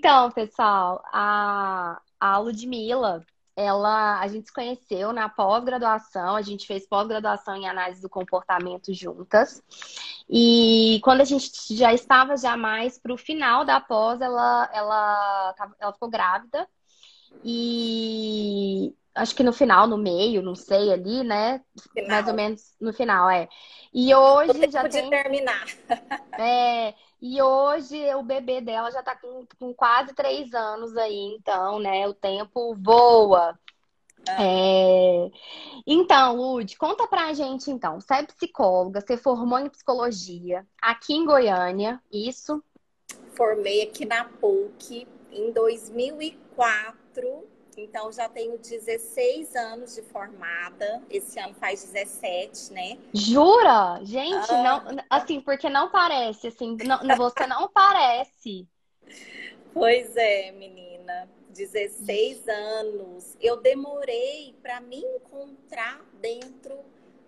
Então, 0.00 0.30
pessoal, 0.30 1.04
a, 1.12 2.00
a 2.18 2.38
Ludmilla, 2.38 3.22
ela, 3.54 4.18
a 4.18 4.26
gente 4.28 4.46
se 4.46 4.52
conheceu 4.52 5.12
na 5.12 5.28
pós-graduação, 5.28 6.36
a 6.36 6.40
gente 6.40 6.66
fez 6.66 6.88
pós-graduação 6.88 7.54
em 7.54 7.68
análise 7.68 8.00
do 8.00 8.08
comportamento 8.08 8.94
juntas. 8.94 9.62
E 10.26 11.00
quando 11.04 11.20
a 11.20 11.24
gente 11.24 11.50
já 11.76 11.92
estava 11.92 12.34
já 12.38 12.56
mais 12.56 12.98
para 12.98 13.12
o 13.12 13.18
final 13.18 13.62
da 13.62 13.78
pós, 13.78 14.22
ela, 14.22 14.70
ela, 14.72 15.54
ela 15.78 15.92
ficou 15.92 16.08
grávida. 16.08 16.66
E 17.44 18.94
acho 19.14 19.34
que 19.34 19.42
no 19.42 19.52
final, 19.52 19.86
no 19.86 19.98
meio, 19.98 20.40
não 20.40 20.54
sei 20.54 20.94
ali, 20.94 21.22
né? 21.22 21.60
Final. 21.92 22.08
Mais 22.08 22.26
ou 22.26 22.32
menos 22.32 22.74
no 22.80 22.94
final, 22.94 23.28
é. 23.28 23.50
E 23.92 24.14
hoje 24.14 24.70
já 24.70 24.88
tem. 24.88 25.10
terminar. 25.10 25.66
É. 26.38 26.94
E 27.20 27.40
hoje 27.42 28.14
o 28.14 28.22
bebê 28.22 28.60
dela 28.60 28.90
já 28.90 29.02
tá 29.02 29.14
com, 29.14 29.46
com 29.58 29.74
quase 29.74 30.14
três 30.14 30.54
anos 30.54 30.96
aí, 30.96 31.36
então, 31.38 31.78
né? 31.78 32.08
O 32.08 32.14
tempo 32.14 32.74
voa. 32.74 33.58
Ah. 34.28 34.42
É... 34.42 35.30
Então, 35.86 36.36
Lud, 36.36 36.76
conta 36.76 37.06
pra 37.06 37.32
gente 37.34 37.70
então. 37.70 38.00
Você 38.00 38.14
é 38.14 38.22
psicóloga, 38.22 39.00
você 39.00 39.16
formou 39.16 39.58
em 39.58 39.68
psicologia 39.68 40.66
aqui 40.80 41.14
em 41.14 41.26
Goiânia, 41.26 42.00
isso? 42.10 42.62
Formei 43.34 43.82
aqui 43.82 44.04
na 44.04 44.24
PUC 44.24 45.06
em 45.30 45.52
2004 45.52 47.49
então, 47.76 48.10
já 48.12 48.28
tenho 48.28 48.58
16 48.58 49.54
anos 49.56 49.94
de 49.94 50.02
formada. 50.02 51.02
Esse 51.10 51.38
ano 51.38 51.54
faz 51.54 51.84
17, 51.84 52.72
né? 52.72 52.98
Jura? 53.12 54.00
Gente, 54.02 54.50
ah. 54.50 54.62
não, 54.62 55.04
assim, 55.08 55.40
porque 55.40 55.68
não 55.68 55.90
parece, 55.90 56.48
assim, 56.48 56.76
não, 56.84 57.16
você 57.16 57.46
não 57.46 57.68
parece. 57.68 58.66
Pois 59.72 60.16
é, 60.16 60.52
menina. 60.52 61.28
16 61.50 62.48
anos. 62.48 63.36
Eu 63.40 63.56
demorei 63.56 64.54
para 64.62 64.80
me 64.80 64.98
encontrar 64.98 66.00
dentro 66.20 66.78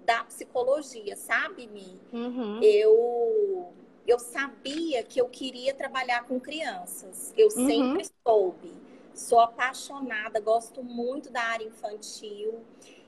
da 0.04 0.24
psicologia, 0.24 1.16
sabe, 1.16 1.66
Mi? 1.66 2.00
Uhum. 2.12 2.60
Eu 2.62 3.72
eu 4.06 4.18
sabia 4.18 5.02
que 5.04 5.20
eu 5.20 5.28
queria 5.28 5.72
trabalhar 5.74 6.24
com 6.24 6.40
crianças. 6.40 7.32
Eu 7.36 7.48
uhum. 7.56 7.66
sempre 7.66 8.06
soube. 8.26 8.72
Sou 9.14 9.40
apaixonada, 9.40 10.40
gosto 10.40 10.82
muito 10.82 11.30
da 11.30 11.42
área 11.42 11.64
infantil. 11.64 12.64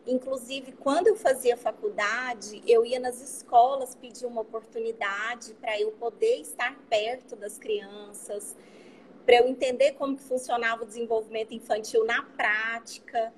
Inclusive, 0.06 0.72
quando 0.72 1.06
eu 1.06 1.16
fazia 1.16 1.56
faculdade, 1.56 2.62
eu 2.66 2.84
ia 2.84 3.00
nas 3.00 3.22
escolas 3.22 3.94
pedir 3.94 4.26
uma 4.26 4.42
oportunidade 4.42 5.54
para 5.54 5.80
eu 5.80 5.92
poder 5.92 6.40
estar 6.40 6.76
perto 6.90 7.34
das 7.36 7.56
crianças, 7.56 8.54
para 9.24 9.36
eu 9.36 9.48
entender 9.48 9.92
como 9.92 10.14
que 10.14 10.22
funcionava 10.22 10.82
o 10.82 10.86
desenvolvimento 10.86 11.54
infantil 11.54 12.04
na 12.04 12.22
prática. 12.22 13.32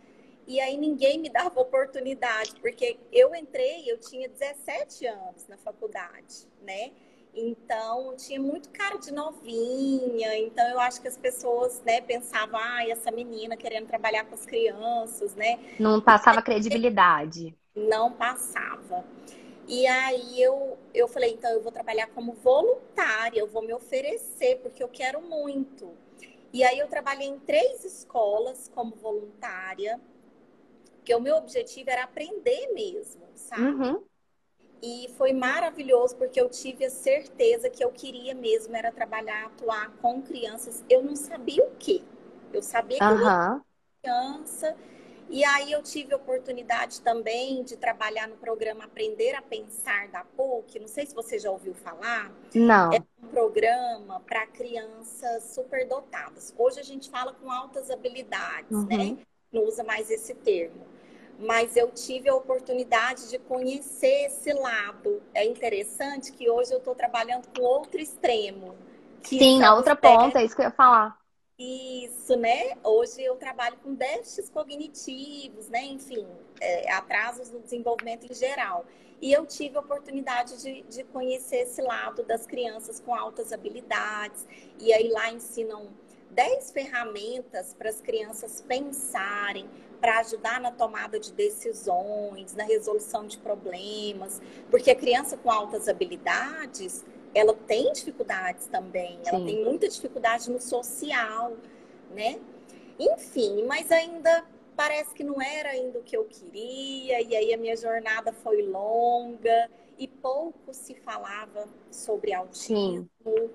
E 0.44 0.58
aí 0.58 0.76
ninguém 0.76 1.18
me 1.20 1.28
dava 1.28 1.60
oportunidade, 1.60 2.56
porque 2.60 2.98
eu 3.12 3.32
entrei, 3.32 3.88
eu 3.88 3.98
tinha 3.98 4.28
17 4.28 5.06
anos 5.06 5.46
na 5.46 5.56
faculdade, 5.56 6.48
né? 6.62 6.90
Então, 7.36 8.16
tinha 8.16 8.40
muito 8.40 8.70
cara 8.70 8.96
de 8.96 9.12
novinha. 9.12 10.38
Então, 10.38 10.66
eu 10.70 10.80
acho 10.80 11.02
que 11.02 11.08
as 11.08 11.18
pessoas, 11.18 11.82
né, 11.84 12.00
pensavam, 12.00 12.58
ah, 12.58 12.88
essa 12.88 13.10
menina 13.10 13.56
querendo 13.56 13.86
trabalhar 13.86 14.24
com 14.24 14.34
as 14.34 14.46
crianças, 14.46 15.34
né? 15.34 15.58
Não 15.78 16.00
passava 16.00 16.42
credibilidade. 16.42 17.54
Não 17.74 18.10
passava. 18.12 19.04
E 19.68 19.86
aí 19.86 20.40
eu, 20.40 20.78
eu 20.94 21.08
falei, 21.08 21.32
então 21.32 21.50
eu 21.50 21.62
vou 21.62 21.72
trabalhar 21.72 22.06
como 22.08 22.32
voluntária, 22.32 23.38
eu 23.40 23.46
vou 23.48 23.62
me 23.62 23.74
oferecer, 23.74 24.58
porque 24.62 24.82
eu 24.82 24.88
quero 24.88 25.20
muito. 25.20 25.92
E 26.52 26.64
aí 26.64 26.78
eu 26.78 26.88
trabalhei 26.88 27.26
em 27.28 27.38
três 27.40 27.84
escolas 27.84 28.70
como 28.74 28.94
voluntária, 28.94 30.00
que 31.04 31.14
o 31.14 31.20
meu 31.20 31.36
objetivo 31.36 31.90
era 31.90 32.04
aprender 32.04 32.72
mesmo, 32.72 33.22
sabe? 33.34 33.62
Uhum. 33.62 34.04
E 34.82 35.08
foi 35.16 35.32
maravilhoso 35.32 36.16
porque 36.16 36.40
eu 36.40 36.48
tive 36.48 36.84
a 36.84 36.90
certeza 36.90 37.70
que 37.70 37.82
eu 37.82 37.90
queria 37.90 38.34
mesmo 38.34 38.76
era 38.76 38.92
trabalhar, 38.92 39.46
atuar 39.46 39.90
com 40.02 40.20
crianças. 40.22 40.84
Eu 40.88 41.02
não 41.02 41.16
sabia 41.16 41.64
o 41.64 41.70
que. 41.76 42.04
Eu 42.52 42.62
sabia 42.62 42.98
que 42.98 43.04
uhum. 43.04 43.10
eu 43.10 43.28
era 43.28 43.60
criança. 44.02 44.76
E 45.28 45.44
aí 45.44 45.72
eu 45.72 45.82
tive 45.82 46.14
a 46.14 46.16
oportunidade 46.16 47.00
também 47.00 47.64
de 47.64 47.76
trabalhar 47.76 48.28
no 48.28 48.36
programa 48.36 48.84
Aprender 48.84 49.34
a 49.34 49.42
Pensar 49.42 50.08
da 50.08 50.24
PUC. 50.24 50.78
Não 50.78 50.86
sei 50.86 51.04
se 51.04 51.14
você 51.14 51.38
já 51.38 51.50
ouviu 51.50 51.74
falar. 51.74 52.30
Não. 52.54 52.92
É 52.92 53.02
um 53.22 53.28
programa 53.28 54.20
para 54.20 54.46
crianças 54.46 55.42
superdotadas. 55.54 56.54
Hoje 56.56 56.78
a 56.78 56.84
gente 56.84 57.10
fala 57.10 57.32
com 57.32 57.50
altas 57.50 57.90
habilidades, 57.90 58.70
uhum. 58.70 58.86
né? 58.86 59.18
Não 59.52 59.64
usa 59.64 59.82
mais 59.82 60.10
esse 60.10 60.34
termo 60.34 60.95
mas 61.38 61.76
eu 61.76 61.90
tive 61.90 62.28
a 62.28 62.34
oportunidade 62.34 63.28
de 63.28 63.38
conhecer 63.38 64.26
esse 64.26 64.52
lado. 64.52 65.22
É 65.34 65.44
interessante 65.44 66.32
que 66.32 66.48
hoje 66.48 66.72
eu 66.72 66.78
estou 66.78 66.94
trabalhando 66.94 67.48
com 67.54 67.62
outro 67.62 68.00
extremo. 68.00 68.74
Sim, 69.22 69.58
na 69.58 69.74
outra 69.74 69.96
ponta, 69.96 70.40
é 70.40 70.44
isso 70.44 70.54
que 70.54 70.62
eu 70.62 70.66
ia 70.66 70.70
falar. 70.70 71.18
Isso, 71.58 72.36
né? 72.36 72.76
Hoje 72.84 73.22
eu 73.22 73.34
trabalho 73.36 73.76
com 73.82 73.94
déficits 73.94 74.50
cognitivos, 74.50 75.68
né? 75.68 75.84
Enfim, 75.84 76.26
é, 76.60 76.92
atrasos 76.92 77.50
no 77.50 77.60
desenvolvimento 77.60 78.30
em 78.30 78.34
geral. 78.34 78.84
E 79.20 79.32
eu 79.32 79.46
tive 79.46 79.78
a 79.78 79.80
oportunidade 79.80 80.62
de, 80.62 80.82
de 80.82 81.04
conhecer 81.04 81.62
esse 81.62 81.80
lado 81.80 82.22
das 82.22 82.46
crianças 82.46 83.00
com 83.00 83.14
altas 83.14 83.52
habilidades. 83.52 84.46
E 84.78 84.92
aí 84.92 85.08
lá 85.08 85.30
ensinam 85.32 85.88
10 86.30 86.70
ferramentas 86.72 87.72
para 87.72 87.88
as 87.88 88.02
crianças 88.02 88.60
pensarem, 88.60 89.66
para 89.96 90.20
ajudar 90.20 90.60
na 90.60 90.70
tomada 90.70 91.18
de 91.18 91.32
decisões, 91.32 92.54
na 92.54 92.64
resolução 92.64 93.26
de 93.26 93.38
problemas, 93.38 94.40
porque 94.70 94.90
a 94.90 94.94
criança 94.94 95.36
com 95.36 95.50
altas 95.50 95.88
habilidades, 95.88 97.04
ela 97.34 97.54
tem 97.54 97.92
dificuldades 97.92 98.66
também, 98.66 99.18
ela 99.26 99.38
Sim. 99.38 99.46
tem 99.46 99.64
muita 99.64 99.88
dificuldade 99.88 100.50
no 100.50 100.60
social, 100.60 101.52
né? 102.10 102.38
Enfim, 102.98 103.64
mas 103.64 103.90
ainda 103.92 104.44
parece 104.74 105.14
que 105.14 105.24
não 105.24 105.40
era 105.40 105.70
ainda 105.70 105.98
o 105.98 106.02
que 106.02 106.16
eu 106.16 106.24
queria, 106.24 107.20
e 107.22 107.34
aí 107.34 107.54
a 107.54 107.58
minha 107.58 107.76
jornada 107.76 108.32
foi 108.32 108.62
longa 108.62 109.70
e 109.98 110.06
pouco 110.06 110.72
se 110.72 110.94
falava 110.94 111.66
sobre 111.90 112.32
autismo. 112.32 113.08
Sim. 113.24 113.50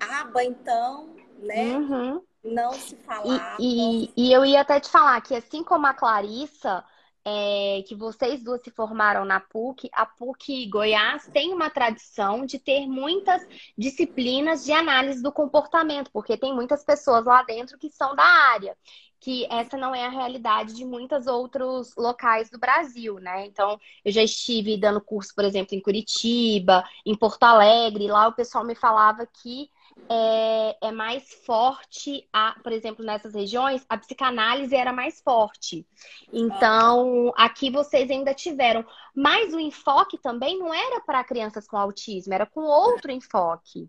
Aba, 0.00 0.44
então, 0.44 1.14
né? 1.38 1.76
Uhum 1.76 2.22
não 2.44 2.72
se 2.74 2.96
falava. 2.96 3.56
E, 3.58 4.06
e, 4.06 4.12
e, 4.16 4.32
eu 4.32 4.44
ia 4.44 4.60
até 4.60 4.78
te 4.78 4.90
falar 4.90 5.20
que, 5.22 5.34
assim 5.34 5.62
como 5.62 5.86
a 5.86 5.94
Clarissa, 5.94 6.84
é, 7.24 7.82
que 7.86 7.94
vocês 7.94 8.42
duas 8.42 8.60
se 8.62 8.70
formaram 8.70 9.24
na 9.24 9.40
PUC, 9.40 9.88
a 9.92 10.04
PUC 10.04 10.66
Goiás 10.66 11.26
tem 11.32 11.54
uma 11.54 11.70
tradição 11.70 12.44
de 12.44 12.58
ter 12.58 12.86
muitas 12.86 13.42
disciplinas 13.76 14.64
de 14.64 14.72
análise 14.72 15.22
do 15.22 15.32
comportamento, 15.32 16.10
porque 16.12 16.36
tem 16.36 16.54
muitas 16.54 16.84
pessoas 16.84 17.24
lá 17.24 17.42
dentro 17.42 17.78
que 17.78 17.90
são 17.90 18.14
da 18.14 18.24
área. 18.24 18.76
Que 19.18 19.46
essa 19.50 19.78
não 19.78 19.94
é 19.94 20.04
a 20.04 20.10
realidade 20.10 20.74
de 20.74 20.84
muitos 20.84 21.26
outros 21.26 21.96
locais 21.96 22.50
do 22.50 22.58
Brasil, 22.58 23.18
né? 23.18 23.46
Então, 23.46 23.80
eu 24.04 24.12
já 24.12 24.22
estive 24.22 24.76
dando 24.76 25.00
curso, 25.00 25.34
por 25.34 25.46
exemplo, 25.46 25.74
em 25.74 25.80
Curitiba, 25.80 26.84
em 27.06 27.16
Porto 27.16 27.42
Alegre, 27.44 28.06
lá 28.06 28.28
o 28.28 28.34
pessoal 28.34 28.66
me 28.66 28.74
falava 28.74 29.26
que 29.26 29.70
é, 30.08 30.88
é 30.88 30.92
mais 30.92 31.32
forte, 31.46 32.28
a, 32.32 32.56
por 32.62 32.72
exemplo, 32.72 33.04
nessas 33.04 33.34
regiões, 33.34 33.84
a 33.88 33.96
psicanálise 33.96 34.74
era 34.74 34.92
mais 34.92 35.20
forte. 35.20 35.86
Então, 36.32 37.32
aqui 37.36 37.70
vocês 37.70 38.10
ainda 38.10 38.34
tiveram. 38.34 38.84
Mas 39.14 39.54
o 39.54 39.60
enfoque 39.60 40.18
também 40.18 40.58
não 40.58 40.72
era 40.72 41.00
para 41.00 41.24
crianças 41.24 41.66
com 41.66 41.76
autismo, 41.76 42.34
era 42.34 42.46
com 42.46 42.62
outro 42.62 43.10
enfoque. 43.10 43.88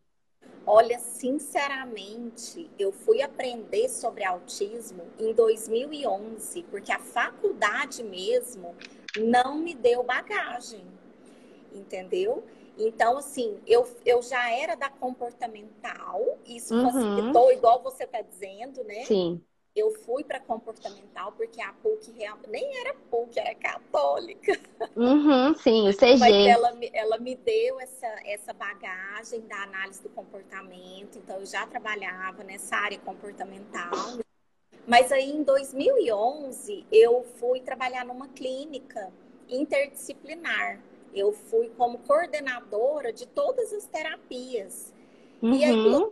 Olha, 0.67 0.97
sinceramente, 0.97 2.71
eu 2.79 2.91
fui 2.91 3.21
aprender 3.21 3.87
sobre 3.87 4.23
autismo 4.23 5.03
em 5.19 5.31
2011, 5.31 6.63
porque 6.71 6.91
a 6.91 6.97
faculdade 6.97 8.03
mesmo 8.03 8.75
não 9.15 9.59
me 9.59 9.75
deu 9.75 10.01
bagagem, 10.01 10.83
entendeu? 11.71 12.43
Então, 12.77 13.17
assim, 13.17 13.57
eu, 13.65 13.87
eu 14.05 14.21
já 14.21 14.51
era 14.51 14.75
da 14.75 14.89
comportamental, 14.89 16.37
isso 16.45 16.75
uhum. 16.75 16.91
facilitou, 16.91 17.51
igual 17.51 17.81
você 17.81 18.03
está 18.03 18.21
dizendo, 18.21 18.83
né? 18.83 19.05
Sim. 19.05 19.41
Eu 19.75 19.91
fui 19.91 20.23
para 20.23 20.39
comportamental 20.39 21.33
porque 21.33 21.61
a 21.61 21.73
PUC 21.73 22.11
real, 22.13 22.37
nem 22.47 22.77
era 22.79 22.93
PUC, 23.09 23.37
era 23.37 23.53
católica. 23.55 24.57
Uhum, 24.95 25.53
sim, 25.55 25.87
o 25.89 25.91
CG. 25.95 26.17
Mas 26.17 26.33
ela, 26.33 26.77
ela 26.93 27.17
me 27.17 27.35
deu 27.35 27.79
essa, 27.79 28.07
essa 28.25 28.53
bagagem 28.53 29.41
da 29.41 29.63
análise 29.63 30.01
do 30.01 30.09
comportamento, 30.09 31.17
então 31.17 31.39
eu 31.39 31.45
já 31.45 31.67
trabalhava 31.67 32.43
nessa 32.43 32.77
área 32.77 32.99
comportamental. 32.99 33.91
Mas 34.87 35.11
aí 35.11 35.29
em 35.29 35.43
2011 35.43 36.85
eu 36.91 37.25
fui 37.37 37.59
trabalhar 37.59 38.05
numa 38.05 38.27
clínica 38.29 39.11
interdisciplinar 39.49 40.79
eu 41.15 41.31
fui 41.31 41.69
como 41.77 41.99
coordenadora 41.99 43.11
de 43.11 43.25
todas 43.25 43.71
as 43.73 43.85
terapias. 43.85 44.93
Uhum. 45.41 45.53
E 45.53 45.63
aí, 45.63 45.75
uhum. 45.75 46.11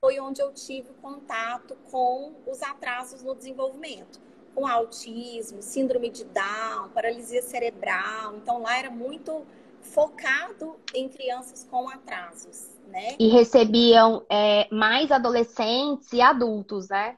foi 0.00 0.20
onde 0.20 0.40
eu 0.40 0.52
tive 0.52 0.92
contato 1.00 1.76
com 1.90 2.34
os 2.46 2.62
atrasos 2.62 3.22
no 3.22 3.34
desenvolvimento, 3.34 4.20
com 4.54 4.66
autismo, 4.66 5.62
síndrome 5.62 6.10
de 6.10 6.24
Down, 6.24 6.90
paralisia 6.90 7.42
cerebral. 7.42 8.36
Então 8.36 8.60
lá 8.60 8.78
era 8.78 8.90
muito 8.90 9.44
focado 9.80 10.76
em 10.94 11.08
crianças 11.08 11.66
com 11.70 11.88
atrasos, 11.88 12.68
né? 12.88 13.16
E 13.18 13.28
recebiam 13.28 14.24
é, 14.30 14.66
mais 14.74 15.10
adolescentes 15.10 16.12
e 16.12 16.20
adultos, 16.20 16.88
né? 16.88 17.16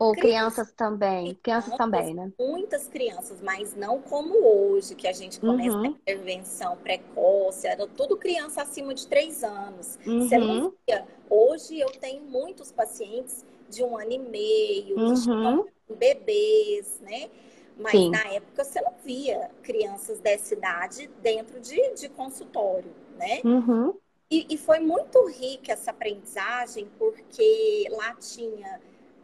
Ou 0.00 0.12
crianças, 0.12 0.70
crianças 0.70 0.72
também. 0.72 1.34
Crianças 1.42 1.76
também, 1.76 2.14
né? 2.14 2.32
Muitas 2.38 2.88
crianças, 2.88 3.38
mas 3.42 3.76
não 3.76 4.00
como 4.00 4.34
hoje, 4.42 4.94
que 4.94 5.06
a 5.06 5.12
gente 5.12 5.38
começa 5.38 5.76
uhum. 5.76 5.84
a 5.84 5.88
intervenção 5.88 6.74
precoce, 6.78 7.66
era 7.66 7.86
tudo 7.86 8.16
criança 8.16 8.62
acima 8.62 8.94
de 8.94 9.06
três 9.06 9.44
anos. 9.44 9.98
Uhum. 10.06 10.26
Você 10.26 10.38
não 10.38 10.72
via. 10.88 11.06
Hoje 11.28 11.78
eu 11.78 11.90
tenho 11.90 12.22
muitos 12.22 12.72
pacientes 12.72 13.44
de 13.68 13.84
um 13.84 13.94
ano 13.98 14.12
e 14.12 14.18
meio, 14.18 14.98
uhum. 14.98 15.66
bebês, 15.90 16.98
né? 17.02 17.28
Mas 17.76 17.92
Sim. 17.92 18.10
na 18.10 18.24
época 18.32 18.64
você 18.64 18.80
não 18.80 18.94
via 19.04 19.50
crianças 19.62 20.18
dessa 20.18 20.54
idade 20.54 21.10
dentro 21.20 21.60
de, 21.60 21.94
de 21.94 22.08
consultório, 22.08 22.90
né? 23.18 23.42
Uhum. 23.44 23.94
E, 24.30 24.46
e 24.48 24.56
foi 24.56 24.80
muito 24.80 25.26
rica 25.26 25.72
essa 25.72 25.90
aprendizagem, 25.90 26.88
porque 26.98 27.86
lá 27.90 28.14
tinha 28.14 28.80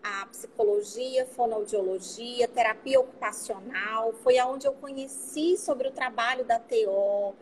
a 0.07 0.27
psicologia, 0.27 1.27
fonoaudiologia, 1.27 2.47
terapia 2.47 3.01
ocupacional. 3.01 4.13
Foi 4.23 4.39
aonde 4.39 4.67
eu 4.67 4.73
conheci 4.73 5.57
sobre 5.57 5.89
o 5.89 5.91
trabalho 5.91 6.45
da 6.45 6.61
TO, 6.61 7.35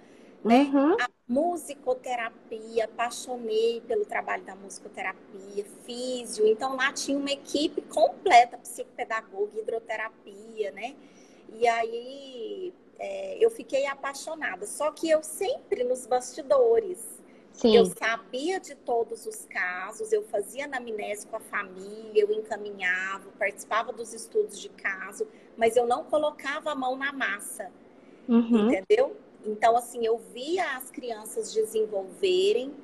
né? 0.43 0.71
Uhum. 0.73 0.97
A 1.01 1.09
musicoterapia, 1.29 2.87
apaixonei 2.87 3.83
pelo 3.87 4.07
trabalho 4.07 4.45
da 4.45 4.57
musicoterapia, 4.57 5.65
físio. 5.85 6.47
Então 6.47 6.77
lá 6.77 6.93
tinha 6.93 7.19
uma 7.19 7.31
equipe 7.31 7.83
completa, 7.83 8.57
psicopedagoga, 8.57 9.61
hidroterapia, 9.61 10.71
né? 10.73 10.95
E 11.53 11.69
aí 11.69 12.73
é, 12.99 13.37
eu 13.45 13.51
fiquei 13.51 13.87
apaixonada. 13.87 14.67
Só 14.67 14.91
que 14.91 15.09
eu 15.11 15.23
sempre 15.23 15.85
nos 15.85 16.07
bastidores, 16.07 16.99
Sim. 17.55 17.77
Eu 17.77 17.87
sabia 17.87 18.59
de 18.59 18.75
todos 18.75 19.27
os 19.27 19.47
casos, 19.47 20.13
eu 20.13 20.25
fazia 20.25 20.65
anamnese 20.65 21.25
com 21.27 21.37
a 21.37 21.41
família, 21.41 22.23
eu 22.23 22.33
encaminhava, 22.33 23.31
participava 23.39 23.93
dos 23.93 24.13
estudos 24.13 24.61
de 24.61 24.69
caso, 24.71 25.27
mas 25.57 25.77
eu 25.77 25.87
não 25.87 26.03
colocava 26.03 26.73
a 26.73 26.75
mão 26.75 26.97
na 26.97 27.13
massa, 27.13 27.71
uhum. 28.29 28.71
entendeu? 28.71 29.17
Então, 29.47 29.77
assim, 29.77 30.05
eu 30.05 30.19
via 30.19 30.77
as 30.77 30.91
crianças 30.91 31.55
desenvolverem, 31.55 32.75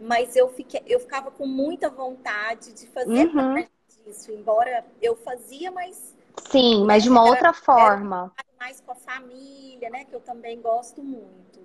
mas 0.00 0.36
eu, 0.36 0.48
fiquei, 0.48 0.82
eu 0.86 1.00
ficava 1.00 1.32
com 1.32 1.46
muita 1.46 1.90
vontade 1.90 2.72
de 2.72 2.86
fazer 2.86 3.26
uhum. 3.26 3.32
parte 3.32 3.70
disso, 4.06 4.30
embora 4.30 4.84
eu 5.02 5.16
fazia, 5.16 5.72
mas... 5.72 6.14
Sim, 6.50 6.84
mas 6.84 7.02
de 7.02 7.08
uma 7.10 7.22
era, 7.22 7.30
outra 7.30 7.52
forma. 7.52 8.32
mais 8.60 8.80
com 8.80 8.92
a 8.92 8.96
família, 8.96 9.90
né, 9.90 10.04
que 10.04 10.14
eu 10.14 10.20
também 10.20 10.60
gosto 10.60 11.02
muito. 11.02 11.58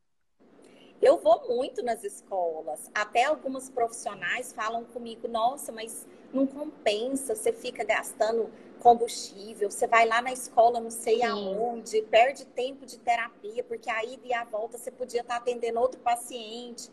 Eu 1.02 1.18
vou 1.18 1.48
muito 1.48 1.84
nas 1.84 2.04
escolas. 2.04 2.90
Até 2.94 3.26
algumas 3.26 3.70
profissionais 3.70 4.54
falam 4.54 4.84
comigo: 4.86 5.28
nossa, 5.28 5.72
mas 5.72 6.08
não 6.34 6.48
compensa, 6.48 7.36
você 7.36 7.52
fica 7.52 7.84
gastando 7.84 8.50
combustível, 8.80 9.72
você 9.72 9.88
vai 9.88 10.06
lá 10.08 10.22
na 10.22 10.32
escola, 10.32 10.80
não 10.80 10.92
sei 10.92 11.18
Sim. 11.18 11.26
aonde, 11.26 12.02
perde 12.04 12.46
tempo 12.46 12.86
de 12.86 13.00
terapia, 13.00 13.64
porque 13.64 13.90
a 13.90 14.04
ida 14.04 14.28
e 14.28 14.34
a 14.34 14.44
volta 14.44 14.78
você 14.78 14.92
podia 14.92 15.22
estar 15.22 15.38
atendendo 15.38 15.80
outro 15.80 16.00
paciente. 16.02 16.90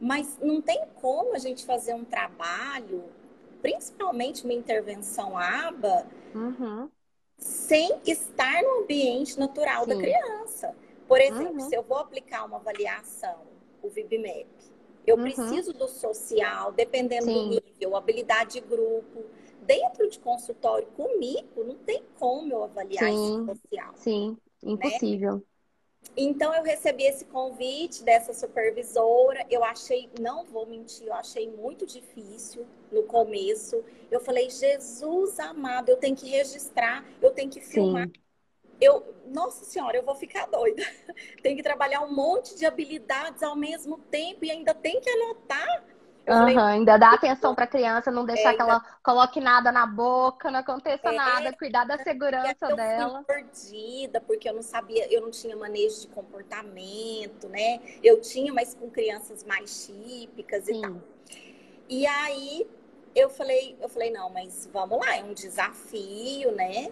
Mas 0.00 0.38
não 0.40 0.60
tem 0.60 0.82
como 1.00 1.34
a 1.34 1.38
gente 1.38 1.64
fazer 1.64 1.94
um 1.94 2.04
trabalho, 2.04 3.04
principalmente 3.60 4.42
uma 4.42 4.52
intervenção 4.52 5.38
ABA, 5.38 6.06
uhum. 6.34 6.90
sem 7.38 8.00
estar 8.04 8.62
no 8.62 8.82
ambiente 8.82 9.38
natural 9.38 9.84
Sim. 9.84 9.90
da 9.90 9.96
criança. 9.96 10.74
Por 11.12 11.20
exemplo, 11.20 11.60
uhum. 11.60 11.68
se 11.68 11.76
eu 11.76 11.82
vou 11.82 11.98
aplicar 11.98 12.42
uma 12.46 12.56
avaliação, 12.56 13.42
o 13.82 13.90
VibMap, 13.90 14.46
eu 15.06 15.16
uhum. 15.16 15.22
preciso 15.24 15.74
do 15.74 15.86
social, 15.86 16.72
dependendo 16.72 17.26
Sim. 17.26 17.34
do 17.34 17.48
nível, 17.50 17.94
habilidade 17.94 18.52
de 18.52 18.60
grupo. 18.62 19.22
Dentro 19.60 20.08
de 20.08 20.18
consultório 20.18 20.86
comigo, 20.96 21.64
não 21.64 21.74
tem 21.74 22.02
como 22.18 22.50
eu 22.50 22.64
avaliar 22.64 23.10
Sim. 23.10 23.44
esse 23.44 23.60
social. 23.60 23.92
Sim, 23.94 24.38
né? 24.62 24.72
impossível. 24.72 25.34
Né? 25.34 25.42
Então 26.16 26.54
eu 26.54 26.62
recebi 26.62 27.04
esse 27.04 27.26
convite 27.26 28.02
dessa 28.02 28.32
supervisora. 28.32 29.44
Eu 29.50 29.62
achei, 29.62 30.08
não 30.18 30.46
vou 30.46 30.64
mentir, 30.64 31.08
eu 31.08 31.14
achei 31.14 31.46
muito 31.46 31.84
difícil 31.84 32.64
no 32.90 33.02
começo. 33.02 33.84
Eu 34.10 34.18
falei, 34.18 34.48
Jesus 34.48 35.38
amado, 35.38 35.90
eu 35.90 35.98
tenho 35.98 36.16
que 36.16 36.30
registrar, 36.30 37.04
eu 37.20 37.30
tenho 37.32 37.50
que 37.50 37.60
filmar. 37.60 38.06
Sim 38.06 38.21
eu, 38.82 39.14
nossa 39.26 39.64
senhora, 39.64 39.96
eu 39.96 40.04
vou 40.04 40.14
ficar 40.14 40.46
doida. 40.46 40.82
tem 41.42 41.56
que 41.56 41.62
trabalhar 41.62 42.00
um 42.00 42.12
monte 42.12 42.56
de 42.56 42.66
habilidades 42.66 43.42
ao 43.42 43.56
mesmo 43.56 43.98
tempo 44.10 44.44
e 44.44 44.50
ainda 44.50 44.74
tem 44.74 45.00
que 45.00 45.08
anotar. 45.08 45.84
Uhum, 46.28 46.36
falei, 46.36 46.56
ainda 46.56 46.96
dá 46.96 47.14
atenção 47.14 47.52
para 47.52 47.64
a 47.64 47.66
criança, 47.66 48.10
não 48.10 48.24
deixar 48.24 48.52
é, 48.52 48.54
que 48.54 48.62
ela 48.62 48.80
coloque 49.02 49.40
nada 49.40 49.72
na 49.72 49.84
boca, 49.86 50.52
não 50.52 50.60
aconteça 50.60 51.08
é, 51.08 51.16
nada, 51.16 51.52
cuidar 51.52 51.84
da 51.84 51.98
segurança 51.98 52.70
eu 52.70 52.76
dela. 52.76 53.24
Fui 53.26 53.34
perdida, 53.34 54.20
porque 54.20 54.48
eu 54.48 54.54
não 54.54 54.62
sabia, 54.62 55.12
eu 55.12 55.20
não 55.20 55.30
tinha 55.30 55.56
manejo 55.56 56.02
de 56.02 56.06
comportamento, 56.08 57.48
né? 57.48 57.80
Eu 58.04 58.20
tinha, 58.20 58.52
mas 58.52 58.72
com 58.72 58.88
crianças 58.88 59.42
mais 59.42 59.86
típicas 59.86 60.64
Sim. 60.64 60.78
e 60.78 60.80
tal. 60.80 60.96
E 61.88 62.06
aí 62.06 62.68
eu 63.14 63.28
falei, 63.28 63.76
eu 63.80 63.88
falei, 63.88 64.10
não, 64.10 64.30
mas 64.30 64.68
vamos 64.72 64.98
lá, 64.98 65.16
é 65.16 65.24
um 65.24 65.34
desafio, 65.34 66.52
né? 66.52 66.90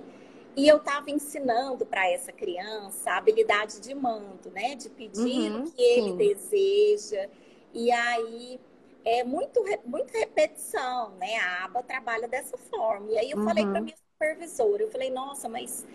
E 0.57 0.67
eu 0.67 0.79
estava 0.79 1.11
ensinando 1.11 1.87
para 1.87 2.09
essa 2.11 2.33
criança 2.33 3.13
a 3.13 3.17
habilidade 3.17 3.81
de 3.81 3.95
mando, 3.95 4.51
né? 4.51 4.75
De 4.75 4.89
pedir 4.91 5.53
uhum, 5.53 5.63
o 5.63 5.71
que 5.71 5.83
ele 5.83 6.11
sim. 6.11 6.17
deseja. 6.17 7.29
E 7.73 7.91
aí 7.91 8.61
é 9.05 9.23
muito, 9.25 9.63
muita 9.85 10.19
repetição, 10.19 11.11
né? 11.19 11.37
A 11.39 11.65
aba 11.65 11.83
trabalha 11.83 12.29
dessa 12.29 12.57
forma. 12.57 13.11
E 13.13 13.19
aí 13.19 13.31
eu 13.31 13.39
uhum. 13.39 13.45
falei 13.45 13.65
para 13.65 13.81
minha 13.81 13.97
supervisora, 13.97 14.83
eu 14.83 14.91
falei, 14.91 15.11
nossa, 15.11 15.49
mas 15.49 15.87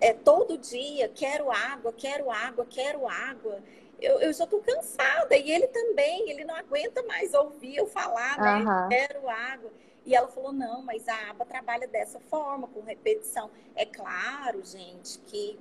é 0.00 0.12
todo 0.12 0.58
dia 0.58 1.08
quero 1.08 1.50
água, 1.50 1.92
quero 1.92 2.30
água, 2.30 2.66
quero 2.68 3.08
água. 3.08 3.62
Eu, 4.00 4.20
eu 4.20 4.32
já 4.32 4.44
estou 4.44 4.60
cansada. 4.60 5.36
E 5.36 5.50
ele 5.50 5.66
também, 5.68 6.30
ele 6.30 6.44
não 6.44 6.54
aguenta 6.54 7.02
mais 7.04 7.32
ouvir 7.32 7.76
eu 7.76 7.86
falar, 7.86 8.38
né? 8.38 8.56
Uhum. 8.58 8.88
Quero 8.88 9.28
água. 9.28 9.70
E 10.06 10.14
ela 10.14 10.28
falou: 10.28 10.52
não, 10.52 10.82
mas 10.82 11.06
a 11.08 11.30
aba 11.30 11.44
trabalha 11.44 11.88
dessa 11.88 12.20
forma, 12.20 12.68
com 12.68 12.80
repetição. 12.80 13.50
É 13.74 13.84
claro, 13.84 14.64
gente, 14.64 15.18
que 15.26 15.58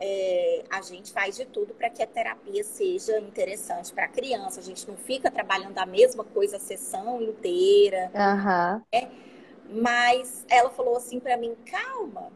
é, 0.00 0.64
a 0.70 0.80
gente 0.80 1.12
faz 1.12 1.36
de 1.36 1.44
tudo 1.44 1.74
para 1.74 1.90
que 1.90 2.02
a 2.02 2.06
terapia 2.06 2.64
seja 2.64 3.20
interessante 3.20 3.92
para 3.92 4.06
a 4.06 4.08
criança. 4.08 4.60
A 4.60 4.62
gente 4.62 4.88
não 4.88 4.96
fica 4.96 5.30
trabalhando 5.30 5.78
a 5.78 5.84
mesma 5.84 6.24
coisa 6.24 6.56
a 6.56 6.60
sessão 6.60 7.20
inteira. 7.20 8.10
Uhum. 8.14 8.82
Né? 8.92 9.12
Mas 9.68 10.44
ela 10.48 10.70
falou 10.70 10.96
assim 10.96 11.20
para 11.20 11.36
mim: 11.36 11.54
calma, 11.70 12.32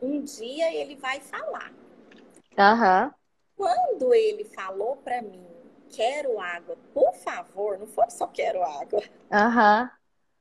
um 0.00 0.22
dia 0.22 0.72
ele 0.72 0.94
vai 0.94 1.20
falar. 1.20 1.72
Uhum. 2.56 3.10
Quando 3.56 4.14
ele 4.14 4.44
falou 4.44 4.96
para 4.98 5.20
mim, 5.20 5.44
quero 5.90 6.38
água, 6.38 6.76
por 6.94 7.12
favor, 7.14 7.76
não 7.76 7.88
foi 7.88 8.08
só 8.10 8.28
quero 8.28 8.62
água. 8.62 9.02
Aham. 9.32 9.82
Uhum. 9.82 9.97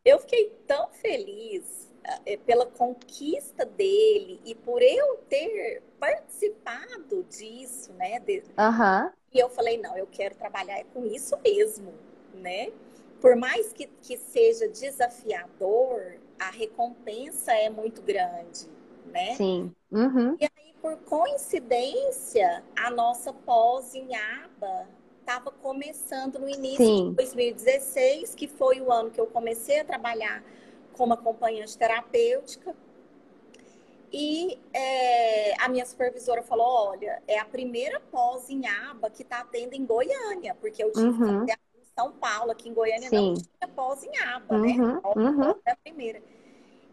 Eu 0.08 0.20
fiquei 0.20 0.52
tão 0.66 0.90
feliz 0.90 1.94
é, 2.26 2.38
pela 2.38 2.66
conquista 2.66 3.66
dele 3.66 4.40
e 4.46 4.56
por 4.56 4.82
eu 4.82 5.18
ter 5.30 5.82
participado 6.00 7.24
disso, 7.24 7.92
né? 7.94 8.20
De... 8.20 8.44
Uhum. 8.58 9.12
E 9.34 9.40
eu 9.40 9.50
falei, 9.50 9.78
não, 9.78 9.98
eu 9.98 10.08
quero 10.08 10.36
trabalhar 10.36 10.84
com 10.94 11.06
isso 11.06 11.38
mesmo, 11.44 11.94
né? 12.34 12.72
por 13.20 13.36
mais 13.36 13.74
que, 13.74 13.88
que 14.02 14.18
seja 14.18 14.68
desafiador, 14.68 16.18
a 16.40 16.50
recompensa 16.50 17.52
é 17.52 17.70
muito 17.70 18.02
grande, 18.02 18.68
né? 19.08 19.36
Sim. 19.36 19.74
Uhum. 19.92 20.38
E 20.40 20.44
aí, 20.44 20.74
por 20.82 20.98
coincidência, 20.98 22.64
a 22.76 22.90
nossa 22.92 23.34
pós 23.34 23.96
em 23.96 24.16
aba 24.16 24.88
estava 25.28 25.52
começando 25.52 26.40
no 26.40 26.48
início 26.48 26.86
Sim. 26.86 27.10
de 27.10 27.16
2016, 27.18 28.34
que 28.34 28.48
foi 28.48 28.80
o 28.80 28.90
ano 28.90 29.12
que 29.12 29.20
eu 29.20 29.28
comecei 29.28 29.82
a 29.82 29.84
trabalhar 29.84 30.42
como 30.94 31.14
acompanhante 31.14 31.78
terapêutica. 31.78 32.74
E 34.10 34.58
é, 34.74 35.62
a 35.62 35.68
minha 35.68 35.86
supervisora 35.86 36.42
falou: 36.42 36.66
olha, 36.66 37.22
é 37.28 37.38
a 37.38 37.44
primeira 37.44 38.00
pós 38.10 38.50
em 38.50 38.66
aba 38.68 39.10
que 39.10 39.22
está 39.22 39.44
tendo 39.44 39.74
em 39.74 39.86
Goiânia, 39.86 40.56
porque 40.62 40.82
eu 40.82 40.94
tive 40.94 41.08
uhum. 41.08 41.46
que 41.46 41.52
em 41.52 41.86
São 41.94 42.14
Paulo, 42.14 42.52
aqui 42.52 42.70
em 42.70 42.74
Goiânia 42.74 43.10
Sim. 43.10 43.16
não 43.16 43.34
tinha 43.34 43.76
pós 43.76 44.04
em 44.06 44.18
aba, 44.20 44.58
né? 44.58 44.68
uhum. 44.70 44.94
né? 44.94 45.02
A 45.04 45.20
uhum. 45.20 45.56
é 45.66 45.72
a 45.72 45.76
primeira. 45.76 46.24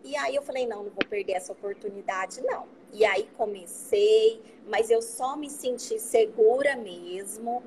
E 0.03 0.17
aí 0.17 0.35
eu 0.35 0.43
falei: 0.43 0.67
não, 0.67 0.83
não 0.83 0.91
vou 0.91 1.07
perder 1.09 1.35
essa 1.35 1.53
oportunidade, 1.53 2.41
não. 2.41 2.67
E 2.93 3.05
aí 3.05 3.29
comecei, 3.37 4.43
mas 4.67 4.91
eu 4.91 5.01
só 5.01 5.37
me 5.37 5.49
senti 5.49 6.01
segura 6.01 6.75
mesmo 6.75 7.63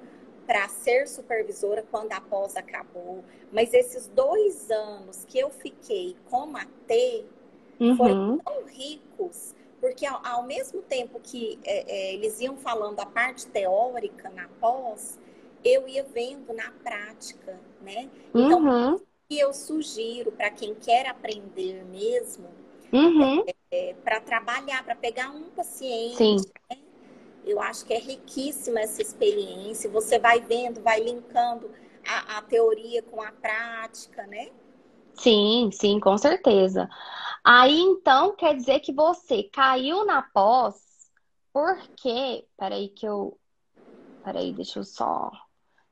para 0.47 0.67
ser 0.69 1.07
supervisora 1.07 1.85
quando 1.91 2.13
a 2.13 2.21
pós 2.21 2.55
acabou. 2.55 3.23
Mas 3.51 3.73
esses 3.73 4.07
dois 4.07 4.71
anos 4.71 5.25
que 5.25 5.37
eu 5.37 5.49
fiquei 5.49 6.15
como 6.29 6.57
AT 6.57 7.25
uhum. 7.79 7.97
foram 7.97 8.37
tão 8.37 8.63
ricos, 8.65 9.53
porque 9.81 10.05
ao, 10.05 10.25
ao 10.25 10.43
mesmo 10.43 10.81
tempo 10.81 11.19
que 11.21 11.59
é, 11.65 11.91
é, 11.91 12.13
eles 12.13 12.39
iam 12.39 12.55
falando 12.55 12.99
a 13.01 13.05
parte 13.05 13.45
teórica 13.47 14.29
na 14.29 14.47
pós, 14.59 15.19
eu 15.63 15.85
ia 15.85 16.03
vendo 16.03 16.53
na 16.53 16.71
prática, 16.81 17.59
né? 17.81 18.09
Então, 18.33 18.63
uhum. 18.63 19.01
que 19.27 19.37
eu 19.37 19.53
sugiro 19.53 20.31
para 20.31 20.49
quem 20.49 20.73
quer 20.75 21.07
aprender 21.07 21.83
mesmo, 21.85 22.47
uhum. 22.93 23.43
é, 23.45 23.89
é 23.89 23.93
para 23.95 24.21
trabalhar, 24.21 24.83
para 24.85 24.95
pegar 24.95 25.29
um 25.29 25.43
paciente, 25.49 26.49
né? 26.69 26.77
Eu 27.47 27.61
acho 27.61 27.85
que 27.85 27.93
é 27.93 27.99
riquíssima 27.99 28.79
essa 28.79 29.01
experiência. 29.01 29.89
Você 29.89 30.19
vai 30.19 30.41
vendo, 30.41 30.81
vai 30.81 30.99
linkando 30.99 31.71
a, 32.05 32.37
a 32.37 32.41
teoria 32.41 33.01
com 33.01 33.21
a 33.21 33.31
prática, 33.31 34.25
né? 34.27 34.49
Sim, 35.15 35.69
sim, 35.71 35.99
com 35.99 36.17
certeza. 36.17 36.89
Aí 37.43 37.79
então 37.79 38.35
quer 38.35 38.55
dizer 38.55 38.79
que 38.81 38.93
você 38.93 39.43
caiu 39.43 40.05
na 40.05 40.21
pós 40.21 40.75
porque. 41.51 42.45
Peraí, 42.57 42.89
que 42.89 43.07
eu. 43.07 43.39
Peraí, 44.23 44.53
deixa 44.53 44.79
eu 44.79 44.83
só 44.83 45.31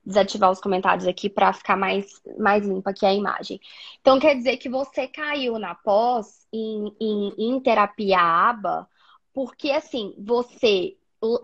desativar 0.06 0.52
os 0.52 0.62
comentários 0.62 1.08
aqui 1.08 1.28
para 1.30 1.52
ficar 1.52 1.76
mais, 1.76 2.22
mais 2.38 2.64
limpa 2.64 2.92
aqui 2.92 3.06
a 3.06 3.14
imagem. 3.14 3.60
Então 4.00 4.20
quer 4.20 4.36
dizer 4.36 4.58
que 4.58 4.70
você 4.70 5.08
caiu 5.08 5.58
na 5.58 5.74
pós 5.74 6.46
em, 6.54 6.96
em, 7.02 7.34
em 7.38 7.60
terapia 7.60 8.20
aba, 8.20 8.88
porque 9.34 9.72
assim, 9.72 10.14
você 10.20 10.96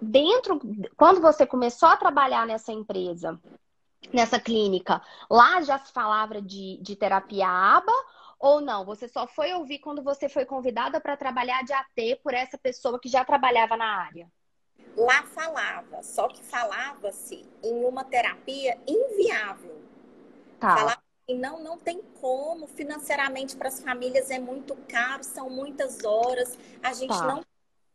dentro, 0.01 0.59
quando 0.97 1.21
você 1.21 1.45
começou 1.45 1.89
a 1.89 1.97
trabalhar 1.97 2.45
nessa 2.45 2.71
empresa, 2.71 3.39
nessa 4.13 4.39
clínica, 4.39 5.01
lá 5.29 5.61
já 5.61 5.77
se 5.79 5.91
falava 5.91 6.41
de, 6.41 6.77
de 6.81 6.95
terapia 6.95 7.47
ABA 7.47 7.93
ou 8.39 8.59
não? 8.59 8.83
Você 8.85 9.07
só 9.07 9.27
foi 9.27 9.53
ouvir 9.53 9.79
quando 9.79 10.01
você 10.01 10.27
foi 10.27 10.45
convidada 10.45 10.99
para 10.99 11.15
trabalhar 11.15 11.63
de 11.63 11.73
AT 11.73 12.19
por 12.23 12.33
essa 12.33 12.57
pessoa 12.57 12.99
que 12.99 13.07
já 13.07 13.23
trabalhava 13.23 13.77
na 13.77 13.85
área? 13.85 14.27
Lá 14.97 15.23
falava, 15.23 16.03
só 16.03 16.27
que 16.27 16.43
falava-se 16.43 17.47
em 17.63 17.85
uma 17.85 18.03
terapia 18.03 18.77
inviável. 18.85 19.81
Tá. 20.59 20.75
Falava 20.75 21.03
que 21.25 21.33
não, 21.33 21.63
não 21.63 21.77
tem 21.77 22.01
como, 22.19 22.67
financeiramente 22.67 23.55
para 23.55 23.69
as 23.69 23.81
famílias 23.81 24.29
é 24.29 24.39
muito 24.39 24.75
caro, 24.89 25.23
são 25.23 25.49
muitas 25.49 26.03
horas, 26.03 26.57
a 26.83 26.93
gente 26.93 27.17
tá. 27.17 27.25
não 27.25 27.43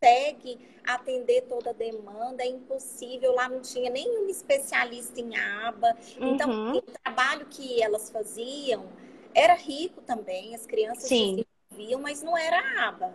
consegue 0.07 0.59
atender 0.87 1.43
toda 1.43 1.71
a 1.71 1.73
demanda, 1.73 2.43
é 2.43 2.47
impossível. 2.47 3.35
Lá 3.35 3.49
não 3.49 3.61
tinha 3.61 3.91
nenhum 3.91 4.29
especialista 4.29 5.21
em 5.21 5.37
aba. 5.37 5.97
Então, 6.17 6.49
uhum. 6.49 6.77
Então, 6.77 6.77
o 6.77 6.83
trabalho 6.83 7.47
que 7.47 7.83
elas 7.83 8.11
faziam 8.11 8.87
era 9.35 9.55
rico 9.55 10.01
também, 10.03 10.55
as 10.55 10.65
crianças 10.65 11.09
Sim. 11.09 11.45
se 11.71 11.77
viam, 11.77 12.01
mas 12.01 12.23
não 12.23 12.37
era 12.37 12.89
aba. 12.89 13.13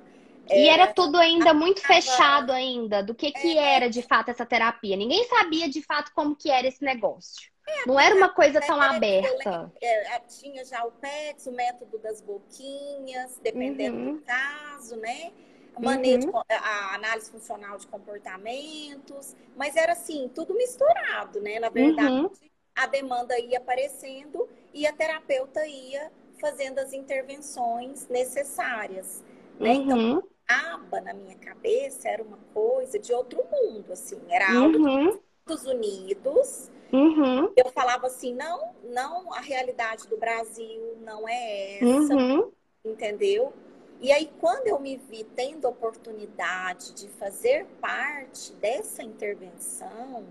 E 0.50 0.68
era, 0.68 0.84
era 0.84 0.94
tudo 0.94 1.18
ainda 1.18 1.54
muito 1.54 1.82
fechado 1.82 2.52
ainda 2.52 3.02
do 3.02 3.16
que, 3.16 3.32
que 3.32 3.58
é, 3.58 3.76
era 3.76 3.90
de 3.90 4.02
fato 4.02 4.30
essa 4.30 4.46
terapia. 4.46 4.98
Ninguém 4.98 5.24
sabia 5.28 5.70
de 5.70 5.82
fato 5.82 6.12
como 6.14 6.36
que 6.36 6.50
era 6.52 6.68
esse 6.68 6.84
negócio. 6.84 7.50
É, 7.66 7.88
não 7.88 8.00
era 8.00 8.16
uma 8.16 8.30
coisa 8.30 8.60
tão 8.60 8.82
aberta. 8.82 9.72
É, 9.82 10.20
tinha 10.22 10.66
já 10.66 10.84
o 10.84 10.92
PETS, 10.92 11.46
o 11.48 11.52
método 11.52 12.00
das 12.00 12.22
boquinhas, 12.22 13.40
dependendo 13.42 13.98
uhum. 13.98 14.16
do 14.16 14.22
caso, 14.24 14.98
né? 14.98 15.32
Manejo, 15.80 16.30
uhum. 16.30 16.42
a 16.50 16.96
análise 16.96 17.32
funcional 17.32 17.78
de 17.78 17.88
comportamentos, 17.88 19.36
mas 19.56 19.76
era 19.76 19.94
assim, 19.94 20.30
tudo 20.34 20.54
misturado, 20.54 21.40
né? 21.42 21.60
Na 21.60 21.70
verdade, 21.70 22.14
uhum. 22.14 22.32
a 22.76 22.88
demanda 22.88 23.40
ia 23.40 23.58
aparecendo 23.58 24.48
e 24.74 24.86
a 24.86 24.94
terapeuta 24.94 25.66
ia 25.66 26.12
fazendo 26.40 26.80
as 26.80 26.92
intervenções 26.92 28.08
necessárias, 28.08 29.24
né? 29.60 29.74
Então, 29.74 29.98
uhum. 29.98 30.18
Então, 30.18 30.32
aba 30.48 31.00
na 31.02 31.14
minha 31.14 31.36
cabeça 31.36 32.10
era 32.10 32.24
uma 32.24 32.40
coisa 32.54 33.00
de 33.00 33.14
outro 33.14 33.44
mundo, 33.50 33.94
assim, 33.94 34.20
era 34.30 34.54
algo 34.54 34.78
uhum. 34.78 35.06
dos 35.06 35.20
Estados 35.40 35.66
Unidos. 35.66 36.72
Uhum. 36.92 37.54
Eu 37.56 37.70
falava 37.72 38.08
assim, 38.08 38.34
não, 38.34 38.76
não, 38.84 39.34
a 39.34 39.40
realidade 39.40 40.08
do 40.10 40.18
Brasil 40.18 40.98
não 41.02 41.28
é 41.28 41.78
essa, 41.78 42.14
uhum. 42.14 42.52
entendeu? 42.84 43.54
E 44.02 44.12
aí, 44.12 44.32
quando 44.40 44.68
eu 44.68 44.80
me 44.80 44.98
vi 44.98 45.24
tendo 45.24 45.68
oportunidade 45.68 46.94
de 46.94 47.08
fazer 47.08 47.68
parte 47.80 48.52
dessa 48.54 49.04
intervenção, 49.04 50.26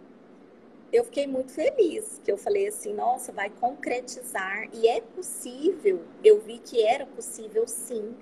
eu 0.92 1.04
fiquei 1.04 1.26
muito 1.26 1.52
feliz, 1.52 2.20
que 2.24 2.32
eu 2.32 2.36
falei 2.36 2.66
assim, 2.66 2.92
nossa, 2.92 3.30
vai 3.32 3.48
concretizar 3.48 4.68
e 4.74 4.88
é 4.88 5.00
possível. 5.00 6.04
Eu 6.22 6.40
vi 6.40 6.58
que 6.58 6.82
era 6.82 7.06
possível 7.06 7.66
sim, 7.68 8.16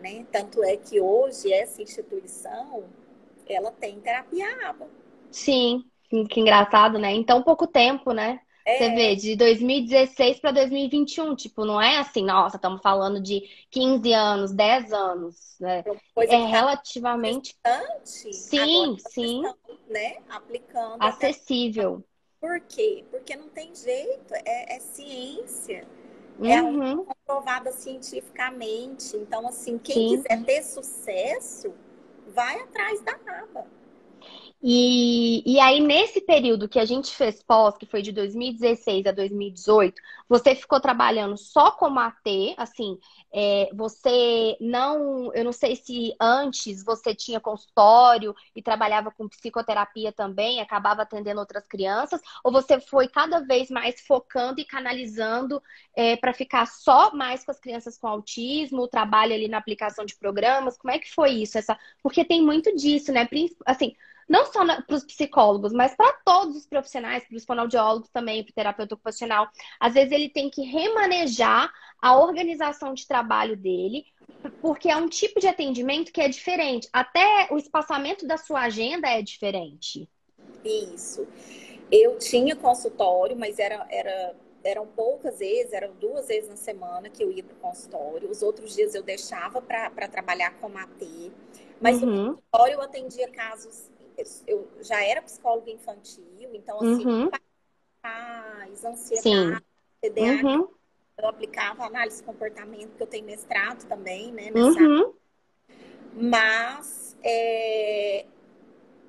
né? 0.00 0.26
Tanto 0.30 0.62
é 0.62 0.76
que 0.76 1.00
hoje 1.00 1.50
essa 1.50 1.80
instituição, 1.80 2.84
ela 3.48 3.72
tem 3.72 3.98
terapia 4.00 4.68
ABA. 4.68 4.86
Sim, 5.30 5.84
que 6.28 6.40
engraçado, 6.40 6.98
né? 6.98 7.10
Em 7.12 7.24
tão 7.24 7.42
pouco 7.42 7.66
tempo, 7.66 8.12
né? 8.12 8.40
É. 8.66 8.78
Você 8.78 8.90
vê, 8.94 9.14
de 9.14 9.36
2016 9.36 10.40
para 10.40 10.52
2021, 10.52 11.36
tipo, 11.36 11.66
não 11.66 11.80
é 11.80 11.98
assim, 11.98 12.24
nossa, 12.24 12.56
estamos 12.56 12.80
falando 12.80 13.20
de 13.20 13.42
15 13.70 14.12
anos, 14.12 14.52
10 14.52 14.92
anos, 14.92 15.56
né? 15.60 15.84
é 16.16 16.26
tá 16.26 16.46
relativamente. 16.46 17.54
Distante, 17.54 18.32
sim, 18.32 18.96
sim. 19.10 19.44
Estão, 19.44 19.56
né? 19.88 20.16
Aplicando. 20.30 20.96
Acessível. 20.98 22.02
Por 22.40 22.58
quê? 22.60 23.04
Porque 23.10 23.36
não 23.36 23.48
tem 23.48 23.74
jeito, 23.74 24.34
é, 24.34 24.76
é 24.76 24.80
ciência. 24.80 25.86
É 26.42 26.60
uhum. 26.60 27.04
comprovada 27.04 27.70
cientificamente. 27.70 29.16
Então, 29.16 29.46
assim, 29.46 29.78
quem 29.78 29.94
sim. 29.94 30.16
quiser 30.16 30.44
ter 30.44 30.62
sucesso, 30.62 31.72
vai 32.28 32.60
atrás 32.60 33.00
da 33.02 33.12
aba. 33.12 33.66
E, 34.66 35.42
e 35.44 35.60
aí, 35.60 35.78
nesse 35.78 36.22
período 36.22 36.66
que 36.66 36.78
a 36.78 36.86
gente 36.86 37.14
fez 37.14 37.42
pós, 37.42 37.76
que 37.76 37.84
foi 37.84 38.00
de 38.00 38.10
2016 38.10 39.04
a 39.04 39.12
2018, 39.12 40.00
você 40.26 40.54
ficou 40.54 40.80
trabalhando 40.80 41.36
só 41.36 41.70
como 41.72 42.00
AT, 42.00 42.54
assim, 42.56 42.98
é, 43.30 43.68
você 43.74 44.56
não. 44.58 45.30
Eu 45.34 45.44
não 45.44 45.52
sei 45.52 45.76
se 45.76 46.14
antes 46.18 46.82
você 46.82 47.14
tinha 47.14 47.38
consultório 47.38 48.34
e 48.56 48.62
trabalhava 48.62 49.10
com 49.10 49.28
psicoterapia 49.28 50.10
também, 50.12 50.62
acabava 50.62 51.02
atendendo 51.02 51.40
outras 51.40 51.66
crianças, 51.68 52.22
ou 52.42 52.50
você 52.50 52.80
foi 52.80 53.06
cada 53.06 53.40
vez 53.40 53.68
mais 53.68 54.00
focando 54.06 54.62
e 54.62 54.64
canalizando 54.64 55.62
é, 55.94 56.16
para 56.16 56.32
ficar 56.32 56.66
só 56.66 57.14
mais 57.14 57.44
com 57.44 57.50
as 57.50 57.60
crianças 57.60 57.98
com 57.98 58.08
autismo, 58.08 58.84
o 58.84 58.88
trabalho 58.88 59.34
ali 59.34 59.46
na 59.46 59.58
aplicação 59.58 60.06
de 60.06 60.16
programas? 60.16 60.78
Como 60.78 60.90
é 60.90 60.98
que 60.98 61.12
foi 61.12 61.32
isso? 61.32 61.58
Essa... 61.58 61.78
Porque 62.02 62.24
tem 62.24 62.42
muito 62.42 62.74
disso, 62.74 63.12
né? 63.12 63.28
Assim 63.66 63.94
não 64.28 64.46
só 64.46 64.64
para 64.82 64.96
os 64.96 65.04
psicólogos, 65.04 65.72
mas 65.72 65.94
para 65.94 66.12
todos 66.24 66.56
os 66.56 66.66
profissionais, 66.66 67.24
para 67.26 67.36
os 67.36 67.44
fonoaudiólogos 67.44 68.08
também, 68.10 68.42
para 68.42 68.50
o 68.50 68.54
terapeuta 68.54 68.94
ocupacional. 68.94 69.48
Às 69.78 69.94
vezes 69.94 70.12
ele 70.12 70.28
tem 70.28 70.50
que 70.50 70.62
remanejar 70.62 71.72
a 72.00 72.16
organização 72.16 72.94
de 72.94 73.06
trabalho 73.06 73.56
dele, 73.56 74.04
porque 74.60 74.90
é 74.90 74.96
um 74.96 75.08
tipo 75.08 75.40
de 75.40 75.46
atendimento 75.46 76.12
que 76.12 76.20
é 76.20 76.28
diferente. 76.28 76.88
Até 76.92 77.48
o 77.50 77.56
espaçamento 77.56 78.26
da 78.26 78.36
sua 78.36 78.62
agenda 78.62 79.08
é 79.08 79.22
diferente. 79.22 80.08
Isso. 80.64 81.26
Eu 81.90 82.18
tinha 82.18 82.56
consultório, 82.56 83.36
mas 83.36 83.58
era, 83.58 83.86
era, 83.90 84.34
eram 84.62 84.86
poucas 84.86 85.38
vezes, 85.38 85.72
eram 85.72 85.94
duas 85.94 86.28
vezes 86.28 86.48
na 86.48 86.56
semana 86.56 87.08
que 87.08 87.22
eu 87.22 87.30
ia 87.30 87.44
para 87.44 87.54
o 87.54 87.58
consultório. 87.58 88.30
Os 88.30 88.42
outros 88.42 88.74
dias 88.74 88.94
eu 88.94 89.02
deixava 89.02 89.60
para 89.60 90.08
trabalhar 90.08 90.58
com 90.58 90.66
AT. 90.76 91.32
Mas 91.80 92.02
uhum. 92.02 92.08
no 92.08 92.34
consultório 92.34 92.74
eu 92.74 92.82
atendia 92.82 93.28
casos 93.28 93.90
eu 94.46 94.68
já 94.80 95.04
era 95.04 95.22
psicóloga 95.22 95.70
infantil, 95.70 96.50
então 96.54 96.76
assim, 96.76 97.06
uhum. 97.06 97.30
paz, 98.00 98.84
ansiedade, 98.84 99.64
TDAH, 100.00 100.48
uhum. 100.48 100.68
eu 101.18 101.28
aplicava 101.28 101.84
análise 101.84 102.18
de 102.18 102.24
comportamento, 102.24 102.88
porque 102.90 103.02
eu 103.02 103.06
tenho 103.06 103.24
mestrado 103.24 103.86
também, 103.86 104.32
né? 104.32 104.50
Uhum. 104.54 105.14
Mas 106.14 107.16
é, 107.22 108.26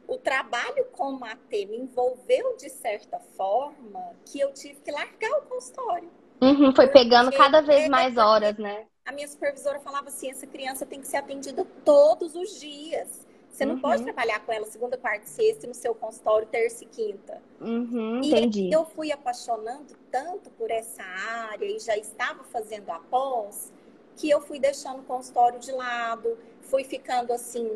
o 0.07 0.17
trabalho 0.17 0.85
com 0.91 1.23
a 1.23 1.31
AT 1.31 1.51
me 1.51 1.77
envolveu 1.77 2.55
de 2.57 2.69
certa 2.69 3.19
forma 3.35 4.15
que 4.25 4.39
eu 4.39 4.51
tive 4.53 4.79
que 4.81 4.91
largar 4.91 5.31
o 5.39 5.41
consultório. 5.43 6.09
Uhum, 6.41 6.75
foi 6.75 6.87
pegando 6.87 7.31
cada 7.31 7.61
vez 7.61 7.87
mais 7.87 8.17
horas, 8.17 8.57
né? 8.57 8.85
A 9.05 9.11
minha 9.11 9.27
supervisora 9.27 9.79
falava 9.79 10.09
assim: 10.09 10.29
essa 10.29 10.47
criança 10.47 10.85
tem 10.85 10.99
que 10.99 11.07
ser 11.07 11.17
atendida 11.17 11.65
todos 11.83 12.35
os 12.35 12.59
dias. 12.59 13.24
Você 13.55 13.65
não 13.65 13.75
uhum. 13.75 13.81
pode 13.81 14.03
trabalhar 14.03 14.45
com 14.45 14.51
ela 14.51 14.65
segunda, 14.65 14.97
quarta 14.97 15.25
e 15.25 15.29
sexta 15.29 15.65
no 15.65 15.73
seu 15.73 15.95
consultório 15.95 16.45
terça 16.45 16.83
e 16.83 16.87
quinta. 16.87 17.41
Uhum, 17.61 18.21
e 18.21 18.27
entendi. 18.27 18.69
eu 18.69 18.83
fui 18.83 19.13
apaixonando 19.13 19.95
tanto 20.11 20.49
por 20.51 20.69
essa 20.69 21.01
área 21.01 21.65
e 21.65 21.79
já 21.79 21.95
estava 21.95 22.43
fazendo 22.43 22.89
a 22.89 22.99
pós 22.99 23.71
que 24.17 24.29
eu 24.29 24.41
fui 24.41 24.59
deixando 24.59 24.99
o 24.99 25.03
consultório 25.03 25.57
de 25.57 25.71
lado, 25.71 26.37
fui 26.63 26.83
ficando 26.83 27.31
assim 27.31 27.71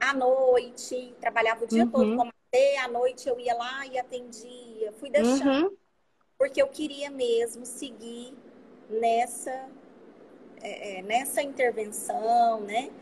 à 0.00 0.14
noite, 0.14 1.12
trabalhava 1.20 1.64
o 1.64 1.66
dia 1.66 1.82
uhum. 1.82 1.90
todo 1.90 2.16
como 2.16 2.32
até 2.46 2.78
à 2.78 2.86
noite 2.86 3.28
eu 3.28 3.40
ia 3.40 3.54
lá 3.54 3.84
e 3.84 3.98
atendia, 3.98 4.92
fui 4.92 5.10
deixando 5.10 5.64
uhum. 5.64 5.76
porque 6.38 6.62
eu 6.62 6.68
queria 6.68 7.10
mesmo 7.10 7.66
seguir 7.66 8.32
nessa 8.88 9.68
é, 10.62 10.98
é 10.98 11.02
nessa 11.02 11.42
intervenção, 11.42 12.60
né? 12.60 12.92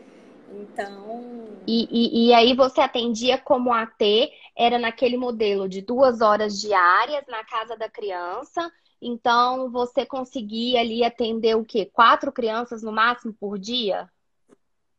Então. 0.49 1.47
E, 1.67 1.87
e, 1.89 2.27
e, 2.27 2.33
aí 2.33 2.55
você 2.55 2.81
atendia 2.81 3.37
como 3.37 3.73
AT, 3.73 4.31
era 4.55 4.77
naquele 4.77 5.17
modelo 5.17 5.67
de 5.67 5.81
duas 5.81 6.21
horas 6.21 6.59
diárias 6.59 7.23
na 7.27 7.43
casa 7.43 7.75
da 7.75 7.89
criança. 7.89 8.71
Então 9.01 9.71
você 9.71 10.05
conseguia 10.05 10.79
ali 10.79 11.03
atender 11.03 11.55
o 11.55 11.65
quê? 11.65 11.89
Quatro 11.91 12.31
crianças 12.31 12.81
no 12.83 12.91
máximo 12.91 13.33
por 13.33 13.57
dia? 13.57 14.09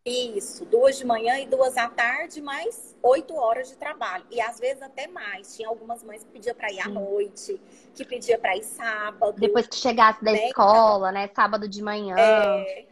Isso, 0.04 0.64
duas 0.64 0.96
de 0.96 1.04
manhã 1.04 1.36
e 1.40 1.46
duas 1.46 1.76
à 1.76 1.88
tarde, 1.88 2.40
mais 2.40 2.96
oito 3.02 3.34
horas 3.34 3.68
de 3.68 3.76
trabalho. 3.76 4.24
E 4.30 4.40
às 4.40 4.60
vezes 4.60 4.80
até 4.80 5.08
mais. 5.08 5.56
Tinha 5.56 5.68
algumas 5.68 6.04
mães 6.04 6.22
que 6.22 6.30
pediam 6.30 6.54
para 6.54 6.72
ir 6.72 6.78
à 6.78 6.88
noite, 6.88 7.60
que 7.92 8.04
pedia 8.04 8.38
para 8.38 8.56
ir 8.56 8.62
sábado. 8.62 9.34
Depois 9.36 9.66
que 9.66 9.74
chegasse 9.74 10.24
da 10.24 10.30
né? 10.30 10.46
escola, 10.46 11.10
então, 11.10 11.20
né? 11.22 11.30
Sábado 11.34 11.68
de 11.68 11.82
manhã. 11.82 12.14
É... 12.16 12.86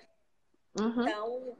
Uhum. 0.80 1.02
Então, 1.02 1.56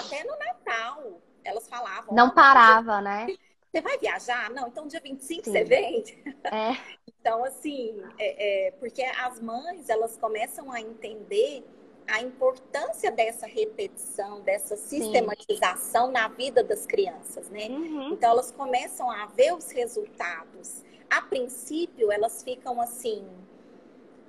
até 0.00 0.24
no 0.24 0.36
Natal, 0.38 1.20
elas 1.44 1.68
falavam. 1.68 2.14
Não 2.14 2.30
parava, 2.30 3.00
né? 3.00 3.26
Você 3.70 3.80
vai 3.80 3.98
viajar? 3.98 4.50
Não, 4.50 4.68
então 4.68 4.86
dia 4.86 5.00
25 5.00 5.44
Sim. 5.44 5.52
você 5.52 5.64
vem. 5.64 6.04
É. 6.44 6.76
então, 7.06 7.44
assim, 7.44 8.02
é, 8.18 8.68
é, 8.68 8.70
porque 8.72 9.02
as 9.02 9.40
mães, 9.40 9.88
elas 9.88 10.16
começam 10.16 10.72
a 10.72 10.80
entender 10.80 11.64
a 12.08 12.20
importância 12.20 13.12
dessa 13.12 13.46
repetição, 13.46 14.40
dessa 14.40 14.76
sistematização 14.76 16.06
Sim. 16.06 16.12
na 16.12 16.26
vida 16.26 16.64
das 16.64 16.84
crianças, 16.84 17.48
né? 17.48 17.68
Uhum. 17.68 18.12
Então, 18.12 18.30
elas 18.30 18.50
começam 18.50 19.08
a 19.08 19.26
ver 19.26 19.54
os 19.54 19.70
resultados. 19.70 20.82
A 21.08 21.22
princípio, 21.22 22.10
elas 22.10 22.42
ficam 22.42 22.80
assim, 22.80 23.24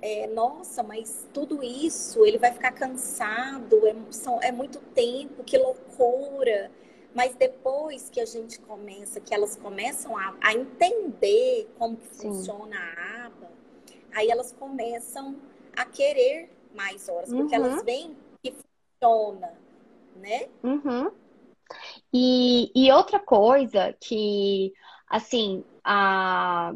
é, 0.02 0.26
nossa, 0.26 0.82
mas 0.82 1.28
tudo 1.32 1.62
isso, 1.62 2.26
ele 2.26 2.36
vai 2.36 2.52
ficar 2.52 2.72
cansado, 2.72 3.86
é, 3.86 3.94
são, 4.10 4.42
é 4.42 4.50
muito 4.50 4.80
tempo, 4.80 5.44
que 5.44 5.56
loucura. 5.56 6.72
Mas 7.14 7.36
depois 7.36 8.10
que 8.10 8.20
a 8.20 8.24
gente 8.24 8.58
começa, 8.60 9.20
que 9.20 9.32
elas 9.32 9.54
começam 9.54 10.16
a, 10.16 10.34
a 10.40 10.54
entender 10.54 11.70
como 11.78 11.96
que 11.96 12.08
funciona 12.16 12.76
a 12.76 13.26
aba, 13.26 13.50
aí 14.12 14.28
elas 14.28 14.50
começam 14.50 15.36
a 15.76 15.84
querer 15.84 16.50
mais 16.74 17.08
horas, 17.08 17.28
porque 17.28 17.56
uhum. 17.56 17.64
elas 17.64 17.84
veem 17.84 18.16
que 18.42 18.52
funciona, 18.52 19.52
né? 20.16 20.48
Uhum. 20.64 21.12
E, 22.12 22.72
e 22.74 22.90
outra 22.90 23.20
coisa 23.20 23.94
que, 24.00 24.72
assim, 25.08 25.64
a 25.84 26.74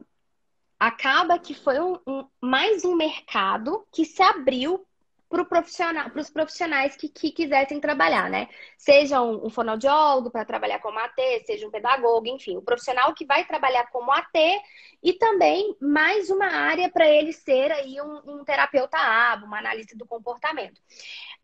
acaba 0.79 1.39
que 1.39 1.55
foi 1.55 1.81
um, 1.81 1.99
um, 2.07 2.27
mais 2.41 2.85
um 2.85 2.95
mercado 2.95 3.87
que 3.93 4.05
se 4.05 4.23
abriu 4.23 4.87
para 5.29 5.45
profissional, 5.45 6.11
os 6.15 6.31
profissionais 6.31 6.97
que, 6.97 7.09
que, 7.09 7.33
quisessem 7.33 7.81
trabalhar, 7.81 8.31
né? 8.31 8.49
Seja 8.79 9.21
um, 9.21 9.47
um 9.47 9.51
fonoaudiólogo 9.51 10.31
para 10.31 10.45
trabalhar 10.45 10.79
como 10.79 10.99
AT, 10.99 11.21
seja 11.45 11.67
um 11.67 11.71
pedagogo, 11.71 12.29
enfim, 12.29 12.57
o 12.57 12.63
profissional 12.63 13.13
que 13.13 13.27
vai 13.27 13.45
trabalhar 13.45 13.91
como 13.91 14.13
AT 14.13 14.39
e 15.03 15.13
também 15.15 15.77
mais 15.81 16.31
uma 16.31 16.47
área 16.47 16.89
para 16.89 17.09
ele 17.09 17.33
ser 17.33 17.73
aí 17.73 18.01
um, 18.01 18.23
um 18.25 18.45
terapeuta 18.45 18.97
abo, 18.97 19.47
uma 19.47 19.59
analista 19.59 19.97
do 19.97 20.07
comportamento. 20.07 20.81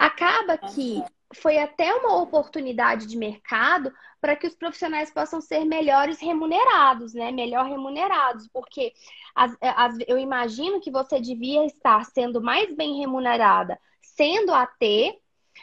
Acaba 0.03 0.59
que 0.59 1.03
foi 1.35 1.59
até 1.59 1.95
uma 1.95 2.21
oportunidade 2.21 3.07
de 3.07 3.17
mercado 3.17 3.93
para 4.21 4.37
que 4.37 4.47
os 4.47 4.55
profissionais 4.55 5.11
possam 5.11 5.41
ser 5.41 5.65
melhores 5.65 6.21
remunerados, 6.21 7.15
né? 7.15 7.31
Melhor 7.31 7.67
remunerados, 7.67 8.49
porque 8.53 8.93
as, 9.35 9.57
as, 9.61 9.97
eu 10.07 10.19
imagino 10.19 10.81
que 10.81 10.91
você 10.91 11.21
devia 11.21 11.65
estar 11.65 12.05
sendo 12.07 12.41
mais 12.41 12.75
bem 12.75 12.99
remunerada 12.99 13.79
sendo 14.01 14.53
AT 14.53 15.19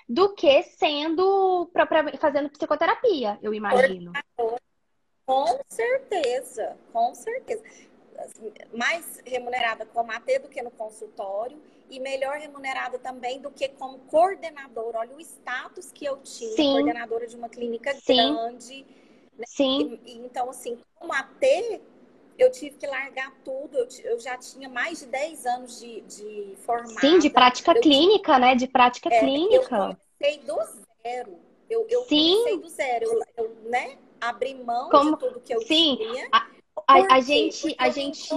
do 0.07 0.33
que 0.33 0.63
sendo 0.63 1.69
fazendo 2.19 2.49
psicoterapia, 2.49 3.37
eu 3.41 3.53
imagino. 3.53 4.13
Com 5.25 5.59
certeza, 5.67 6.77
com 6.91 7.13
certeza 7.13 7.61
mais 8.73 9.21
remunerada 9.25 9.85
como 9.85 10.11
AT 10.11 10.39
do 10.39 10.49
que 10.49 10.61
no 10.61 10.71
consultório 10.71 11.61
e 11.89 11.99
melhor 11.99 12.37
remunerada 12.37 12.99
também 12.99 13.39
do 13.39 13.51
que 13.51 13.67
como 13.69 13.99
coordenadora. 13.99 14.99
Olha 14.99 15.15
o 15.15 15.19
status 15.19 15.91
que 15.91 16.05
eu 16.05 16.17
tinha, 16.17 16.51
Sim. 16.51 16.71
coordenadora 16.73 17.27
de 17.27 17.35
uma 17.35 17.49
clínica 17.49 17.93
Sim. 17.95 18.15
grande. 18.15 18.85
Né? 19.37 19.45
Sim. 19.47 19.99
E, 20.05 20.17
então, 20.17 20.49
assim, 20.49 20.77
como 20.95 21.13
AT, 21.13 21.81
eu 22.37 22.51
tive 22.51 22.77
que 22.77 22.87
largar 22.87 23.33
tudo. 23.43 23.77
Eu, 23.77 23.87
eu 24.03 24.19
já 24.19 24.37
tinha 24.37 24.69
mais 24.69 24.99
de 24.99 25.07
10 25.07 25.45
anos 25.45 25.79
de, 25.79 26.01
de 26.01 26.55
formada. 26.65 26.99
Sim, 26.99 27.19
de 27.19 27.29
prática 27.29 27.71
eu, 27.71 27.81
clínica, 27.81 28.37
né? 28.39 28.55
De 28.55 28.67
prática 28.67 29.09
é, 29.13 29.19
clínica. 29.19 29.75
Eu 29.75 29.97
comecei 30.19 30.37
do 30.39 30.59
zero. 31.03 31.39
Eu, 31.69 31.87
eu 31.89 32.03
Sim. 32.03 32.37
comecei 32.37 32.59
do 32.59 32.69
zero. 32.69 33.23
Eu, 33.37 33.55
né? 33.65 33.97
Abri 34.21 34.53
mão 34.53 34.89
como... 34.89 35.13
de 35.13 35.19
tudo 35.19 35.39
que 35.39 35.53
eu 35.53 35.61
Sim. 35.61 35.97
tinha. 35.97 36.27
A 36.31 36.47
a, 36.87 37.15
a 37.15 37.21
gente, 37.21 37.75
a 37.77 37.89
gente. 37.89 38.29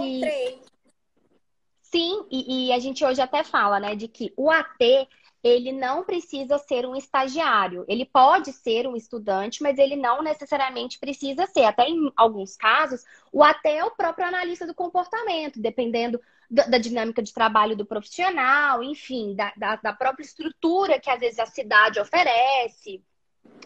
Sim, 1.92 2.26
e, 2.31 2.68
e, 2.68 2.72
a 2.72 2.78
gente 2.78 3.05
hoje 3.05 3.20
até 3.20 3.44
fala, 3.44 3.78
né, 3.78 3.94
de 3.94 4.09
que 4.09 4.33
o 4.35 4.50
AT 4.50 5.07
ele 5.44 5.72
não 5.72 6.05
precisa 6.05 6.57
ser 6.57 6.87
um 6.87 6.96
estagiário. 6.96 7.85
Ele 7.88 8.07
pode 8.07 8.52
ser 8.52 8.87
um 8.87 8.96
estudante, 8.96 9.62
mas 9.62 9.76
ele 9.78 9.96
não 9.96 10.22
necessariamente 10.22 10.98
precisa 10.98 11.46
ser. 11.46 11.64
Até 11.64 11.88
em 11.88 12.11
alguns 12.16 12.57
casos, 12.57 13.05
o 13.33 13.42
AT 13.42 13.61
é 13.66 13.85
o 13.85 13.90
próprio 13.90 14.26
analista 14.26 14.66
do 14.66 14.74
comportamento, 14.74 15.61
dependendo 15.61 16.20
da, 16.48 16.78
dinâmica 16.78 17.22
de 17.22 17.33
trabalho 17.35 17.76
do 17.76 17.85
profissional, 17.85 18.83
enfim, 18.83 19.35
da, 19.35 19.52
da, 19.57 19.76
da 19.76 19.92
própria 19.92 20.24
estrutura 20.24 21.00
que 21.00 21.11
às 21.11 21.20
vezes 21.20 21.38
a 21.38 21.46
cidade 21.46 22.00
oferece. 22.00 23.02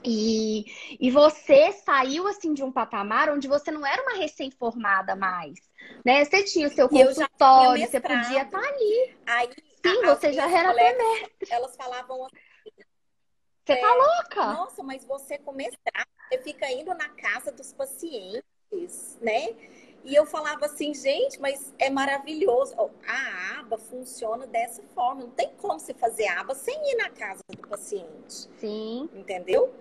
E, 0.05 0.65
e 1.01 1.11
você 1.11 1.73
saiu 1.73 2.29
assim 2.29 2.55
de 2.55 2.63
um 2.63 2.71
patamar 2.71 3.29
onde 3.29 3.49
você 3.49 3.73
não 3.73 3.85
era 3.85 4.03
uma 4.03 4.17
recém-formada 4.17 5.17
mais, 5.17 5.59
né? 6.05 6.25
Você 6.25 6.45
tinha 6.45 6.69
o 6.69 6.71
seu 6.71 6.89
consultório, 6.89 7.85
você 7.85 8.01
podia 8.01 8.43
estar 8.43 8.61
tá 8.61 8.69
ali. 8.69 9.17
Aí, 9.27 9.51
Sim, 9.85 10.05
a, 10.05 10.15
você 10.15 10.33
já 10.33 10.49
era 10.49 10.73
mestre. 10.73 11.49
Elas 11.51 11.75
falavam 11.77 12.25
assim. 12.25 12.37
Você 13.65 13.75
tá 13.75 13.79
é, 13.79 13.81
tá 13.81 13.95
louca? 13.95 14.47
Nossa, 14.55 14.83
mas 14.85 15.05
você 15.05 15.39
com 15.39 15.53
mestrado, 15.53 16.07
você 16.29 16.39
fica 16.39 16.71
indo 16.71 16.95
na 16.95 17.09
casa 17.09 17.51
dos 17.51 17.73
pacientes, 17.73 19.19
né? 19.21 19.49
E 20.07 20.15
eu 20.15 20.25
falava 20.25 20.67
assim, 20.67 20.95
gente, 20.95 21.41
mas 21.41 21.75
é 21.81 21.91
maravilhoso. 21.91 22.77
A 23.05 23.59
aba 23.59 23.77
funciona 23.77 24.47
dessa 24.47 24.81
forma. 24.95 25.23
Não 25.23 25.31
tem 25.31 25.51
como 25.61 25.81
se 25.81 25.93
fazer 25.95 26.29
aba 26.29 26.55
sem 26.55 26.93
ir 26.93 26.95
na 26.95 27.11
casa 27.11 27.43
do 27.51 27.67
paciente. 27.67 28.49
Sim. 28.61 29.11
Entendeu? 29.13 29.75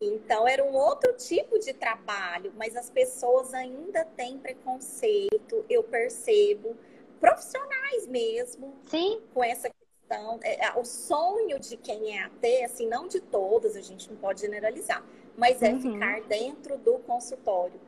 Então 0.00 0.46
era 0.46 0.62
um 0.62 0.74
outro 0.74 1.12
tipo 1.14 1.58
de 1.58 1.72
trabalho, 1.72 2.52
mas 2.56 2.76
as 2.76 2.88
pessoas 2.88 3.52
ainda 3.52 4.04
têm 4.04 4.38
preconceito, 4.38 5.64
eu 5.68 5.82
percebo, 5.82 6.76
profissionais 7.18 8.06
mesmo, 8.06 8.76
Sim. 8.86 9.20
com 9.32 9.42
essa 9.42 9.68
questão. 9.68 10.38
É, 10.44 10.78
o 10.78 10.84
sonho 10.84 11.58
de 11.58 11.76
quem 11.76 12.16
é 12.16 12.22
AT, 12.22 12.64
assim, 12.64 12.86
não 12.86 13.08
de 13.08 13.20
todas, 13.20 13.74
a 13.74 13.80
gente 13.80 14.08
não 14.08 14.18
pode 14.18 14.42
generalizar, 14.42 15.04
mas 15.36 15.60
é 15.62 15.70
uhum. 15.70 15.80
ficar 15.80 16.20
dentro 16.22 16.78
do 16.78 16.98
consultório 17.00 17.80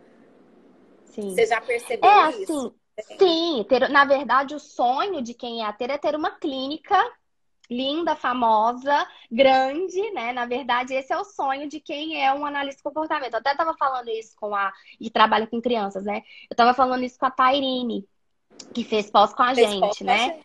Sim. 1.16 1.34
Você 1.34 1.46
já 1.46 1.60
percebeu 1.62 2.08
é, 2.08 2.30
isso? 2.30 2.74
Assim, 2.98 3.18
sim, 3.18 3.64
ter, 3.66 3.88
na 3.88 4.04
verdade, 4.04 4.54
o 4.54 4.60
sonho 4.60 5.22
de 5.22 5.32
quem 5.32 5.64
é 5.64 5.72
ter 5.72 5.88
é 5.88 5.96
ter 5.96 6.14
uma 6.14 6.30
clínica 6.30 6.96
linda, 7.70 8.14
famosa, 8.14 9.08
grande, 9.30 10.10
né? 10.12 10.32
Na 10.32 10.44
verdade, 10.44 10.94
esse 10.94 11.12
é 11.12 11.18
o 11.18 11.24
sonho 11.24 11.68
de 11.68 11.80
quem 11.80 12.22
é 12.22 12.32
um 12.32 12.44
analista 12.44 12.78
de 12.78 12.82
comportamento. 12.84 13.32
Eu 13.32 13.38
até 13.40 13.52
estava 13.52 13.74
falando 13.74 14.08
isso 14.08 14.36
com 14.36 14.54
a. 14.54 14.72
e 15.00 15.10
trabalha 15.10 15.46
com 15.46 15.60
crianças, 15.60 16.04
né? 16.04 16.18
Eu 16.48 16.52
estava 16.54 16.74
falando 16.74 17.02
isso 17.02 17.18
com 17.18 17.26
a 17.26 17.30
Tairine, 17.30 18.06
que 18.74 18.84
fez 18.84 19.10
pós 19.10 19.32
com 19.32 19.42
a 19.42 19.54
fez 19.54 19.68
gente, 19.68 20.04
né? 20.04 20.40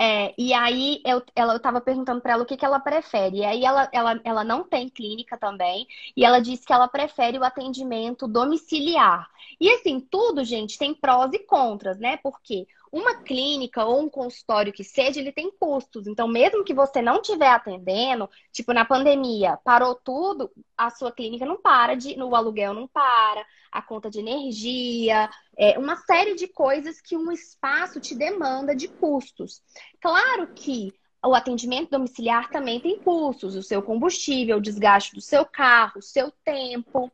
É, 0.00 0.34
e 0.36 0.52
aí 0.52 1.00
eu, 1.06 1.22
ela, 1.36 1.54
eu 1.54 1.60
tava 1.60 1.80
perguntando 1.80 2.20
para 2.20 2.32
ela 2.32 2.42
o 2.42 2.46
que, 2.46 2.56
que 2.56 2.64
ela 2.64 2.80
prefere. 2.80 3.38
E 3.38 3.44
aí 3.44 3.64
ela, 3.64 3.88
ela, 3.92 4.20
ela 4.24 4.44
não 4.44 4.64
tem 4.64 4.88
clínica 4.88 5.38
também. 5.38 5.86
E 6.16 6.24
ela 6.24 6.40
disse 6.40 6.66
que 6.66 6.72
ela 6.72 6.88
prefere 6.88 7.38
o 7.38 7.44
atendimento 7.44 8.26
domiciliar. 8.26 9.28
E 9.60 9.70
assim, 9.70 10.00
tudo, 10.00 10.44
gente, 10.44 10.78
tem 10.78 10.92
prós 10.94 11.32
e 11.32 11.38
contras, 11.40 11.98
né? 11.98 12.16
Porque 12.18 12.66
uma 12.94 13.16
clínica 13.16 13.84
ou 13.84 14.02
um 14.02 14.08
consultório 14.08 14.72
que 14.72 14.84
seja, 14.84 15.18
ele 15.18 15.32
tem 15.32 15.50
custos. 15.50 16.06
Então, 16.06 16.28
mesmo 16.28 16.62
que 16.62 16.72
você 16.72 17.02
não 17.02 17.20
estiver 17.20 17.48
atendendo, 17.48 18.30
tipo 18.52 18.72
na 18.72 18.84
pandemia, 18.84 19.58
parou 19.64 19.96
tudo, 19.96 20.48
a 20.78 20.90
sua 20.90 21.10
clínica 21.10 21.44
não 21.44 21.60
para 21.60 21.96
de, 21.96 22.16
no 22.16 22.36
aluguel 22.36 22.72
não 22.72 22.86
para, 22.86 23.44
a 23.72 23.82
conta 23.82 24.08
de 24.08 24.20
energia, 24.20 25.28
é, 25.58 25.76
uma 25.76 25.96
série 25.96 26.36
de 26.36 26.46
coisas 26.46 27.00
que 27.00 27.16
um 27.16 27.32
espaço 27.32 27.98
te 27.98 28.14
demanda 28.14 28.76
de 28.76 28.86
custos. 28.86 29.60
Claro 30.00 30.46
que 30.54 30.92
o 31.26 31.34
atendimento 31.34 31.90
domiciliar 31.90 32.48
também 32.50 32.78
tem 32.78 32.98
custos, 33.00 33.56
o 33.56 33.62
seu 33.62 33.82
combustível, 33.82 34.58
o 34.58 34.62
desgaste 34.62 35.14
do 35.14 35.20
seu 35.20 35.44
carro, 35.44 35.98
o 35.98 36.02
seu 36.02 36.30
tempo. 36.44 37.10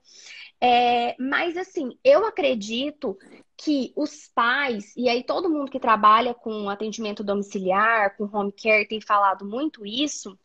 É, 0.60 1.16
mas 1.18 1.56
assim, 1.56 1.98
eu 2.04 2.26
acredito 2.26 3.16
que 3.62 3.92
os 3.94 4.26
pais, 4.34 4.96
e 4.96 5.06
aí 5.06 5.22
todo 5.22 5.50
mundo 5.50 5.70
que 5.70 5.78
trabalha 5.78 6.32
com 6.32 6.70
atendimento 6.70 7.22
domiciliar, 7.22 8.16
com 8.16 8.24
home 8.24 8.52
care, 8.52 8.88
tem 8.88 9.02
falado 9.02 9.44
muito 9.44 9.84
isso, 9.84 10.38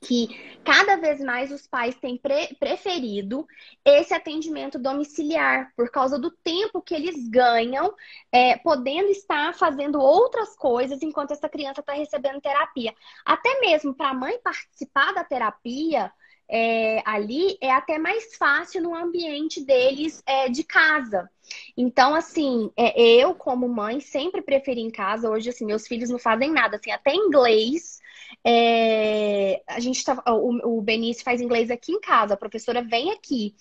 que 0.00 0.28
cada 0.64 0.96
vez 0.96 1.20
mais 1.20 1.52
os 1.52 1.68
pais 1.68 1.94
têm 1.96 2.16
pre 2.16 2.56
preferido 2.58 3.46
esse 3.84 4.12
atendimento 4.12 4.76
domiciliar, 4.76 5.72
por 5.76 5.88
causa 5.88 6.18
do 6.18 6.32
tempo 6.32 6.82
que 6.82 6.94
eles 6.94 7.28
ganham, 7.28 7.94
é, 8.32 8.56
podendo 8.56 9.10
estar 9.10 9.54
fazendo 9.54 10.00
outras 10.00 10.56
coisas 10.56 11.00
enquanto 11.00 11.32
essa 11.32 11.48
criança 11.48 11.80
está 11.80 11.92
recebendo 11.92 12.40
terapia. 12.40 12.92
Até 13.24 13.60
mesmo 13.60 13.94
para 13.94 14.10
a 14.10 14.14
mãe 14.14 14.36
participar 14.42 15.12
da 15.12 15.22
terapia, 15.22 16.12
é, 16.52 17.02
ali 17.06 17.56
é 17.62 17.70
até 17.72 17.98
mais 17.98 18.36
fácil 18.36 18.82
no 18.82 18.94
ambiente 18.94 19.64
deles 19.64 20.22
é, 20.26 20.50
de 20.50 20.62
casa. 20.62 21.30
Então, 21.76 22.14
assim, 22.14 22.70
é, 22.76 23.00
eu, 23.00 23.34
como 23.34 23.66
mãe, 23.66 24.00
sempre 24.00 24.42
preferi 24.42 24.82
em 24.82 24.90
casa. 24.90 25.30
Hoje, 25.30 25.48
assim, 25.48 25.64
meus 25.64 25.86
filhos 25.86 26.10
não 26.10 26.18
fazem 26.18 26.52
nada, 26.52 26.76
assim, 26.76 26.90
até 26.90 27.14
inglês 27.14 28.02
é, 28.44 29.62
a 29.66 29.78
gente 29.80 30.04
tá, 30.04 30.22
o, 30.28 30.78
o 30.78 30.82
Benício 30.82 31.24
faz 31.24 31.40
inglês 31.40 31.70
aqui 31.70 31.92
em 31.92 32.00
casa, 32.00 32.34
a 32.34 32.36
professora 32.36 32.82
vem 32.82 33.10
aqui. 33.10 33.54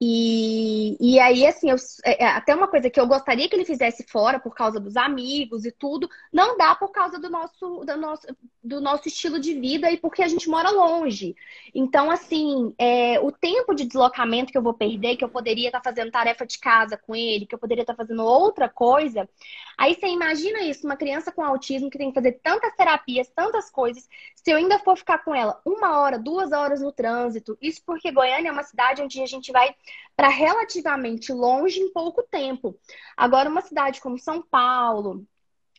E, 0.00 0.96
e 1.00 1.18
aí, 1.20 1.46
assim, 1.46 1.70
eu, 1.70 1.76
é, 2.04 2.24
é, 2.24 2.26
até 2.28 2.54
uma 2.54 2.68
coisa 2.68 2.90
que 2.90 2.98
eu 2.98 3.06
gostaria 3.06 3.48
que 3.48 3.54
ele 3.54 3.64
fizesse 3.64 4.04
fora 4.04 4.38
por 4.38 4.54
causa 4.54 4.80
dos 4.80 4.96
amigos 4.96 5.64
e 5.64 5.72
tudo, 5.72 6.08
não 6.32 6.56
dá 6.56 6.74
por 6.74 6.90
causa 6.90 7.18
do 7.18 7.30
nosso, 7.30 7.84
do 7.84 7.96
nosso, 7.96 8.26
do 8.62 8.80
nosso 8.80 9.08
estilo 9.08 9.38
de 9.38 9.54
vida 9.54 9.90
e 9.90 9.96
porque 9.96 10.22
a 10.22 10.28
gente 10.28 10.48
mora 10.48 10.70
longe. 10.70 11.34
Então, 11.74 12.10
assim, 12.10 12.74
é, 12.78 13.20
o 13.20 13.32
tempo 13.32 13.74
de 13.74 13.84
deslocamento 13.84 14.52
que 14.52 14.58
eu 14.58 14.62
vou 14.62 14.74
perder, 14.74 15.16
que 15.16 15.24
eu 15.24 15.28
poderia 15.28 15.68
estar 15.68 15.80
tá 15.80 15.90
fazendo 15.90 16.10
tarefa 16.10 16.46
de 16.46 16.58
casa 16.58 16.96
com 16.96 17.14
ele, 17.14 17.46
que 17.46 17.54
eu 17.54 17.58
poderia 17.58 17.82
estar 17.82 17.94
tá 17.94 18.02
fazendo 18.02 18.24
outra 18.24 18.68
coisa. 18.68 19.28
Aí 19.76 19.94
você 19.94 20.06
imagina 20.08 20.60
isso, 20.62 20.86
uma 20.86 20.96
criança 20.96 21.30
com 21.30 21.44
autismo 21.44 21.90
que 21.90 21.98
tem 21.98 22.08
que 22.08 22.14
fazer 22.14 22.40
tantas 22.42 22.74
terapias, 22.74 23.28
tantas 23.28 23.70
coisas, 23.70 24.08
se 24.34 24.50
eu 24.50 24.56
ainda 24.56 24.78
for 24.80 24.96
ficar 24.96 25.18
com 25.18 25.34
ela 25.34 25.60
uma 25.64 25.98
hora, 26.00 26.18
duas 26.18 26.52
horas 26.52 26.80
no 26.80 26.90
trânsito, 26.90 27.56
isso 27.60 27.82
porque 27.84 28.10
Goiânia 28.10 28.48
é 28.48 28.52
uma 28.52 28.62
cidade 28.62 29.02
onde 29.02 29.22
a 29.22 29.26
gente 29.26 29.52
vai 29.52 29.74
para 30.16 30.28
relativamente 30.28 31.32
longe 31.32 31.80
em 31.80 31.92
pouco 31.92 32.22
tempo. 32.22 32.76
Agora, 33.16 33.48
uma 33.48 33.60
cidade 33.60 34.00
como 34.00 34.18
São 34.18 34.42
Paulo, 34.42 35.24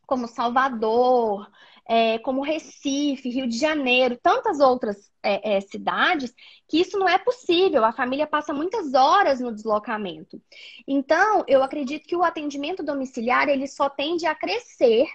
como 0.08 0.28
Salvador, 0.28 1.50
é, 1.86 2.20
como 2.20 2.42
Recife, 2.42 3.30
Rio 3.30 3.48
de 3.48 3.58
Janeiro, 3.58 4.18
tantas 4.22 4.60
outras 4.60 5.12
é, 5.24 5.58
é, 5.58 5.62
cidades, 5.62 6.34
que 6.68 6.80
isso 6.80 6.98
não 6.98 7.10
é 7.10 7.18
possível. 7.18 7.84
A 7.84 7.92
família 7.92 8.28
passa 8.28 8.54
muitas 8.54 8.94
horas 8.94 9.40
no 9.40 9.52
deslocamento. 9.52 10.42
Então, 10.88 11.44
eu 11.48 11.64
acredito 11.64 12.08
que 12.08 12.16
o 12.16 12.24
atendimento 12.24 12.84
domiciliar 12.84 13.50
ele 13.50 13.68
só 13.68 13.90
tende 13.90 14.26
a 14.26 14.36
crescer 14.36 15.08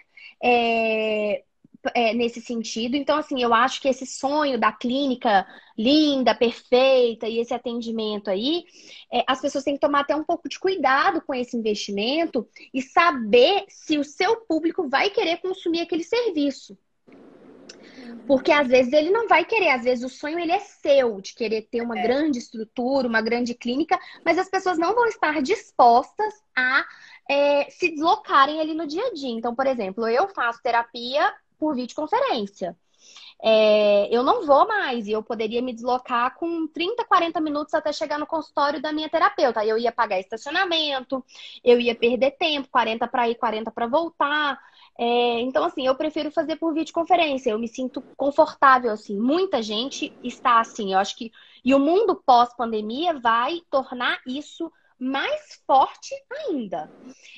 é, 1.95 2.15
nesse 2.15 2.41
sentido. 2.41 2.97
Então, 2.97 3.19
assim, 3.19 3.43
eu 3.43 3.53
acho 3.53 3.81
que 3.81 3.89
esse 3.89 4.07
sonho 4.07 4.59
da 4.59 4.73
clínica 4.73 5.47
linda, 5.77 6.35
perfeita 6.35 7.27
e 7.27 7.39
esse 7.39 7.53
atendimento 7.53 8.31
aí, 8.31 8.65
é, 9.13 9.25
as 9.27 9.41
pessoas 9.41 9.65
têm 9.65 9.75
que 9.75 9.81
tomar 9.81 10.01
até 10.01 10.15
um 10.15 10.25
pouco 10.25 10.49
de 10.49 10.59
cuidado 10.59 11.21
com 11.21 11.35
esse 11.35 11.57
investimento 11.57 12.49
e 12.73 12.81
saber 12.81 13.65
se 13.69 13.99
o 13.99 14.05
seu 14.05 14.37
público 14.43 14.89
vai 14.89 15.11
querer 15.11 15.39
consumir 15.39 15.81
aquele 15.81 16.05
serviço. 16.05 16.77
Porque 18.27 18.51
às 18.51 18.69
vezes 18.69 18.93
ele 18.93 19.11
não 19.11 19.29
vai 19.29 19.45
querer, 19.45 19.71
às 19.71 19.85
vezes 19.85 20.05
o 20.05 20.09
sonho 20.09 20.39
ele 20.39 20.53
é 20.53 20.61
seu, 20.61 21.21
de 21.21 21.35
querer 21.35 21.63
ter 21.71 21.83
uma 21.83 21.99
é. 21.99 22.03
grande 22.03 22.39
estrutura, 22.39 23.07
uma 23.07 23.21
grande 23.21 23.55
clínica, 23.55 23.99
mas 24.25 24.39
as 24.39 24.49
pessoas 24.49 24.79
não 24.79 24.95
vão 24.95 25.07
estar 25.07 25.43
dispostas 25.43 26.33
a 26.57 26.85
é, 27.29 27.69
se 27.71 27.91
deslocarem 27.91 28.61
ali 28.61 28.75
no 28.75 28.87
dia 28.87 29.07
a 29.07 29.13
dia. 29.13 29.31
Então, 29.31 29.55
por 29.55 29.67
exemplo, 29.67 30.09
eu 30.09 30.29
faço 30.29 30.63
terapia 30.63 31.33
por 31.59 31.75
videoconferência. 31.75 32.77
É, 33.43 34.09
eu 34.15 34.23
não 34.23 34.47
vou 34.47 34.67
mais 34.67 35.07
e 35.07 35.13
eu 35.13 35.23
poderia 35.23 35.61
me 35.61 35.75
deslocar 35.75 36.35
com 36.37 36.67
30, 36.67 37.05
40 37.05 37.41
minutos 37.41 37.75
até 37.75 37.93
chegar 37.93 38.19
no 38.19 38.27
consultório 38.27 38.81
da 38.81 38.93
minha 38.93 39.09
terapeuta. 39.09 39.65
Eu 39.65 39.77
ia 39.77 39.93
pagar 39.93 40.19
estacionamento, 40.19 41.23
eu 41.63 41.79
ia 41.79 41.95
perder 41.95 42.33
tempo, 42.33 42.69
40 42.71 43.07
para 43.07 43.29
ir, 43.29 43.35
40 43.35 43.71
para 43.71 43.87
voltar. 43.87 44.59
É, 44.99 45.41
então, 45.41 45.65
assim, 45.65 45.87
eu 45.87 45.95
prefiro 45.95 46.31
fazer 46.31 46.57
por 46.57 46.73
videoconferência. 46.73 47.51
Eu 47.51 47.59
me 47.59 47.69
sinto 47.69 48.01
confortável, 48.17 48.93
assim. 48.93 49.19
Muita 49.19 49.63
gente 49.63 50.17
está 50.23 50.61
assim. 50.61 50.93
Eu 50.95 50.99
acho 50.99 51.17
que. 51.17 51.33
E 51.65 51.75
o 51.75 51.79
mundo 51.79 52.23
pós-pandemia 52.25 53.19
vai 53.21 53.61
tornar 53.71 54.21
isso 54.27 54.73
mais 54.99 55.61
forte 55.67 56.15
ainda. 56.31 56.91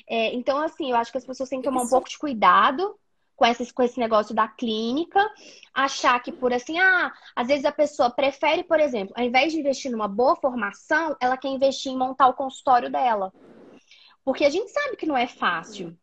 É, 0.07 0.33
então, 0.33 0.59
assim, 0.59 0.91
eu 0.91 0.97
acho 0.97 1.11
que 1.11 1.17
as 1.17 1.25
pessoas 1.25 1.49
têm 1.49 1.59
que 1.59 1.67
tomar 1.67 1.81
um 1.81 1.89
pouco 1.89 2.07
de 2.07 2.17
cuidado 2.17 2.97
com, 3.37 3.45
esse, 3.45 3.71
com 3.71 3.83
esse 3.83 3.99
negócio 3.99 4.35
da 4.35 4.47
clínica, 4.47 5.23
achar 5.73 6.19
que 6.21 6.31
por 6.31 6.51
assim, 6.51 6.77
ah, 6.79 7.13
às 7.35 7.47
vezes 7.47 7.63
a 7.63 7.71
pessoa 7.71 8.09
prefere, 8.09 8.63
por 8.63 8.79
exemplo, 8.79 9.13
ao 9.15 9.23
invés 9.23 9.53
de 9.53 9.59
investir 9.59 9.91
numa 9.91 10.07
boa 10.07 10.35
formação, 10.35 11.15
ela 11.21 11.37
quer 11.37 11.49
investir 11.49 11.91
em 11.91 11.97
montar 11.97 12.27
o 12.27 12.33
consultório 12.33 12.91
dela. 12.91 13.31
Porque 14.25 14.43
a 14.43 14.49
gente 14.49 14.69
sabe 14.71 14.97
que 14.97 15.05
não 15.05 15.15
é 15.15 15.27
fácil. 15.27 15.95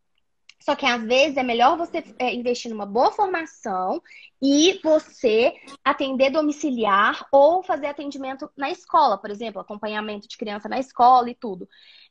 Só 0.61 0.75
que 0.75 0.87
às 0.87 1.03
vezes 1.05 1.37
é 1.37 1.43
melhor 1.43 1.77
você 1.77 2.03
é, 2.19 2.33
investir 2.33 2.71
numa 2.71 2.87
boa 2.87 3.13
formação 3.13 4.01
e 4.41 4.81
você 4.83 5.53
atender 5.85 6.31
domiciliar 6.31 7.27
ou 7.31 7.63
fazer 7.63 7.89
atendimento 7.89 8.51
na 8.57 8.71
escola, 8.71 9.19
por 9.19 9.31
exemplo, 9.31 9.61
acompanhamento 9.61 10.27
de 10.27 10.39
criança 10.39 10.67
na 10.69 10.79
escola 10.79 11.29
e 11.29 11.35
tudo 11.35 11.69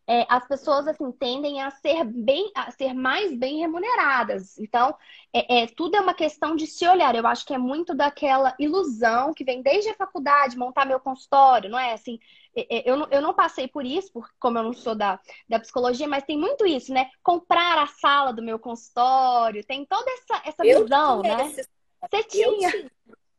é, 0.08 0.26
as 0.30 0.46
pessoas 0.48 0.88
assim 0.88 1.12
tendem 1.14 1.62
a 1.62 1.72
ser 1.72 2.04
bem, 2.04 2.52
a 2.56 2.70
ser 2.72 2.94
mais 2.94 3.34
bem 3.34 3.60
remuneradas. 3.60 4.58
Então, 4.58 4.96
é, 5.32 5.64
é, 5.64 5.68
tudo 5.68 5.96
é 5.96 6.02
uma 6.02 6.14
questão 6.14 6.56
de 6.56 6.68
se 6.68 6.86
olhar. 6.88 7.16
Eu 7.16 7.26
acho 7.26 7.46
que 7.46 7.54
é 7.54 7.58
muito 7.58 7.96
daquela 7.96 8.54
ilusão 8.60 9.34
que 9.34 9.46
vem 9.46 9.62
desde 9.62 9.90
a 9.90 9.96
faculdade, 9.96 10.58
montar 10.58 10.86
meu 10.86 11.00
consultório, 11.00 11.70
não 11.70 11.80
é? 11.80 11.94
Assim, 11.94 12.20
é, 12.56 12.78
é, 12.78 12.90
eu, 12.90 12.98
não, 12.98 13.08
eu 13.12 13.22
não 13.22 13.34
passei 13.34 13.68
por 13.68 13.86
isso, 13.86 14.12
porque, 14.12 14.34
como 14.40 14.58
eu 14.58 14.64
não 14.64 14.74
sou 14.74 14.94
da, 14.94 15.20
da 15.48 15.60
psicologia, 15.60 16.08
mas 16.08 16.26
tem 16.26 16.38
muito 16.38 16.66
isso, 16.66 16.94
né? 16.94 17.10
Comprar 17.24 17.78
a 17.78 17.88
sala 17.88 18.34
do 18.34 18.44
meu 18.44 18.60
consultório, 18.60 19.64
tem 19.64 19.86
toda 19.86 20.10
essa, 20.12 20.42
essa 20.46 20.64
visão, 20.64 21.22
né? 21.22 21.48
Esse... 21.48 21.70
Você 22.02 22.24
tinha. 22.26 22.46
Eu 22.46 22.58
tinha. 22.58 22.92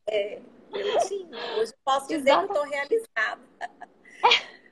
É, 0.07 0.41
eu 0.73 0.99
tinha. 1.07 1.57
Hoje 1.59 1.75
posso 1.85 2.09
dizer 2.09 2.31
Exato. 2.31 2.47
que 2.47 2.55
estou 2.55 2.71
realizada. 2.71 3.43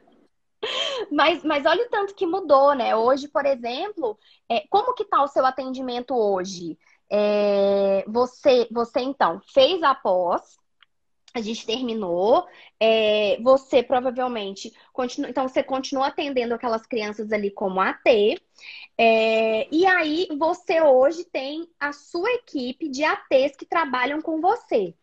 Mas, 1.10 1.42
mas 1.42 1.66
olha 1.66 1.84
o 1.84 1.90
tanto 1.90 2.14
que 2.14 2.26
mudou, 2.26 2.74
né? 2.74 2.94
Hoje, 2.94 3.28
por 3.28 3.44
exemplo, 3.44 4.18
é, 4.48 4.60
como 4.68 4.94
que 4.94 5.04
tá 5.04 5.22
o 5.22 5.28
seu 5.28 5.44
atendimento 5.44 6.14
hoje? 6.14 6.78
É, 7.10 8.04
você, 8.08 8.66
você, 8.70 9.00
então, 9.00 9.40
fez 9.52 9.82
a 9.82 9.94
pós, 9.94 10.58
a 11.34 11.40
gente 11.40 11.64
terminou, 11.66 12.46
é, 12.78 13.40
você 13.42 13.82
provavelmente 13.82 14.72
continua, 14.92 15.30
então 15.30 15.48
você 15.48 15.62
continua 15.62 16.08
atendendo 16.08 16.54
aquelas 16.54 16.86
crianças 16.86 17.32
ali 17.32 17.50
como 17.50 17.80
AT, 17.80 18.38
é, 18.98 19.68
e 19.74 19.86
aí 19.86 20.28
você 20.38 20.80
hoje 20.80 21.24
tem 21.24 21.66
a 21.80 21.92
sua 21.92 22.30
equipe 22.32 22.88
de 22.88 23.02
ATs 23.04 23.56
que 23.56 23.66
trabalham 23.66 24.20
com 24.20 24.40
você. 24.40 24.94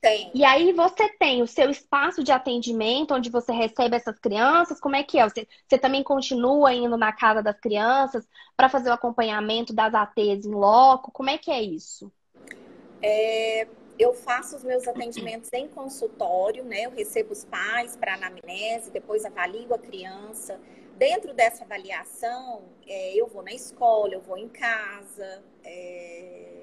Tem. 0.00 0.30
E 0.32 0.44
aí 0.44 0.72
você 0.72 1.08
tem 1.18 1.42
o 1.42 1.46
seu 1.46 1.70
espaço 1.70 2.22
de 2.22 2.30
atendimento, 2.30 3.14
onde 3.14 3.30
você 3.30 3.50
recebe 3.50 3.96
essas 3.96 4.16
crianças. 4.18 4.80
Como 4.80 4.94
é 4.94 5.02
que 5.02 5.18
é? 5.18 5.28
Você, 5.28 5.46
você 5.66 5.76
também 5.76 6.04
continua 6.04 6.72
indo 6.72 6.96
na 6.96 7.12
casa 7.12 7.42
das 7.42 7.58
crianças 7.58 8.26
para 8.56 8.68
fazer 8.68 8.90
o 8.90 8.92
acompanhamento 8.92 9.72
das 9.72 9.92
ATs 9.94 10.46
em 10.46 10.54
loco? 10.54 11.10
Como 11.10 11.30
é 11.30 11.36
que 11.36 11.50
é 11.50 11.60
isso? 11.60 12.12
É, 13.02 13.66
eu 13.98 14.14
faço 14.14 14.56
os 14.56 14.62
meus 14.62 14.86
atendimentos 14.86 15.52
em 15.52 15.66
consultório, 15.66 16.62
né? 16.62 16.86
Eu 16.86 16.90
recebo 16.90 17.32
os 17.32 17.44
pais 17.44 17.96
para 17.96 18.14
anamnese, 18.14 18.92
depois 18.92 19.24
avalio 19.24 19.74
a 19.74 19.78
criança. 19.78 20.60
Dentro 20.96 21.34
dessa 21.34 21.64
avaliação, 21.64 22.62
é, 22.86 23.14
eu 23.14 23.26
vou 23.26 23.42
na 23.42 23.52
escola, 23.52 24.14
eu 24.14 24.20
vou 24.20 24.38
em 24.38 24.48
casa. 24.48 25.42
É 25.64 26.57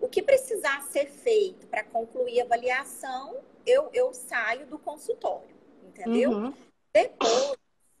O 0.00 0.08
que 0.08 0.22
precisar 0.22 0.82
ser 0.82 1.06
feito 1.06 1.66
para 1.66 1.84
concluir 1.84 2.40
a 2.40 2.44
avaliação, 2.44 3.36
eu, 3.66 3.90
eu 3.92 4.12
saio 4.14 4.66
do 4.66 4.78
consultório, 4.78 5.54
entendeu? 5.86 6.30
Uhum. 6.30 6.54
Depois, 6.92 7.56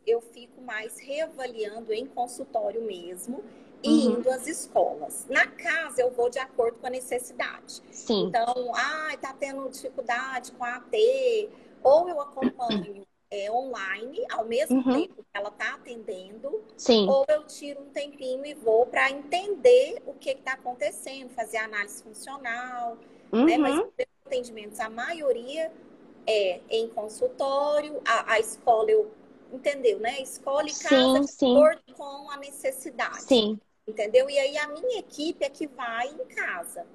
eu 0.06 0.20
fico 0.20 0.60
mais 0.62 0.98
reavaliando 0.98 1.92
em 1.92 2.06
consultório 2.06 2.82
mesmo 2.82 3.44
e 3.82 3.88
uhum. 3.88 4.18
indo 4.18 4.30
às 4.30 4.46
escolas. 4.46 5.26
Na 5.28 5.46
casa, 5.46 6.00
eu 6.00 6.10
vou 6.10 6.28
de 6.28 6.38
acordo 6.38 6.78
com 6.78 6.86
a 6.86 6.90
necessidade. 6.90 7.82
Sim. 7.90 8.26
Então, 8.26 8.72
ah, 8.74 9.16
tá 9.20 9.32
tendo 9.32 9.68
dificuldade 9.68 10.52
com 10.52 10.64
a 10.64 10.76
AT, 10.76 10.96
ou 11.82 12.08
eu 12.08 12.20
acompanho 12.20 13.06
é, 13.30 13.50
online, 13.50 14.24
ao 14.30 14.44
mesmo 14.44 14.78
uhum. 14.78 15.02
tempo 15.02 15.22
que 15.22 15.28
ela 15.32 15.50
está 15.50 15.74
atendendo, 15.74 16.62
Sim. 16.76 17.08
ou 17.08 17.24
eu 17.28 17.44
tiro 17.46 17.80
um 17.80 17.90
tempinho 17.90 18.44
e 18.44 18.54
vou 18.54 18.86
para 18.86 19.10
entender 19.10 20.02
o 20.06 20.14
que 20.14 20.30
está 20.30 20.54
acontecendo, 20.54 21.30
fazer 21.30 21.58
análise 21.58 22.02
funcional, 22.02 22.98
uhum. 23.32 23.44
né? 23.44 23.56
Mas 23.56 23.78
os 23.78 24.06
atendimentos, 24.26 24.80
a 24.80 24.90
maioria 24.90 25.72
é 26.26 26.60
em 26.68 26.88
consultório, 26.88 28.00
a, 28.04 28.34
a 28.34 28.40
escola 28.40 28.90
eu 28.90 29.10
entendeu, 29.52 29.98
né? 30.00 30.20
Escola 30.20 30.68
e 30.68 30.72
casa 30.72 31.22
sim, 31.26 31.46
de 31.46 31.56
acordo 31.56 31.82
com 31.96 32.30
a 32.30 32.36
necessidade. 32.36 33.22
Sim. 33.22 33.60
Entendeu? 33.86 34.28
E 34.28 34.38
aí 34.38 34.56
a 34.58 34.68
minha 34.68 34.98
equipe 34.98 35.44
é 35.44 35.50
que 35.50 35.66
vai 35.66 36.08
em 36.08 36.24
casa. 36.34 36.86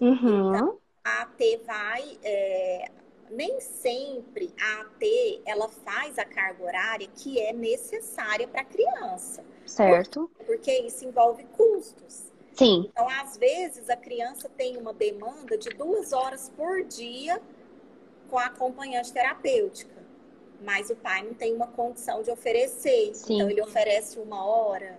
Uhum. 0.00 0.54
Então, 0.54 0.78
a 1.04 1.22
AT 1.22 1.60
vai, 1.64 2.18
é, 2.22 2.90
nem 3.30 3.60
sempre 3.60 4.52
a 4.60 4.80
AT 4.80 5.42
ela 5.46 5.68
faz 5.68 6.18
a 6.18 6.24
carga 6.24 6.64
horária 6.64 7.08
que 7.14 7.40
é 7.40 7.52
necessária 7.52 8.46
para 8.46 8.62
a 8.62 8.64
criança. 8.64 9.44
Certo. 9.64 10.30
Porque, 10.36 10.44
porque 10.44 10.78
isso 10.80 11.04
envolve 11.04 11.44
custos. 11.56 12.30
Sim. 12.54 12.88
Então, 12.90 13.08
às 13.08 13.36
vezes, 13.36 13.88
a 13.88 13.96
criança 13.96 14.48
tem 14.48 14.76
uma 14.76 14.92
demanda 14.92 15.56
de 15.56 15.70
duas 15.70 16.12
horas 16.12 16.50
por 16.56 16.82
dia 16.84 17.40
com 18.28 18.38
a 18.38 18.46
acompanhante 18.46 19.12
terapêutica. 19.12 20.00
Mas 20.62 20.90
o 20.90 20.96
pai 20.96 21.22
não 21.22 21.32
tem 21.32 21.54
uma 21.54 21.68
condição 21.68 22.22
de 22.22 22.30
oferecer. 22.30 23.14
Sim. 23.14 23.36
Então, 23.36 23.50
ele 23.50 23.62
oferece 23.62 24.18
uma 24.18 24.44
hora. 24.44 24.98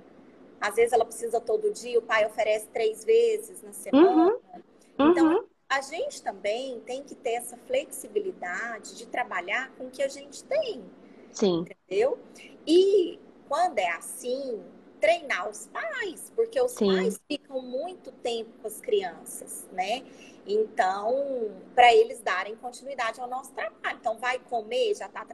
Às 0.60 0.76
vezes, 0.76 0.94
ela 0.94 1.06
precisa 1.06 1.40
todo 1.40 1.72
dia, 1.72 2.00
o 2.00 2.02
pai 2.02 2.26
oferece 2.26 2.68
três 2.68 3.04
vezes 3.04 3.62
na 3.62 3.74
semana. 3.74 4.32
Uhum. 4.34 5.12
Então, 5.12 5.28
uhum 5.28 5.52
a 5.72 5.80
gente 5.80 6.22
também 6.22 6.82
tem 6.82 7.02
que 7.02 7.16
ter 7.16 7.36
essa 7.36 7.56
flexibilidade 7.66 8.98
de 8.98 9.06
trabalhar 9.06 9.72
com 9.78 9.86
o 9.86 9.90
que 9.90 10.04
a 10.04 10.10
gente 10.10 10.44
tem. 10.44 10.84
Sim. 11.32 11.66
Entendeu? 11.66 12.20
E 12.68 13.18
quando 13.48 13.80
é 13.80 13.90
assim, 13.92 14.62
treinar 15.00 15.48
os 15.48 15.68
pais, 15.68 16.30
porque 16.36 16.60
os 16.62 16.74
Sim. 16.74 16.88
pais 16.88 17.22
ficam 17.26 17.62
muito 17.62 18.12
tempo 18.12 18.52
com 18.62 18.68
as 18.68 18.82
crianças, 18.82 19.66
né? 19.72 20.04
Então, 20.46 21.50
para 21.74 21.94
eles 21.96 22.20
darem 22.20 22.54
continuidade 22.58 23.22
ao 23.22 23.30
nosso 23.30 23.54
trabalho. 23.54 23.98
Então, 23.98 24.18
vai 24.18 24.40
comer, 24.40 24.94
já 24.94 25.08
tá 25.08 25.26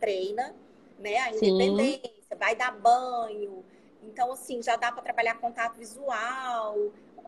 treina, 0.00 0.54
né? 0.98 1.18
A 1.18 1.30
independência, 1.32 2.10
Sim. 2.30 2.38
vai 2.38 2.56
dar 2.56 2.72
banho. 2.72 3.62
Então, 4.04 4.32
assim, 4.32 4.62
já 4.62 4.74
dá 4.76 4.90
para 4.90 5.02
trabalhar 5.02 5.34
contato 5.34 5.76
visual, 5.76 6.78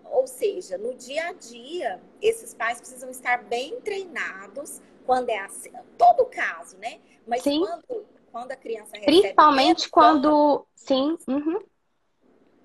ou 0.05 0.27
seja, 0.27 0.79
no 0.79 0.95
dia 0.95 1.29
a 1.29 1.33
dia, 1.33 2.01
esses 2.21 2.55
pais 2.55 2.79
precisam 2.79 3.11
estar 3.11 3.45
bem 3.45 3.81
treinados 3.81 4.81
quando 5.05 5.29
é 5.29 5.39
assim, 5.41 5.71
todo 5.99 6.25
caso, 6.27 6.77
né? 6.79 7.01
Mas 7.27 7.43
sim. 7.43 7.61
Quando, 7.61 8.07
quando 8.33 8.53
a 8.53 8.57
criança 8.57 8.99
Principalmente 8.99 9.89
quando. 9.89 10.67
Sim. 10.75 11.17
Uhum. 11.29 11.63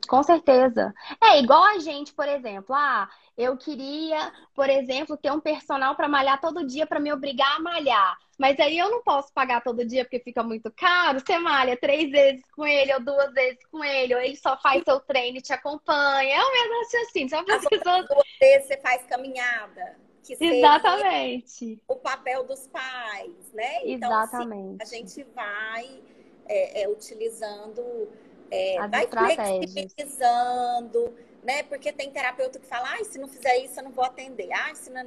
Com 0.07 0.23
certeza. 0.23 0.93
É 1.21 1.39
igual 1.39 1.63
a 1.63 1.77
gente, 1.77 2.13
por 2.13 2.27
exemplo. 2.27 2.73
Ah, 2.73 3.07
eu 3.39 3.55
queria, 3.55 4.33
por 4.53 4.69
exemplo, 4.69 5.15
ter 5.15 5.31
um 5.31 5.39
personal 5.39 5.95
para 5.95 6.09
malhar 6.09 6.41
todo 6.41 6.67
dia 6.67 6.85
para 6.85 6.99
me 6.99 7.13
obrigar 7.13 7.55
a 7.55 7.61
malhar. 7.61 8.17
Mas 8.37 8.59
aí 8.59 8.77
eu 8.77 8.91
não 8.91 9.01
posso 9.01 9.33
pagar 9.33 9.63
todo 9.63 9.85
dia 9.85 10.03
porque 10.03 10.19
fica 10.19 10.43
muito 10.43 10.69
caro. 10.71 11.21
Você 11.21 11.39
malha 11.39 11.77
três 11.77 12.11
vezes 12.11 12.43
com 12.51 12.67
ele 12.67 12.93
ou 12.93 12.99
duas 12.99 13.33
vezes 13.33 13.65
com 13.71 13.81
ele, 13.81 14.13
ou 14.13 14.19
ele 14.19 14.35
só 14.35 14.59
faz 14.59 14.83
seu 14.83 14.99
treino 14.99 15.37
e 15.37 15.41
te 15.41 15.53
acompanha. 15.53 16.35
É 16.35 16.41
o 16.41 16.51
mesmo 16.51 17.07
assim. 17.07 17.29
Só 17.29 17.41
para 17.41 17.59
pessoas... 17.59 18.07
Você 18.41 18.77
faz 18.81 19.05
caminhada. 19.05 19.97
Que 20.21 20.35
Exatamente. 20.39 21.81
O 21.87 21.95
papel 21.95 22.43
dos 22.43 22.67
pais, 22.67 23.53
né? 23.53 23.85
Exatamente. 23.85 23.93
Então, 23.93 24.19
assim, 24.19 24.77
a 24.81 24.85
gente 24.85 25.23
vai 25.33 26.01
é, 26.45 26.83
é, 26.83 26.89
utilizando, 26.89 28.09
é, 28.51 28.85
vai 28.87 29.07
flexibilizando 29.07 31.28
né? 31.43 31.63
Porque 31.63 31.91
tem 31.91 32.11
terapeuta 32.11 32.59
que 32.59 32.65
fala, 32.65 32.93
ah, 32.93 33.03
se 33.03 33.17
não 33.17 33.27
fizer 33.27 33.57
isso, 33.57 33.79
eu 33.79 33.83
não 33.83 33.91
vou 33.91 34.03
atender. 34.03 34.51
Ah, 34.51 34.73
se 34.75 34.89
não. 34.89 35.03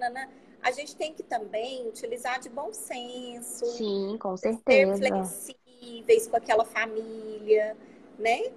A 0.62 0.70
gente 0.70 0.94
tem 0.94 1.12
que 1.12 1.22
também 1.22 1.88
utilizar 1.88 2.38
de 2.38 2.48
bom 2.48 2.72
senso. 2.72 3.66
Sim, 3.66 4.16
com 4.20 4.36
certeza. 4.36 4.96
Ser 4.96 5.08
flexíveis 5.08 6.28
com 6.28 6.36
aquela 6.36 6.64
família, 6.64 7.76
né? 8.18 8.52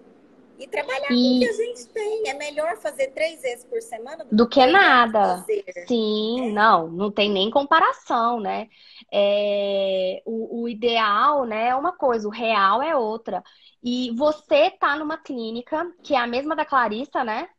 E 0.57 0.67
trabalhar 0.67 1.11
e... 1.11 1.15
com 1.15 1.35
o 1.35 1.39
que 1.39 1.49
a 1.49 1.53
gente 1.53 1.87
tem. 1.87 2.29
É 2.29 2.33
melhor 2.33 2.77
fazer 2.77 3.07
três 3.07 3.41
vezes 3.41 3.65
por 3.65 3.81
semana 3.81 4.23
do, 4.23 4.35
do 4.35 4.47
que, 4.47 4.61
que 4.61 4.71
nada. 4.71 5.39
Fazer. 5.39 5.65
Sim, 5.87 6.49
é. 6.49 6.53
não, 6.53 6.87
não 6.87 7.11
tem 7.11 7.29
nem 7.29 7.49
comparação, 7.49 8.39
né? 8.39 8.69
É, 9.11 10.21
o, 10.25 10.61
o, 10.61 10.69
ideal, 10.69 11.45
né, 11.45 11.69
é 11.69 11.75
uma 11.75 11.91
coisa, 11.91 12.27
o 12.27 12.31
real 12.31 12.81
é 12.81 12.95
outra. 12.95 13.43
E 13.83 14.11
você 14.15 14.71
tá 14.71 14.95
numa 14.95 15.17
clínica, 15.17 15.91
que 16.01 16.15
é 16.15 16.17
a 16.17 16.27
mesma 16.27 16.55
da 16.55 16.65
Clarissa, 16.65 17.23
né? 17.23 17.49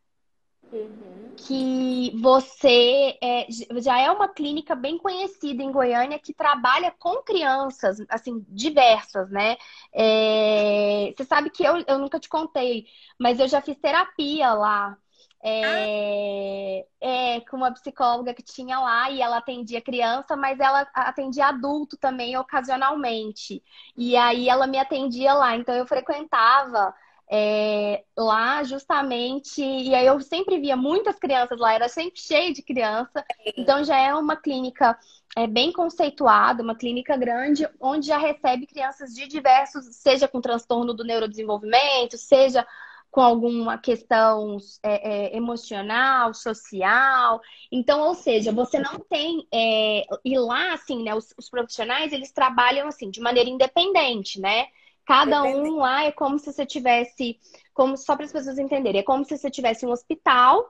Uhum. 0.72 1.32
Que 1.36 2.12
você 2.20 3.16
é, 3.22 3.46
já 3.80 4.00
é 4.00 4.10
uma 4.10 4.28
clínica 4.28 4.74
bem 4.74 4.98
conhecida 4.98 5.62
em 5.62 5.70
Goiânia 5.70 6.18
que 6.18 6.34
trabalha 6.34 6.92
com 6.98 7.22
crianças, 7.22 7.98
assim, 8.08 8.44
diversas, 8.48 9.30
né? 9.30 9.56
É, 9.92 11.12
você 11.16 11.24
sabe 11.24 11.50
que 11.50 11.62
eu, 11.62 11.84
eu 11.86 11.98
nunca 11.98 12.18
te 12.18 12.28
contei, 12.28 12.86
mas 13.18 13.38
eu 13.38 13.46
já 13.48 13.60
fiz 13.60 13.76
terapia 13.78 14.52
lá. 14.54 14.96
É, 15.42 16.84
ah. 17.00 17.06
é, 17.06 17.40
com 17.42 17.58
uma 17.58 17.70
psicóloga 17.72 18.34
que 18.34 18.42
tinha 18.42 18.80
lá 18.80 19.10
e 19.10 19.20
ela 19.22 19.36
atendia 19.36 19.80
criança, 19.80 20.34
mas 20.36 20.58
ela 20.58 20.80
atendia 20.92 21.46
adulto 21.46 21.96
também 21.96 22.36
ocasionalmente. 22.36 23.62
E 23.96 24.16
aí 24.16 24.48
ela 24.48 24.66
me 24.66 24.78
atendia 24.78 25.34
lá, 25.34 25.54
então 25.54 25.74
eu 25.74 25.86
frequentava 25.86 26.92
é, 27.30 28.04
lá 28.16 28.62
justamente, 28.62 29.60
e 29.62 29.94
aí 29.94 30.06
eu 30.06 30.20
sempre 30.20 30.58
via 30.58 30.76
muitas 30.76 31.18
crianças 31.18 31.58
lá, 31.58 31.74
era 31.74 31.88
sempre 31.88 32.20
cheio 32.20 32.54
de 32.54 32.62
criança, 32.62 33.24
então 33.56 33.82
já 33.84 33.98
é 33.98 34.14
uma 34.14 34.36
clínica 34.36 34.96
é, 35.36 35.46
bem 35.46 35.72
conceituada, 35.72 36.62
uma 36.62 36.76
clínica 36.76 37.16
grande, 37.16 37.68
onde 37.80 38.06
já 38.06 38.16
recebe 38.18 38.66
crianças 38.66 39.12
de 39.12 39.26
diversos, 39.26 39.84
seja 39.96 40.28
com 40.28 40.40
transtorno 40.40 40.94
do 40.94 41.04
neurodesenvolvimento, 41.04 42.16
seja 42.16 42.66
com 43.10 43.22
alguma 43.22 43.78
questão 43.78 44.58
é, 44.82 45.32
é, 45.32 45.36
emocional, 45.36 46.34
social. 46.34 47.40
Então, 47.72 48.00
ou 48.02 48.14
seja, 48.14 48.52
você 48.52 48.78
não 48.78 48.98
tem. 48.98 49.46
É, 49.52 50.04
e 50.22 50.38
lá, 50.38 50.74
assim, 50.74 51.02
né, 51.02 51.14
os, 51.14 51.32
os 51.38 51.48
profissionais, 51.48 52.12
eles 52.12 52.30
trabalham 52.30 52.88
assim, 52.88 53.10
de 53.10 53.20
maneira 53.20 53.48
independente, 53.48 54.38
né? 54.38 54.66
Cada 55.06 55.44
um 55.44 55.76
lá 55.76 56.04
é 56.04 56.12
como 56.12 56.38
se 56.38 56.52
você 56.52 56.66
tivesse, 56.66 57.38
como 57.72 57.96
só 57.96 58.16
para 58.16 58.24
as 58.24 58.32
pessoas 58.32 58.58
entenderem, 58.58 59.00
é 59.00 59.04
como 59.04 59.24
se 59.24 59.38
você 59.38 59.48
tivesse 59.48 59.86
um 59.86 59.90
hospital 59.90 60.68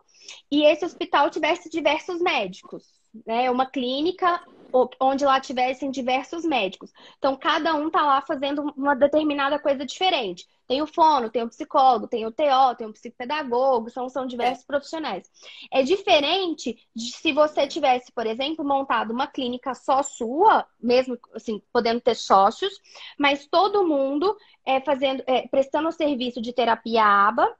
e 0.50 0.64
esse 0.64 0.84
hospital 0.84 1.30
tivesse 1.30 1.70
diversos 1.70 2.20
médicos, 2.20 2.84
né? 3.26 3.50
Uma 3.50 3.64
clínica 3.64 4.42
onde 5.00 5.24
lá 5.24 5.40
tivessem 5.40 5.90
diversos 5.90 6.44
médicos. 6.44 6.92
Então, 7.16 7.34
cada 7.36 7.74
um 7.74 7.88
tá 7.88 8.02
lá 8.02 8.20
fazendo 8.20 8.62
uma 8.76 8.94
determinada 8.94 9.58
coisa 9.58 9.86
diferente. 9.86 10.46
Tem 10.66 10.82
o 10.82 10.86
fono, 10.86 11.30
tem 11.30 11.42
o 11.42 11.48
psicólogo, 11.48 12.08
tem 12.08 12.26
o 12.26 12.32
TO, 12.32 12.74
tem 12.76 12.86
o 12.86 12.92
psicopedagogo, 12.92 13.90
são, 13.90 14.08
são 14.08 14.26
diversos 14.26 14.64
é. 14.64 14.66
profissionais. 14.66 15.30
É 15.72 15.82
diferente 15.82 16.76
de 16.94 17.12
se 17.12 17.32
você 17.32 17.66
tivesse, 17.66 18.10
por 18.10 18.26
exemplo, 18.26 18.64
montado 18.64 19.12
uma 19.12 19.26
clínica 19.26 19.74
só 19.74 20.02
sua, 20.02 20.66
mesmo 20.80 21.18
assim, 21.34 21.62
podendo 21.72 22.00
ter 22.00 22.16
sócios, 22.16 22.80
mas 23.18 23.46
todo 23.46 23.86
mundo 23.86 24.36
é, 24.64 24.80
fazendo, 24.80 25.22
é, 25.26 25.46
prestando 25.48 25.88
o 25.88 25.92
serviço 25.92 26.40
de 26.40 26.52
terapia 26.52 27.04
ABA, 27.04 27.56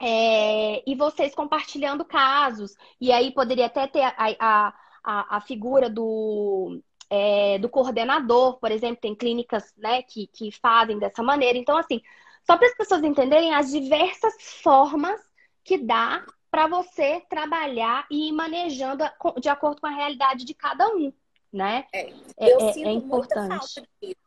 é, 0.00 0.82
e 0.86 0.94
vocês 0.94 1.34
compartilhando 1.34 2.04
casos. 2.04 2.74
E 3.00 3.12
aí 3.12 3.32
poderia 3.32 3.66
até 3.66 3.86
ter 3.86 4.02
a, 4.02 4.14
a, 4.18 4.74
a, 5.04 5.36
a 5.36 5.40
figura 5.40 5.88
do, 5.88 6.82
é, 7.08 7.58
do 7.58 7.68
coordenador, 7.68 8.58
por 8.58 8.72
exemplo, 8.72 9.00
tem 9.00 9.14
clínicas 9.14 9.72
né, 9.76 10.02
que, 10.02 10.26
que 10.26 10.50
fazem 10.50 10.98
dessa 10.98 11.22
maneira. 11.22 11.58
Então, 11.58 11.76
assim, 11.76 12.02
só 12.46 12.56
para 12.56 12.66
as 12.66 12.76
pessoas 12.76 13.02
entenderem 13.02 13.54
as 13.54 13.70
diversas 13.70 14.34
formas 14.62 15.20
que 15.62 15.78
dá 15.78 16.24
para 16.50 16.66
você 16.68 17.20
trabalhar 17.28 18.06
e 18.10 18.28
ir 18.28 18.32
manejando 18.32 19.04
de 19.40 19.48
acordo 19.48 19.80
com 19.80 19.86
a 19.86 19.90
realidade 19.90 20.44
de 20.44 20.54
cada 20.54 20.86
um, 20.88 21.12
né? 21.52 21.86
É, 21.92 22.10
é 22.10 22.14
eu 22.38 22.60
é, 22.60 22.72
sinto 22.72 22.88
é 22.88 23.00
muita 23.00 23.48
falta 23.48 23.88
disso. 24.00 24.24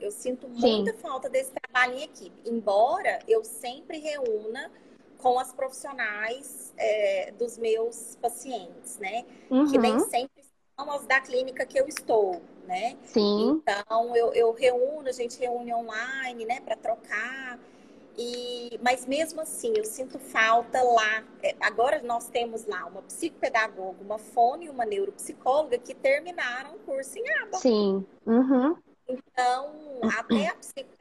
Eu 0.00 0.10
sinto 0.10 0.48
muita 0.48 0.92
Sim. 0.92 0.98
falta 0.98 1.30
desse 1.30 1.52
trabalho 1.52 1.94
em 1.98 2.02
equipe. 2.02 2.36
Embora 2.44 3.20
eu 3.28 3.44
sempre 3.44 3.98
reúna 3.98 4.70
com 5.18 5.38
as 5.38 5.52
profissionais 5.52 6.74
é, 6.76 7.32
dos 7.32 7.56
meus 7.56 8.16
pacientes, 8.20 8.98
né? 8.98 9.24
Uhum. 9.48 9.70
Que 9.70 9.78
nem 9.78 9.98
sempre 10.00 10.42
da 11.06 11.20
clínica 11.20 11.64
que 11.64 11.78
eu 11.78 11.86
estou, 11.86 12.42
né? 12.66 12.96
Sim. 13.04 13.62
Então, 13.62 14.16
eu, 14.16 14.32
eu 14.34 14.52
reúno, 14.52 15.08
a 15.08 15.12
gente 15.12 15.38
reúne 15.38 15.72
online, 15.72 16.44
né, 16.44 16.60
para 16.60 16.76
trocar. 16.76 17.58
E, 18.16 18.78
mas 18.80 19.06
mesmo 19.06 19.40
assim, 19.40 19.72
eu 19.76 19.84
sinto 19.84 20.18
falta 20.18 20.80
lá. 20.82 21.24
É, 21.42 21.54
agora 21.60 22.00
nós 22.02 22.28
temos 22.28 22.64
lá 22.66 22.86
uma 22.86 23.02
psicopedagoga, 23.02 24.02
uma 24.02 24.18
fone 24.18 24.66
e 24.66 24.70
uma 24.70 24.84
neuropsicóloga 24.84 25.78
que 25.78 25.94
terminaram 25.94 26.74
o 26.74 26.78
curso 26.80 27.18
em 27.18 27.28
aba. 27.42 27.58
Sim. 27.58 28.06
Uhum. 28.26 28.76
Então, 29.08 30.00
até 30.18 30.48
a 30.48 30.54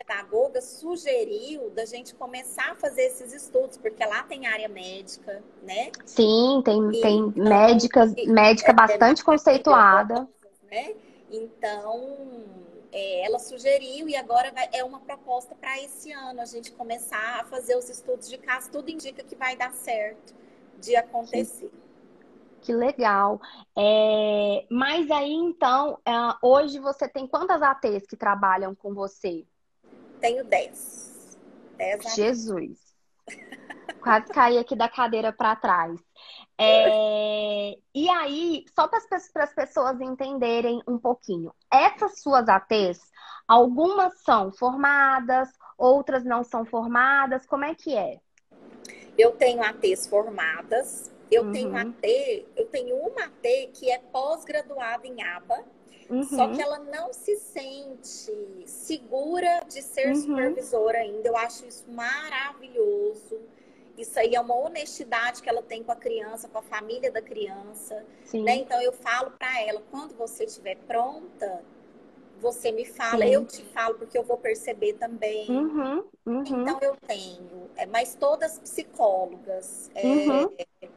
psicopedagoga 0.03 0.61
sugeriu 0.61 1.69
da 1.71 1.85
gente 1.85 2.13
começar 2.15 2.71
a 2.71 2.75
fazer 2.75 3.03
esses 3.03 3.33
estudos, 3.33 3.77
porque 3.77 4.05
lá 4.05 4.23
tem 4.23 4.45
área 4.45 4.67
médica, 4.67 5.41
né? 5.61 5.91
Sim, 6.05 6.61
tem, 6.63 6.89
e, 6.89 7.01
tem 7.01 7.19
então, 7.19 7.43
médicas, 7.43 8.13
médica 8.27 8.71
é, 8.71 8.73
bastante 8.73 9.23
conceituada. 9.23 10.27
Né? 10.69 10.95
Então, 11.31 12.43
é, 12.91 13.25
ela 13.25 13.39
sugeriu 13.39 14.07
e 14.07 14.15
agora 14.15 14.51
vai, 14.51 14.69
é 14.71 14.83
uma 14.83 14.99
proposta 14.99 15.55
para 15.55 15.81
esse 15.81 16.11
ano 16.11 16.41
a 16.41 16.45
gente 16.45 16.71
começar 16.71 17.41
a 17.41 17.43
fazer 17.45 17.75
os 17.75 17.89
estudos 17.89 18.29
de 18.29 18.37
caso. 18.37 18.69
Tudo 18.71 18.89
indica 18.89 19.23
que 19.23 19.35
vai 19.35 19.55
dar 19.55 19.71
certo 19.71 20.35
de 20.79 20.95
acontecer. 20.95 21.69
Sim. 21.69 21.83
Que 22.61 22.73
legal. 22.73 23.41
É, 23.77 24.65
mas 24.69 25.11
aí, 25.11 25.33
então, 25.33 25.99
é, 26.05 26.11
hoje 26.41 26.79
você 26.79 27.09
tem 27.09 27.27
quantas 27.27 27.61
ATs 27.61 28.05
que 28.07 28.15
trabalham 28.15 28.73
com 28.73 28.93
você? 28.93 29.45
Tenho 30.23 30.45
10. 30.45 31.37
Jesus. 32.15 32.79
Quase 34.01 34.27
caí 34.27 34.57
aqui 34.57 34.73
da 34.73 34.87
cadeira 34.87 35.33
para 35.33 35.53
trás. 35.57 35.99
É, 36.57 37.77
e 37.93 38.09
aí, 38.09 38.63
só 38.73 38.87
para 38.87 38.99
as 39.43 39.53
pessoas 39.53 39.99
entenderem 39.99 40.81
um 40.87 40.97
pouquinho, 40.97 41.53
essas 41.69 42.21
suas 42.21 42.47
ATs, 42.47 43.01
algumas 43.45 44.17
são 44.21 44.49
formadas, 44.53 45.49
outras 45.77 46.23
não 46.23 46.41
são 46.41 46.63
formadas, 46.63 47.45
como 47.45 47.65
é 47.65 47.75
que 47.75 47.93
é? 47.93 48.21
Eu 49.17 49.33
tenho 49.33 49.61
ATs 49.61 50.07
formadas, 50.07 51.11
eu 51.29 51.43
uhum. 51.43 51.51
tenho 51.51 51.75
AT, 51.75 52.45
eu 52.55 52.65
tenho 52.67 52.95
uma 52.95 53.25
AT 53.25 53.71
que 53.73 53.91
é 53.91 53.97
pós-graduada 53.97 55.05
em 55.05 55.21
ABA, 55.21 55.65
uhum. 56.09 56.23
só 56.23 56.47
que 56.49 56.61
ela 56.61 56.79
não 56.79 57.13
se 57.13 57.35
sente 57.37 58.63
segura 58.65 59.61
de 59.67 59.81
ser 59.81 60.09
uhum. 60.09 60.15
supervisora 60.15 60.99
ainda. 60.99 61.27
Eu 61.27 61.37
acho 61.37 61.65
isso 61.65 61.85
maravilhoso. 61.89 63.39
Isso 63.97 64.19
aí 64.19 64.33
é 64.33 64.39
uma 64.41 64.55
honestidade 64.55 65.41
que 65.41 65.49
ela 65.49 65.61
tem 65.61 65.83
com 65.83 65.91
a 65.91 65.95
criança, 65.95 66.47
com 66.47 66.57
a 66.57 66.63
família 66.63 67.11
da 67.11 67.21
criança. 67.21 68.03
Né? 68.33 68.55
Então 68.55 68.81
eu 68.81 68.91
falo 68.91 69.31
para 69.31 69.61
ela, 69.61 69.83
quando 69.91 70.15
você 70.15 70.45
estiver 70.45 70.77
pronta, 70.87 71.63
você 72.43 72.71
me 72.71 72.85
fala, 72.85 73.25
Sim. 73.25 73.31
eu 73.31 73.45
te 73.45 73.63
falo, 73.63 73.95
porque 73.95 74.17
eu 74.17 74.23
vou 74.23 74.37
perceber 74.37 74.93
também. 74.93 75.49
Uhum, 75.49 76.03
uhum. 76.25 76.43
Então 76.43 76.79
eu 76.81 76.95
tenho, 77.07 77.69
é, 77.75 77.85
mas 77.85 78.15
todas 78.15 78.59
psicólogas. 78.59 79.89
É, 79.95 80.05
uhum. 80.05 80.53
É, 80.57 80.87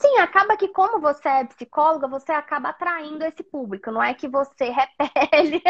Sim, 0.00 0.16
acaba 0.16 0.56
que 0.56 0.68
como 0.68 0.98
você 0.98 1.28
é 1.28 1.44
psicóloga, 1.44 2.08
você 2.08 2.32
acaba 2.32 2.70
atraindo 2.70 3.22
esse 3.22 3.42
público. 3.42 3.90
Não 3.90 4.02
é 4.02 4.14
que 4.14 4.26
você 4.26 4.70
repele, 4.98 5.62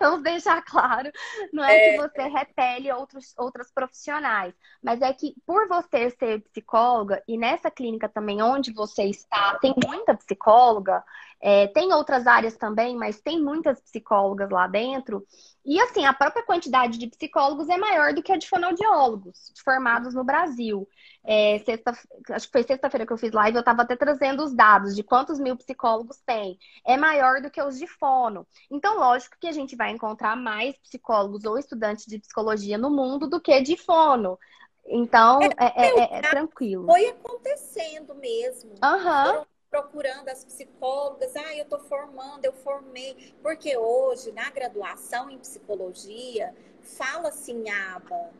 vamos 0.00 0.22
deixar 0.24 0.60
claro, 0.62 1.08
não 1.52 1.62
é, 1.62 1.76
é, 1.76 1.90
que 1.90 1.96
você 1.96 2.22
repele 2.26 2.90
outros, 2.90 3.32
outras 3.38 3.70
profissionais, 3.70 4.52
mas 4.82 5.00
é 5.02 5.12
que 5.12 5.36
por 5.46 5.68
você 5.68 6.10
ser 6.10 6.40
psicóloga 6.50 7.22
e 7.28 7.38
nessa 7.38 7.70
clínica 7.70 8.08
também 8.08 8.42
onde 8.42 8.72
você 8.72 9.04
está, 9.04 9.56
tem 9.60 9.72
muita 9.86 10.16
psicóloga, 10.16 11.04
é, 11.40 11.66
tem 11.68 11.92
outras 11.92 12.26
áreas 12.26 12.56
também, 12.56 12.96
mas 12.96 13.20
tem 13.20 13.42
muitas 13.42 13.80
psicólogas 13.80 14.50
lá 14.50 14.66
dentro. 14.66 15.26
E 15.64 15.80
assim, 15.80 16.06
a 16.06 16.12
própria 16.14 16.44
quantidade 16.44 16.96
de 16.96 17.08
psicólogos 17.08 17.68
é 17.68 17.76
maior 17.76 18.14
do 18.14 18.22
que 18.22 18.32
a 18.32 18.36
de 18.36 18.48
fonoaudiólogos 18.48 19.52
formados 19.64 20.14
no 20.14 20.24
Brasil. 20.24 20.88
É, 21.24 21.58
sexta, 21.58 21.92
acho 22.30 22.46
que 22.46 22.52
foi 22.52 22.62
sexta-feira 22.62 23.04
que 23.04 23.12
eu 23.12 23.18
fiz 23.18 23.32
live, 23.32 23.56
eu 23.56 23.60
estava 23.60 23.82
até 23.82 23.96
trazendo 23.96 24.44
os 24.44 24.54
dados 24.54 24.94
de 24.94 25.02
quantos 25.02 25.40
mil 25.40 25.56
psicólogos 25.56 26.18
tem. 26.24 26.56
É 26.86 26.96
maior 26.96 27.42
do 27.42 27.50
que 27.50 27.60
os 27.60 27.78
de 27.78 27.86
fono. 27.86 28.46
Então, 28.70 28.96
lógico 28.96 29.36
que 29.40 29.48
a 29.48 29.52
gente 29.52 29.74
vai 29.74 29.90
encontrar 29.90 30.36
mais 30.36 30.78
psicólogos 30.78 31.44
ou 31.44 31.58
estudantes 31.58 32.06
de 32.06 32.20
psicologia 32.20 32.78
no 32.78 32.90
mundo 32.90 33.28
do 33.28 33.40
que 33.40 33.60
de 33.60 33.76
fono. 33.76 34.38
Então, 34.86 35.40
é, 35.42 35.50
é, 35.58 35.98
é, 35.98 36.18
é 36.18 36.20
tranquilo. 36.22 36.86
Foi 36.86 37.08
acontecendo 37.08 38.14
mesmo. 38.14 38.74
Aham. 38.80 39.38
Uhum 39.38 39.55
procurando 39.76 40.28
as 40.30 40.42
psicólogas, 40.42 41.36
ah, 41.36 41.54
eu 41.54 41.64
estou 41.64 41.78
formando, 41.80 42.44
eu 42.44 42.52
formei. 42.52 43.34
Porque 43.42 43.76
hoje, 43.76 44.32
na 44.32 44.50
graduação 44.50 45.28
em 45.28 45.38
psicologia, 45.38 46.54
fala-se 46.82 47.52
em 47.52 47.70
aba, 47.70 48.30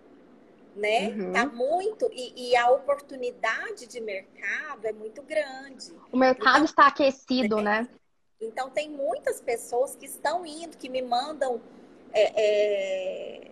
né? 0.75 1.09
Uhum. 1.09 1.33
Tá 1.33 1.47
muito, 1.47 2.09
e, 2.13 2.51
e, 2.51 2.57
a 2.57 2.71
oportunidade 2.71 3.87
de 3.87 4.01
mercado 4.01 4.87
é 4.87 4.93
muito 4.93 5.23
grande. 5.23 5.93
O 6.11 6.17
mercado 6.17 6.57
então, 6.57 6.65
está 6.65 6.87
aquecido, 6.87 7.57
né? 7.61 7.83
né? 7.83 7.89
Então, 8.41 8.71
tem 8.71 8.89
muitas 8.91 9.41
pessoas 9.41 9.95
que 9.95 10.07
estão 10.07 10.47
indo, 10.47 10.77
que 10.77 10.89
me 10.89 11.03
mandam. 11.03 11.61
É, 12.13 12.33
é, 12.37 13.51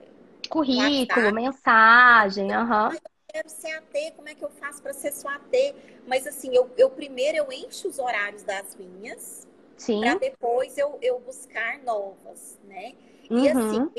Currículo, 0.49 1.35
mensagem, 1.35 2.53
aham. 2.53 2.91
Uhum 2.91 3.14
quero 3.35 3.49
ser 3.49 3.73
AT, 3.73 4.13
como 4.15 4.29
é 4.29 4.35
que 4.35 4.45
eu 4.45 4.51
faço 4.51 4.81
para 4.81 4.93
ser 4.93 5.13
sua 5.13 5.35
AT? 5.35 5.75
Mas 6.07 6.25
assim, 6.25 6.55
eu, 6.55 6.71
eu 6.79 6.89
primeiro 6.89 7.37
eu 7.39 7.51
encho 7.51 7.89
os 7.89 7.99
horários 7.99 8.45
das 8.45 8.77
minhas, 8.77 9.45
para 10.01 10.15
depois 10.15 10.79
eu, 10.79 10.97
eu 11.03 11.19
buscar 11.19 11.83
novas, 11.83 12.57
né? 12.65 12.93
Uhum. 13.29 13.43
E 13.43 13.49
assim, 13.49 13.91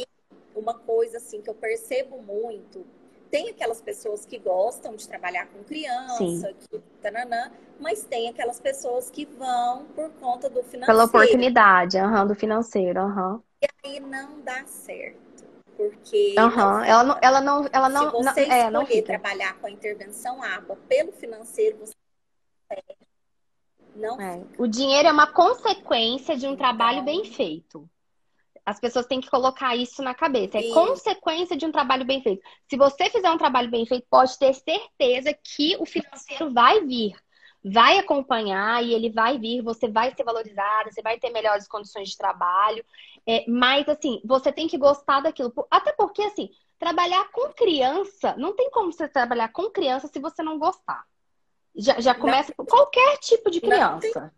uma 0.55 0.73
coisa 0.73 1.17
assim 1.17 1.41
que 1.41 1.49
eu 1.49 1.53
percebo 1.53 2.21
muito, 2.21 2.85
tem 3.29 3.49
aquelas 3.49 3.81
pessoas 3.81 4.25
que 4.25 4.37
gostam 4.37 4.95
de 4.95 5.05
trabalhar 5.05 5.47
com 5.47 5.61
criança, 5.65 6.53
que, 6.53 6.81
tananã, 7.01 7.51
mas 7.77 8.03
tem 8.03 8.29
aquelas 8.29 8.61
pessoas 8.61 9.09
que 9.09 9.25
vão 9.25 9.83
por 9.87 10.09
conta 10.11 10.49
do 10.49 10.63
financeiro. 10.63 10.85
Pela 10.85 11.03
oportunidade, 11.03 11.97
uhum, 11.97 12.25
do 12.25 12.35
financeiro, 12.35 13.01
uhum. 13.01 13.41
E 13.61 13.67
aí 13.83 13.99
não 13.99 14.39
dá 14.39 14.63
certo. 14.65 15.24
Porque 15.75 16.35
uhum. 16.37 16.83
ela 16.83 17.03
não, 17.03 17.17
ela 17.21 17.41
não, 17.41 17.69
ela 17.71 17.89
não, 17.89 18.05
se 18.05 18.11
você 18.11 18.45
não, 18.45 18.53
é, 18.53 18.69
não 18.69 18.85
trabalhar 19.03 19.59
com 19.59 19.67
a 19.67 19.71
intervenção 19.71 20.41
água 20.41 20.77
pelo 20.87 21.11
financeiro, 21.11 21.77
você 21.79 21.93
não. 23.95 24.19
É. 24.19 24.43
O 24.57 24.67
dinheiro 24.67 25.07
é 25.07 25.11
uma 25.11 25.27
consequência 25.27 26.37
de 26.37 26.47
um 26.47 26.55
trabalho 26.55 27.03
bem 27.03 27.23
feito. 27.23 27.89
As 28.65 28.79
pessoas 28.79 29.05
têm 29.05 29.21
que 29.21 29.29
colocar 29.29 29.75
isso 29.75 30.01
na 30.01 30.13
cabeça. 30.13 30.57
É 30.57 30.61
Sim. 30.61 30.73
consequência 30.73 31.55
de 31.55 31.65
um 31.65 31.71
trabalho 31.71 32.03
bem 32.03 32.21
feito. 32.21 32.41
Se 32.67 32.75
você 32.75 33.09
fizer 33.09 33.29
um 33.29 33.37
trabalho 33.37 33.69
bem 33.69 33.85
feito, 33.85 34.07
pode 34.09 34.37
ter 34.39 34.53
certeza 34.53 35.33
que 35.33 35.77
o 35.79 35.85
financeiro 35.85 36.51
vai 36.51 36.83
vir 36.83 37.15
vai 37.67 37.97
acompanhar 37.97 38.83
e 38.83 38.93
ele 38.93 39.09
vai 39.09 39.39
vir, 39.39 39.63
você 39.63 39.89
vai 39.89 40.13
ser 40.13 40.23
valorizada, 40.23 40.91
você 40.91 41.01
vai 41.01 41.17
ter 41.17 41.31
melhores 41.31 41.67
condições 41.67 42.09
de 42.09 42.17
trabalho. 42.17 42.85
É, 43.27 43.43
mas, 43.47 43.87
assim, 43.89 44.21
você 44.23 44.51
tem 44.51 44.67
que 44.67 44.77
gostar 44.77 45.21
daquilo. 45.21 45.51
Até 45.69 45.91
porque, 45.93 46.21
assim, 46.21 46.49
trabalhar 46.77 47.31
com 47.31 47.51
criança, 47.53 48.35
não 48.37 48.55
tem 48.55 48.69
como 48.69 48.91
você 48.91 49.07
trabalhar 49.07 49.51
com 49.51 49.69
criança 49.69 50.07
se 50.07 50.19
você 50.19 50.43
não 50.43 50.59
gostar. 50.59 51.03
Já, 51.75 51.99
já 51.99 52.15
começa 52.15 52.53
com 52.53 52.65
qualquer 52.65 53.17
tipo 53.17 53.49
de 53.49 53.59
criança. 53.59 54.33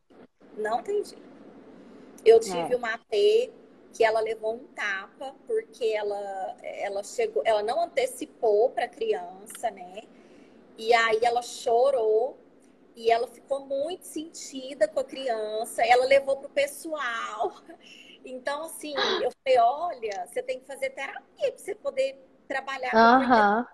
Não 0.57 0.63
tem, 0.63 0.63
não 0.63 0.83
tem 0.83 1.03
jeito. 1.03 1.27
Eu 2.25 2.39
tive 2.39 2.73
é. 2.73 2.75
uma 2.75 2.93
AT 2.93 3.51
que 3.93 4.03
ela 4.03 4.19
levou 4.19 4.55
um 4.55 4.67
tapa 4.67 5.35
porque 5.45 5.85
ela, 5.85 6.57
ela 6.61 7.03
chegou, 7.03 7.41
ela 7.45 7.63
não 7.63 7.81
antecipou 7.81 8.69
para 8.69 8.85
a 8.85 8.89
criança, 8.89 9.71
né? 9.71 10.03
E 10.77 10.93
aí 10.93 11.19
ela 11.23 11.41
chorou 11.41 12.37
e 12.95 13.11
ela 13.11 13.27
ficou 13.27 13.65
muito 13.65 14.03
sentida 14.03 14.87
com 14.87 14.99
a 14.99 15.03
criança, 15.03 15.83
ela 15.83 16.05
levou 16.05 16.37
para 16.37 16.47
o 16.47 16.51
pessoal. 16.51 17.55
Então, 18.29 18.63
assim, 18.63 18.93
eu 19.21 19.31
falei, 19.31 19.59
olha, 19.59 20.27
você 20.27 20.43
tem 20.43 20.59
que 20.59 20.65
fazer 20.65 20.89
terapia 20.89 21.51
para 21.51 21.57
você 21.57 21.73
poder 21.73 22.19
trabalhar 22.47 22.93
uhum. 22.93 23.65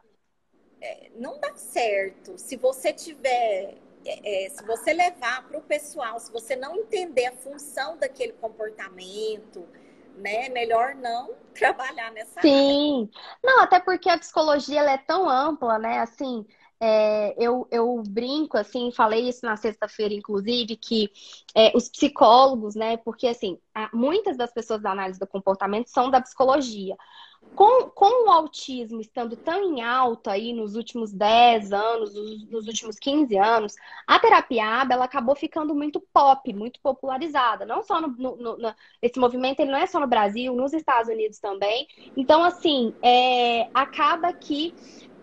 é, 0.79 1.11
Não 1.15 1.39
dá 1.39 1.55
certo. 1.55 2.37
Se 2.37 2.55
você 2.55 2.93
tiver, 2.93 3.77
é, 4.05 4.45
é 4.45 4.49
se 4.49 4.63
você 4.63 4.93
levar 4.93 5.47
para 5.47 5.57
o 5.57 5.61
pessoal, 5.61 6.19
se 6.19 6.31
você 6.31 6.55
não 6.55 6.75
entender 6.75 7.25
a 7.25 7.33
função 7.33 7.97
daquele 7.97 8.33
comportamento, 8.33 9.67
né? 10.15 10.49
Melhor 10.49 10.95
não 10.95 11.31
trabalhar 11.53 12.11
nessa 12.11 12.41
Sim. 12.41 13.09
Área. 13.11 13.37
Não, 13.43 13.63
até 13.63 13.79
porque 13.79 14.09
a 14.09 14.17
psicologia 14.17 14.79
ela 14.79 14.91
é 14.91 14.97
tão 14.97 15.27
ampla, 15.27 15.79
né? 15.79 15.99
Assim, 15.99 16.45
é, 16.85 17.33
eu, 17.37 17.65
eu 17.71 18.03
brinco, 18.05 18.57
assim, 18.57 18.91
falei 18.91 19.29
isso 19.29 19.45
na 19.45 19.55
sexta-feira, 19.55 20.13
inclusive, 20.13 20.75
que 20.75 21.09
é, 21.55 21.71
os 21.73 21.87
psicólogos, 21.87 22.75
né? 22.75 22.97
Porque, 22.97 23.25
assim, 23.25 23.57
muitas 23.93 24.35
das 24.35 24.51
pessoas 24.51 24.81
da 24.81 24.91
análise 24.91 25.17
do 25.17 25.25
comportamento 25.25 25.87
são 25.87 26.11
da 26.11 26.19
psicologia. 26.19 26.97
Com, 27.55 27.89
com 27.89 28.27
o 28.27 28.31
autismo 28.31 28.99
estando 28.99 29.37
tão 29.37 29.63
em 29.63 29.81
alta 29.81 30.31
aí 30.31 30.51
nos 30.51 30.75
últimos 30.75 31.13
10 31.13 31.71
anos, 31.71 32.13
nos 32.49 32.67
últimos 32.67 32.99
15 32.99 33.37
anos, 33.37 33.75
a 34.05 34.19
terapia 34.19 34.65
ABA 34.81 34.93
ela 34.95 35.05
acabou 35.05 35.35
ficando 35.35 35.73
muito 35.73 36.01
pop, 36.13 36.51
muito 36.53 36.81
popularizada. 36.81 37.65
Não 37.65 37.81
só 37.81 38.01
no, 38.01 38.09
no, 38.09 38.57
no, 38.57 38.75
esse 39.01 39.19
movimento 39.19 39.61
ele 39.61 39.71
não 39.71 39.79
é 39.79 39.85
só 39.85 40.01
no 40.01 40.07
Brasil, 40.07 40.53
nos 40.53 40.73
Estados 40.73 41.09
Unidos 41.09 41.39
também. 41.39 41.87
Então, 42.17 42.43
assim, 42.43 42.93
é, 43.01 43.69
acaba 43.73 44.33
que 44.33 44.73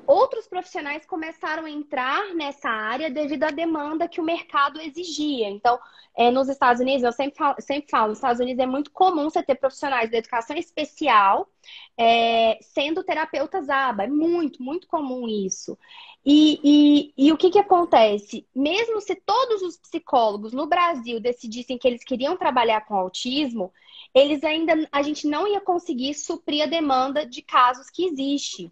outros 0.06 0.46
profissionais 0.46 1.06
começaram 1.06 1.64
a 1.64 1.70
entrar 1.70 2.34
nessa 2.34 2.68
área 2.68 3.10
devido 3.10 3.44
à 3.44 3.50
demanda 3.50 4.08
que 4.08 4.20
o 4.20 4.24
mercado 4.24 4.80
exigia. 4.80 5.48
Então, 5.48 5.78
é, 6.16 6.30
nos 6.30 6.48
Estados 6.48 6.80
Unidos, 6.80 7.02
eu 7.02 7.12
sempre 7.12 7.38
falo, 7.38 7.56
sempre 7.60 7.90
falo, 7.90 8.08
nos 8.08 8.18
Estados 8.18 8.40
Unidos 8.40 8.62
é 8.62 8.66
muito 8.66 8.90
comum 8.90 9.30
você 9.30 9.42
ter 9.42 9.54
profissionais 9.54 10.10
de 10.10 10.16
educação 10.16 10.56
especial 10.56 11.48
é, 11.96 12.58
sendo 12.62 13.04
terapeutas 13.04 13.68
ABA. 13.68 14.04
É 14.04 14.08
muito, 14.08 14.62
muito 14.62 14.86
comum 14.86 15.28
isso. 15.28 15.78
E, 16.24 16.60
e, 16.62 17.14
e, 17.16 17.32
o 17.32 17.36
que, 17.36 17.50
que 17.50 17.58
acontece? 17.58 18.46
Mesmo 18.54 19.00
se 19.00 19.14
todos 19.14 19.62
os 19.62 19.78
psicólogos 19.78 20.52
no 20.52 20.66
Brasil 20.66 21.18
decidissem 21.18 21.78
que 21.78 21.88
eles 21.88 22.04
queriam 22.04 22.36
trabalhar 22.36 22.82
com 22.82 22.94
autismo, 22.94 23.72
eles 24.14 24.44
ainda 24.44 24.86
a 24.92 25.02
gente 25.02 25.26
não 25.26 25.48
ia 25.48 25.60
conseguir 25.62 26.12
suprir 26.12 26.64
a 26.64 26.66
demanda 26.66 27.24
de 27.24 27.40
casos 27.40 27.88
que 27.88 28.04
existe. 28.04 28.70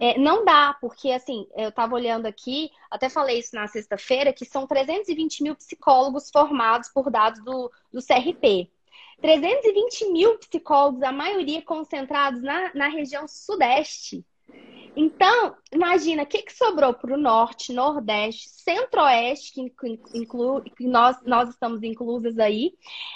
É, 0.00 0.18
não 0.18 0.44
dá, 0.44 0.76
porque 0.80 1.12
assim, 1.12 1.46
eu 1.56 1.68
estava 1.68 1.94
olhando 1.94 2.26
aqui, 2.26 2.70
até 2.90 3.08
falei 3.08 3.38
isso 3.38 3.54
na 3.54 3.68
sexta-feira, 3.68 4.32
que 4.32 4.44
são 4.44 4.66
320 4.66 5.42
mil 5.44 5.54
psicólogos 5.54 6.30
formados 6.30 6.88
por 6.88 7.10
dados 7.10 7.42
do, 7.44 7.70
do 7.92 8.00
CRP. 8.02 8.68
320 9.20 10.10
mil 10.10 10.38
psicólogos, 10.38 11.02
a 11.02 11.12
maioria 11.12 11.62
concentrados 11.62 12.42
na, 12.42 12.72
na 12.74 12.88
região 12.88 13.26
sudeste. 13.28 14.24
Então, 15.00 15.54
imagina, 15.72 16.24
o 16.24 16.26
que, 16.26 16.42
que 16.42 16.52
sobrou 16.52 16.92
para 16.92 17.14
o 17.14 17.16
norte, 17.16 17.72
nordeste, 17.72 18.48
centro-oeste, 18.48 19.52
que, 19.52 19.60
inclu, 20.12 20.60
que 20.76 20.88
nós, 20.88 21.16
nós 21.24 21.50
estamos 21.50 21.84
inclusas 21.84 22.36
aí. 22.36 22.72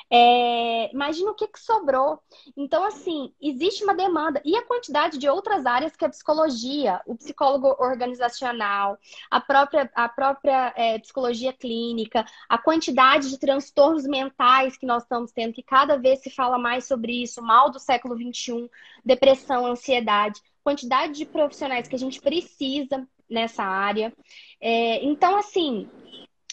É, 0.08 0.92
imagina 0.92 1.32
o 1.32 1.34
que, 1.34 1.48
que 1.48 1.58
sobrou. 1.58 2.20
Então, 2.56 2.84
assim, 2.84 3.32
existe 3.40 3.82
uma 3.82 3.96
demanda. 3.96 4.40
E 4.44 4.54
a 4.56 4.64
quantidade 4.64 5.18
de 5.18 5.28
outras 5.28 5.66
áreas 5.66 5.96
que 5.96 6.04
a 6.04 6.08
psicologia, 6.08 7.00
o 7.04 7.16
psicólogo 7.16 7.74
organizacional, 7.80 8.96
a 9.28 9.40
própria, 9.40 9.90
a 9.92 10.08
própria 10.08 10.72
é, 10.76 11.00
psicologia 11.00 11.52
clínica, 11.52 12.24
a 12.48 12.58
quantidade 12.58 13.28
de 13.28 13.38
transtornos 13.40 14.04
mentais 14.04 14.76
que 14.76 14.86
nós 14.86 15.02
estamos 15.02 15.32
tendo, 15.32 15.52
que 15.52 15.64
cada 15.64 15.96
vez 15.96 16.20
se 16.20 16.30
fala 16.30 16.58
mais 16.58 16.84
sobre 16.84 17.24
isso, 17.24 17.42
mal 17.42 17.72
do 17.72 17.80
século 17.80 18.16
XXI, 18.16 18.70
depressão, 19.04 19.66
ansiedade 19.66 20.40
quantidade 20.62 21.14
de 21.14 21.26
profissionais 21.26 21.88
que 21.88 21.96
a 21.96 21.98
gente 21.98 22.20
precisa 22.20 23.06
nessa 23.28 23.62
área. 23.62 24.12
É, 24.60 25.04
então, 25.04 25.36
assim, 25.36 25.88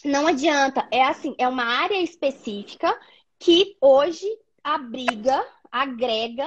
não 0.04 0.26
adianta. 0.26 0.86
É 0.90 1.04
assim, 1.04 1.34
é 1.38 1.46
uma 1.46 1.64
área 1.64 2.00
específica 2.00 2.98
que 3.38 3.76
hoje 3.80 4.26
abriga, 4.62 5.44
agrega 5.70 6.46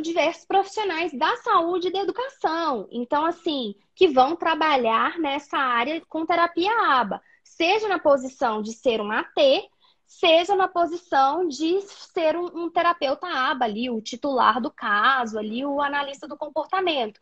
diversos 0.00 0.44
profissionais 0.44 1.12
da 1.12 1.36
saúde 1.38 1.88
e 1.88 1.92
da 1.92 2.00
educação. 2.00 2.88
Então, 2.90 3.24
assim, 3.24 3.74
que 3.94 4.08
vão 4.08 4.36
trabalhar 4.36 5.18
nessa 5.18 5.58
área 5.58 6.00
com 6.08 6.24
terapia 6.24 6.70
ABA, 6.92 7.20
seja 7.42 7.88
na 7.88 7.98
posição 7.98 8.62
de 8.62 8.72
ser 8.72 9.00
um 9.00 9.10
AT, 9.10 9.68
seja 10.06 10.54
na 10.54 10.68
posição 10.68 11.48
de 11.48 11.80
ser 11.82 12.36
um, 12.36 12.64
um, 12.64 12.70
terapeuta 12.70 13.26
aba 13.26 13.64
ali, 13.64 13.90
o 13.90 14.00
titular 14.00 14.60
do 14.60 14.70
caso, 14.70 15.38
ali, 15.38 15.64
o 15.64 15.80
analista 15.80 16.28
do 16.28 16.36
comportamento. 16.36 17.20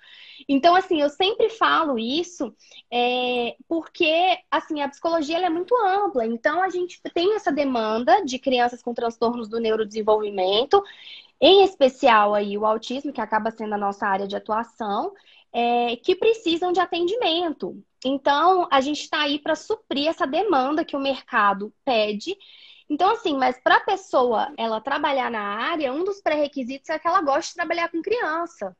Então, 0.48 0.74
assim, 0.74 1.00
eu 1.00 1.08
sempre 1.08 1.48
falo 1.48 1.98
isso 1.98 2.54
é, 2.90 3.56
porque, 3.68 4.38
assim, 4.50 4.82
a 4.82 4.88
psicologia 4.88 5.38
é 5.38 5.50
muito 5.50 5.74
ampla. 5.76 6.26
Então, 6.26 6.62
a 6.62 6.68
gente 6.68 7.00
tem 7.14 7.34
essa 7.34 7.52
demanda 7.52 8.24
de 8.24 8.38
crianças 8.38 8.82
com 8.82 8.94
transtornos 8.94 9.48
do 9.48 9.60
neurodesenvolvimento, 9.60 10.82
em 11.40 11.64
especial 11.64 12.34
aí 12.34 12.56
o 12.56 12.66
autismo, 12.66 13.12
que 13.12 13.20
acaba 13.20 13.50
sendo 13.50 13.74
a 13.74 13.78
nossa 13.78 14.06
área 14.06 14.26
de 14.26 14.36
atuação, 14.36 15.12
é, 15.52 15.96
que 15.96 16.14
precisam 16.14 16.72
de 16.72 16.80
atendimento. 16.80 17.82
Então, 18.04 18.66
a 18.70 18.80
gente 18.80 19.02
está 19.02 19.22
aí 19.22 19.38
para 19.38 19.54
suprir 19.54 20.08
essa 20.08 20.26
demanda 20.26 20.84
que 20.84 20.96
o 20.96 21.00
mercado 21.00 21.72
pede 21.84 22.36
então, 22.92 23.10
assim, 23.10 23.38
mas 23.38 23.58
para 23.58 23.76
a 23.76 23.80
pessoa 23.80 24.52
ela 24.54 24.78
trabalhar 24.78 25.30
na 25.30 25.40
área, 25.40 25.90
um 25.94 26.04
dos 26.04 26.20
pré-requisitos 26.20 26.90
é 26.90 26.98
que 26.98 27.08
ela 27.08 27.22
goste 27.22 27.52
de 27.52 27.56
trabalhar 27.56 27.88
com 27.88 28.02
criança. 28.02 28.76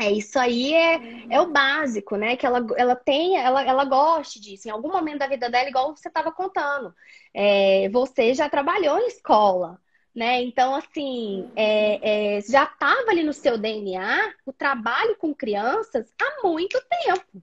É 0.00 0.10
isso 0.10 0.38
aí 0.38 0.72
é, 0.72 1.26
é 1.28 1.38
o 1.38 1.50
básico, 1.50 2.16
né? 2.16 2.36
Que 2.36 2.46
ela, 2.46 2.66
ela 2.78 2.96
tenha, 2.96 3.42
ela, 3.42 3.62
ela 3.62 3.84
goste 3.84 4.40
disso. 4.40 4.66
Em 4.66 4.70
algum 4.70 4.90
momento 4.90 5.18
da 5.18 5.26
vida 5.26 5.50
dela, 5.50 5.68
igual 5.68 5.94
você 5.94 6.08
estava 6.08 6.32
contando. 6.32 6.94
É, 7.34 7.90
você 7.90 8.32
já 8.32 8.48
trabalhou 8.48 8.98
em 8.98 9.08
escola, 9.08 9.78
né? 10.14 10.40
Então, 10.40 10.74
assim, 10.74 11.50
é, 11.54 12.36
é, 12.36 12.40
já 12.40 12.64
estava 12.64 13.10
ali 13.10 13.22
no 13.22 13.34
seu 13.34 13.58
DNA 13.58 14.32
o 14.46 14.54
trabalho 14.54 15.18
com 15.18 15.34
crianças 15.34 16.10
há 16.18 16.46
muito 16.46 16.82
tempo. 17.04 17.42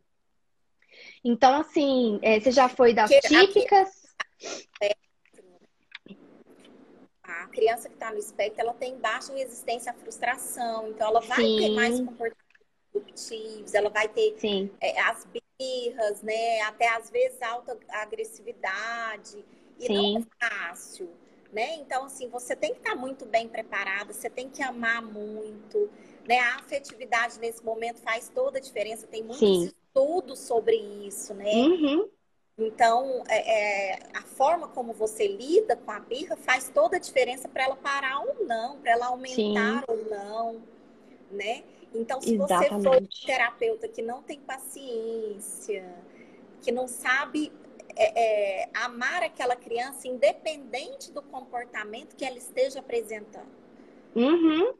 Então, 1.23 1.59
assim, 1.61 2.17
é, 2.23 2.39
você 2.39 2.51
já 2.51 2.67
foi 2.67 2.91
das 2.91 3.11
típicas. 3.11 4.15
É, 4.81 4.95
a 7.27 7.47
criança 7.47 7.89
que 7.89 7.95
está 7.95 8.11
no 8.11 8.17
espectro, 8.17 8.61
ela 8.61 8.73
tem 8.73 8.97
baixa 8.97 9.33
resistência 9.33 9.91
à 9.91 9.95
frustração, 9.95 10.89
então 10.89 11.07
ela 11.07 11.21
vai 11.21 11.43
Sim. 11.43 11.57
ter 11.57 11.69
mais 11.69 11.99
comportamentos 11.99 12.45
disruptivos, 12.93 13.73
ela 13.73 13.89
vai 13.89 14.07
ter 14.07 14.35
é, 14.81 15.01
as 15.01 15.27
birras, 15.59 16.21
né? 16.21 16.61
Até 16.61 16.89
às 16.89 17.09
vezes 17.09 17.41
alta 17.41 17.77
agressividade. 17.89 19.43
E 19.79 19.87
Sim. 19.87 20.13
não 20.13 20.19
é 20.19 20.49
fácil, 20.49 21.09
né? 21.51 21.75
Então, 21.75 22.05
assim, 22.05 22.29
você 22.29 22.55
tem 22.55 22.73
que 22.73 22.79
estar 22.79 22.91
tá 22.91 22.95
muito 22.95 23.25
bem 23.25 23.49
preparada, 23.49 24.13
você 24.13 24.29
tem 24.29 24.49
que 24.49 24.61
amar 24.61 25.01
muito, 25.01 25.89
né? 26.25 26.39
A 26.39 26.55
afetividade 26.55 27.39
nesse 27.39 27.63
momento 27.63 28.01
faz 28.01 28.29
toda 28.29 28.57
a 28.57 28.61
diferença, 28.61 29.07
tem 29.07 29.21
muitos 29.21 29.39
Sim. 29.39 29.65
estudos 29.65 30.39
sobre 30.39 30.75
isso, 30.75 31.33
né? 31.33 31.51
Uhum. 31.51 32.09
Então, 32.57 33.23
é, 33.27 33.95
é, 33.95 33.99
a 34.13 34.21
forma 34.21 34.67
como 34.69 34.93
você 34.93 35.27
lida 35.27 35.75
com 35.75 35.91
a 35.91 35.99
birra 35.99 36.37
faz 36.37 36.69
toda 36.69 36.95
a 36.95 36.99
diferença 36.99 37.49
para 37.49 37.63
ela 37.63 37.75
parar 37.75 38.21
ou 38.21 38.45
não, 38.45 38.79
para 38.79 38.91
ela 38.91 39.07
aumentar 39.07 39.79
Sim. 39.79 39.83
ou 39.87 40.09
não, 40.09 40.63
né? 41.29 41.63
Então, 41.93 42.21
se 42.21 42.35
Exatamente. 42.35 42.69
você 42.69 42.81
for 42.81 43.01
um 43.01 43.07
terapeuta 43.25 43.87
que 43.89 44.01
não 44.01 44.21
tem 44.21 44.39
paciência, 44.39 45.85
que 46.61 46.71
não 46.71 46.87
sabe 46.87 47.51
é, 47.95 48.63
é, 48.63 48.69
amar 48.73 49.21
aquela 49.23 49.55
criança, 49.55 50.07
independente 50.07 51.11
do 51.11 51.21
comportamento 51.21 52.15
que 52.15 52.25
ela 52.25 52.37
esteja 52.37 52.79
apresentando. 52.79 53.51
Uhum. 54.15 54.73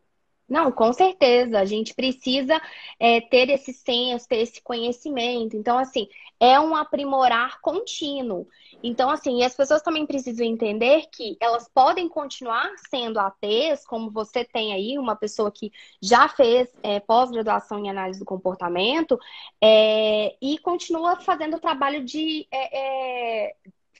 Não, 0.47 0.71
com 0.71 0.93
certeza. 0.93 1.59
A 1.59 1.65
gente 1.65 1.93
precisa 1.95 2.61
é, 2.99 3.19
ter 3.21 3.49
esse 3.49 3.73
senso, 3.73 4.27
ter 4.27 4.37
esse 4.37 4.61
conhecimento. 4.61 5.57
Então, 5.57 5.77
assim, 5.77 6.07
é 6.39 6.59
um 6.59 6.75
aprimorar 6.75 7.59
contínuo. 7.61 8.47
Então, 8.83 9.09
assim, 9.09 9.43
as 9.43 9.55
pessoas 9.55 9.81
também 9.81 10.05
precisam 10.05 10.45
entender 10.45 11.07
que 11.11 11.35
elas 11.39 11.67
podem 11.73 12.07
continuar 12.07 12.69
sendo 12.89 13.19
ATs, 13.19 13.85
como 13.87 14.11
você 14.11 14.45
tem 14.45 14.73
aí, 14.73 14.99
uma 14.99 15.15
pessoa 15.15 15.51
que 15.51 15.71
já 16.01 16.27
fez 16.27 16.69
é, 16.83 16.99
pós-graduação 16.99 17.79
em 17.79 17.89
análise 17.89 18.19
do 18.19 18.25
comportamento, 18.25 19.17
é, 19.59 20.35
e 20.39 20.59
continua 20.59 21.19
fazendo 21.21 21.55
o 21.57 21.59
trabalho 21.59 22.03
de 22.05 22.47
é, 22.51 23.47
é 23.47 23.55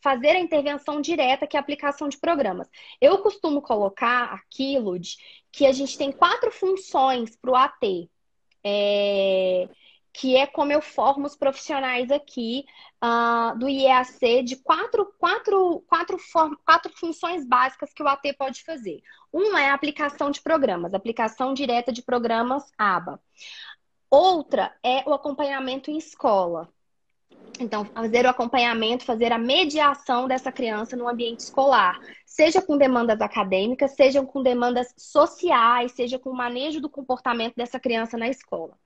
fazer 0.05 0.35
a 0.35 0.39
intervenção 0.39 1.01
direta, 1.01 1.47
que 1.47 1.57
é 1.57 1.59
a 1.59 1.61
aplicação 1.61 2.07
de 2.07 2.19
programas. 2.19 2.69
Eu 3.01 3.17
costumo 3.23 3.59
colocar 3.59 4.25
aquilo 4.25 4.99
de 4.99 5.17
que 5.51 5.65
a 5.65 5.71
gente 5.71 5.97
tem 5.97 6.11
quatro 6.11 6.51
funções 6.51 7.35
para 7.35 7.51
o 7.51 7.55
AT. 7.55 8.07
É, 8.63 9.67
que 10.13 10.37
é 10.37 10.45
como 10.45 10.71
eu 10.71 10.81
formo 10.81 11.25
os 11.25 11.35
profissionais 11.35 12.09
aqui 12.09 12.65
uh, 13.03 13.57
do 13.57 13.67
IEAC 13.67 14.43
de 14.43 14.55
quatro, 14.57 15.11
quatro, 15.19 15.83
quatro, 15.87 16.17
quatro 16.63 16.93
funções 16.95 17.45
básicas 17.45 17.91
que 17.91 18.01
o 18.01 18.07
AT 18.07 18.21
pode 18.37 18.63
fazer. 18.63 19.01
Uma 19.33 19.61
é 19.61 19.69
a 19.69 19.73
aplicação 19.73 20.29
de 20.31 20.41
programas, 20.41 20.93
aplicação 20.93 21.53
direta 21.53 21.91
de 21.91 22.01
programas 22.01 22.63
ABA. 22.77 23.19
Outra 24.09 24.73
é 24.83 25.03
o 25.05 25.13
acompanhamento 25.13 25.91
em 25.91 25.97
escola 25.97 26.73
Então, 27.59 27.85
fazer 27.85 28.25
o 28.25 28.29
acompanhamento, 28.29 29.05
fazer 29.05 29.31
a 29.31 29.37
mediação 29.37 30.27
dessa 30.27 30.51
criança 30.51 30.95
no 30.95 31.07
ambiente 31.07 31.39
escolar, 31.39 31.99
seja 32.25 32.61
com 32.61 32.77
demandas 32.77 33.21
acadêmicas, 33.21 33.91
seja 33.91 34.21
com 34.21 34.43
demandas 34.43 34.93
sociais, 34.97 35.93
seja 35.93 36.19
com 36.19 36.31
o 36.31 36.35
manejo 36.35 36.81
do 36.81 36.89
comportamento 36.89 37.55
dessa 37.55 37.79
criança 37.79 38.17
na 38.17 38.27
escola. 38.27 38.77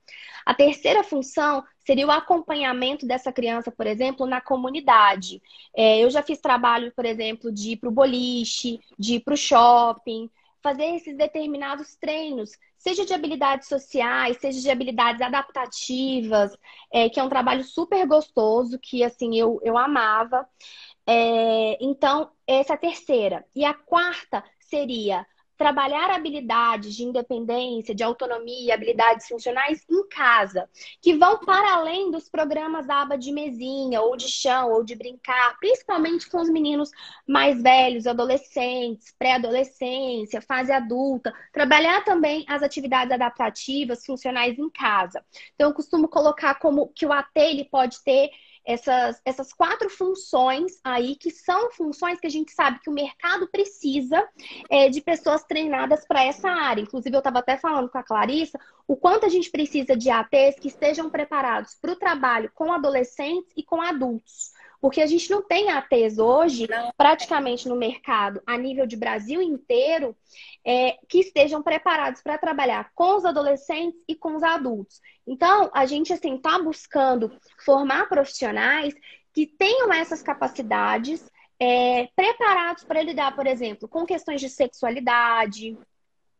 A 0.46 0.54
terceira 0.54 1.02
função 1.02 1.64
seria 1.84 2.06
o 2.06 2.10
acompanhamento 2.10 3.06
dessa 3.06 3.32
criança, 3.32 3.72
por 3.72 3.86
exemplo, 3.86 4.26
na 4.26 4.40
comunidade. 4.40 5.42
É, 5.74 5.98
eu 5.98 6.10
já 6.10 6.22
fiz 6.22 6.38
trabalho, 6.38 6.92
por 6.94 7.04
exemplo, 7.04 7.52
de 7.52 7.72
ir 7.72 7.76
para 7.76 7.88
o 7.88 7.92
boliche, 7.92 8.80
de 8.98 9.16
ir 9.16 9.20
para 9.20 9.34
o 9.34 9.36
shopping, 9.36 10.30
fazer 10.62 10.94
esses 10.94 11.16
determinados 11.16 11.96
treinos, 11.96 12.52
seja 12.80 13.04
de 13.04 13.12
habilidades 13.12 13.68
sociais, 13.68 14.38
seja 14.38 14.60
de 14.60 14.70
habilidades 14.70 15.20
adaptativas, 15.20 16.56
é, 16.92 17.10
que 17.10 17.20
é 17.20 17.22
um 17.22 17.28
trabalho 17.28 17.62
super 17.62 18.06
gostoso, 18.06 18.78
que 18.78 19.04
assim 19.04 19.36
eu, 19.36 19.60
eu 19.62 19.76
amava. 19.76 20.48
É, 21.06 21.76
então, 21.84 22.30
essa 22.46 22.72
é 22.72 22.76
a 22.76 22.78
terceira. 22.78 23.44
E 23.54 23.64
a 23.64 23.74
quarta 23.74 24.42
seria 24.60 25.26
trabalhar 25.60 26.10
habilidades 26.10 26.96
de 26.96 27.04
independência, 27.04 27.94
de 27.94 28.02
autonomia, 28.02 28.72
habilidades 28.72 29.28
funcionais 29.28 29.84
em 29.90 30.08
casa, 30.08 30.66
que 31.02 31.14
vão 31.18 31.38
para 31.40 31.74
além 31.74 32.10
dos 32.10 32.30
programas 32.30 32.86
da 32.86 33.02
aba 33.02 33.18
de 33.18 33.30
mesinha, 33.30 34.00
ou 34.00 34.16
de 34.16 34.26
chão, 34.26 34.72
ou 34.72 34.82
de 34.82 34.94
brincar, 34.94 35.58
principalmente 35.58 36.30
com 36.30 36.40
os 36.40 36.48
meninos 36.48 36.90
mais 37.28 37.62
velhos, 37.62 38.06
adolescentes, 38.06 39.14
pré-adolescência, 39.18 40.40
fase 40.40 40.72
adulta. 40.72 41.30
Trabalhar 41.52 42.04
também 42.04 42.42
as 42.48 42.62
atividades 42.62 43.12
adaptativas, 43.12 44.06
funcionais 44.06 44.58
em 44.58 44.70
casa. 44.70 45.22
Então, 45.54 45.68
eu 45.68 45.74
costumo 45.74 46.08
colocar 46.08 46.54
como 46.54 46.88
que 46.94 47.04
o 47.04 47.12
AT 47.12 47.28
ele 47.36 47.66
pode 47.66 48.02
ter 48.02 48.30
essas, 48.70 49.20
essas 49.24 49.52
quatro 49.52 49.90
funções 49.90 50.80
aí, 50.84 51.16
que 51.16 51.30
são 51.30 51.70
funções 51.72 52.20
que 52.20 52.26
a 52.26 52.30
gente 52.30 52.52
sabe 52.52 52.80
que 52.80 52.88
o 52.88 52.92
mercado 52.92 53.48
precisa 53.48 54.26
é, 54.70 54.88
de 54.88 55.00
pessoas 55.00 55.42
treinadas 55.44 56.06
para 56.06 56.24
essa 56.24 56.48
área. 56.48 56.82
Inclusive, 56.82 57.14
eu 57.14 57.20
estava 57.20 57.40
até 57.40 57.56
falando 57.56 57.88
com 57.88 57.98
a 57.98 58.02
Clarissa 58.02 58.58
o 58.86 58.96
quanto 58.96 59.26
a 59.26 59.28
gente 59.28 59.50
precisa 59.50 59.96
de 59.96 60.10
ATs 60.10 60.58
que 60.60 60.68
estejam 60.68 61.10
preparados 61.10 61.74
para 61.74 61.92
o 61.92 61.96
trabalho 61.96 62.50
com 62.54 62.72
adolescentes 62.72 63.52
e 63.56 63.62
com 63.62 63.80
adultos. 63.80 64.52
Porque 64.80 65.00
a 65.00 65.06
gente 65.06 65.30
não 65.30 65.42
tem 65.42 65.70
ATs 65.70 66.18
hoje, 66.18 66.66
não. 66.68 66.90
praticamente 66.96 67.68
no 67.68 67.76
mercado, 67.76 68.40
a 68.46 68.56
nível 68.56 68.86
de 68.86 68.96
Brasil 68.96 69.42
inteiro, 69.42 70.16
é, 70.64 70.96
que 71.08 71.18
estejam 71.18 71.62
preparados 71.62 72.22
para 72.22 72.38
trabalhar 72.38 72.90
com 72.94 73.16
os 73.16 73.24
adolescentes 73.24 74.02
e 74.08 74.14
com 74.14 74.36
os 74.36 74.42
adultos. 74.42 75.00
Então, 75.26 75.70
a 75.74 75.84
gente 75.86 76.12
assim 76.12 76.36
está 76.36 76.58
buscando 76.58 77.30
formar 77.64 78.08
profissionais 78.08 78.94
que 79.32 79.46
tenham 79.46 79.92
essas 79.92 80.22
capacidades 80.22 81.30
é, 81.58 82.08
preparados 82.16 82.84
para 82.84 83.02
lidar, 83.02 83.36
por 83.36 83.46
exemplo, 83.46 83.86
com 83.86 84.06
questões 84.06 84.40
de 84.40 84.48
sexualidade, 84.48 85.78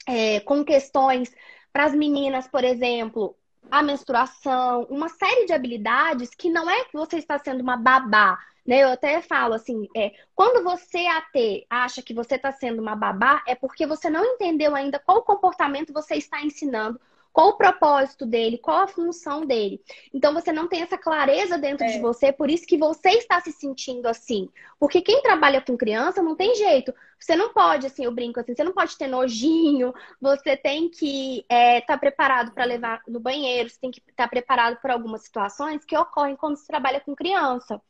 é, 0.07 0.41
com 0.41 0.65
questões 0.65 1.31
para 1.73 1.85
as 1.85 1.95
meninas, 1.95 2.49
por 2.49 2.65
exemplo, 2.65 3.37
a 3.71 3.83
menstruação, 3.83 4.85
uma 4.91 5.09
série 5.09 5.47
de 5.47 5.53
habilidades 5.53 6.31
que 6.35 6.51
não 6.51 6.69
é 6.69 6.85
que 6.85 6.93
você 6.93 7.17
está 7.17 7.39
sendo 7.39 7.61
uma 7.61 7.77
babá, 7.77 8.39
né? 8.67 8.83
Eu 8.83 8.91
até 8.91 9.21
falo 9.23 9.55
assim, 9.55 9.89
é, 9.97 10.13
quando 10.35 10.63
você 10.63 11.07
AT 11.07 11.67
acha 11.69 12.03
que 12.03 12.15
você 12.15 12.37
está 12.37 12.53
sendo 12.53 12.81
uma 12.81 12.95
babá, 12.95 13.43
é 13.47 13.55
porque 13.55 13.87
você 13.87 14.11
não 14.11 14.25
entendeu 14.25 14.75
ainda 14.75 14.99
qual 14.99 15.23
comportamento 15.23 15.93
você 15.93 16.15
está 16.15 16.41
ensinando 16.43 17.01
qual 17.33 17.51
o 17.51 17.57
propósito 17.57 18.27
dele, 18.27 18.59
qual 18.59 18.79
a 18.79 18.89
função 18.89 19.47
dele. 19.47 19.81
Então 20.13 20.35
você 20.35 20.53
não 20.53 20.69
tem 20.69 20.83
essa 20.83 20.99
clareza 20.99 21.57
dentro 21.57 21.87
é. 21.87 21.91
de 21.91 22.01
você, 22.01 22.33
por 22.33 22.51
isso 22.51 22.67
que 22.67 22.77
você 22.77 23.11
está 23.11 23.41
se 23.41 23.53
sentindo 23.53 24.07
assim. 24.07 24.49
Porque 24.79 25.01
quem 25.01 25.23
trabalha 25.23 25.61
com 25.61 25.77
criança 25.77 26.23
não 26.23 26.35
tem 26.35 26.55
jeito. 26.55 26.93
Você 27.19 27.37
não 27.37 27.53
pode, 27.53 27.87
assim, 27.87 28.05
eu 28.05 28.13
brinco 28.13 28.41
assim, 28.41 28.55
você 28.55 28.65
não 28.65 28.73
pode 28.73 28.97
ter 28.97 29.07
nojinho, 29.07 29.93
você 30.19 30.57
tem 30.57 30.89
que 30.89 31.41
estar 31.41 31.55
é, 31.55 31.81
tá 31.83 31.99
preparado 31.99 32.53
para 32.53 32.65
levar 32.65 33.03
no 33.07 33.21
banheiro, 33.21 33.69
você 33.69 33.79
tem 33.79 33.91
que 33.91 34.01
estar 34.01 34.25
tá 34.25 34.29
preparado 34.29 34.79
para 34.81 34.95
algumas 34.95 35.23
situações 35.23 35.85
que 35.85 35.97
ocorrem 35.97 36.35
quando 36.35 36.57
se 36.57 36.67
trabalha 36.67 37.01
com 37.01 37.15
criança. 37.15 37.81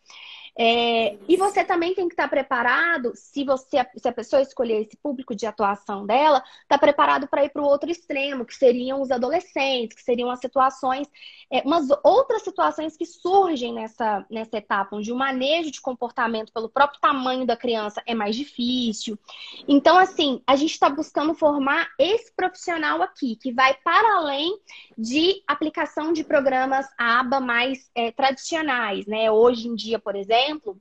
É, 0.59 1.17
e 1.29 1.37
você 1.37 1.65
também 1.65 1.95
tem 1.95 2.09
que 2.09 2.15
estar 2.15 2.29
preparado, 2.29 3.13
se 3.15 3.45
você 3.45 3.87
se 3.97 4.09
a 4.09 4.13
pessoa 4.13 4.43
escolher 4.43 4.83
esse 4.83 4.97
público 4.97 5.35
de 5.35 5.47
atuação 5.47 6.05
dela, 6.05 6.43
está 6.63 6.77
preparado 6.77 7.29
para 7.29 7.45
ir 7.45 7.51
para 7.51 7.63
o 7.63 7.67
outro 7.67 7.91
extremo, 7.91 8.45
que 8.45 8.55
seriam 8.55 9.01
os 9.01 9.11
adolescentes, 9.11 9.97
que 9.97 10.03
seriam 10.03 10.31
as 10.31 10.41
situações, 10.41 11.09
é, 11.51 11.63
umas 11.63 11.89
outras 12.05 12.43
situações 12.43 12.97
que 12.97 13.07
surgem 13.07 13.73
nessa, 13.73 14.25
nessa 14.31 14.57
etapa, 14.57 14.97
onde 14.97 15.13
o 15.13 15.17
manejo 15.17 15.71
de 15.71 15.81
comportamento 15.81 16.53
pelo 16.53 16.69
próprio 16.69 17.01
tamanho 17.01 17.47
da 17.47 17.57
criança 17.57 18.03
é 18.07 18.15
mais 18.15 18.37
difícil. 18.37 19.19
Então, 19.69 19.97
assim, 19.99 20.43
a 20.47 20.57
gente 20.57 20.73
está 20.73 20.89
buscando 20.89 21.35
formar 21.35 21.89
esse 21.99 22.33
profissional 22.35 23.03
aqui, 23.03 23.37
que 23.37 23.53
vai 23.53 23.75
para 23.83 24.17
além 24.17 24.59
de 24.97 25.43
aplicação 25.47 26.13
de 26.13 26.25
programas 26.25 26.87
ABA 26.99 27.41
mais 27.41 27.91
é, 27.95 28.11
tradicionais, 28.11 29.07
né? 29.07 29.31
Hoje 29.31 29.69
em 29.69 29.75
dia, 29.75 29.99
por 29.99 30.15
exemplo, 30.15 30.39
exemplo, 30.41 30.80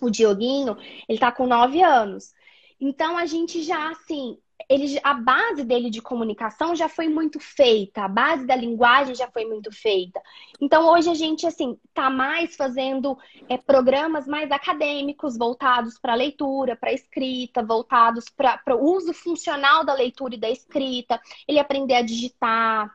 o 0.00 0.10
Dioguinho, 0.10 0.76
ele 1.08 1.18
tá 1.18 1.30
com 1.32 1.46
nove 1.46 1.82
anos. 1.82 2.32
Então 2.80 3.16
a 3.16 3.26
gente 3.26 3.62
já, 3.62 3.90
assim, 3.90 4.38
ele, 4.68 4.98
a 5.02 5.14
base 5.14 5.64
dele 5.64 5.90
de 5.90 6.00
comunicação 6.00 6.74
já 6.74 6.88
foi 6.88 7.08
muito 7.08 7.38
feita, 7.38 8.02
a 8.02 8.08
base 8.08 8.46
da 8.46 8.56
linguagem 8.56 9.14
já 9.14 9.30
foi 9.30 9.44
muito 9.44 9.70
feita. 9.72 10.20
Então 10.60 10.88
hoje 10.88 11.10
a 11.10 11.14
gente 11.14 11.46
assim 11.46 11.78
tá 11.92 12.08
mais 12.08 12.56
fazendo 12.56 13.18
é, 13.48 13.58
programas 13.58 14.26
mais 14.26 14.50
acadêmicos 14.50 15.36
voltados 15.36 15.98
para 15.98 16.14
leitura, 16.14 16.76
para 16.76 16.92
escrita, 16.92 17.62
voltados 17.62 18.26
para 18.28 18.76
o 18.76 18.96
uso 18.96 19.12
funcional 19.12 19.84
da 19.84 19.94
leitura 19.94 20.34
e 20.34 20.40
da 20.40 20.50
escrita, 20.50 21.20
ele 21.46 21.58
aprender 21.58 21.94
a 21.94 22.02
digitar, 22.02 22.90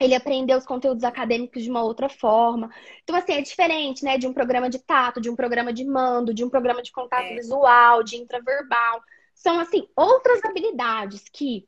ele 0.00 0.14
aprendeu 0.14 0.58
os 0.58 0.66
conteúdos 0.66 1.04
acadêmicos 1.04 1.62
de 1.62 1.70
uma 1.70 1.82
outra 1.82 2.08
forma. 2.08 2.70
Então, 3.02 3.14
assim, 3.14 3.34
é 3.34 3.40
diferente, 3.40 4.04
né? 4.04 4.18
De 4.18 4.26
um 4.26 4.32
programa 4.32 4.68
de 4.68 4.78
tato, 4.78 5.20
de 5.20 5.30
um 5.30 5.36
programa 5.36 5.72
de 5.72 5.84
mando, 5.84 6.34
de 6.34 6.44
um 6.44 6.50
programa 6.50 6.82
de 6.82 6.90
contato 6.90 7.24
é. 7.24 7.34
visual, 7.36 8.02
de 8.02 8.16
intraverbal. 8.16 9.00
São, 9.34 9.60
assim, 9.60 9.86
outras 9.96 10.44
habilidades 10.44 11.24
que 11.32 11.66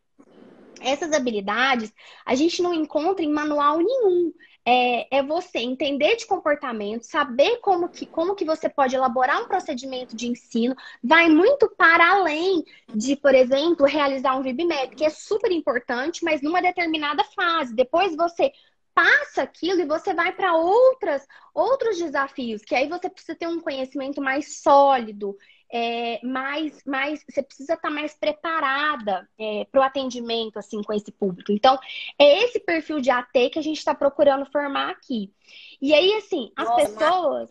essas 0.81 1.13
habilidades 1.13 1.93
a 2.25 2.35
gente 2.35 2.63
não 2.63 2.75
encontra 2.75 3.25
em 3.25 3.33
manual 3.33 3.79
nenhum 3.79 4.33
é, 4.69 5.19
é, 5.19 5.23
você 5.23 5.59
entender 5.59 6.17
de 6.17 6.27
comportamento, 6.27 7.05
saber 7.05 7.59
como 7.59 7.89
que, 7.89 8.05
como 8.05 8.35
que 8.35 8.45
você 8.45 8.69
pode 8.69 8.97
elaborar 8.97 9.41
um 9.41 9.47
procedimento 9.47 10.17
de 10.17 10.27
ensino, 10.27 10.75
vai 11.03 11.29
muito 11.29 11.71
para 11.77 12.11
além 12.11 12.65
de, 12.93 13.15
por 13.15 13.33
exemplo, 13.33 13.87
realizar 13.87 14.35
um 14.37 14.43
VibMap, 14.43 14.97
que 14.97 15.05
é 15.05 15.11
super 15.11 15.53
importante, 15.53 16.25
mas 16.25 16.43
numa 16.43 16.61
determinada 16.61 17.23
fase. 17.23 17.77
Depois 17.77 18.17
você 18.17 18.53
passa 18.93 19.43
aquilo 19.43 19.81
e 19.83 19.87
você 19.87 20.13
vai 20.15 20.33
para 20.33 20.57
outras 20.57 21.25
outros 21.55 21.99
desafios, 21.99 22.63
que 22.63 22.75
aí 22.75 22.89
você 22.89 23.09
precisa 23.09 23.37
ter 23.37 23.47
um 23.47 23.61
conhecimento 23.61 24.21
mais 24.21 24.61
sólido 24.63 25.37
é, 25.73 26.21
mais, 26.25 26.83
mais, 26.85 27.25
você 27.29 27.43
precisa 27.43 27.75
estar 27.75 27.89
tá 27.89 27.95
mais 27.95 28.15
preparada 28.15 29.29
é, 29.39 29.67
para 29.71 29.81
o 29.81 29.85
atendimento 29.85 30.59
assim 30.59 30.83
com 30.83 30.93
esse 30.93 31.11
público. 31.11 31.53
Então, 31.53 31.79
é 32.19 32.45
esse 32.45 32.61
perfil 32.61 33.01
de 33.01 33.11
AT 33.11 33.51
que 33.51 33.59
a 33.59 33.63
gente 33.63 33.79
está 33.79 33.95
procurando 33.95 34.51
formar 34.51 34.91
aqui. 34.91 35.33
E 35.81 35.93
aí, 35.95 36.15
assim, 36.15 36.53
as 36.57 36.69
Nossa, 36.69 36.89
pessoas. 36.89 37.51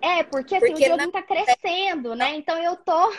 É, 0.00 0.22
porque 0.24 0.56
assim, 0.56 0.66
porque 0.68 0.84
o 0.84 0.88
jogo 0.88 1.02
está 1.02 1.22
crescendo, 1.22 2.14
né? 2.14 2.34
Então 2.36 2.56
eu 2.62 2.76
tô. 2.76 3.12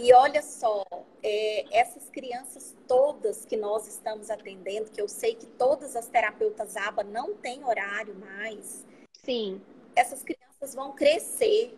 E 0.00 0.12
olha 0.12 0.42
só, 0.42 0.84
é, 1.22 1.78
essas 1.78 2.08
crianças 2.10 2.74
todas 2.86 3.44
que 3.44 3.56
nós 3.56 3.86
estamos 3.86 4.30
atendendo, 4.30 4.90
que 4.90 5.00
eu 5.00 5.08
sei 5.08 5.34
que 5.34 5.46
todas 5.46 5.94
as 5.94 6.08
terapeutas 6.08 6.76
ABA 6.76 7.04
não 7.04 7.34
têm 7.34 7.64
horário 7.64 8.14
mais. 8.14 8.86
Sim. 9.12 9.60
Essas 9.94 10.22
crianças 10.22 10.47
crianças 10.58 10.74
vão 10.74 10.92
crescer. 10.92 11.76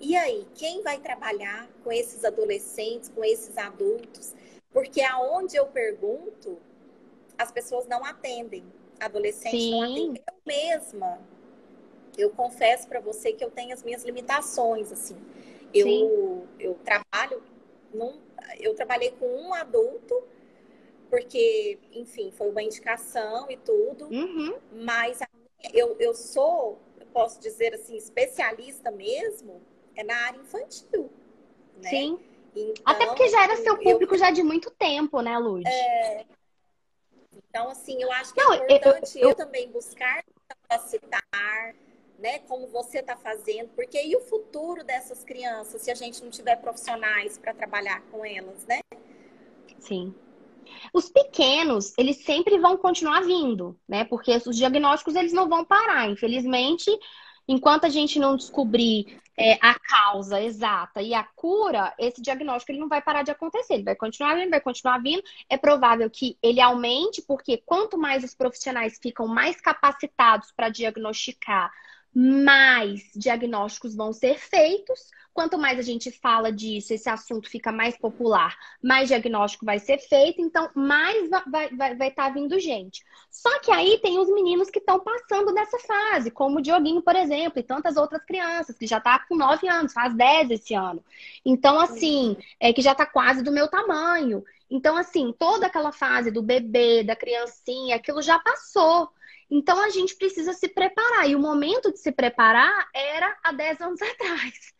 E 0.00 0.16
aí, 0.16 0.46
quem 0.54 0.82
vai 0.82 0.98
trabalhar 0.98 1.68
com 1.82 1.90
esses 1.90 2.24
adolescentes, 2.24 3.08
com 3.08 3.24
esses 3.24 3.56
adultos? 3.56 4.34
Porque 4.72 5.02
aonde 5.02 5.56
eu 5.56 5.66
pergunto, 5.66 6.58
as 7.38 7.50
pessoas 7.50 7.86
não 7.86 8.04
atendem. 8.04 8.64
Adolescentes 9.00 9.62
Sim. 9.62 9.70
não 9.70 9.82
atendem. 9.82 10.22
Eu 10.26 10.34
mesma, 10.46 11.18
eu 12.18 12.30
confesso 12.30 12.86
para 12.88 13.00
você 13.00 13.32
que 13.32 13.44
eu 13.44 13.50
tenho 13.50 13.72
as 13.72 13.82
minhas 13.82 14.04
limitações, 14.04 14.92
assim. 14.92 15.16
Eu, 15.72 16.46
eu 16.58 16.74
trabalho 16.84 17.42
num, 17.92 18.20
eu 18.58 18.74
trabalhei 18.74 19.10
com 19.12 19.26
um 19.26 19.54
adulto 19.54 20.22
porque, 21.10 21.78
enfim, 21.92 22.32
foi 22.32 22.50
uma 22.50 22.62
indicação 22.62 23.50
e 23.50 23.56
tudo. 23.56 24.06
Uhum. 24.06 24.56
Mas 24.72 25.20
eu, 25.72 25.96
eu 25.98 26.14
sou 26.14 26.78
posso 27.14 27.40
dizer 27.40 27.72
assim, 27.72 27.96
especialista 27.96 28.90
mesmo, 28.90 29.62
é 29.94 30.02
na 30.02 30.16
área 30.26 30.40
infantil. 30.40 31.10
Né? 31.80 31.88
Sim. 31.88 32.18
Então, 32.56 32.82
Até 32.84 33.06
porque 33.06 33.28
já 33.28 33.44
era 33.44 33.56
seu 33.56 33.78
público 33.78 34.14
eu... 34.14 34.18
já 34.18 34.30
de 34.30 34.42
muito 34.42 34.70
tempo, 34.70 35.20
né, 35.20 35.38
Luz? 35.38 35.64
É... 35.64 36.24
Então, 37.32 37.70
assim, 37.70 38.02
eu 38.02 38.10
acho 38.12 38.34
que 38.34 38.40
é 38.40 38.44
Não, 38.44 38.52
é 38.52 38.56
importante 38.56 39.18
eu, 39.18 39.22
eu... 39.22 39.28
eu 39.30 39.34
também 39.34 39.70
buscar 39.70 40.24
capacitar, 40.68 41.74
né? 42.18 42.40
Como 42.40 42.66
você 42.66 42.98
está 42.98 43.16
fazendo, 43.16 43.70
porque 43.70 44.00
e 44.02 44.16
o 44.16 44.20
futuro 44.20 44.84
dessas 44.84 45.24
crianças 45.24 45.82
se 45.82 45.90
a 45.90 45.94
gente 45.94 46.22
não 46.22 46.30
tiver 46.30 46.56
profissionais 46.56 47.38
para 47.38 47.54
trabalhar 47.54 48.02
com 48.10 48.24
elas, 48.24 48.66
né? 48.66 48.80
Sim. 49.78 50.14
Os 50.92 51.08
pequenos, 51.08 51.92
eles 51.98 52.24
sempre 52.24 52.58
vão 52.58 52.76
continuar 52.76 53.22
vindo, 53.22 53.78
né? 53.88 54.04
Porque 54.04 54.36
os 54.46 54.56
diagnósticos 54.56 55.14
eles 55.14 55.32
não 55.32 55.48
vão 55.48 55.64
parar. 55.64 56.10
Infelizmente, 56.10 56.90
enquanto 57.46 57.84
a 57.84 57.88
gente 57.88 58.18
não 58.18 58.36
descobrir 58.36 59.20
é, 59.36 59.54
a 59.60 59.78
causa 59.78 60.40
exata 60.40 61.02
e 61.02 61.12
a 61.12 61.24
cura, 61.24 61.92
esse 61.98 62.22
diagnóstico 62.22 62.72
ele 62.72 62.80
não 62.80 62.88
vai 62.88 63.02
parar 63.02 63.22
de 63.22 63.30
acontecer, 63.30 63.74
ele 63.74 63.84
vai 63.84 63.96
continuar 63.96 64.34
vindo, 64.36 64.50
vai 64.50 64.60
continuar 64.60 64.98
vindo. 65.02 65.22
É 65.48 65.56
provável 65.56 66.08
que 66.10 66.38
ele 66.42 66.60
aumente, 66.60 67.22
porque 67.22 67.62
quanto 67.64 67.98
mais 67.98 68.24
os 68.24 68.34
profissionais 68.34 68.98
ficam 69.02 69.26
mais 69.26 69.60
capacitados 69.60 70.52
para 70.52 70.68
diagnosticar, 70.68 71.70
mais 72.14 73.10
diagnósticos 73.14 73.96
vão 73.96 74.12
ser 74.12 74.38
feitos. 74.38 75.10
Quanto 75.32 75.58
mais 75.58 75.80
a 75.80 75.82
gente 75.82 76.12
fala 76.12 76.52
disso, 76.52 76.94
esse 76.94 77.08
assunto 77.08 77.50
fica 77.50 77.72
mais 77.72 77.98
popular, 77.98 78.56
mais 78.80 79.08
diagnóstico 79.08 79.66
vai 79.66 79.80
ser 79.80 79.98
feito, 79.98 80.40
então 80.40 80.70
mais 80.76 81.28
vai 81.28 81.40
estar 81.40 81.76
vai, 81.76 81.96
vai 81.96 82.10
tá 82.12 82.28
vindo 82.28 82.56
gente. 82.60 83.02
Só 83.28 83.58
que 83.58 83.72
aí 83.72 83.98
tem 83.98 84.16
os 84.20 84.28
meninos 84.32 84.70
que 84.70 84.78
estão 84.78 85.00
passando 85.00 85.52
nessa 85.52 85.76
fase, 85.80 86.30
como 86.30 86.58
o 86.58 86.62
Dioguinho, 86.62 87.02
por 87.02 87.16
exemplo, 87.16 87.58
e 87.58 87.64
tantas 87.64 87.96
outras 87.96 88.24
crianças, 88.24 88.78
que 88.78 88.86
já 88.86 88.98
está 88.98 89.18
com 89.28 89.34
9 89.34 89.66
anos, 89.68 89.92
faz 89.92 90.14
10 90.14 90.52
esse 90.52 90.72
ano. 90.72 91.02
Então, 91.44 91.80
assim, 91.80 92.36
é 92.60 92.72
que 92.72 92.80
já 92.80 92.92
está 92.92 93.04
quase 93.04 93.42
do 93.42 93.50
meu 93.50 93.66
tamanho. 93.66 94.44
Então, 94.70 94.96
assim, 94.96 95.34
toda 95.36 95.66
aquela 95.66 95.90
fase 95.90 96.30
do 96.30 96.42
bebê, 96.42 97.02
da 97.02 97.16
criancinha, 97.16 97.96
aquilo 97.96 98.22
já 98.22 98.38
passou. 98.38 99.10
Então 99.54 99.80
a 99.80 99.88
gente 99.88 100.16
precisa 100.16 100.52
se 100.52 100.68
preparar. 100.68 101.30
E 101.30 101.36
o 101.36 101.38
momento 101.38 101.92
de 101.92 102.00
se 102.00 102.10
preparar 102.10 102.88
era 102.92 103.36
há 103.40 103.52
10 103.52 103.80
anos 103.80 104.02
atrás. 104.02 104.74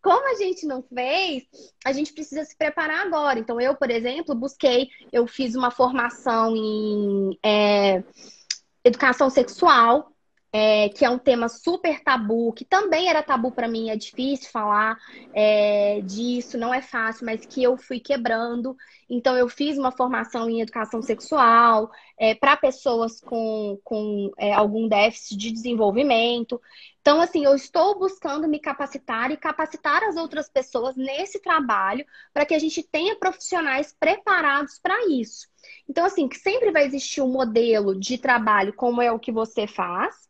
Como 0.00 0.30
a 0.30 0.36
gente 0.36 0.66
não 0.66 0.82
fez, 0.82 1.42
a 1.84 1.92
gente 1.92 2.12
precisa 2.12 2.44
se 2.44 2.56
preparar 2.56 3.04
agora. 3.04 3.40
Então, 3.40 3.60
eu, 3.60 3.74
por 3.74 3.90
exemplo, 3.90 4.34
busquei, 4.34 4.88
eu 5.12 5.26
fiz 5.26 5.56
uma 5.56 5.72
formação 5.72 6.54
em 6.54 7.36
é, 7.44 8.04
educação 8.84 9.28
sexual 9.28 10.12
é, 10.52 10.88
que 10.88 11.04
é 11.04 11.10
um 11.10 11.18
tema 11.18 11.48
super 11.48 12.02
tabu, 12.02 12.52
que 12.52 12.64
também 12.64 13.08
era 13.08 13.22
tabu 13.22 13.52
para 13.52 13.68
mim, 13.68 13.90
é 13.90 13.96
difícil 13.96 14.50
falar 14.50 14.98
é, 15.32 16.00
disso, 16.02 16.58
não 16.58 16.74
é 16.74 16.82
fácil, 16.82 17.24
mas 17.24 17.46
que 17.46 17.62
eu 17.62 17.76
fui 17.76 18.00
quebrando. 18.00 18.76
Então, 19.08 19.36
eu 19.36 19.48
fiz 19.48 19.78
uma 19.78 19.92
formação 19.92 20.48
em 20.48 20.60
educação 20.60 21.02
sexual 21.02 21.90
é, 22.18 22.34
para 22.34 22.56
pessoas 22.56 23.20
com, 23.20 23.78
com 23.84 24.30
é, 24.38 24.52
algum 24.52 24.88
déficit 24.88 25.36
de 25.36 25.52
desenvolvimento. 25.52 26.60
Então, 27.00 27.20
assim, 27.20 27.44
eu 27.44 27.54
estou 27.54 27.98
buscando 27.98 28.46
me 28.46 28.58
capacitar 28.58 29.30
e 29.30 29.36
capacitar 29.36 30.02
as 30.04 30.16
outras 30.16 30.48
pessoas 30.48 30.96
nesse 30.96 31.40
trabalho 31.40 32.04
para 32.32 32.44
que 32.44 32.54
a 32.54 32.58
gente 32.58 32.82
tenha 32.82 33.16
profissionais 33.16 33.94
preparados 33.98 34.78
para 34.78 35.06
isso. 35.08 35.48
Então, 35.88 36.04
assim, 36.04 36.28
que 36.28 36.36
sempre 36.36 36.70
vai 36.70 36.84
existir 36.84 37.20
um 37.22 37.32
modelo 37.32 37.98
de 37.98 38.18
trabalho 38.18 38.72
como 38.74 39.00
é 39.00 39.10
o 39.10 39.18
que 39.18 39.32
você 39.32 39.66
faz, 39.66 40.29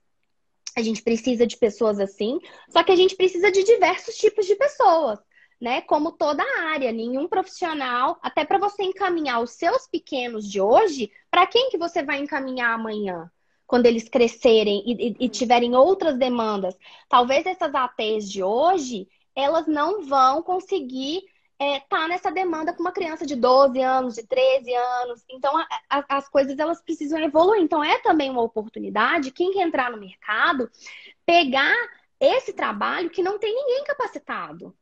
a 0.76 0.82
gente 0.82 1.02
precisa 1.02 1.46
de 1.46 1.56
pessoas 1.56 1.98
assim, 1.98 2.38
só 2.68 2.82
que 2.82 2.92
a 2.92 2.96
gente 2.96 3.16
precisa 3.16 3.50
de 3.50 3.62
diversos 3.64 4.16
tipos 4.16 4.46
de 4.46 4.54
pessoas, 4.56 5.18
né? 5.60 5.80
Como 5.82 6.12
toda 6.12 6.42
área, 6.72 6.92
nenhum 6.92 7.28
profissional, 7.28 8.18
até 8.22 8.44
para 8.44 8.58
você 8.58 8.82
encaminhar 8.82 9.42
os 9.42 9.50
seus 9.52 9.86
pequenos 9.86 10.50
de 10.50 10.60
hoje, 10.60 11.10
para 11.30 11.46
quem 11.46 11.70
que 11.70 11.78
você 11.78 12.02
vai 12.02 12.20
encaminhar 12.20 12.74
amanhã? 12.74 13.30
Quando 13.66 13.86
eles 13.86 14.08
crescerem 14.08 14.82
e, 14.84 15.08
e, 15.08 15.16
e 15.26 15.28
tiverem 15.28 15.76
outras 15.76 16.18
demandas. 16.18 16.76
Talvez 17.08 17.46
essas 17.46 17.72
ATs 17.72 18.28
de 18.30 18.42
hoje, 18.42 19.08
elas 19.34 19.66
não 19.68 20.02
vão 20.02 20.42
conseguir 20.42 21.22
é, 21.60 21.78
tá 21.80 22.08
nessa 22.08 22.32
demanda 22.32 22.72
com 22.72 22.80
uma 22.80 22.90
criança 22.90 23.26
de 23.26 23.36
12 23.36 23.78
anos, 23.82 24.14
de 24.14 24.26
13 24.26 24.74
anos. 24.74 25.22
Então, 25.28 25.54
a, 25.58 25.66
a, 25.90 26.16
as 26.16 26.26
coisas 26.26 26.58
elas 26.58 26.80
precisam 26.80 27.18
evoluir. 27.18 27.60
Então, 27.60 27.84
é 27.84 27.98
também 27.98 28.30
uma 28.30 28.40
oportunidade, 28.40 29.30
quem 29.30 29.52
quer 29.52 29.66
entrar 29.66 29.90
no 29.90 30.00
mercado, 30.00 30.70
pegar 31.26 31.76
esse 32.18 32.54
trabalho 32.54 33.10
que 33.10 33.22
não 33.22 33.38
tem 33.38 33.54
ninguém 33.54 33.84
capacitado. 33.84 34.74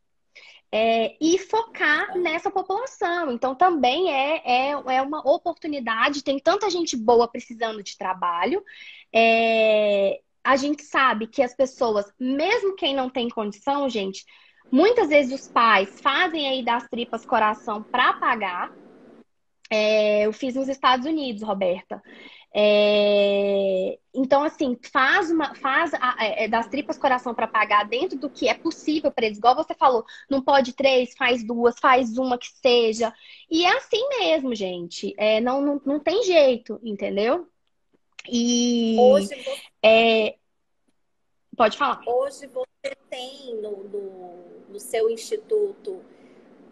É, 0.70 1.16
e 1.20 1.39
focar 1.39 2.16
nessa 2.16 2.51
população. 2.51 3.33
Então, 3.33 3.55
também 3.57 4.12
é, 4.12 4.43
é, 4.45 4.70
é 4.70 5.03
uma 5.03 5.20
oportunidade. 5.29 6.22
Tem 6.22 6.39
tanta 6.39 6.70
gente 6.70 6.97
boa 6.97 7.26
precisando 7.26 7.83
de 7.83 7.97
trabalho. 7.97 8.62
É, 9.12 10.20
a 10.45 10.57
gente 10.57 10.83
sabe 10.83 11.26
que 11.26 11.43
as 11.43 11.55
pessoas, 11.57 12.07
mesmo 12.20 12.76
quem 12.76 12.95
não 12.95 13.11
tem 13.11 13.29
condição, 13.31 13.89
gente, 13.89 14.24
Muitas 14.71 15.09
vezes 15.09 15.41
os 15.41 15.49
pais 15.49 16.01
fazem 16.01 16.49
aí 16.49 16.64
das 16.64 16.87
tripas 16.89 17.25
coração 17.25 17.83
para 17.83 18.12
pagar. 18.14 18.73
É, 19.71 20.27
eu 20.27 20.33
fiz 20.33 20.55
nos 20.55 20.69
Estados 20.69 21.07
Unidos, 21.07 21.43
Roberta. 21.43 22.03
É, 22.55 23.99
então, 24.14 24.43
assim, 24.43 24.79
faz 24.91 25.31
uma, 25.31 25.55
faz 25.55 25.93
a, 25.95 26.16
é, 26.19 26.49
das 26.49 26.66
tripas 26.69 26.97
coração 26.97 27.35
para 27.35 27.47
pagar 27.47 27.87
dentro 27.87 28.19
do 28.19 28.31
que 28.31 28.49
é 28.49 28.55
possível 28.55 29.11
para 29.11 29.27
eles. 29.27 29.39
Igual 29.39 29.55
você 29.55 29.75
falou, 29.75 30.05
não 30.29 30.43
pode 30.43 30.73
três, 30.73 31.14
faz 31.16 31.45
duas, 31.45 31.79
faz 31.79 32.16
uma 32.16 32.39
que 32.39 32.49
seja. 32.49 33.12
E 33.51 33.64
é 33.64 33.77
assim 33.77 34.07
mesmo, 34.21 34.55
gente. 34.55 35.14
É, 35.16 35.41
não, 35.41 35.61
não, 35.61 35.81
não 35.85 36.01
tem 36.01 36.23
jeito, 36.23 36.81
entendeu? 36.83 37.47
E 38.29 38.97
hoje 38.99 39.29
você... 39.29 39.62
é, 39.83 40.35
pode 41.57 41.77
falar. 41.77 42.01
Hoje 42.07 42.47
você 42.47 42.97
tem 43.11 43.55
no, 43.57 43.85
no 43.85 44.58
no 44.69 44.81
seu 44.81 45.11
instituto 45.11 46.01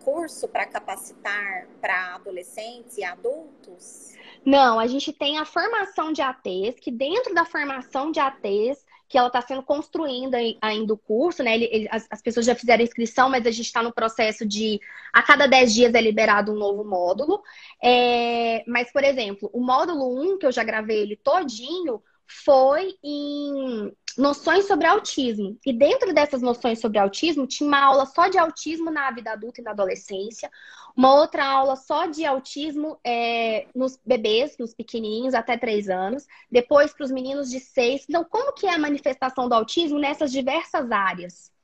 curso 0.05 0.47
para 0.47 0.67
capacitar 0.67 1.67
para 1.81 2.15
adolescentes 2.15 2.97
e 2.97 3.05
adultos? 3.05 4.15
Não, 4.45 4.79
a 4.79 4.87
gente 4.87 5.13
tem 5.13 5.39
a 5.39 5.45
formação 5.45 6.13
de 6.13 6.23
ATs, 6.23 6.79
que 6.81 6.93
dentro 6.93 7.35
da 7.35 7.45
formação 7.45 8.13
de 8.13 8.21
ATs, 8.21 8.85
que 9.09 9.19
ela 9.19 9.29
está 9.29 9.41
sendo 9.41 9.63
construída 9.63 10.39
ainda 10.61 10.95
o 10.95 10.99
curso, 10.99 11.43
né? 11.43 11.55
Ele, 11.55 11.69
ele, 11.73 11.89
as, 11.91 12.07
as, 12.11 12.23
pessoas 12.23 12.47
já 12.47 12.55
fizeram 12.55 12.83
inscrição, 12.83 13.29
mas 13.29 13.47
a 13.47 13.51
gente 13.51 13.67
está 13.67 13.83
no 13.83 13.93
processo 13.93 14.47
de 14.47 14.81
a 15.13 15.23
cada 15.23 15.47
10 15.47 15.75
dias 15.75 15.95
é 15.95 16.01
liberado 16.01 16.53
um 16.53 16.57
novo 16.57 16.85
módulo. 16.85 17.43
É, 17.83 18.65
mas, 18.67 18.93
por 18.93 19.05
exemplo, 19.05 19.49
o 19.53 19.61
módulo 19.61 20.21
1, 20.35 20.39
que 20.39 20.47
eu 20.47 20.53
já 20.53 20.65
gravei 20.65 20.99
ele 20.99 21.17
todinho, 21.17 22.03
foi 22.27 22.95
em 23.03 23.93
noções 24.17 24.67
sobre 24.67 24.87
autismo. 24.87 25.59
E 25.65 25.73
dentro 25.73 26.13
dessas 26.15 26.41
noções 26.41 26.81
sobre 26.81 26.99
autismo, 26.99 27.47
tinha 27.47 27.67
uma 27.67 27.85
aula 27.85 28.07
só 28.07 28.29
de 28.29 28.39
autismo 28.39 28.91
na 28.91 29.11
vida 29.11 29.33
adulta 29.33 29.61
e 29.61 29.65
na 29.65 29.73
adolescência, 29.73 30.51
uma 30.97 31.15
outra 31.15 31.45
aula 31.45 31.77
só 31.77 32.07
de 32.07 32.25
autismo 32.25 32.99
é, 33.05 33.67
nos 33.75 33.99
bebês, 34.05 34.57
nos 34.59 34.75
pequenininhos, 34.75 35.35
até 35.35 35.59
três 35.59 35.91
anos, 35.91 36.27
depois 36.51 36.95
para 36.95 37.05
os 37.05 37.11
meninos 37.11 37.51
de 37.51 37.61
seis. 37.61 38.07
Então, 38.09 38.25
como 38.25 38.55
que 38.55 38.67
é 38.67 38.75
a 38.75 38.79
manifestação 38.79 39.49
do 39.49 39.55
autismo 39.55 39.99
nessas 39.99 40.33
diversas 40.33 40.91
áreas? 40.91 41.55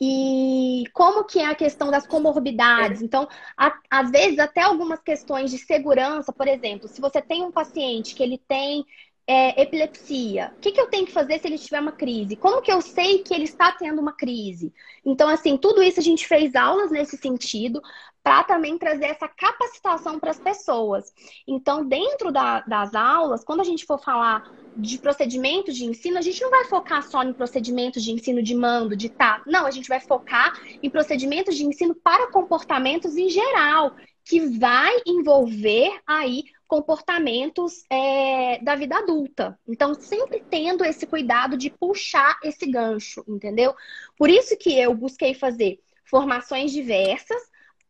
E 0.00 0.84
como 0.92 1.24
que 1.24 1.38
é 1.38 1.46
a 1.46 1.54
questão 1.54 1.88
das 1.88 2.04
comorbidades? 2.04 3.00
Então, 3.00 3.28
a, 3.56 3.78
às 3.88 4.10
vezes, 4.10 4.40
até 4.40 4.62
algumas 4.62 5.00
questões 5.00 5.52
de 5.52 5.58
segurança, 5.58 6.32
por 6.32 6.48
exemplo, 6.48 6.88
se 6.88 7.00
você 7.00 7.22
tem 7.22 7.44
um 7.44 7.52
paciente 7.52 8.16
que 8.16 8.22
ele 8.22 8.38
tem 8.48 8.84
é, 9.26 9.62
epilepsia. 9.62 10.52
O 10.56 10.60
que, 10.60 10.72
que 10.72 10.80
eu 10.80 10.88
tenho 10.88 11.06
que 11.06 11.12
fazer 11.12 11.38
se 11.38 11.46
ele 11.46 11.58
tiver 11.58 11.80
uma 11.80 11.92
crise? 11.92 12.36
Como 12.36 12.60
que 12.60 12.70
eu 12.70 12.80
sei 12.82 13.18
que 13.18 13.32
ele 13.32 13.44
está 13.44 13.72
tendo 13.72 14.00
uma 14.00 14.12
crise? 14.12 14.72
Então, 15.04 15.28
assim, 15.28 15.56
tudo 15.56 15.82
isso 15.82 16.00
a 16.00 16.02
gente 16.02 16.26
fez 16.26 16.54
aulas 16.54 16.90
nesse 16.90 17.16
sentido 17.16 17.82
para 18.22 18.42
também 18.44 18.78
trazer 18.78 19.06
essa 19.06 19.28
capacitação 19.28 20.18
para 20.18 20.30
as 20.30 20.38
pessoas. 20.38 21.12
Então, 21.46 21.84
dentro 21.86 22.32
da, 22.32 22.60
das 22.60 22.94
aulas, 22.94 23.44
quando 23.44 23.60
a 23.60 23.64
gente 23.64 23.84
for 23.84 23.98
falar 23.98 24.50
de 24.76 24.98
procedimentos 24.98 25.76
de 25.76 25.84
ensino, 25.84 26.18
a 26.18 26.22
gente 26.22 26.40
não 26.40 26.50
vai 26.50 26.64
focar 26.64 27.02
só 27.02 27.22
em 27.22 27.34
procedimentos 27.34 28.02
de 28.02 28.12
ensino 28.12 28.42
de 28.42 28.54
mando, 28.54 28.96
de 28.96 29.10
tá. 29.10 29.42
Não, 29.46 29.66
a 29.66 29.70
gente 29.70 29.88
vai 29.88 30.00
focar 30.00 30.58
em 30.82 30.88
procedimentos 30.88 31.54
de 31.54 31.64
ensino 31.64 31.94
para 31.94 32.30
comportamentos 32.30 33.14
em 33.16 33.28
geral, 33.28 33.94
que 34.24 34.40
vai 34.58 35.02
envolver 35.06 36.00
aí 36.06 36.44
comportamentos 36.74 37.84
é, 37.88 38.58
da 38.58 38.74
vida 38.74 38.96
adulta. 38.98 39.56
Então, 39.68 39.94
sempre 39.94 40.42
tendo 40.50 40.84
esse 40.84 41.06
cuidado 41.06 41.56
de 41.56 41.70
puxar 41.70 42.36
esse 42.42 42.66
gancho, 42.66 43.24
entendeu? 43.28 43.76
Por 44.18 44.28
isso 44.28 44.56
que 44.58 44.76
eu 44.76 44.92
busquei 44.92 45.34
fazer 45.34 45.78
formações 46.04 46.72
diversas 46.72 47.40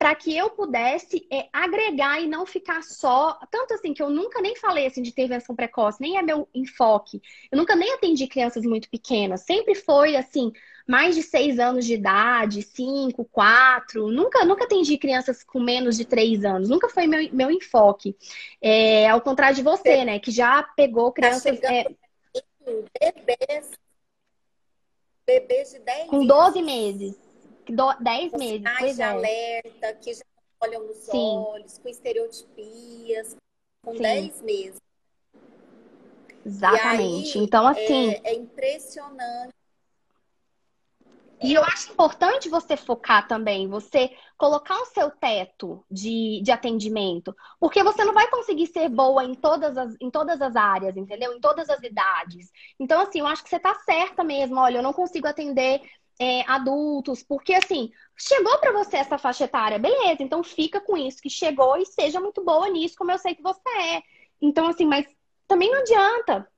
para 0.05 0.15
que 0.15 0.37
eu 0.37 0.51
pudesse 0.51 1.27
é, 1.33 1.49
agregar 1.51 2.21
e 2.21 2.27
não 2.27 2.45
ficar 2.45 2.83
só. 2.83 3.41
Tanto 3.51 3.73
assim 3.73 3.95
que 3.95 4.03
eu 4.03 4.11
nunca 4.11 4.39
nem 4.43 4.55
falei 4.55 4.87
assim 4.87 5.01
de 5.01 5.09
intervenção 5.09 5.57
precoce, 5.57 5.99
nem 5.99 6.19
é 6.19 6.23
meu 6.23 6.47
enfoque. 6.55 7.23
Eu 7.51 7.57
nunca 7.57 7.75
nem 7.75 7.91
atendi 7.95 8.27
crianças 8.27 8.67
muito 8.67 8.91
pequenas. 8.91 9.41
Sempre 9.47 9.75
foi 9.75 10.15
assim, 10.15 10.53
mais 10.87 11.15
de 11.15 11.23
seis 11.23 11.59
anos 11.59 11.87
de 11.87 11.95
idade, 11.95 12.61
cinco, 12.61 13.25
quatro. 13.25 14.09
Nunca, 14.09 14.45
nunca 14.45 14.65
atendi 14.65 14.99
crianças 14.99 15.43
com 15.43 15.59
menos 15.59 15.97
de 15.97 16.05
três 16.05 16.45
anos. 16.45 16.69
Nunca 16.69 16.91
foi 16.91 17.07
meu, 17.07 17.27
meu 17.33 17.51
enfoque. 17.51 18.15
É, 18.61 19.09
ao 19.09 19.23
contrário 19.23 19.57
de 19.57 19.63
você, 19.63 20.05
né? 20.05 20.19
Que 20.19 20.31
já 20.31 20.63
pegou 20.77 21.13
tá 21.13 21.23
crianças. 21.23 21.59
Tá 21.61 21.73
é... 21.73 21.87
bebês. 23.01 23.71
Bebês 25.27 25.71
de 25.71 25.79
10 25.79 26.11
Com 26.11 26.27
12 26.27 26.61
meses. 26.61 27.24
10 28.01 28.33
meses. 28.33 28.63
Pois 28.79 28.97
de 28.97 29.03
é. 29.03 29.05
alerta, 29.05 29.95
que 29.95 30.15
já 30.15 30.25
olham 30.61 30.87
nos 30.87 30.97
Sim. 30.99 31.37
olhos, 31.37 31.79
com 31.79 31.89
estereotipias, 31.89 33.37
com 33.85 33.93
Sim. 33.97 34.03
10 34.03 34.43
meses. 34.43 34.81
Exatamente. 36.45 37.39
Aí, 37.39 37.45
então, 37.45 37.67
assim. 37.67 38.11
É, 38.11 38.33
é 38.33 38.35
impressionante 38.35 39.55
e 41.45 41.53
eu 41.53 41.63
acho 41.63 41.93
importante 41.93 42.49
você 42.49 42.75
focar 42.75 43.29
também, 43.29 43.69
você 43.69 44.11
colocar 44.39 44.77
o 44.81 44.87
seu 44.87 45.11
teto 45.11 45.85
de, 45.91 46.41
de 46.43 46.51
atendimento, 46.51 47.37
porque 47.61 47.83
você 47.83 48.03
não 48.03 48.15
vai 48.15 48.29
conseguir 48.31 48.67
ser 48.69 48.89
boa 48.89 49.23
em 49.23 49.35
todas, 49.35 49.77
as, 49.77 49.95
em 50.01 50.11
todas 50.11 50.41
as 50.41 50.57
áreas, 50.57 50.97
entendeu? 50.97 51.35
Em 51.35 51.41
todas 51.41 51.69
as 51.69 51.83
idades. 51.83 52.51
Então, 52.81 52.99
assim, 52.99 53.21
eu 53.21 53.27
acho 53.27 53.45
que 53.45 53.51
você 53.51 53.59
tá 53.59 53.75
certa 53.85 54.25
mesmo. 54.25 54.59
Olha, 54.59 54.79
eu 54.79 54.83
não 54.83 54.95
consigo 54.95 55.27
atender 55.27 55.83
é, 56.19 56.43
adultos, 56.49 57.23
porque 57.23 57.55
assim, 57.55 57.91
chegou 58.17 58.59
para 58.59 58.73
você 58.73 58.97
essa 58.97 59.19
faixa 59.19 59.45
etária, 59.45 59.79
beleza, 59.79 60.23
então 60.23 60.43
fica 60.43 60.81
com 60.81 60.97
isso 60.97 61.21
que 61.21 61.31
chegou 61.31 61.77
e 61.77 61.87
seja 61.87 62.21
muito 62.21 62.45
boa 62.45 62.69
nisso, 62.69 62.97
como 62.97 63.11
eu 63.11 63.19
sei 63.19 63.35
que 63.35 63.43
você 63.43 63.69
é. 63.69 64.03
Então, 64.41 64.67
assim, 64.67 64.87
mas 64.87 65.07
também 65.47 65.71
não 65.71 65.81
adianta. 65.81 66.49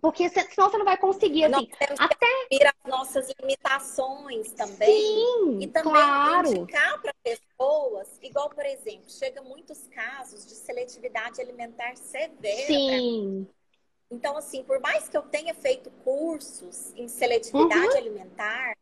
Porque 0.00 0.28
senão 0.28 0.68
você 0.70 0.76
não 0.76 0.84
vai 0.84 0.98
conseguir, 0.98 1.44
assim. 1.44 1.68
até 1.98 2.26
ver 2.50 2.66
as 2.66 2.90
nossas 2.90 3.32
limitações 3.40 4.52
também. 4.52 4.88
Sim, 4.88 5.58
e 5.62 5.66
também 5.68 5.92
claro. 5.92 6.48
indicar 6.48 7.00
para 7.00 7.14
pessoas, 7.24 8.18
igual, 8.22 8.50
por 8.50 8.64
exemplo, 8.66 9.08
chega 9.08 9.42
muitos 9.42 9.86
casos 9.88 10.46
de 10.46 10.54
seletividade 10.54 11.40
alimentar 11.40 11.96
severa. 11.96 12.66
Sim. 12.66 13.48
Então, 14.10 14.36
assim, 14.36 14.62
por 14.62 14.78
mais 14.80 15.08
que 15.08 15.16
eu 15.16 15.22
tenha 15.22 15.54
feito 15.54 15.90
cursos 16.04 16.92
em 16.94 17.08
seletividade 17.08 17.86
uhum. 17.86 17.96
alimentar, 17.96 18.76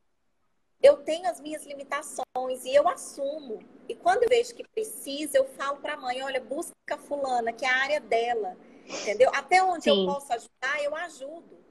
eu 0.85 0.99
tenho 0.99 1.29
as 1.29 1.41
minhas 1.41 1.65
limitações 1.67 2.65
e 2.65 2.75
eu 2.75 2.87
assumo. 2.89 3.59
E 3.89 3.95
quando 3.95 4.23
eu 4.25 4.29
vejo 4.29 4.55
que 4.55 4.65
precisa, 4.69 5.39
eu 5.39 5.45
falo 5.45 5.79
para 5.79 5.95
a 5.95 5.97
mãe: 5.97 6.23
olha, 6.23 6.41
busca 6.41 6.99
fulana, 6.99 7.53
que 7.53 7.65
é 7.65 7.69
a 7.69 7.77
área 7.77 8.01
dela 8.01 8.57
Entendeu? 8.87 9.31
Até 9.35 9.63
onde 9.63 9.85
Sim. 9.85 10.07
eu 10.07 10.13
posso 10.13 10.33
ajudar, 10.33 10.83
eu 10.83 10.95
ajudo. 10.95 11.65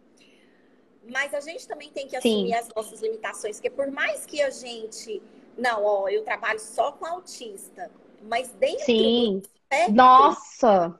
Mas 1.09 1.34
a 1.34 1.41
gente 1.41 1.68
também 1.68 1.91
tem 1.91 2.07
que 2.07 2.16
assumir 2.16 2.47
Sim. 2.47 2.53
as 2.53 2.70
nossas 2.76 3.01
limitações, 3.01 3.57
porque 3.57 3.70
por 3.70 3.91
mais 3.91 4.26
que 4.26 4.41
a 4.41 4.49
gente. 4.49 5.22
Não, 5.57 5.84
ó, 5.84 6.09
eu 6.09 6.24
trabalho 6.24 6.59
só 6.59 6.91
com 6.93 7.05
autista, 7.05 7.91
mas 8.24 8.49
dentro 8.53 8.86
Sim. 8.86 9.43
do 9.88 9.93
Nossa! 9.93 10.99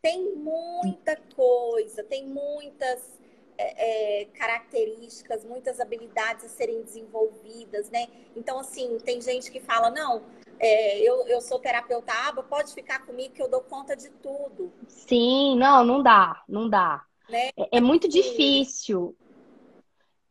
Tem 0.00 0.34
muita 0.34 1.16
coisa, 1.34 2.02
tem 2.04 2.26
muitas 2.26 3.19
é, 3.60 4.22
é, 4.22 4.24
características, 4.26 5.44
muitas 5.44 5.80
habilidades 5.80 6.46
a 6.46 6.48
serem 6.48 6.82
desenvolvidas, 6.82 7.90
né? 7.90 8.06
Então, 8.34 8.58
assim, 8.58 8.96
tem 9.04 9.20
gente 9.20 9.50
que 9.50 9.60
fala, 9.60 9.90
não, 9.90 10.22
é, 10.58 10.98
eu, 10.98 11.26
eu 11.26 11.40
sou 11.42 11.58
terapeuta 11.58 12.12
aba, 12.26 12.42
pode 12.42 12.72
ficar 12.72 13.04
comigo 13.04 13.34
que 13.34 13.42
eu 13.42 13.50
dou 13.50 13.60
conta 13.60 13.94
de 13.94 14.08
tudo. 14.08 14.72
Sim, 14.88 15.56
não, 15.56 15.84
não 15.84 16.02
dá, 16.02 16.42
não 16.48 16.68
dá. 16.68 17.04
Né? 17.28 17.50
É, 17.56 17.76
é, 17.76 17.80
muito 17.80 18.10
Sim. 18.10 18.22
difícil. 18.22 19.14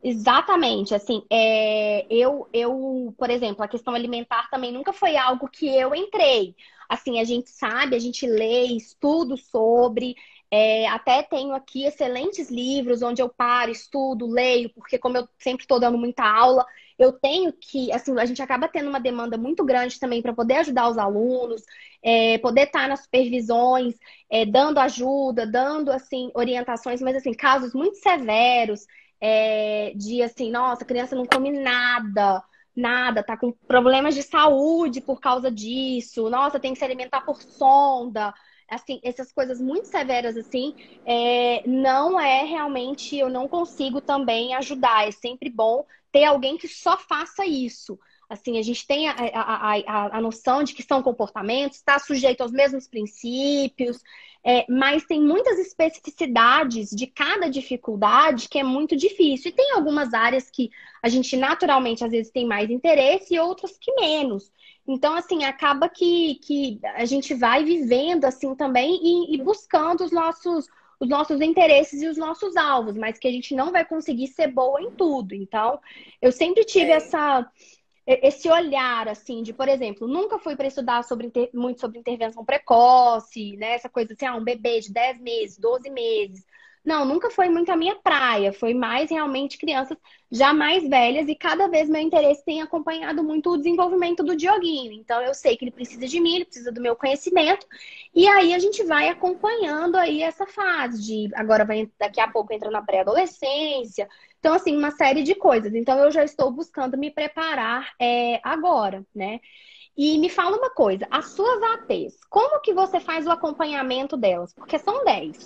Exatamente, 0.02 0.94
assim, 0.94 1.22
é, 1.30 2.06
eu, 2.10 2.48
eu, 2.52 3.14
por 3.18 3.28
exemplo, 3.28 3.62
a 3.62 3.68
questão 3.68 3.94
alimentar 3.94 4.48
também 4.50 4.72
nunca 4.72 4.92
foi 4.92 5.16
algo 5.16 5.46
que 5.46 5.68
eu 5.68 5.94
entrei. 5.94 6.56
Assim, 6.88 7.20
a 7.20 7.24
gente 7.24 7.50
sabe, 7.50 7.94
a 7.94 7.98
gente 7.98 8.26
lê, 8.26 8.64
estudo 8.64 9.36
sobre, 9.36 10.16
é, 10.50 10.88
até 10.88 11.22
tenho 11.22 11.54
aqui 11.54 11.84
excelentes 11.84 12.50
livros 12.50 13.02
onde 13.02 13.22
eu 13.22 13.28
paro, 13.28 13.70
estudo, 13.70 14.26
leio, 14.26 14.70
porque 14.70 14.98
como 14.98 15.16
eu 15.16 15.28
sempre 15.38 15.62
estou 15.62 15.78
dando 15.78 15.96
muita 15.96 16.24
aula, 16.24 16.66
eu 16.98 17.12
tenho 17.12 17.52
que, 17.52 17.92
assim, 17.92 18.18
a 18.18 18.26
gente 18.26 18.42
acaba 18.42 18.68
tendo 18.68 18.88
uma 18.88 19.00
demanda 19.00 19.38
muito 19.38 19.64
grande 19.64 19.98
também 20.00 20.20
para 20.20 20.34
poder 20.34 20.56
ajudar 20.56 20.88
os 20.88 20.98
alunos, 20.98 21.62
é, 22.02 22.36
poder 22.38 22.62
estar 22.62 22.82
tá 22.82 22.88
nas 22.88 23.00
supervisões, 23.04 23.94
é, 24.28 24.44
dando 24.44 24.78
ajuda, 24.78 25.46
dando, 25.46 25.90
assim, 25.92 26.30
orientações, 26.34 27.00
mas, 27.00 27.16
assim, 27.16 27.32
casos 27.32 27.72
muito 27.72 27.96
severos, 27.98 28.86
é, 29.20 29.92
de, 29.94 30.20
assim, 30.22 30.50
nossa, 30.50 30.82
a 30.82 30.86
criança 30.86 31.14
não 31.14 31.26
come 31.26 31.50
nada, 31.50 32.42
nada, 32.74 33.22
tá 33.22 33.36
com 33.36 33.52
problemas 33.52 34.14
de 34.14 34.22
saúde 34.22 35.00
por 35.00 35.20
causa 35.20 35.50
disso, 35.50 36.28
nossa, 36.28 36.58
tem 36.58 36.72
que 36.72 36.78
se 36.78 36.84
alimentar 36.84 37.20
por 37.22 37.40
sonda, 37.40 38.34
assim, 38.70 39.00
essas 39.02 39.32
coisas 39.32 39.60
muito 39.60 39.86
severas 39.88 40.36
assim, 40.36 40.74
é, 41.04 41.62
não 41.68 42.18
é 42.20 42.44
realmente, 42.44 43.16
eu 43.16 43.28
não 43.28 43.48
consigo 43.48 44.00
também 44.00 44.54
ajudar. 44.54 45.08
É 45.08 45.10
sempre 45.10 45.50
bom 45.50 45.84
ter 46.12 46.24
alguém 46.24 46.56
que 46.56 46.68
só 46.68 46.96
faça 46.96 47.44
isso. 47.46 47.98
Assim, 48.30 48.58
a 48.58 48.62
gente 48.62 48.86
tem 48.86 49.08
a, 49.08 49.12
a, 49.12 49.74
a, 49.74 50.18
a 50.18 50.20
noção 50.20 50.62
de 50.62 50.72
que 50.72 50.84
são 50.84 51.02
comportamentos, 51.02 51.78
está 51.78 51.98
sujeito 51.98 52.42
aos 52.42 52.52
mesmos 52.52 52.86
princípios, 52.86 54.00
é, 54.44 54.64
mas 54.68 55.04
tem 55.04 55.20
muitas 55.20 55.58
especificidades 55.58 56.90
de 56.90 57.08
cada 57.08 57.50
dificuldade 57.50 58.48
que 58.48 58.58
é 58.58 58.62
muito 58.62 58.96
difícil. 58.96 59.50
E 59.50 59.54
tem 59.54 59.72
algumas 59.72 60.14
áreas 60.14 60.48
que 60.48 60.70
a 61.02 61.08
gente 61.08 61.36
naturalmente 61.36 62.04
às 62.04 62.12
vezes 62.12 62.30
tem 62.30 62.46
mais 62.46 62.70
interesse 62.70 63.34
e 63.34 63.40
outras 63.40 63.76
que 63.76 63.92
menos. 63.96 64.52
Então, 64.86 65.14
assim, 65.14 65.42
acaba 65.42 65.88
que, 65.88 66.36
que 66.36 66.78
a 66.94 67.04
gente 67.04 67.34
vai 67.34 67.64
vivendo 67.64 68.24
assim 68.24 68.54
também 68.54 68.98
e, 69.02 69.34
e 69.34 69.42
buscando 69.42 70.04
os 70.04 70.12
nossos 70.12 70.68
os 71.00 71.08
nossos 71.08 71.40
interesses 71.40 72.02
e 72.02 72.06
os 72.06 72.18
nossos 72.18 72.54
alvos, 72.56 72.94
mas 72.94 73.18
que 73.18 73.26
a 73.26 73.32
gente 73.32 73.54
não 73.54 73.72
vai 73.72 73.86
conseguir 73.86 74.26
ser 74.26 74.48
boa 74.48 74.82
em 74.82 74.90
tudo. 74.90 75.34
Então, 75.34 75.80
eu 76.20 76.30
sempre 76.30 76.62
tive 76.62 76.90
é. 76.90 76.96
essa 76.96 77.50
esse 78.22 78.48
olhar 78.50 79.08
assim 79.08 79.42
de, 79.42 79.52
por 79.52 79.68
exemplo, 79.68 80.08
nunca 80.08 80.38
fui 80.38 80.56
para 80.56 80.66
estudar 80.66 81.04
sobre 81.04 81.30
muito 81.54 81.80
sobre 81.80 81.98
intervenção 81.98 82.44
precoce, 82.44 83.56
né? 83.56 83.72
Essa 83.74 83.88
coisa 83.88 84.12
assim, 84.12 84.26
ah, 84.26 84.36
um 84.36 84.44
bebê 84.44 84.80
de 84.80 84.92
10 84.92 85.20
meses, 85.20 85.58
12 85.58 85.90
meses. 85.90 86.44
Não, 86.84 87.04
nunca 87.04 87.30
foi 87.30 87.48
muito 87.50 87.70
a 87.70 87.76
minha 87.76 87.94
praia. 87.96 88.52
Foi 88.52 88.72
mais 88.72 89.10
realmente 89.10 89.58
crianças 89.58 89.98
já 90.30 90.52
mais 90.52 90.88
velhas 90.88 91.28
e 91.28 91.34
cada 91.34 91.68
vez 91.68 91.88
meu 91.90 92.00
interesse 92.00 92.44
tem 92.44 92.62
acompanhado 92.62 93.22
muito 93.22 93.50
o 93.50 93.56
desenvolvimento 93.58 94.22
do 94.24 94.34
Dioguinho. 94.36 94.92
Então 94.92 95.20
eu 95.20 95.34
sei 95.34 95.56
que 95.56 95.64
ele 95.64 95.70
precisa 95.72 96.06
de 96.06 96.18
mim, 96.20 96.36
ele 96.36 96.44
precisa 96.46 96.72
do 96.72 96.80
meu 96.80 96.96
conhecimento. 96.96 97.66
E 98.14 98.26
aí 98.26 98.54
a 98.54 98.58
gente 98.58 98.82
vai 98.84 99.08
acompanhando 99.08 99.96
aí 99.96 100.22
essa 100.22 100.46
fase 100.46 101.02
de 101.04 101.30
agora 101.34 101.64
vai 101.64 101.90
daqui 101.98 102.20
a 102.20 102.28
pouco 102.28 102.52
entra 102.52 102.70
na 102.70 102.82
pré-adolescência. 102.82 104.08
Então 104.40 104.54
assim, 104.54 104.76
uma 104.76 104.90
série 104.92 105.22
de 105.22 105.34
coisas. 105.36 105.74
Então 105.74 105.98
eu 105.98 106.10
já 106.10 106.24
estou 106.24 106.50
buscando 106.50 106.98
me 106.98 107.10
preparar 107.10 107.92
é, 108.00 108.40
agora, 108.42 109.06
né? 109.14 109.40
E 109.96 110.18
me 110.18 110.30
fala 110.30 110.56
uma 110.58 110.70
coisa, 110.70 111.06
as 111.10 111.34
suas 111.34 111.62
ATs, 111.62 112.18
como 112.30 112.60
que 112.62 112.74
você 112.74 113.00
faz 113.00 113.26
o 113.26 113.32
acompanhamento 113.32 114.16
delas? 114.16 114.54
Porque 114.54 114.78
são 114.78 115.04
10. 115.04 115.36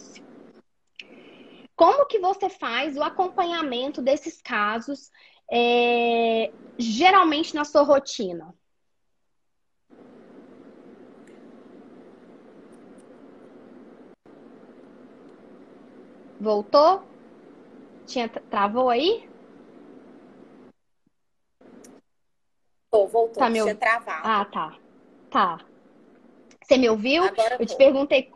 Como 1.76 2.06
que 2.06 2.18
você 2.18 2.48
faz 2.48 2.96
o 2.96 3.02
acompanhamento 3.02 4.00
desses 4.00 4.40
casos, 4.40 5.10
é, 5.50 6.52
geralmente 6.78 7.54
na 7.54 7.64
sua 7.64 7.82
rotina? 7.82 8.54
Voltou? 16.38 17.13
Tinha 18.06 18.28
travou 18.28 18.90
aí? 18.90 19.28
Voltou, 22.90 23.08
voltou. 23.08 23.42
Tá 23.42 23.50
Tinha 23.50 23.74
travado. 23.74 24.20
Ah, 24.24 24.44
tá. 24.44 24.78
Tá. 25.30 25.66
Você 26.62 26.76
me 26.76 26.88
ouviu? 26.88 27.24
Agora 27.24 27.56
eu 27.58 27.66
te 27.66 27.76
perguntei 27.76 28.32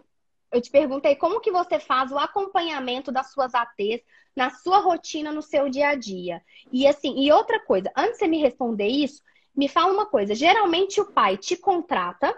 eu 0.50 0.62
te 0.62 0.70
perguntei 0.70 1.14
como 1.14 1.40
que 1.40 1.50
você 1.50 1.78
faz 1.78 2.10
o 2.10 2.18
acompanhamento 2.18 3.12
das 3.12 3.32
suas 3.32 3.54
ATs 3.54 4.02
na 4.34 4.50
sua 4.50 4.78
rotina, 4.78 5.30
no 5.30 5.42
seu 5.42 5.68
dia 5.68 5.90
a 5.90 5.94
dia. 5.94 6.42
E 6.72 6.86
assim, 6.86 7.18
e 7.18 7.30
outra 7.30 7.60
coisa, 7.60 7.92
antes 7.96 8.12
de 8.12 8.18
você 8.20 8.28
me 8.28 8.38
responder 8.38 8.86
isso, 8.86 9.22
me 9.54 9.68
fala 9.68 9.92
uma 9.92 10.06
coisa. 10.06 10.34
Geralmente 10.34 11.00
o 11.00 11.12
pai 11.12 11.36
te 11.36 11.56
contrata 11.56 12.34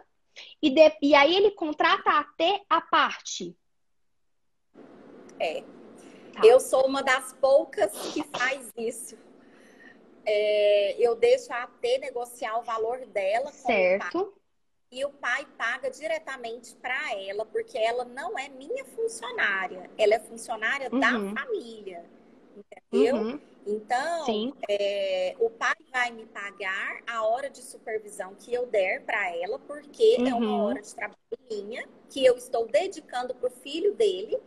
e, 0.60 0.70
de, 0.70 0.92
e 1.02 1.14
aí 1.14 1.36
ele 1.36 1.52
contrata 1.52 2.10
a 2.10 2.20
AT 2.20 2.64
a 2.68 2.80
parte. 2.80 3.54
É. 5.38 5.62
Tá. 6.32 6.40
Eu 6.44 6.60
sou 6.60 6.86
uma 6.86 7.02
das 7.02 7.32
poucas 7.34 7.90
que 8.12 8.22
faz 8.36 8.72
isso. 8.76 9.16
É, 10.24 10.96
eu 10.98 11.14
deixo 11.16 11.52
a 11.52 11.64
AT 11.64 11.98
negociar 11.98 12.58
o 12.58 12.62
valor 12.62 13.04
dela. 13.06 13.50
Certo 13.50 14.34
e 14.92 15.04
o 15.04 15.10
pai 15.10 15.46
paga 15.56 15.88
diretamente 15.88 16.74
para 16.76 17.14
ela, 17.14 17.46
porque 17.46 17.78
ela 17.78 18.04
não 18.04 18.36
é 18.36 18.48
minha 18.48 18.84
funcionária, 18.84 19.88
ela 19.96 20.14
é 20.14 20.18
funcionária 20.18 20.88
uhum. 20.92 20.98
da 20.98 21.10
família, 21.40 22.04
entendeu? 22.56 23.16
Uhum. 23.16 23.40
Então, 23.64 24.52
é, 24.68 25.36
o 25.38 25.48
pai 25.48 25.76
vai 25.92 26.10
me 26.10 26.26
pagar 26.26 27.02
a 27.06 27.22
hora 27.24 27.48
de 27.48 27.62
supervisão 27.62 28.34
que 28.34 28.52
eu 28.52 28.66
der 28.66 29.02
para 29.02 29.36
ela, 29.36 29.60
porque 29.60 30.16
uhum. 30.18 30.26
é 30.26 30.34
uma 30.34 30.46
uhum. 30.46 30.64
hora 30.64 30.82
de 30.82 30.92
trabalho 30.92 31.18
minha, 31.48 31.86
que 32.08 32.24
eu 32.24 32.36
estou 32.36 32.66
dedicando 32.66 33.32
para 33.32 33.48
o 33.48 33.52
filho 33.52 33.94
dele, 33.94 34.40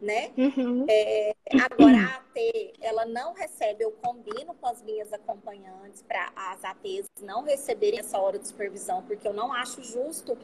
né? 0.00 0.30
Uhum. 0.36 0.86
É, 0.88 1.34
agora, 1.62 1.98
a 1.98 2.16
AT, 2.16 2.72
ela 2.80 3.04
não 3.04 3.34
recebe, 3.34 3.84
eu 3.84 3.92
combino 3.92 4.54
com 4.54 4.66
as 4.66 4.82
minhas 4.82 5.12
acompanhantes 5.12 6.02
para 6.02 6.32
as 6.34 6.64
ATs 6.64 7.06
não 7.20 7.42
receberem 7.42 8.00
essa 8.00 8.18
hora 8.18 8.38
de 8.38 8.48
supervisão, 8.48 9.02
porque 9.02 9.26
eu 9.26 9.32
não 9.32 9.52
acho 9.52 9.82
justo, 9.82 10.36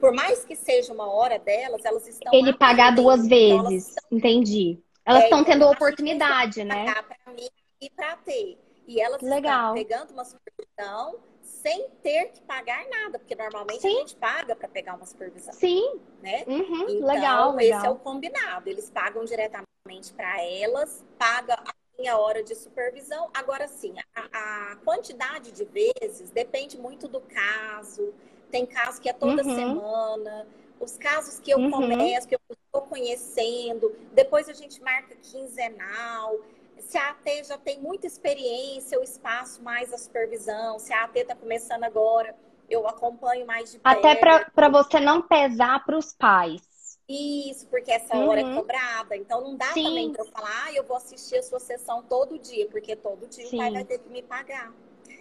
por 0.00 0.12
mais 0.12 0.44
que 0.44 0.56
seja 0.56 0.92
uma 0.92 1.10
hora 1.10 1.38
delas, 1.38 1.84
elas 1.84 2.06
estão. 2.06 2.32
Ele 2.34 2.52
pagar 2.52 2.94
duas 2.94 3.26
vezes, 3.26 3.52
então, 3.52 3.66
elas 3.70 3.96
entendi. 4.10 4.78
Elas 5.04 5.24
estão 5.24 5.40
é, 5.40 5.44
tendo 5.44 5.56
então, 5.58 5.70
oportunidade, 5.70 6.64
né? 6.64 6.84
Para 6.84 7.32
mim 7.32 7.48
e 7.80 7.88
para 7.90 8.12
a 8.12 8.16
T. 8.16 8.58
E 8.88 9.00
elas 9.00 9.22
Legal. 9.22 9.40
estão 9.40 9.74
pegando 9.74 10.12
uma 10.12 10.24
supervisão 10.24 11.20
sem 11.66 11.88
ter 12.00 12.26
que 12.30 12.40
pagar 12.42 12.86
nada, 12.88 13.18
porque 13.18 13.34
normalmente 13.34 13.80
Sim. 13.80 13.88
a 13.88 13.98
gente 13.98 14.14
paga 14.14 14.54
para 14.54 14.68
pegar 14.68 14.94
uma 14.94 15.04
supervisão. 15.04 15.52
Sim. 15.52 16.00
Né? 16.22 16.44
Uhum. 16.46 16.88
Então, 16.88 17.08
legal, 17.08 17.58
esse 17.58 17.70
legal. 17.72 17.84
é 17.84 17.90
o 17.90 17.96
combinado. 17.96 18.70
Eles 18.70 18.88
pagam 18.88 19.24
diretamente 19.24 20.12
para 20.16 20.40
elas, 20.44 21.04
paga 21.18 21.54
a 21.54 21.74
minha 21.98 22.16
hora 22.16 22.44
de 22.44 22.54
supervisão. 22.54 23.28
Agora 23.34 23.66
sim, 23.66 23.94
a, 24.14 24.72
a, 24.72 24.76
quantidade 24.76 25.50
de 25.50 25.64
vezes 25.64 26.30
depende 26.30 26.78
muito 26.78 27.08
do 27.08 27.20
caso. 27.20 28.14
Tem 28.48 28.64
caso 28.64 29.00
que 29.00 29.08
é 29.08 29.12
toda 29.12 29.42
uhum. 29.42 29.56
semana. 29.56 30.46
Os 30.78 30.96
casos 30.96 31.40
que 31.40 31.50
eu 31.50 31.58
uhum. 31.58 31.70
começo, 31.70 32.28
que 32.28 32.36
eu 32.36 32.40
estou 32.48 32.82
conhecendo, 32.82 33.96
depois 34.12 34.48
a 34.48 34.52
gente 34.52 34.80
marca 34.80 35.16
quinzenal 35.16 36.38
se 36.86 36.96
a 36.96 37.10
AT 37.10 37.44
já 37.44 37.58
tem 37.58 37.80
muita 37.80 38.06
experiência, 38.06 38.96
eu 38.96 39.02
espaço 39.02 39.62
mais 39.62 39.92
a 39.92 39.98
supervisão. 39.98 40.78
Se 40.78 40.92
a 40.92 41.04
AT 41.04 41.18
está 41.18 41.34
começando 41.34 41.84
agora, 41.84 42.34
eu 42.70 42.86
acompanho 42.86 43.46
mais 43.46 43.72
de 43.72 43.78
perto. 43.78 43.98
Até 43.98 44.14
para 44.16 44.68
você 44.68 45.00
não 45.00 45.22
pesar 45.22 45.84
para 45.84 45.98
os 45.98 46.12
pais. 46.12 46.62
Isso, 47.08 47.68
porque 47.68 47.90
essa 47.90 48.16
uhum. 48.16 48.28
hora 48.28 48.40
é 48.40 48.44
uhum. 48.44 48.56
cobrada. 48.56 49.16
Então 49.16 49.40
não 49.40 49.56
dá 49.56 49.72
Sim. 49.72 49.84
também 49.84 50.12
para 50.12 50.22
eu 50.24 50.30
falar, 50.30 50.64
ah, 50.64 50.72
eu 50.72 50.84
vou 50.84 50.96
assistir 50.96 51.36
a 51.36 51.42
sua 51.42 51.60
sessão 51.60 52.02
todo 52.02 52.38
dia, 52.38 52.68
porque 52.68 52.96
todo 52.96 53.26
dia 53.28 53.46
Sim. 53.46 53.56
o 53.56 53.58
pai 53.58 53.72
vai 53.72 53.84
ter 53.84 53.98
que 53.98 54.08
me 54.08 54.22
pagar. 54.22 54.72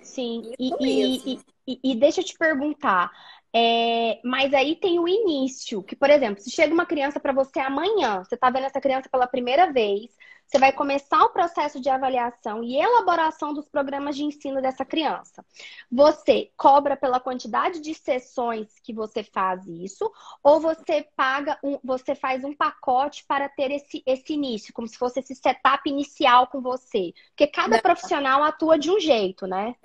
Sim, 0.02 0.54
e, 0.60 0.72
e, 0.80 1.40
e, 1.68 1.80
e, 1.84 1.96
deixa 1.96 2.22
eu 2.22 2.24
te 2.24 2.38
perguntar, 2.38 3.12
é, 3.52 4.20
mas 4.24 4.54
aí 4.54 4.76
tem 4.76 5.00
o 5.00 5.08
início, 5.08 5.82
que, 5.82 5.96
por 5.96 6.12
exemplo, 6.12 6.42
se 6.42 6.52
chega 6.52 6.74
uma 6.74 6.86
criança 6.86 7.20
para 7.20 7.34
você 7.34 7.60
amanhã, 7.60 8.24
você 8.24 8.36
está 8.36 8.52
vendo 8.52 8.66
essa 8.66 8.80
criança 8.80 9.10
pela 9.10 9.26
primeira 9.26 9.72
vez, 9.72 10.12
você 10.46 10.60
vai 10.60 10.72
começar 10.72 11.24
o 11.24 11.30
processo 11.30 11.80
de 11.80 11.90
avaliação 11.90 12.64
e 12.64 12.78
elaboração 12.78 13.54
dos 13.54 13.68
programas 13.68 14.16
de 14.16 14.24
ensino 14.24 14.62
dessa 14.62 14.86
criança. 14.86 15.44
Você 15.92 16.52
cobra 16.56 16.96
pela 16.96 17.20
quantidade 17.20 17.80
de 17.80 17.94
sessões 17.94 18.80
que 18.84 18.94
você 18.94 19.24
faz 19.24 19.66
isso, 19.68 20.12
ou 20.44 20.60
você 20.60 21.08
paga 21.16 21.58
um, 21.64 21.80
você 21.84 22.14
faz 22.14 22.44
um 22.44 22.54
pacote 22.54 23.26
para 23.26 23.50
ter 23.50 23.72
esse, 23.72 24.04
esse 24.06 24.34
início, 24.34 24.74
como 24.74 24.88
se 24.88 24.98
fosse 24.98 25.20
esse 25.20 25.36
setup 25.36 25.90
inicial 25.90 26.48
com 26.48 26.62
você. 26.62 27.14
Porque 27.30 27.48
cada 27.48 27.78
Não. 27.78 27.82
profissional 27.82 28.44
atua 28.44 28.78
de 28.78 28.92
um 28.92 29.00
jeito, 29.00 29.48
né? 29.48 29.76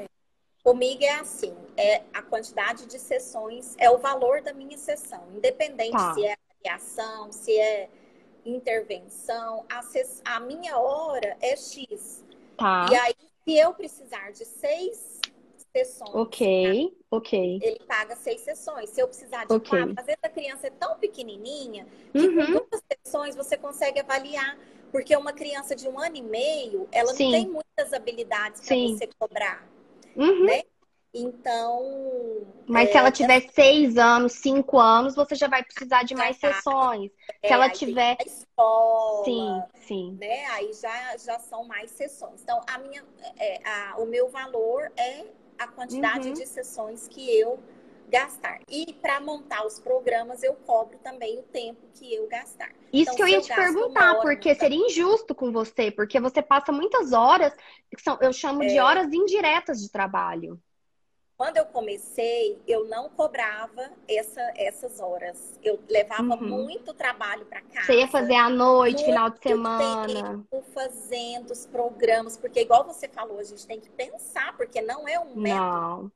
Comigo 0.62 1.02
é 1.02 1.14
assim, 1.20 1.56
é 1.74 2.02
a 2.12 2.20
quantidade 2.20 2.84
de 2.84 2.98
sessões, 2.98 3.74
é 3.78 3.90
o 3.90 3.96
valor 3.96 4.42
da 4.42 4.52
minha 4.52 4.76
sessão, 4.76 5.26
independente 5.34 5.92
tá. 5.92 6.12
se 6.12 6.26
é 6.26 6.36
avaliação, 6.62 7.32
se 7.32 7.58
é 7.58 7.88
intervenção, 8.44 9.64
a, 9.70 9.80
a 10.36 10.40
minha 10.40 10.78
hora 10.78 11.36
é 11.40 11.56
X. 11.56 12.24
Tá. 12.56 12.88
E 12.90 12.94
aí, 12.94 13.14
se 13.44 13.56
eu 13.56 13.72
precisar 13.74 14.32
de 14.32 14.44
seis 14.44 15.20
sessões. 15.72 16.14
Ok, 16.14 16.88
tá? 16.88 17.16
ok. 17.16 17.60
Ele 17.62 17.80
paga 17.86 18.16
seis 18.16 18.40
sessões. 18.40 18.90
Se 18.90 19.00
eu 19.00 19.08
precisar 19.08 19.46
de 19.46 19.52
okay. 19.54 19.78
quatro, 19.78 19.94
às 19.96 20.06
vezes 20.06 20.20
a 20.22 20.28
criança 20.28 20.66
é 20.66 20.70
tão 20.70 20.96
pequenininha 20.96 21.86
que 22.12 22.18
uhum. 22.18 22.36
com 22.36 22.52
duas 22.52 22.82
sessões 22.92 23.36
você 23.36 23.56
consegue 23.56 24.00
avaliar. 24.00 24.58
Porque 24.90 25.14
uma 25.14 25.32
criança 25.32 25.76
de 25.76 25.88
um 25.88 26.00
ano 26.00 26.16
e 26.16 26.22
meio, 26.22 26.88
ela 26.90 27.14
Sim. 27.14 27.24
não 27.24 27.30
tem 27.30 27.48
muitas 27.48 27.92
habilidades 27.92 28.60
para 28.60 28.76
você 28.76 29.08
cobrar. 29.18 29.68
Uhum. 30.16 30.46
Né? 30.46 30.62
Então. 31.12 32.46
Mas 32.66 32.88
é, 32.88 32.92
se 32.92 32.98
ela 32.98 33.10
tiver 33.10 33.40
seis 33.50 33.96
anos, 33.96 34.32
cinco 34.32 34.78
anos, 34.78 35.16
você 35.16 35.34
já 35.34 35.48
vai 35.48 35.62
precisar 35.62 36.04
de 36.04 36.14
mais 36.14 36.38
tá. 36.38 36.52
sessões. 36.52 37.10
É, 37.42 37.48
se 37.48 37.52
ela 37.52 37.68
tiver. 37.68 38.16
Escola, 38.24 39.24
sim, 39.24 39.62
sim. 39.86 40.18
Né? 40.20 40.46
Aí 40.46 40.72
já, 40.72 41.16
já 41.16 41.38
são 41.40 41.64
mais 41.64 41.90
sessões. 41.90 42.42
Então, 42.42 42.60
a 42.66 42.78
minha, 42.78 43.04
é, 43.38 43.60
a, 43.68 43.96
o 43.98 44.06
meu 44.06 44.28
valor 44.28 44.90
é 44.96 45.24
a 45.58 45.66
quantidade 45.66 46.28
uhum. 46.28 46.34
de 46.34 46.46
sessões 46.46 47.08
que 47.08 47.28
eu 47.38 47.58
gastar. 48.08 48.60
E 48.68 48.92
para 48.94 49.20
montar 49.20 49.64
os 49.66 49.78
programas, 49.78 50.42
eu 50.42 50.54
cobro 50.54 50.98
também 50.98 51.38
o 51.38 51.42
tempo 51.42 51.80
que 51.94 52.12
eu 52.14 52.28
gastar. 52.28 52.70
Isso 52.92 53.02
então, 53.02 53.14
que 53.14 53.22
eu 53.22 53.28
ia 53.28 53.36
eu 53.36 53.42
te 53.42 53.54
perguntar, 53.54 54.20
porque 54.20 54.54
seria 54.54 54.86
injusto 54.86 55.34
com 55.34 55.52
você, 55.52 55.90
porque 55.90 56.20
você 56.20 56.42
passa 56.42 56.72
muitas 56.72 57.12
horas, 57.12 57.52
que 57.94 58.02
são, 58.02 58.18
eu 58.20 58.32
chamo 58.32 58.60
de 58.60 58.76
é. 58.76 58.82
horas 58.82 59.12
indiretas 59.12 59.80
de 59.80 59.90
trabalho. 59.90 60.60
Quando 61.40 61.56
eu 61.56 61.64
comecei, 61.64 62.60
eu 62.68 62.86
não 62.86 63.08
cobrava 63.08 63.90
essa, 64.06 64.42
essas 64.54 65.00
horas. 65.00 65.58
Eu 65.62 65.80
levava 65.88 66.34
uhum. 66.34 66.46
muito 66.46 66.92
trabalho 66.92 67.46
para 67.46 67.62
casa. 67.62 67.86
Você 67.86 68.00
ia 68.00 68.08
fazer 68.08 68.34
à 68.34 68.50
noite, 68.50 69.06
final 69.06 69.30
de 69.30 69.38
semana. 69.38 70.44
Tempo 70.50 70.62
fazendo 70.74 71.50
os 71.50 71.64
programas, 71.64 72.36
porque 72.36 72.60
igual 72.60 72.84
você 72.84 73.08
falou, 73.08 73.38
a 73.38 73.42
gente 73.42 73.66
tem 73.66 73.80
que 73.80 73.88
pensar, 73.88 74.54
porque 74.54 74.82
não 74.82 75.08
é 75.08 75.18
um 75.18 75.34
método. 75.34 75.64
Não. 75.64 76.12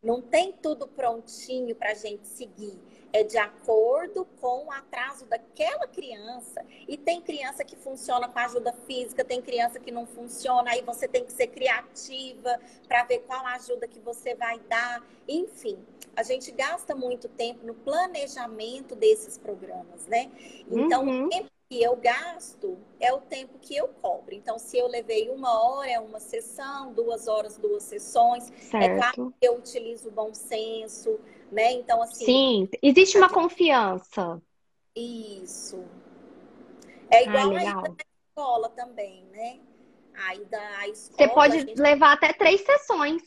Não 0.00 0.22
tem 0.22 0.52
tudo 0.52 0.86
prontinho 0.86 1.74
para 1.74 1.90
a 1.90 1.94
gente 1.94 2.28
seguir 2.28 2.78
é 3.12 3.22
de 3.22 3.38
acordo 3.38 4.26
com 4.40 4.66
o 4.66 4.72
atraso 4.72 5.24
daquela 5.26 5.86
criança. 5.86 6.64
E 6.86 6.96
tem 6.96 7.20
criança 7.20 7.64
que 7.64 7.76
funciona 7.76 8.28
com 8.28 8.38
ajuda 8.38 8.72
física, 8.86 9.24
tem 9.24 9.40
criança 9.40 9.80
que 9.80 9.90
não 9.90 10.06
funciona, 10.06 10.70
aí 10.70 10.82
você 10.82 11.08
tem 11.08 11.24
que 11.24 11.32
ser 11.32 11.48
criativa 11.48 12.60
para 12.86 13.04
ver 13.04 13.20
qual 13.20 13.44
ajuda 13.46 13.88
que 13.88 14.00
você 14.00 14.34
vai 14.34 14.58
dar. 14.60 15.02
Enfim, 15.26 15.78
a 16.14 16.22
gente 16.22 16.50
gasta 16.50 16.94
muito 16.94 17.28
tempo 17.28 17.66
no 17.66 17.74
planejamento 17.74 18.94
desses 18.94 19.38
programas, 19.38 20.06
né? 20.06 20.30
Então, 20.70 21.04
uhum. 21.04 21.26
o 21.26 21.28
tempo 21.28 21.50
que 21.68 21.82
eu 21.82 21.96
gasto 21.96 22.78
é 22.98 23.12
o 23.12 23.20
tempo 23.20 23.58
que 23.60 23.76
eu 23.76 23.88
cobro. 24.00 24.34
Então, 24.34 24.58
se 24.58 24.78
eu 24.78 24.86
levei 24.88 25.28
uma 25.28 25.62
hora, 25.62 25.90
é 25.90 26.00
uma 26.00 26.18
sessão, 26.18 26.92
duas 26.94 27.28
horas, 27.28 27.58
duas 27.58 27.82
sessões. 27.82 28.50
Certo. 28.58 28.82
É 28.82 28.96
claro 28.96 29.34
que 29.38 29.46
eu 29.46 29.56
utilizo 29.56 30.08
o 30.08 30.10
bom 30.10 30.32
senso 30.32 31.20
né? 31.50 31.72
Então, 31.72 32.02
assim. 32.02 32.24
Sim, 32.24 32.68
existe 32.82 33.16
uma 33.16 33.28
confiança. 33.28 34.40
Isso. 34.94 35.84
É 37.10 37.24
igual 37.24 37.56
ah, 37.56 37.84
a 37.86 38.04
escola 38.30 38.68
também, 38.70 39.24
né? 39.32 39.60
A 40.14 40.34
ida 40.34 40.60
à 40.78 40.88
escola. 40.88 41.16
Você 41.16 41.34
pode 41.34 41.60
gente... 41.60 41.80
levar 41.80 42.12
até 42.12 42.32
três 42.32 42.60
sessões. 42.60 43.22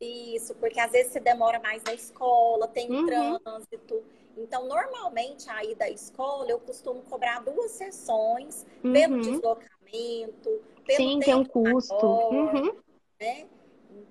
Isso, 0.00 0.54
porque 0.56 0.78
às 0.78 0.92
vezes 0.92 1.12
você 1.12 1.20
demora 1.20 1.58
mais 1.58 1.82
na 1.82 1.92
escola, 1.92 2.68
tem 2.68 2.90
uhum. 2.90 3.06
trânsito. 3.06 4.04
Então, 4.36 4.68
normalmente, 4.68 5.50
a 5.50 5.64
ida 5.64 5.86
à 5.86 5.90
escola, 5.90 6.48
eu 6.48 6.60
costumo 6.60 7.02
cobrar 7.02 7.40
duas 7.40 7.72
sessões 7.72 8.64
uhum. 8.84 8.92
pelo 8.92 9.20
deslocamento, 9.20 10.62
pelo 10.86 10.96
Sim, 10.96 11.18
tem 11.18 11.34
um 11.34 11.44
custo. 11.44 12.06
uhum. 12.06 12.76
né? 13.20 13.48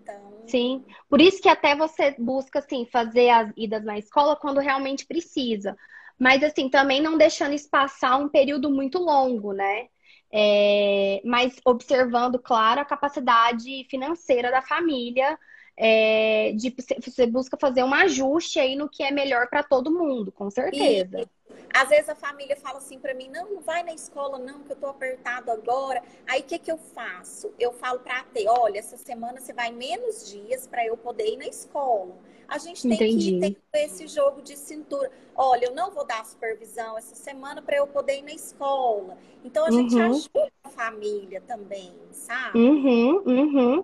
Então. 0.01 0.43
Sim. 0.47 0.83
Por 1.09 1.21
isso 1.21 1.41
que 1.41 1.49
até 1.49 1.75
você 1.75 2.15
busca, 2.17 2.59
assim, 2.59 2.85
fazer 2.85 3.29
as 3.29 3.51
idas 3.55 3.83
na 3.83 3.97
escola 3.97 4.35
quando 4.35 4.59
realmente 4.59 5.05
precisa. 5.05 5.75
Mas, 6.19 6.43
assim, 6.43 6.69
também 6.69 7.01
não 7.01 7.17
deixando 7.17 7.53
espaçar 7.53 8.19
um 8.19 8.29
período 8.29 8.69
muito 8.71 8.97
longo, 8.97 9.53
né? 9.53 9.87
É, 10.31 11.21
mas 11.23 11.59
observando, 11.65 12.39
claro, 12.39 12.81
a 12.81 12.85
capacidade 12.85 13.85
financeira 13.89 14.51
da 14.51 14.61
família. 14.61 15.37
É, 15.79 16.53
de, 16.53 16.73
você 16.99 17.27
busca 17.27 17.55
fazer 17.55 17.83
um 17.83 17.93
ajuste 17.93 18.59
aí 18.59 18.75
no 18.75 18.89
que 18.89 19.03
é 19.03 19.11
melhor 19.11 19.47
para 19.47 19.61
todo 19.61 19.91
mundo, 19.91 20.31
com 20.31 20.49
certeza. 20.49 21.29
Às 21.73 21.89
vezes 21.89 22.09
a 22.09 22.15
família 22.15 22.55
fala 22.55 22.77
assim 22.77 22.99
para 22.99 23.13
mim: 23.13 23.29
não, 23.29 23.53
não 23.53 23.61
vai 23.61 23.83
na 23.83 23.93
escola, 23.93 24.39
não, 24.39 24.63
que 24.63 24.71
eu 24.71 24.75
tô 24.75 24.87
apertado 24.87 25.51
agora. 25.51 26.01
Aí 26.27 26.41
o 26.41 26.43
que, 26.43 26.57
que 26.57 26.71
eu 26.71 26.77
faço? 26.77 27.53
Eu 27.59 27.71
falo 27.73 27.99
para 27.99 28.19
a 28.19 28.23
T: 28.23 28.47
olha, 28.47 28.79
essa 28.79 28.97
semana 28.97 29.39
você 29.39 29.53
vai 29.53 29.71
menos 29.71 30.29
dias 30.29 30.67
para 30.67 30.85
eu 30.85 30.97
poder 30.97 31.33
ir 31.33 31.37
na 31.37 31.47
escola. 31.47 32.15
A 32.47 32.57
gente 32.57 32.81
tem 32.81 32.93
Entendi. 32.93 33.39
que 33.39 33.61
ter 33.71 33.85
esse 33.85 34.07
jogo 34.07 34.41
de 34.41 34.55
cintura. 34.55 35.11
Olha, 35.35 35.65
eu 35.65 35.75
não 35.75 35.91
vou 35.91 36.05
dar 36.05 36.25
supervisão 36.25 36.97
essa 36.97 37.13
semana 37.13 37.61
para 37.61 37.75
eu 37.75 37.85
poder 37.85 38.19
ir 38.19 38.21
na 38.21 38.31
escola. 38.31 39.17
Então 39.43 39.65
a 39.65 39.71
gente 39.71 39.93
uhum. 39.95 40.11
ajuda 40.11 40.51
a 40.63 40.69
família 40.69 41.41
também, 41.41 41.93
sabe? 42.11 42.57
Uhum, 42.57 43.21
uhum. 43.25 43.83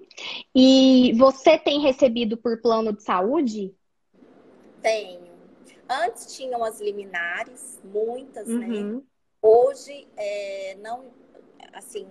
E 0.56 1.14
você 1.18 1.58
tem 1.58 1.82
recebido 1.82 2.38
por 2.38 2.62
plano 2.62 2.94
de 2.94 3.04
saúde? 3.04 3.76
Tenho. 4.82 5.33
Antes 5.90 6.36
tinham 6.36 6.64
as 6.64 6.80
liminares, 6.80 7.80
muitas, 7.84 8.48
né? 8.48 8.66
uhum. 8.68 8.96
né? 8.98 9.02
Hoje, 9.42 10.08
é, 10.16 10.78
não, 10.82 11.06
assim, 11.74 12.08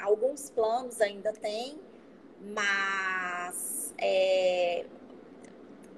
alguns 0.00 0.50
planos 0.50 1.00
ainda 1.00 1.32
tem, 1.32 1.78
mas 2.40 3.94
é, 3.96 4.84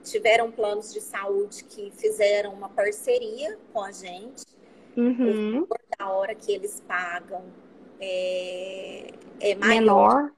tiveram 0.03 0.51
planos 0.51 0.93
de 0.93 1.01
saúde 1.01 1.65
que 1.65 1.91
fizeram 1.93 2.53
uma 2.53 2.69
parceria 2.69 3.59
com 3.73 3.83
a 3.83 3.91
gente. 3.91 4.45
Uhum. 4.97 5.67
Da 5.99 6.11
hora 6.11 6.35
que 6.35 6.53
eles 6.53 6.81
pagam 6.87 7.45
é, 8.01 9.11
é 9.41 9.55
maior. 9.55 9.81
Menor? 9.81 10.33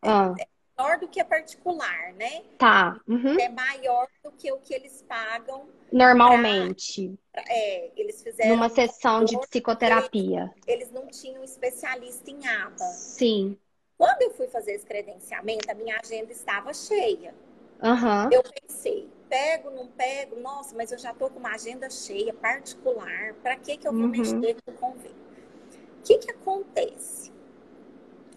Ah. 0.00 0.34
É 0.38 0.57
menor 0.78 0.98
do 0.98 1.08
que 1.08 1.20
a 1.20 1.24
particular, 1.24 2.12
né? 2.14 2.42
Tá. 2.56 3.00
Uhum. 3.06 3.38
É 3.38 3.48
maior 3.48 4.06
do 4.22 4.30
que 4.32 4.50
o 4.52 4.58
que 4.58 4.72
eles 4.72 5.04
pagam. 5.08 5.68
Normalmente. 5.92 7.18
Pra, 7.32 7.42
é, 7.48 7.90
eles 7.96 8.22
fizeram. 8.22 8.50
Numa 8.50 8.68
sessão 8.68 9.24
de 9.24 9.38
psicoterapia. 9.40 10.50
Eles 10.66 10.90
não 10.92 11.06
tinham 11.08 11.42
especialista 11.42 12.30
em 12.30 12.46
aba. 12.46 12.78
Sim. 12.78 13.58
Quando 13.96 14.22
eu 14.22 14.30
fui 14.30 14.46
fazer 14.46 14.72
esse 14.72 14.86
credenciamento, 14.86 15.70
a 15.70 15.74
minha 15.74 15.98
agenda 15.98 16.30
estava 16.30 16.72
cheia. 16.72 17.34
Uhum. 17.82 18.30
Eu 18.32 18.42
pensei, 18.42 19.08
pego, 19.28 19.70
não 19.70 19.88
pego, 19.88 20.40
nossa, 20.40 20.74
mas 20.76 20.92
eu 20.92 20.98
já 20.98 21.12
tô 21.12 21.28
com 21.28 21.38
uma 21.38 21.54
agenda 21.54 21.88
cheia, 21.90 22.32
particular, 22.32 23.34
para 23.42 23.56
que 23.56 23.76
que 23.76 23.86
eu 23.86 23.92
vou 23.92 24.02
uhum. 24.02 24.08
mexer 24.08 24.56
com 24.64 24.70
o 24.70 24.74
convênio? 24.74 25.16
O 25.98 26.02
que 26.02 26.18
que 26.18 26.30
acontece? 26.30 27.32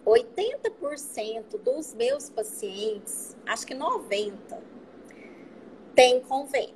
80% 0.06 1.58
dos 1.62 1.94
meus 1.94 2.28
pacientes, 2.28 3.36
acho 3.46 3.66
que 3.66 3.74
90%, 3.74 4.32
tem 5.94 6.20
convênio, 6.20 6.74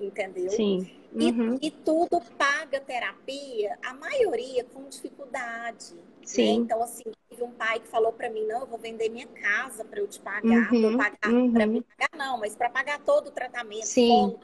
entendeu? 0.00 0.50
Sim. 0.50 0.90
Uhum. 1.14 1.58
E, 1.60 1.66
e, 1.66 1.70
tudo 1.70 2.22
paga 2.38 2.80
terapia, 2.80 3.78
a 3.84 3.92
maioria 3.92 4.64
com 4.64 4.88
dificuldade. 4.88 5.94
Né? 5.94 6.02
Sim. 6.24 6.42
Né? 6.42 6.64
Então, 6.64 6.82
assim, 6.82 7.02
tive 7.28 7.42
um 7.42 7.50
pai 7.50 7.80
que 7.80 7.88
falou 7.88 8.12
para 8.12 8.30
mim: 8.30 8.46
não, 8.46 8.60
eu 8.60 8.66
vou 8.66 8.78
vender 8.78 9.10
minha 9.10 9.26
casa 9.26 9.84
para 9.84 10.00
eu 10.00 10.08
te 10.08 10.18
pagar, 10.20 10.72
uhum. 10.72 10.96
para 10.96 11.10
pagar, 11.10 11.34
uhum. 11.34 11.52
para 11.52 11.66
me 11.66 11.82
pagar, 11.82 12.10
não, 12.16 12.38
mas 12.38 12.56
para 12.56 12.70
pagar 12.70 12.98
todo 13.00 13.26
o 13.26 13.30
tratamento. 13.30 13.86
Sim. 13.86 14.38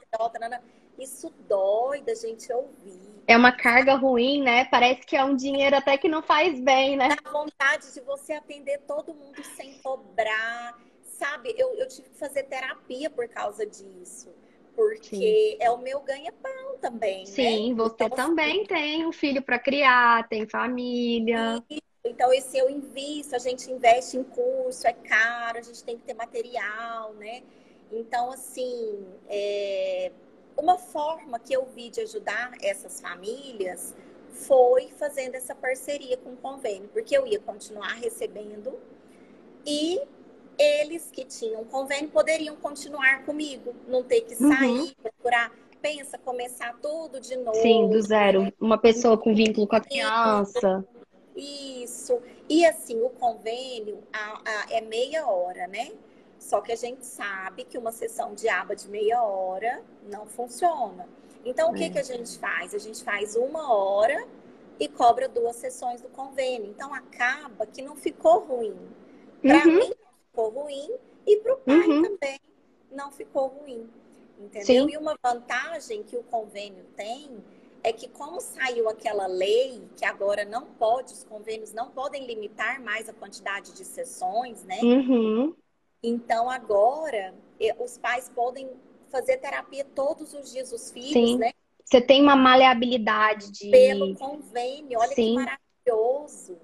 Isso 0.99 1.33
dói 1.49 2.03
da 2.03 2.15
gente 2.15 2.53
ouvir. 2.53 3.08
É 3.29 3.37
uma 3.37 3.53
carga 3.53 3.95
ruim, 3.95 4.43
né? 4.43 4.65
Parece 4.65 5.03
que 5.07 5.15
é 5.15 5.23
um 5.23 5.37
dinheiro 5.37 5.77
até 5.77 5.99
que 5.99 6.09
não 6.09 6.23
faz 6.23 6.59
bem, 6.59 6.97
né? 6.97 7.09
Dá 7.23 7.31
vontade 7.31 7.93
de 7.93 8.01
você 8.01 8.33
atender 8.33 8.79
todo 8.87 9.15
mundo 9.15 9.45
sem 9.55 9.79
cobrar. 9.83 10.77
Sabe, 11.03 11.55
eu, 11.59 11.75
eu 11.75 11.87
tive 11.87 12.09
que 12.09 12.19
fazer 12.19 12.45
terapia 12.45 13.11
por 13.11 13.29
causa 13.29 13.67
disso 13.67 14.33
porque 14.79 15.17
Sim. 15.17 15.57
é 15.59 15.69
o 15.73 15.79
meu 15.79 15.99
ganha-pão 15.99 16.79
também. 16.81 17.27
Sim, 17.27 17.71
né? 17.71 17.75
você 17.75 18.05
então, 18.05 18.11
também 18.11 18.59
assim, 18.59 18.67
tem 18.67 19.07
um 19.07 19.11
filho 19.11 19.43
para 19.43 19.59
criar, 19.59 20.29
tem 20.29 20.47
família. 20.47 21.61
Então, 22.05 22.33
esse 22.33 22.57
eu 22.57 22.71
invisto, 22.71 23.35
a 23.35 23.41
gente 23.41 23.69
investe 23.73 24.17
em 24.17 24.23
curso, 24.23 24.87
é 24.87 24.93
caro, 24.93 25.59
a 25.59 25.63
gente 25.63 25.83
tem 25.83 25.99
que 25.99 26.05
ter 26.05 26.15
material, 26.15 27.13
né? 27.15 27.43
Então, 27.91 28.31
assim, 28.31 29.05
é... 29.29 30.13
uma 30.59 30.77
forma 30.77 31.39
que 31.39 31.53
eu 31.53 31.65
vi 31.67 31.89
de 31.89 32.01
ajudar 32.01 32.53
essas 32.61 33.01
famílias 33.01 33.95
foi 34.33 34.89
fazendo 34.89 35.35
essa 35.37 35.55
parceria 35.55 36.17
com 36.17 36.31
o 36.31 36.37
convênio, 36.37 36.89
porque 36.93 37.17
eu 37.17 37.27
ia 37.27 37.39
continuar 37.39 37.95
recebendo 37.95 38.79
e 39.65 40.01
eles 40.59 41.11
que 41.11 41.25
tinham 41.25 41.65
convênio 41.65 42.11
poderiam 42.11 42.57
continuar 42.57 43.25
comigo, 43.25 43.75
não 43.87 44.03
ter 44.03 44.23
que 44.23 44.35
sair, 44.35 44.81
uhum. 44.81 44.93
procurar. 45.03 45.53
Pensa, 45.81 46.19
começar 46.19 46.77
tudo 46.83 47.21
de 47.21 47.37
novo. 47.37 47.57
Sim, 47.63 47.89
do 47.89 48.03
zero. 48.03 48.53
Uma 48.61 48.77
pessoa 48.77 49.17
com 49.17 49.33
vínculo 49.33 49.65
com 49.65 49.77
a 49.77 49.81
criança. 49.81 50.85
Isso. 51.37 52.21
E 52.49 52.67
assim, 52.67 53.01
o 53.01 53.11
convênio 53.11 54.03
a, 54.13 54.43
a, 54.45 54.67
é 54.73 54.81
meia 54.81 55.29
hora, 55.29 55.69
né? 55.69 55.93
Só 56.39 56.61
que 56.61 56.73
a 56.73 56.77
gente 56.77 57.05
sabe 57.05 57.65
que 57.65 57.77
uma 57.77 57.93
sessão 57.93 58.35
de 58.35 58.49
aba 58.49 58.75
de 58.75 58.89
meia 58.89 59.23
hora 59.23 59.83
não 60.05 60.27
funciona. 60.27 61.09
Então, 61.45 61.71
o 61.71 61.75
que, 61.75 61.85
é. 61.85 61.91
que 61.91 61.99
a 61.99 62.03
gente 62.03 62.39
faz? 62.39 62.75
A 62.75 62.79
gente 62.79 63.03
faz 63.03 63.37
uma 63.37 63.73
hora 63.73 64.27
e 64.79 64.89
cobra 64.89 65.29
duas 65.29 65.57
sessões 65.57 66.01
do 66.01 66.09
convênio. 66.09 66.71
Então, 66.71 66.95
acaba 66.95 67.67
que 67.67 67.83
não 67.83 67.97
ficou 67.97 68.41
ruim. 68.41 68.77
Para 69.43 69.67
uhum. 69.67 69.75
mim, 69.75 69.93
ficou 70.31 70.51
ruim 70.51 70.91
e 71.27 71.37
para 71.39 71.55
o 71.55 71.57
pai 71.59 71.87
uhum. 71.87 72.03
também 72.03 72.41
não 72.91 73.11
ficou 73.11 73.49
ruim. 73.49 73.89
Entendeu? 74.39 74.87
Sim. 74.87 74.93
E 74.93 74.97
uma 74.97 75.17
vantagem 75.23 76.03
que 76.05 76.17
o 76.17 76.23
convênio 76.23 76.85
tem 76.97 77.43
é 77.83 77.93
que 77.93 78.09
como 78.09 78.41
saiu 78.41 78.89
aquela 78.89 79.27
lei 79.27 79.83
que 79.97 80.05
agora 80.05 80.45
não 80.45 80.67
pode, 80.67 81.13
os 81.13 81.25
convênios 81.25 81.73
não 81.73 81.91
podem 81.91 82.27
limitar 82.27 82.81
mais 82.81 83.09
a 83.09 83.13
quantidade 83.13 83.73
de 83.73 83.85
sessões, 83.85 84.65
né? 84.65 84.79
Uhum. 84.83 85.55
Então 86.03 86.49
agora 86.49 87.35
os 87.79 87.99
pais 87.99 88.31
podem 88.35 88.71
fazer 89.11 89.39
terapia 89.39 89.85
todos 89.85 90.33
os 90.35 90.53
dias, 90.53 90.73
os 90.73 90.91
filhos, 90.91 91.13
Sim. 91.13 91.39
né? 91.39 91.51
Você 91.85 92.01
tem 92.01 92.23
uma 92.23 92.37
maleabilidade 92.37 93.51
de. 93.51 93.71
Pelo 93.71 94.15
convênio, 94.15 94.99
olha 94.99 95.15
Sim. 95.15 95.15
que 95.15 95.35
maravilhoso 95.35 96.59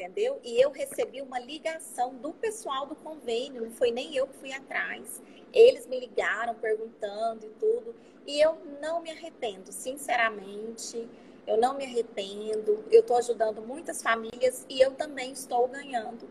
entendeu? 0.00 0.40
E 0.42 0.58
eu 0.58 0.70
recebi 0.70 1.20
uma 1.20 1.38
ligação 1.38 2.14
do 2.14 2.32
pessoal 2.32 2.86
do 2.86 2.94
convênio, 2.94 3.62
não 3.62 3.70
foi 3.70 3.90
nem 3.90 4.16
eu 4.16 4.26
que 4.26 4.38
fui 4.38 4.52
atrás. 4.52 5.22
Eles 5.52 5.86
me 5.86 6.00
ligaram 6.00 6.54
perguntando 6.54 7.44
e 7.44 7.50
tudo. 7.50 7.94
E 8.26 8.40
eu 8.40 8.56
não 8.80 9.02
me 9.02 9.10
arrependo, 9.10 9.70
sinceramente. 9.70 11.06
Eu 11.46 11.58
não 11.58 11.76
me 11.76 11.84
arrependo. 11.84 12.84
Eu 12.90 13.00
estou 13.00 13.16
ajudando 13.16 13.60
muitas 13.60 14.02
famílias 14.02 14.64
e 14.70 14.80
eu 14.80 14.92
também 14.92 15.32
estou 15.32 15.68
ganhando 15.68 16.28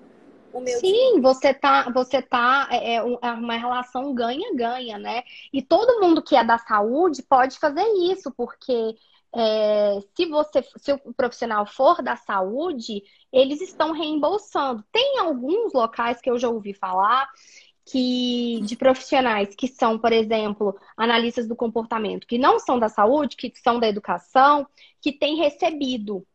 o 0.53 0.59
meu 0.61 0.79
Sim, 0.79 0.91
dinheiro. 0.91 1.21
você 1.21 1.53
tá, 1.53 1.89
você 1.91 2.21
tá 2.21 2.67
é, 2.71 2.95
é, 2.95 2.97
é 2.97 3.31
uma 3.31 3.57
relação 3.57 4.13
ganha-ganha, 4.13 4.97
né? 4.97 5.23
E 5.53 5.61
todo 5.61 6.01
mundo 6.01 6.21
que 6.21 6.35
é 6.35 6.43
da 6.43 6.57
saúde 6.57 7.23
pode 7.23 7.59
fazer 7.59 7.85
isso, 8.11 8.31
porque 8.35 8.95
é, 9.35 9.99
se 10.15 10.25
você, 10.25 10.63
se 10.77 10.93
o 10.93 11.13
profissional 11.13 11.65
for 11.65 12.01
da 12.01 12.15
saúde, 12.15 13.03
eles 13.31 13.61
estão 13.61 13.91
reembolsando. 13.91 14.83
Tem 14.91 15.19
alguns 15.19 15.73
locais 15.73 16.19
que 16.21 16.29
eu 16.29 16.37
já 16.39 16.49
ouvi 16.49 16.73
falar 16.73 17.29
que 17.85 18.61
de 18.63 18.75
profissionais 18.75 19.55
que 19.55 19.67
são, 19.67 19.97
por 19.97 20.11
exemplo, 20.13 20.77
analistas 20.95 21.47
do 21.47 21.55
comportamento, 21.55 22.27
que 22.27 22.37
não 22.37 22.59
são 22.59 22.77
da 22.77 22.87
saúde, 22.87 23.35
que 23.35 23.51
são 23.55 23.79
da 23.79 23.87
educação, 23.87 24.67
que 25.01 25.11
têm 25.11 25.37
recebido 25.37 26.25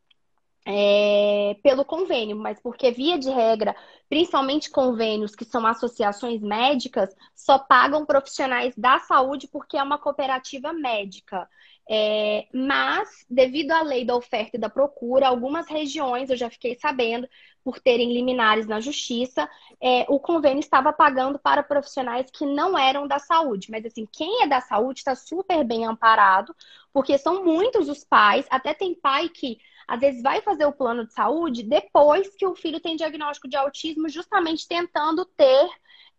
é, 0.66 1.56
pelo 1.62 1.84
convênio, 1.84 2.36
mas 2.36 2.58
porque 2.60 2.90
via 2.90 3.18
de 3.18 3.28
regra, 3.30 3.76
principalmente 4.08 4.70
convênios 4.70 5.34
que 5.34 5.44
são 5.44 5.66
associações 5.66 6.40
médicas, 6.40 7.14
só 7.34 7.58
pagam 7.58 8.06
profissionais 8.06 8.74
da 8.76 8.98
saúde 9.00 9.46
porque 9.48 9.76
é 9.76 9.82
uma 9.82 9.98
cooperativa 9.98 10.72
médica. 10.72 11.48
É, 11.88 12.46
mas, 12.54 13.26
devido 13.28 13.72
à 13.72 13.82
lei 13.82 14.06
da 14.06 14.16
oferta 14.16 14.56
e 14.56 14.60
da 14.60 14.70
procura, 14.70 15.28
algumas 15.28 15.68
regiões, 15.68 16.30
eu 16.30 16.36
já 16.36 16.48
fiquei 16.48 16.74
sabendo, 16.76 17.28
por 17.62 17.78
terem 17.78 18.12
liminares 18.12 18.66
na 18.66 18.80
justiça, 18.80 19.48
é, 19.80 20.04
o 20.08 20.18
convênio 20.18 20.60
estava 20.60 20.92
pagando 20.92 21.38
para 21.38 21.62
profissionais 21.62 22.26
que 22.30 22.44
não 22.46 22.76
eram 22.76 23.06
da 23.06 23.18
saúde. 23.18 23.70
Mas, 23.70 23.84
assim, 23.84 24.06
quem 24.10 24.42
é 24.42 24.46
da 24.46 24.60
saúde 24.60 25.00
está 25.00 25.14
super 25.14 25.62
bem 25.64 25.84
amparado, 25.84 26.54
porque 26.92 27.18
são 27.18 27.44
muitos 27.44 27.88
os 27.88 28.04
pais, 28.04 28.46
até 28.50 28.72
tem 28.72 28.94
pai 28.94 29.28
que 29.28 29.58
às 29.86 30.00
vezes 30.00 30.22
vai 30.22 30.40
fazer 30.40 30.64
o 30.64 30.72
plano 30.72 31.06
de 31.06 31.12
saúde 31.12 31.62
depois 31.62 32.34
que 32.36 32.46
o 32.46 32.54
filho 32.54 32.80
tem 32.80 32.96
diagnóstico 32.96 33.48
de 33.48 33.56
autismo, 33.56 34.08
justamente 34.08 34.66
tentando 34.66 35.24
ter 35.24 35.68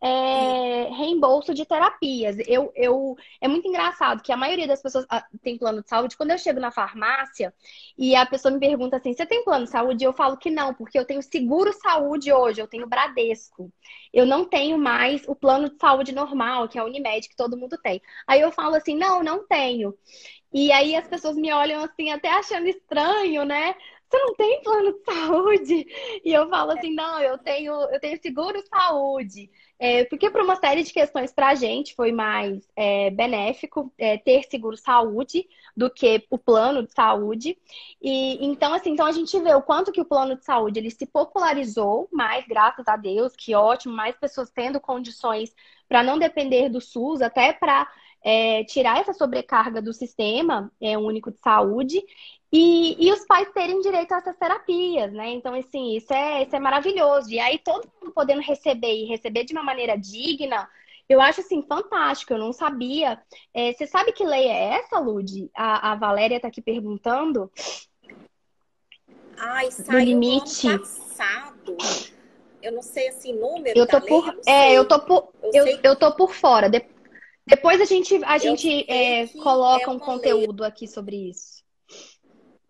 é, 0.02 0.90
reembolso 0.90 1.54
de 1.54 1.66
terapias. 1.66 2.38
Eu, 2.48 2.72
eu, 2.76 3.16
é 3.42 3.48
muito 3.48 3.68
engraçado 3.68 4.22
que 4.22 4.32
a 4.32 4.38
maioria 4.38 4.68
das 4.68 4.82
pessoas 4.82 5.06
ah, 5.10 5.26
tem 5.42 5.58
plano 5.58 5.82
de 5.82 5.90
saúde. 5.90 6.18
Quando 6.18 6.32
eu 6.32 6.38
chego 6.38 6.60
na 6.60 6.72
farmácia 6.72 7.54
e 7.98 8.16
a 8.16 8.26
pessoa 8.26 8.54
me 8.54 8.60
pergunta 8.60 8.98
assim: 8.98 9.14
você 9.14 9.26
tem 9.26 9.44
plano 9.44 9.66
de 9.66 9.72
saúde? 9.72 10.04
Eu 10.04 10.14
falo 10.14 10.38
que 10.38 10.52
não, 10.52 10.74
porque 10.74 10.98
eu 10.98 11.06
tenho 11.06 11.22
seguro 11.22 11.74
saúde 11.74 12.32
hoje, 12.32 12.62
eu 12.62 12.68
tenho 12.68 12.88
Bradesco. 12.88 13.72
Eu 14.14 14.26
não 14.26 14.46
tenho 14.46 14.78
mais 14.78 15.28
o 15.28 15.36
plano 15.36 15.70
de 15.70 15.78
saúde 15.78 16.12
normal, 16.14 16.68
que 16.70 16.78
é 16.78 16.82
a 16.82 16.86
Unimed, 16.86 17.28
que 17.28 17.36
todo 17.36 17.58
mundo 17.58 17.78
tem. 17.82 18.02
Aí 18.28 18.42
eu 18.42 18.52
falo 18.52 18.76
assim: 18.76 18.96
não, 18.96 19.24
não 19.24 19.46
tenho. 19.48 19.94
E 20.54 20.72
aí 20.72 20.96
as 20.96 21.08
pessoas 21.08 21.36
me 21.36 21.52
olham 21.52 21.84
assim, 21.84 22.12
até 22.12 22.30
achando 22.30 22.68
estranho, 22.68 23.44
né? 23.44 23.76
Você 24.16 24.20
não 24.20 24.34
tem 24.36 24.62
plano 24.64 24.94
de 24.94 25.04
saúde? 25.04 25.88
E 26.24 26.32
eu 26.32 26.48
falo 26.50 26.72
assim, 26.72 26.94
não, 26.94 27.20
eu 27.20 27.38
tenho, 27.38 27.74
eu 27.74 28.00
tenho 28.00 28.22
seguro 28.22 28.64
saúde. 28.68 29.50
É, 29.78 30.06
porque 30.06 30.30
por 30.30 30.40
uma 30.40 30.56
série 30.56 30.84
de 30.84 30.94
questões 30.94 31.34
para 31.34 31.50
a 31.50 31.56
gente 31.56 31.94
foi 31.96 32.14
mais 32.14 32.66
é, 32.78 33.10
benéfico 33.10 33.92
é, 33.98 34.18
ter 34.18 34.44
seguro 34.44 34.78
saúde 34.78 35.46
do 35.76 35.90
que 35.90 36.26
o 36.30 36.38
plano 36.38 36.84
de 36.84 36.94
saúde. 36.94 37.58
E 38.02 38.46
então, 38.46 38.74
assim, 38.74 38.92
então 38.92 39.06
a 39.06 39.12
gente 39.12 39.38
vê 39.42 39.54
o 39.54 39.62
quanto 39.62 39.92
que 39.92 40.00
o 40.00 40.06
plano 40.06 40.38
de 40.38 40.46
saúde 40.46 40.80
ele 40.80 40.92
se 40.92 41.06
popularizou 41.06 42.08
mais, 42.10 42.48
graças 42.48 42.88
a 42.88 42.96
Deus, 42.96 43.36
que 43.36 43.54
ótimo, 43.54 43.94
mais 43.94 44.16
pessoas 44.16 44.50
tendo 44.50 44.80
condições 44.80 45.54
para 45.90 46.02
não 46.02 46.18
depender 46.18 46.70
do 46.70 46.80
SUS, 46.80 47.22
até 47.22 47.52
para 47.52 47.86
é, 48.26 48.64
tirar 48.64 49.00
essa 49.00 49.14
sobrecarga 49.14 49.80
do 49.80 49.94
sistema 49.94 50.72
é, 50.82 50.98
único 50.98 51.32
de 51.32 51.38
saúde 51.38 52.04
e, 52.52 52.96
e, 53.06 53.12
os 53.12 53.24
pais 53.26 53.52
terem 53.54 53.80
direito 53.82 54.14
a 54.14 54.18
essas 54.18 54.36
terapias, 54.36 55.14
né? 55.14 55.30
Então, 55.30 55.54
assim, 55.54 55.96
isso 55.96 56.12
é, 56.12 56.42
isso 56.42 56.56
é 56.56 56.60
maravilhoso. 56.60 57.30
E 57.30 57.40
aí, 57.40 57.60
todo 57.60 57.88
mundo 58.02 58.14
podendo 58.14 58.42
receber 58.42 58.96
e 58.96 59.06
receber 59.06 59.44
de 59.44 59.54
uma 59.54 59.62
maneira 59.64 59.96
digna, 59.96 60.68
Eu 61.08 61.22
acho 61.22 61.42
assim 61.42 61.62
fantástico, 61.62 62.34
eu 62.34 62.40
não 62.40 62.52
sabia. 62.52 63.22
É, 63.54 63.72
você 63.72 63.86
sabe 63.86 64.12
que 64.12 64.26
lei 64.26 64.48
é 64.48 64.80
essa, 64.80 64.98
Lud? 64.98 65.52
A, 65.56 65.92
a 65.92 65.96
Valéria 65.96 66.38
está 66.38 66.48
aqui 66.48 66.64
perguntando. 66.64 67.52
Ai, 69.38 69.70
saiu 69.70 70.00
do 70.00 70.06
limite. 70.06 70.68
ano 70.68 70.80
passado. 70.80 71.78
Eu 72.60 72.72
não 72.72 72.82
sei 72.82 73.10
assim, 73.10 73.34
número 73.34 73.78
eu 73.78 73.86
tô 73.86 74.02
por, 74.02 74.26
lei, 74.26 74.42
É, 74.48 74.74
eu 74.74 74.88
tô 74.88 75.00
por, 75.00 75.30
eu, 75.54 75.68
eu, 75.68 75.80
eu, 75.84 75.96
tô 75.96 76.16
por 76.16 76.34
fora. 76.34 76.68
De, 76.68 76.84
depois 77.46 77.80
a 77.80 77.86
gente, 77.86 78.20
a 78.24 78.38
gente 78.38 78.90
é, 78.90 79.28
coloca 79.28 79.86
é 79.86 79.94
um 79.94 80.00
conteúdo 80.00 80.64
aqui 80.64 80.88
sobre 80.88 81.30
isso. 81.30 81.64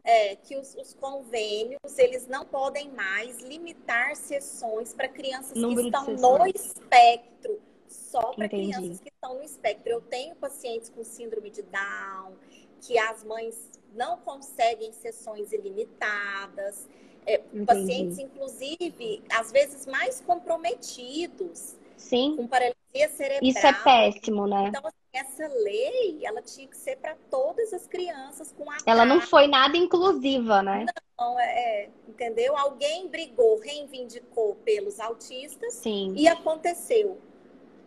É, 0.03 0.35
que 0.35 0.55
os, 0.55 0.75
os, 0.75 0.93
convênios 0.93 1.97
eles 1.97 2.27
não 2.27 2.45
podem 2.45 2.91
mais 2.91 3.39
limitar 3.39 4.15
sessões 4.15 4.93
para 4.93 5.07
crianças 5.07 5.57
Número 5.57 5.89
que 5.89 5.97
estão 5.97 6.37
no 6.37 6.47
espectro, 6.47 7.59
só 7.87 8.33
para 8.33 8.47
crianças 8.47 8.99
que 8.99 9.09
estão 9.09 9.35
no 9.35 9.43
espectro. 9.43 9.91
Eu 9.91 10.01
tenho 10.01 10.35
pacientes 10.35 10.89
com 10.89 11.03
síndrome 11.03 11.49
de 11.49 11.63
Down, 11.63 12.33
que 12.81 12.99
as 12.99 13.23
mães 13.23 13.55
não 13.95 14.17
conseguem 14.17 14.91
sessões 14.91 15.51
ilimitadas. 15.51 16.87
É, 17.25 17.39
pacientes, 17.65 18.19
inclusive, 18.19 19.23
às 19.31 19.51
vezes 19.51 19.87
mais 19.87 20.21
comprometidos. 20.21 21.75
Sim. 21.97 22.35
Com 22.35 22.45
paralisia 22.45 22.84
cerebral. 23.09 23.39
Isso 23.43 23.65
é 23.65 23.73
péssimo, 23.73 24.47
né? 24.47 24.65
Então, 24.69 24.81
assim, 24.85 24.97
essa 25.13 25.47
lei, 25.47 26.19
ela 26.23 26.41
tinha 26.41 26.67
que 26.67 26.77
ser 26.77 26.97
para 26.97 27.15
todas 27.29 27.73
as 27.73 27.87
crianças 27.87 28.51
com 28.51 28.69
a 28.69 28.77
Ela 28.85 29.05
não 29.05 29.21
foi 29.21 29.47
nada 29.47 29.77
inclusiva, 29.77 30.61
né? 30.61 30.85
Não, 31.17 31.39
é, 31.39 31.43
é, 31.43 31.89
entendeu? 32.07 32.57
Alguém 32.57 33.07
brigou, 33.07 33.59
reivindicou 33.59 34.55
pelos 34.65 34.99
autistas 34.99 35.73
Sim. 35.73 36.13
e 36.17 36.27
aconteceu. 36.27 37.19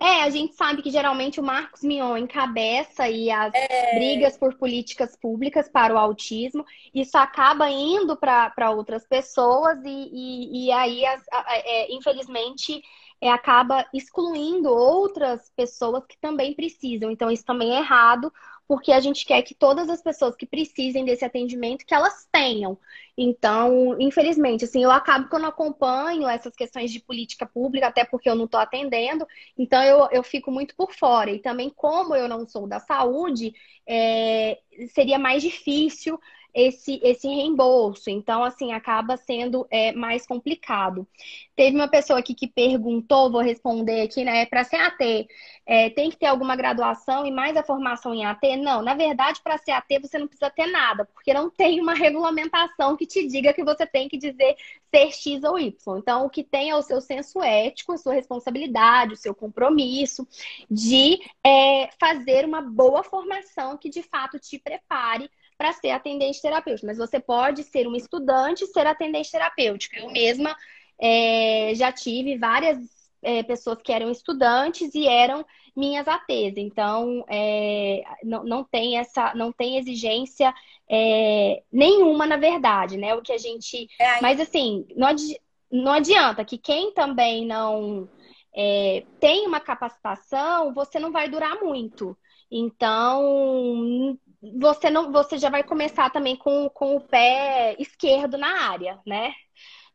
É, 0.01 0.23
a 0.23 0.31
gente 0.31 0.55
sabe 0.55 0.81
que 0.81 0.91
geralmente 0.91 1.41
o 1.41 1.43
Marcos 1.43 1.83
Mion 1.83 2.17
encabeça 2.17 3.09
e 3.09 3.31
as 3.31 3.53
é... 3.53 3.97
brigas 3.97 4.37
por 4.37 4.55
políticas 4.55 5.17
públicas 5.17 5.69
para 5.69 5.93
o 5.93 5.99
autismo. 5.99 6.65
Isso 6.95 7.19
acaba 7.19 7.69
indo 7.69 8.17
para 8.17 8.71
outras 8.71 9.07
pessoas 9.07 9.77
e, 9.85 9.89
e, 10.13 10.67
e 10.67 10.73
aí, 10.73 11.05
as, 11.05 11.23
é, 11.49 11.93
infelizmente, 11.93 12.81
é, 13.21 13.31
acaba 13.31 13.87
excluindo 13.93 14.69
outras 14.69 15.51
pessoas 15.57 16.05
que 16.07 16.17
também 16.19 16.55
precisam. 16.55 17.11
Então, 17.11 17.31
isso 17.31 17.45
também 17.45 17.75
é 17.75 17.79
errado, 17.79 18.33
porque 18.67 18.93
a 18.93 19.01
gente 19.01 19.25
quer 19.25 19.43
que 19.43 19.55
todas 19.55 19.89
as 19.89 20.03
pessoas 20.03 20.37
que 20.37 20.47
precisem 20.47 21.05
desse 21.05 21.25
atendimento, 21.25 21.87
que 21.87 21.95
elas 21.95 22.29
tenham. 22.31 22.79
Então, 23.17 23.97
infelizmente, 23.99 24.65
assim, 24.65 24.85
eu 24.85 24.91
acabo 24.91 25.29
que 25.29 25.35
eu 25.35 25.41
não 25.41 25.49
acompanho 25.49 26.29
essas 26.29 26.55
questões 26.55 26.93
de 26.93 27.01
política 27.01 27.47
pública, 27.47 27.89
até 27.89 28.05
porque 28.05 28.29
eu 28.29 28.35
não 28.37 28.45
estou 28.45 28.61
atendendo, 28.61 29.27
então 29.57 29.83
eu, 29.83 30.09
eu 30.13 30.23
fico 30.23 30.53
muito 30.53 30.77
por 30.77 30.93
fora. 30.93 31.31
E 31.31 31.41
também, 31.41 31.71
como 31.71 32.15
eu 32.15 32.29
não 32.29 32.47
sou 32.47 32.67
da 32.69 32.79
saúde, 32.79 33.53
é, 33.87 34.59
seria 34.95 35.19
mais 35.19 35.43
difícil 35.43 36.21
esse, 36.59 37.01
esse 37.05 37.29
reembolso. 37.29 38.11
Então, 38.11 38.43
assim, 38.43 38.73
acaba 38.73 39.17
sendo 39.17 39.65
é, 39.71 39.93
mais 39.93 40.27
complicado. 40.27 41.07
Teve 41.55 41.77
uma 41.77 41.87
pessoa 41.87 42.19
aqui 42.19 42.35
que 42.35 42.49
perguntou, 42.49 43.31
vou 43.31 43.41
responder 43.41 44.01
aqui, 44.01 44.25
né? 44.25 44.45
Para 44.47 44.65
ser 44.65 44.77
AT, 44.77 45.29
é, 45.65 45.91
tem 45.91 46.11
que 46.11 46.17
ter 46.17 46.27
alguma 46.27 46.57
graduação 46.57 47.25
e 47.25 47.31
mais 47.31 47.57
a 47.57 47.63
formação 47.63 48.13
em 48.13 48.27
AT? 48.27 48.57
Não, 48.57 48.83
na 48.83 48.95
verdade, 48.95 49.41
para 49.41 49.57
ser 49.59 49.71
AT 49.71 49.87
você 50.01 50.19
não 50.19 50.27
precisa 50.27 50.51
ter 50.51 50.67
nada, 50.67 51.05
porque 51.05 51.33
não 51.33 51.49
tem 51.49 51.81
uma 51.81 51.95
regulamentação 51.95 52.97
que 52.97 53.07
te 53.07 53.25
diga 53.29 53.53
que 53.53 53.63
você 53.63 53.87
tem 53.87 54.09
que 54.09 54.19
dizer 54.19 54.57
ser 54.91 55.13
X 55.13 55.45
ou 55.45 55.59
Y. 55.59 55.99
Então, 55.99 56.27
o 56.27 56.31
que 56.31 56.43
tem 56.43 56.71
é 56.71 56.77
o 56.77 56.83
seu 56.83 57.01
senso 57.01 57.41
ético, 57.41 57.93
a 57.93 57.99
sua 57.99 58.15
responsabilidade, 58.15 59.13
o 59.13 59.17
seu 59.17 59.35
compromisso 59.35 60.27
de 60.69 61.21
é, 61.45 61.89
fazer 62.01 62.45
uma 62.45 62.63
boa 62.63 63.05
formação 63.05 63.77
que 63.77 63.89
de 63.89 64.03
fato 64.03 64.39
te 64.41 64.59
prepare 64.59 65.31
para 65.59 65.73
ser 65.73 65.91
atendente 65.91 66.41
terapêutico, 66.41 66.87
mas 66.87 66.97
você 66.97 67.19
pode 67.19 67.65
ser 67.65 67.89
um 67.89 67.97
estudante 67.97 68.63
e 68.63 68.69
ser 68.69 68.87
atendente 68.87 69.31
terapêutico. 69.31 69.97
Eu 69.97 70.11
mesma 70.11 70.57
é, 71.01 71.73
já 71.75 71.91
tive 71.93 72.39
várias 72.39 72.79
é, 73.21 73.43
pessoas 73.43 73.79
que 73.83 73.93
eram 73.93 74.09
estudantes 74.09 74.95
e 74.95 75.09
eram 75.09 75.45
minhas 75.77 76.07
ATs. 76.07 76.57
Então, 76.57 77.25
é, 77.29 78.05
não, 78.23 78.45
não, 78.45 78.65
tem 78.65 78.99
essa, 78.99 79.35
não 79.35 79.53
tem 79.53 79.79
exigência 79.79 80.55
é, 80.89 81.63
nenhuma, 81.73 82.25
na 82.25 82.37
verdade, 82.37 82.97
né? 82.97 83.15
O 83.15 83.23
que 83.23 83.33
a 83.33 83.39
gente. 83.39 83.89
É, 83.99 84.21
mas 84.21 84.41
assim, 84.41 84.87
não, 84.97 85.09
adi... 85.09 85.41
não 85.71 85.93
adianta 85.93 86.45
que 86.45 86.57
quem 86.57 86.93
também 86.93 87.45
não 87.45 88.09
é, 88.55 89.05
tem 89.21 89.47
uma 89.47 89.61
capacitação, 89.61 90.73
você 90.73 90.99
não 90.99 91.11
vai 91.11 91.29
durar 91.29 91.61
muito. 91.61 92.17
Então, 92.51 94.19
você 94.41 94.89
não, 94.91 95.11
você 95.11 95.37
já 95.37 95.51
vai 95.51 95.63
começar 95.63 96.11
também 96.11 96.37
com, 96.37 96.69
com 96.71 96.97
o 96.97 97.01
pé 97.01 97.75
esquerdo 97.79 98.39
na 98.39 98.69
área, 98.69 99.01
né? 99.07 99.33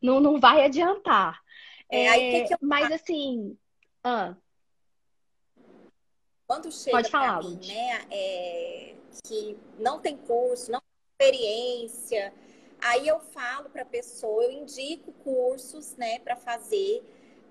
Não, 0.02 0.20
não 0.20 0.40
vai 0.40 0.66
adiantar. 0.66 1.40
É, 1.90 2.40
é, 2.42 2.44
que 2.44 2.54
eu... 2.54 2.58
Mas 2.62 2.92
assim. 2.92 3.58
Ah. 4.04 4.36
Quando 6.46 6.72
chega 6.72 7.04
falar, 7.06 7.42
mim, 7.42 7.60
né, 7.66 8.06
é, 8.12 8.96
que 9.26 9.58
não 9.80 10.00
tem 10.00 10.18
curso, 10.18 10.72
não 10.72 10.82
tem 10.82 11.30
experiência, 11.30 12.34
aí 12.82 13.08
eu 13.08 13.20
falo 13.20 13.70
para 13.70 13.84
a 13.84 13.86
pessoa, 13.86 14.44
eu 14.44 14.52
indico 14.52 15.14
cursos, 15.24 15.96
né, 15.96 16.20
para 16.20 16.36
fazer. 16.36 17.02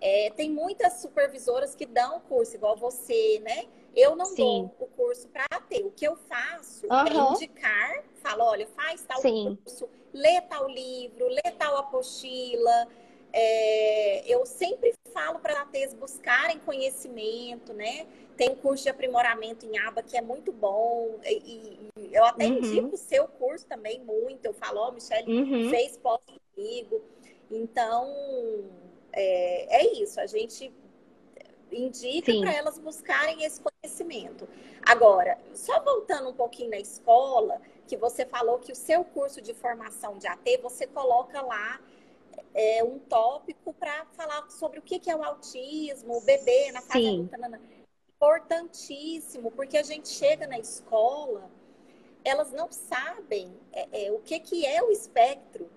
É, 0.01 0.31
tem 0.37 0.51
muitas 0.51 0.95
supervisoras 0.95 1.75
que 1.75 1.87
dão 1.87 2.21
curso, 2.21 2.55
igual 2.55 2.77
você, 2.77 3.41
né? 3.41 3.67
Eu 3.95 4.17
não 4.17 4.27
Sim. 4.27 4.37
dou 4.37 4.75
o 4.81 4.87
curso 4.87 5.29
para 5.29 5.47
ter. 5.69 5.85
O 5.85 5.91
que 5.91 6.07
eu 6.07 6.17
faço 6.17 6.87
uhum. 6.87 7.31
é 7.31 7.33
indicar, 7.33 8.05
falo, 8.17 8.45
olha, 8.45 8.67
faz 8.69 9.03
tal 9.03 9.21
Sim. 9.21 9.59
curso, 9.63 9.89
lê 10.13 10.41
tal 10.43 10.69
livro, 10.69 11.29
lê 11.29 11.51
tal 11.59 11.77
apostila. 11.77 12.89
É, 13.33 14.31
eu 14.31 14.45
sempre 14.45 14.93
falo 15.13 15.39
para 15.39 15.63
ATs 15.63 15.95
buscarem 15.95 16.59
conhecimento, 16.59 17.73
né? 17.73 18.07
Tem 18.37 18.55
curso 18.55 18.85
de 18.85 18.91
aprimoramento 18.91 19.67
em 19.67 19.79
aba 19.79 20.03
que 20.03 20.17
é 20.17 20.23
muito 20.23 20.53
bom. 20.53 21.19
E, 21.25 21.91
e 21.97 22.15
eu 22.15 22.25
até 22.25 22.47
uhum. 22.47 22.59
indico 22.59 22.95
o 22.95 22.99
seu 22.99 23.27
curso 23.29 23.67
também 23.67 24.01
muito. 24.01 24.45
Eu 24.45 24.55
falo, 24.55 24.81
ó, 24.81 24.89
oh, 24.89 24.93
Michelle 24.93 25.31
uhum. 25.31 25.71
fez 25.71 25.97
pós 25.97 26.21
comigo. 26.55 27.03
Então, 27.51 28.11
é, 29.13 29.83
é 29.83 29.93
isso. 29.95 30.21
A 30.21 30.27
gente 30.27 30.73
indica 31.73 32.33
para 32.41 32.53
elas 32.53 32.79
buscarem 32.79 33.45
esse 33.45 33.61
conhecimento. 33.61 34.49
Agora, 34.83 35.39
só 35.55 35.83
voltando 35.83 36.29
um 36.29 36.35
pouquinho 36.35 36.71
na 36.71 36.79
escola, 36.79 37.61
que 37.87 37.97
você 37.97 38.25
falou 38.25 38.59
que 38.59 38.73
o 38.73 38.77
seu 38.77 39.05
curso 39.05 39.41
de 39.41 39.55
formação 39.55 40.19
de 40.19 40.27
AT, 40.27 40.59
você 40.63 40.87
coloca 40.87 41.41
lá 41.41 41.81
é, 42.55 42.83
um 42.85 42.99
tópico 42.99 43.73
para 43.75 44.05
falar 44.13 44.51
sobre 44.51 44.79
o 44.79 44.83
que, 44.83 44.99
que 44.99 45.11
é 45.11 45.17
o 45.17 45.23
autismo, 45.23 46.19
o 46.19 46.21
bebê 46.21 46.71
na 46.73 46.81
fase 46.83 47.07
adulta. 47.07 47.61
Importantíssimo, 48.17 49.51
porque 49.51 49.77
a 49.77 49.83
gente 49.83 50.09
chega 50.09 50.47
na 50.47 50.59
escola, 50.59 51.51
elas 52.25 52.53
não 52.53 52.71
sabem 52.71 53.53
é, 53.73 54.07
é, 54.07 54.13
o 54.13 54.21
que, 54.21 54.39
que 54.39 54.65
é 54.65 54.83
o 54.83 54.91
espectro. 54.91 55.69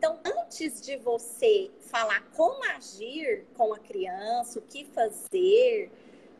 Então, 0.00 0.18
antes 0.24 0.80
de 0.80 0.96
você 0.96 1.70
falar 1.90 2.22
como 2.34 2.64
agir 2.74 3.44
com 3.54 3.74
a 3.74 3.78
criança, 3.78 4.58
o 4.58 4.62
que 4.62 4.86
fazer, 4.86 5.92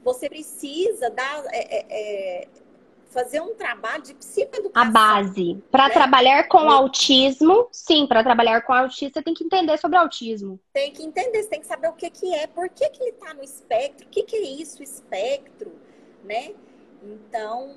você 0.02 0.30
precisa 0.30 1.10
dar, 1.10 1.44
é, 1.52 1.58
é, 1.58 1.86
é 1.90 2.48
fazer 3.10 3.42
um 3.42 3.54
trabalho 3.54 4.02
de 4.02 4.14
psicoeducação. 4.14 4.88
A 4.88 4.90
base. 4.90 5.62
Para 5.70 5.88
né? 5.88 5.92
trabalhar 5.92 6.48
com 6.48 6.62
né? 6.62 6.70
autismo, 6.70 7.68
sim, 7.70 8.06
para 8.06 8.24
trabalhar 8.24 8.62
com 8.62 8.72
autista, 8.72 9.20
você 9.20 9.24
tem 9.24 9.34
que 9.34 9.44
entender 9.44 9.76
sobre 9.76 9.98
autismo. 9.98 10.58
Tem 10.72 10.90
que 10.90 11.02
entender, 11.02 11.42
você 11.42 11.50
tem 11.50 11.60
que 11.60 11.66
saber 11.66 11.88
o 11.88 11.92
que, 11.92 12.08
que 12.08 12.34
é, 12.34 12.46
por 12.46 12.66
que, 12.70 12.88
que 12.88 13.02
ele 13.02 13.10
está 13.10 13.34
no 13.34 13.44
espectro, 13.44 14.06
o 14.06 14.08
que, 14.08 14.22
que 14.22 14.36
é 14.36 14.40
isso, 14.40 14.82
espectro, 14.82 15.70
né? 16.24 16.54
Então, 17.02 17.74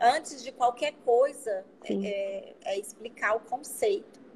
antes 0.00 0.42
de 0.42 0.52
qualquer 0.52 0.94
coisa, 1.04 1.66
é, 1.84 2.54
é 2.64 2.78
explicar 2.78 3.36
o 3.36 3.40
conceito. 3.40 4.27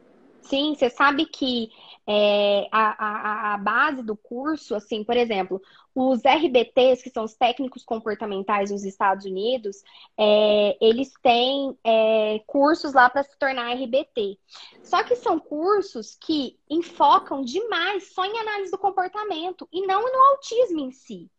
Sim, 0.43 0.75
você 0.75 0.91
sabe 0.91 1.27
que 1.27 1.71
é, 2.07 2.69
a, 2.73 3.05
a, 3.05 3.55
a, 3.55 3.59
base 3.59 4.03
do 4.03 4.17
curso, 4.17 4.75
assim, 4.75 5.05
por 5.05 5.17
exemplo, 5.17 5.63
os 5.95 6.21
RBTs, 6.25 7.03
que 7.03 7.11
são 7.11 7.25
os 7.25 7.35
técnicos 7.35 7.85
comportamentais 7.85 8.71
nos 8.71 8.85
Estados 8.85 9.25
Unidos, 9.25 9.83
é, 10.19 10.77
eles 10.81 11.13
têm 11.23 11.77
é, 11.85 12.41
cursos 12.47 12.93
lá 12.93 13.09
para 13.09 13.23
se 13.23 13.39
tornar 13.39 13.73
RBT. 13.75 14.37
Só 14.83 15.05
que 15.05 15.15
são 15.15 15.39
cursos 15.39 16.17
que 16.21 16.59
enfocam 16.69 17.43
demais 17.43 18.13
só 18.13 18.25
em 18.25 18.39
análise 18.39 18.73
do 18.73 18.79
comportamento 18.79 19.69
e 19.73 19.87
não 19.87 20.03
no 20.03 20.19
autismo 20.33 20.81
em 20.81 20.91
si. 20.91 21.31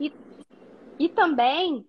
E, 0.00 0.12
e 0.98 1.08
também 1.08 1.86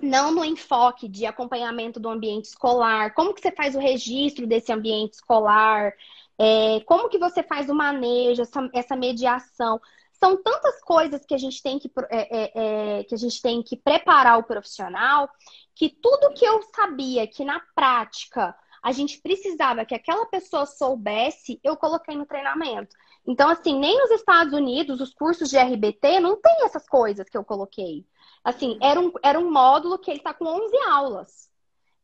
não 0.00 0.30
no 0.30 0.44
enfoque 0.44 1.08
de 1.08 1.26
acompanhamento 1.26 1.98
do 1.98 2.08
ambiente 2.08 2.46
escolar, 2.46 3.14
como 3.14 3.34
que 3.34 3.40
você 3.40 3.50
faz 3.50 3.74
o 3.74 3.80
registro 3.80 4.46
desse 4.46 4.72
ambiente 4.72 5.14
escolar, 5.14 5.92
é, 6.38 6.80
como 6.86 7.08
que 7.08 7.18
você 7.18 7.42
faz 7.42 7.68
o 7.68 7.74
manejo, 7.74 8.42
essa, 8.42 8.70
essa 8.72 8.96
mediação. 8.96 9.80
são 10.12 10.40
tantas 10.42 10.80
coisas 10.82 11.24
que 11.26 11.34
a 11.34 11.38
gente 11.38 11.62
tem 11.62 11.78
que, 11.78 11.90
é, 12.10 12.42
é, 12.42 12.98
é, 13.00 13.04
que 13.04 13.14
a 13.14 13.18
gente 13.18 13.42
tem 13.42 13.62
que 13.62 13.76
preparar 13.76 14.38
o 14.38 14.44
profissional 14.44 15.28
que 15.74 15.88
tudo 15.88 16.34
que 16.34 16.44
eu 16.44 16.60
sabia 16.74 17.26
que 17.26 17.44
na 17.44 17.60
prática 17.74 18.54
a 18.82 18.92
gente 18.92 19.20
precisava 19.20 19.84
que 19.84 19.94
aquela 19.94 20.26
pessoa 20.26 20.66
soubesse, 20.66 21.60
eu 21.62 21.76
coloquei 21.76 22.16
no 22.16 22.26
treinamento. 22.26 22.96
Então, 23.26 23.48
assim, 23.48 23.78
nem 23.78 23.98
nos 23.98 24.10
Estados 24.12 24.52
Unidos, 24.52 25.00
os 25.00 25.12
cursos 25.12 25.50
de 25.50 25.58
RBT 25.58 26.20
não 26.20 26.40
tem 26.40 26.64
essas 26.64 26.88
coisas 26.88 27.28
que 27.28 27.36
eu 27.36 27.44
coloquei. 27.44 28.06
Assim, 28.42 28.78
era 28.80 29.00
um, 29.00 29.12
era 29.22 29.38
um 29.38 29.50
módulo 29.50 29.98
que 29.98 30.10
ele 30.10 30.18
está 30.18 30.32
com 30.32 30.44
11 30.46 30.76
aulas, 30.88 31.50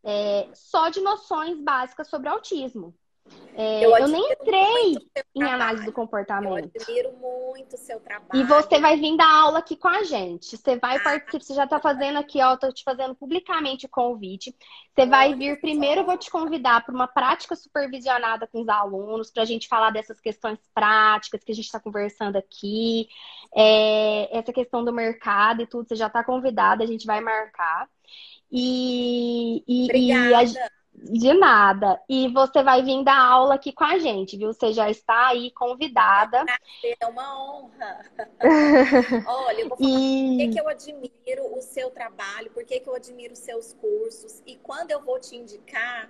é, 0.02 0.48
só 0.54 0.88
de 0.88 1.00
noções 1.00 1.60
básicas 1.60 2.08
sobre 2.08 2.28
autismo. 2.28 2.94
É, 3.56 3.84
eu, 3.84 3.96
eu, 3.96 4.08
nem 4.08 4.32
entrei 4.32 4.96
em 5.34 5.42
análise 5.44 5.84
do 5.84 5.92
comportamento. 5.92 6.72
Eu 6.74 6.82
admiro 6.82 7.12
muito 7.12 7.74
o 7.74 7.78
seu 7.78 8.00
trabalho. 8.00 8.28
E 8.34 8.42
você 8.42 8.80
vai 8.80 8.96
vir 8.96 9.16
dar 9.16 9.32
aula 9.32 9.60
aqui 9.60 9.76
com 9.76 9.86
a 9.86 10.02
gente. 10.02 10.56
Você 10.56 10.76
vai 10.76 10.96
ah, 10.96 11.00
participar, 11.00 11.40
você 11.40 11.54
já 11.54 11.64
está 11.64 11.78
fazendo 11.78 12.18
aqui, 12.18 12.42
ó, 12.42 12.56
tô 12.56 12.72
te 12.72 12.82
fazendo 12.82 13.14
publicamente 13.14 13.86
o 13.86 13.88
convite. 13.88 14.54
Você 14.92 15.06
vai 15.06 15.34
vir 15.34 15.60
primeiro, 15.60 16.00
eu 16.00 16.04
vou 16.04 16.18
te 16.18 16.30
convidar 16.30 16.84
para 16.84 16.94
uma 16.94 17.06
prática 17.06 17.54
supervisionada 17.54 18.46
com 18.48 18.60
os 18.60 18.68
alunos, 18.68 19.30
para 19.30 19.44
a 19.44 19.46
gente 19.46 19.68
falar 19.68 19.90
dessas 19.90 20.20
questões 20.20 20.58
práticas 20.74 21.44
que 21.44 21.52
a 21.52 21.54
gente 21.54 21.66
está 21.66 21.78
conversando 21.78 22.36
aqui. 22.36 23.08
É, 23.54 24.36
essa 24.36 24.52
questão 24.52 24.84
do 24.84 24.92
mercado 24.92 25.62
e 25.62 25.66
tudo, 25.66 25.88
você 25.88 25.94
já 25.94 26.08
está 26.08 26.24
convidada, 26.24 26.82
a 26.82 26.86
gente 26.86 27.06
vai 27.06 27.20
marcar. 27.20 27.88
E, 28.50 29.62
e, 29.66 29.84
Obrigada. 29.84 30.42
E 30.42 30.58
a, 30.58 30.68
de 30.94 31.34
nada. 31.34 32.00
E 32.08 32.28
você 32.28 32.62
vai 32.62 32.82
vir 32.82 33.02
dar 33.04 33.18
aula 33.18 33.54
aqui 33.54 33.72
com 33.72 33.84
a 33.84 33.98
gente, 33.98 34.36
viu? 34.36 34.52
Você 34.52 34.72
já 34.72 34.88
está 34.88 35.28
aí 35.28 35.50
convidada. 35.50 36.44
É 36.82 37.06
uma 37.06 37.44
honra. 37.44 38.04
Olha, 39.26 39.60
eu 39.60 39.68
vou 39.68 39.78
falar 39.78 39.90
e... 39.90 40.28
por 40.28 40.38
que, 40.38 40.48
que 40.48 40.60
eu 40.60 40.68
admiro 40.68 41.58
o 41.58 41.60
seu 41.60 41.90
trabalho, 41.90 42.50
por 42.50 42.64
que, 42.64 42.80
que 42.80 42.88
eu 42.88 42.94
admiro 42.94 43.32
os 43.32 43.38
seus 43.40 43.74
cursos. 43.74 44.42
E 44.46 44.56
quando 44.56 44.90
eu 44.90 45.02
vou 45.02 45.18
te 45.18 45.36
indicar, 45.36 46.08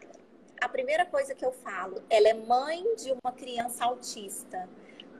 a 0.61 0.69
primeira 0.69 1.05
coisa 1.05 1.35
que 1.35 1.45
eu 1.45 1.53
falo, 1.53 2.03
ela 2.09 2.29
é 2.29 2.35
mãe 2.35 2.95
de 2.97 3.13
uma 3.13 3.33
criança 3.33 3.85
autista. 3.85 4.69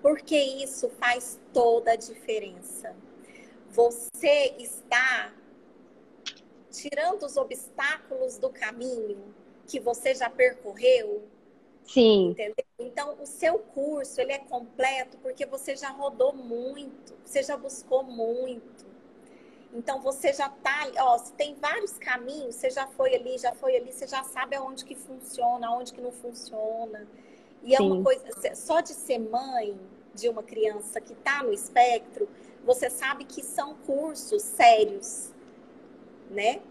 Porque 0.01 0.37
isso 0.37 0.91
faz 1.01 1.41
toda 1.53 1.93
a 1.93 1.97
diferença. 1.97 2.95
Você 3.71 4.55
está 4.59 5.33
tirando 6.71 7.25
os 7.25 7.37
obstáculos 7.37 8.37
do 8.37 8.51
caminho 8.51 9.35
que 9.67 9.81
você 9.81 10.15
já 10.15 10.29
percorreu. 10.31 11.23
Sim. 11.85 12.31
Entendeu? 12.31 12.65
Então, 12.79 13.17
o 13.21 13.27
seu 13.27 13.59
curso, 13.59 14.21
ele 14.21 14.33
é 14.33 14.39
completo 14.39 15.19
porque 15.19 15.45
você 15.45 15.77
já 15.77 15.91
rodou 15.91 16.33
muito, 16.35 17.15
você 17.25 17.43
já 17.43 17.57
buscou 17.57 18.03
muito. 18.03 18.85
Então, 19.73 20.01
você 20.01 20.33
já 20.33 20.49
tá, 20.49 20.89
ó, 20.99 21.19
se 21.19 21.33
tem 21.33 21.55
vários 21.57 21.99
caminhos, 21.99 22.55
você 22.55 22.71
já 22.71 22.87
foi 22.87 23.15
ali, 23.15 23.37
já 23.39 23.53
foi 23.53 23.77
ali, 23.77 23.93
você 23.93 24.07
já 24.07 24.23
sabe 24.23 24.55
aonde 24.57 24.85
que 24.85 24.95
funciona, 24.95 25.67
aonde 25.67 25.93
que 25.93 26.01
não 26.01 26.13
funciona. 26.13 27.07
E 27.63 27.71
Sim. 27.71 27.77
é 27.77 27.81
uma 27.81 28.03
coisa, 28.03 28.55
só 28.55 28.81
de 28.81 28.95
ser 28.95 29.19
mãe 29.19 29.79
de 30.15 30.29
uma 30.29 30.43
criança 30.43 31.01
que 31.01 31.13
está 31.13 31.43
no 31.43 31.53
espectro, 31.53 32.29
você 32.65 32.89
sabe 32.89 33.25
que 33.25 33.43
são 33.43 33.75
cursos 33.79 34.43
sérios, 34.43 35.31
né? 36.31 36.63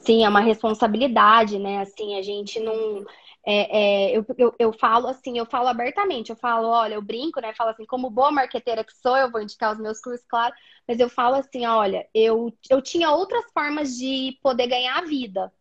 Sim, 0.00 0.24
é 0.24 0.28
uma 0.28 0.40
responsabilidade, 0.40 1.58
né? 1.58 1.80
Assim, 1.80 2.16
a 2.16 2.22
gente 2.22 2.60
não. 2.60 3.04
É, 3.46 4.10
é, 4.12 4.16
eu, 4.18 4.24
eu, 4.36 4.54
eu, 4.58 4.72
falo 4.72 5.06
assim, 5.08 5.38
eu 5.38 5.46
falo 5.46 5.68
abertamente, 5.68 6.30
eu 6.30 6.36
falo, 6.36 6.68
olha, 6.68 6.94
eu 6.94 7.02
brinco, 7.02 7.40
né? 7.40 7.54
Falo 7.54 7.70
assim, 7.70 7.86
como 7.86 8.10
boa 8.10 8.30
marqueteira 8.30 8.84
que 8.84 8.92
sou, 8.92 9.16
eu 9.16 9.30
vou 9.30 9.40
indicar 9.40 9.72
os 9.72 9.78
meus 9.80 10.00
cursos, 10.00 10.24
claro, 10.28 10.54
mas 10.86 11.00
eu 11.00 11.08
falo 11.08 11.36
assim, 11.36 11.64
olha, 11.66 12.06
eu, 12.14 12.52
eu 12.70 12.82
tinha 12.82 13.10
outras 13.10 13.44
formas 13.52 13.96
de 13.96 14.38
poder 14.42 14.66
ganhar 14.68 14.98
a 14.98 15.04
vida. 15.06 15.52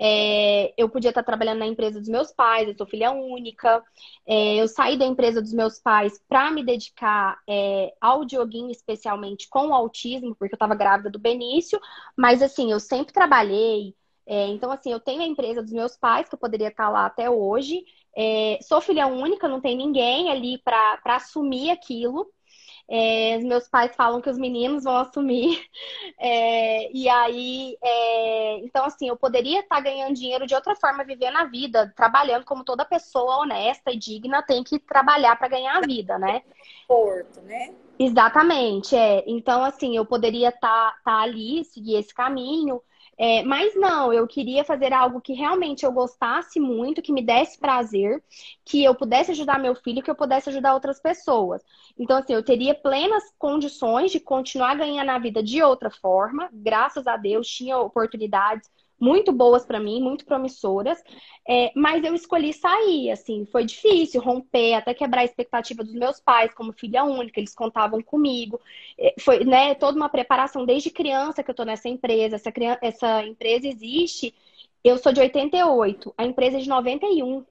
É, 0.00 0.72
eu 0.76 0.88
podia 0.88 1.10
estar 1.10 1.22
trabalhando 1.22 1.58
na 1.58 1.66
empresa 1.66 1.98
dos 1.98 2.08
meus 2.08 2.32
pais, 2.32 2.68
eu 2.68 2.74
sou 2.76 2.86
filha 2.86 3.10
única. 3.10 3.82
É, 4.26 4.56
eu 4.56 4.68
saí 4.68 4.96
da 4.96 5.04
empresa 5.04 5.42
dos 5.42 5.52
meus 5.52 5.78
pais 5.80 6.20
para 6.28 6.50
me 6.50 6.64
dedicar 6.64 7.38
é, 7.48 7.92
ao 8.00 8.24
Dioguinho, 8.24 8.70
especialmente 8.70 9.48
com 9.48 9.68
o 9.68 9.74
autismo, 9.74 10.34
porque 10.36 10.54
eu 10.54 10.56
estava 10.56 10.74
grávida 10.74 11.10
do 11.10 11.18
Benício. 11.18 11.80
Mas, 12.16 12.42
assim, 12.42 12.70
eu 12.70 12.80
sempre 12.80 13.12
trabalhei. 13.12 13.94
É, 14.26 14.46
então, 14.48 14.70
assim, 14.70 14.92
eu 14.92 15.00
tenho 15.00 15.22
a 15.22 15.26
empresa 15.26 15.62
dos 15.62 15.72
meus 15.72 15.96
pais, 15.96 16.28
que 16.28 16.34
eu 16.34 16.38
poderia 16.38 16.68
estar 16.68 16.88
lá 16.90 17.06
até 17.06 17.30
hoje. 17.30 17.84
É, 18.16 18.58
sou 18.62 18.80
filha 18.80 19.06
única, 19.06 19.48
não 19.48 19.60
tem 19.60 19.76
ninguém 19.76 20.30
ali 20.30 20.58
para 20.58 21.00
assumir 21.06 21.70
aquilo. 21.70 22.30
É, 22.90 23.36
os 23.36 23.44
meus 23.44 23.68
pais 23.68 23.94
falam 23.94 24.20
que 24.20 24.30
os 24.30 24.38
meninos 24.38 24.84
vão 24.84 24.96
assumir. 24.96 25.64
É, 26.20 26.90
e 26.92 27.08
aí, 27.08 27.76
é, 27.80 28.58
então, 28.58 28.84
assim, 28.84 29.08
eu 29.08 29.16
poderia 29.16 29.60
estar 29.60 29.78
ganhando 29.80 30.16
dinheiro 30.16 30.48
de 30.48 30.54
outra 30.54 30.74
forma, 30.74 31.04
vivendo 31.04 31.36
a 31.36 31.44
vida, 31.44 31.92
trabalhando 31.94 32.44
como 32.44 32.64
toda 32.64 32.84
pessoa 32.84 33.38
honesta 33.38 33.92
e 33.92 33.96
digna 33.96 34.42
tem 34.42 34.64
que 34.64 34.80
trabalhar 34.80 35.36
para 35.38 35.46
ganhar 35.46 35.76
a 35.76 35.80
vida, 35.80 36.18
né? 36.18 36.42
Porto, 36.88 37.40
né? 37.42 37.72
Exatamente, 37.98 38.96
é. 38.96 39.22
Então, 39.28 39.62
assim, 39.62 39.96
eu 39.96 40.04
poderia 40.04 40.48
estar 40.48 40.92
tá, 40.92 40.98
tá 41.04 41.20
ali, 41.20 41.64
seguir 41.64 41.96
esse 41.96 42.12
caminho, 42.12 42.82
é, 43.18 43.42
mas 43.42 43.74
não, 43.74 44.12
eu 44.12 44.26
queria 44.28 44.64
fazer 44.64 44.92
algo 44.92 45.20
que 45.20 45.32
realmente 45.32 45.84
eu 45.84 45.90
gostasse 45.90 46.60
muito, 46.60 47.02
que 47.02 47.12
me 47.12 47.20
desse 47.20 47.58
prazer, 47.58 48.22
que 48.64 48.84
eu 48.84 48.94
pudesse 48.94 49.32
ajudar 49.32 49.58
meu 49.58 49.74
filho, 49.74 50.02
que 50.02 50.10
eu 50.10 50.14
pudesse 50.14 50.48
ajudar 50.50 50.74
outras 50.74 51.00
pessoas. 51.00 51.60
Então, 51.98 52.16
assim, 52.18 52.32
eu 52.32 52.44
teria 52.44 52.76
plenas 52.76 53.24
condições 53.36 54.12
de 54.12 54.20
continuar 54.20 54.76
ganhando 54.76 55.10
a 55.10 55.18
vida 55.18 55.42
de 55.42 55.60
outra 55.60 55.90
forma. 55.90 56.48
Graças 56.52 57.08
a 57.08 57.16
Deus, 57.16 57.48
tinha 57.48 57.76
oportunidades 57.78 58.70
muito 59.00 59.32
boas 59.32 59.64
para 59.64 59.78
mim, 59.78 60.00
muito 60.00 60.24
promissoras, 60.24 61.02
é, 61.48 61.72
mas 61.74 62.02
eu 62.04 62.14
escolhi 62.14 62.52
sair, 62.52 63.10
assim, 63.10 63.46
foi 63.46 63.64
difícil 63.64 64.20
romper, 64.20 64.74
até 64.74 64.92
quebrar 64.92 65.22
a 65.22 65.24
expectativa 65.24 65.84
dos 65.84 65.94
meus 65.94 66.20
pais 66.20 66.52
como 66.54 66.72
filha 66.72 67.04
única, 67.04 67.38
eles 67.38 67.54
contavam 67.54 68.02
comigo, 68.02 68.60
é, 68.98 69.14
foi, 69.20 69.44
né, 69.44 69.74
toda 69.74 69.96
uma 69.96 70.08
preparação 70.08 70.66
desde 70.66 70.90
criança 70.90 71.42
que 71.42 71.50
eu 71.50 71.54
tô 71.54 71.64
nessa 71.64 71.88
empresa, 71.88 72.36
essa, 72.36 72.52
criança, 72.52 72.80
essa 72.82 73.24
empresa 73.24 73.66
existe, 73.66 74.34
eu 74.82 74.98
sou 74.98 75.12
de 75.12 75.20
88, 75.20 76.14
a 76.16 76.24
empresa 76.24 76.58
é 76.58 76.60
de 76.60 76.68
91, 76.68 77.44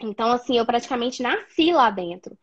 então, 0.00 0.30
assim, 0.30 0.56
eu 0.56 0.64
praticamente 0.64 1.22
nasci 1.22 1.72
lá 1.72 1.90
dentro. 1.90 2.38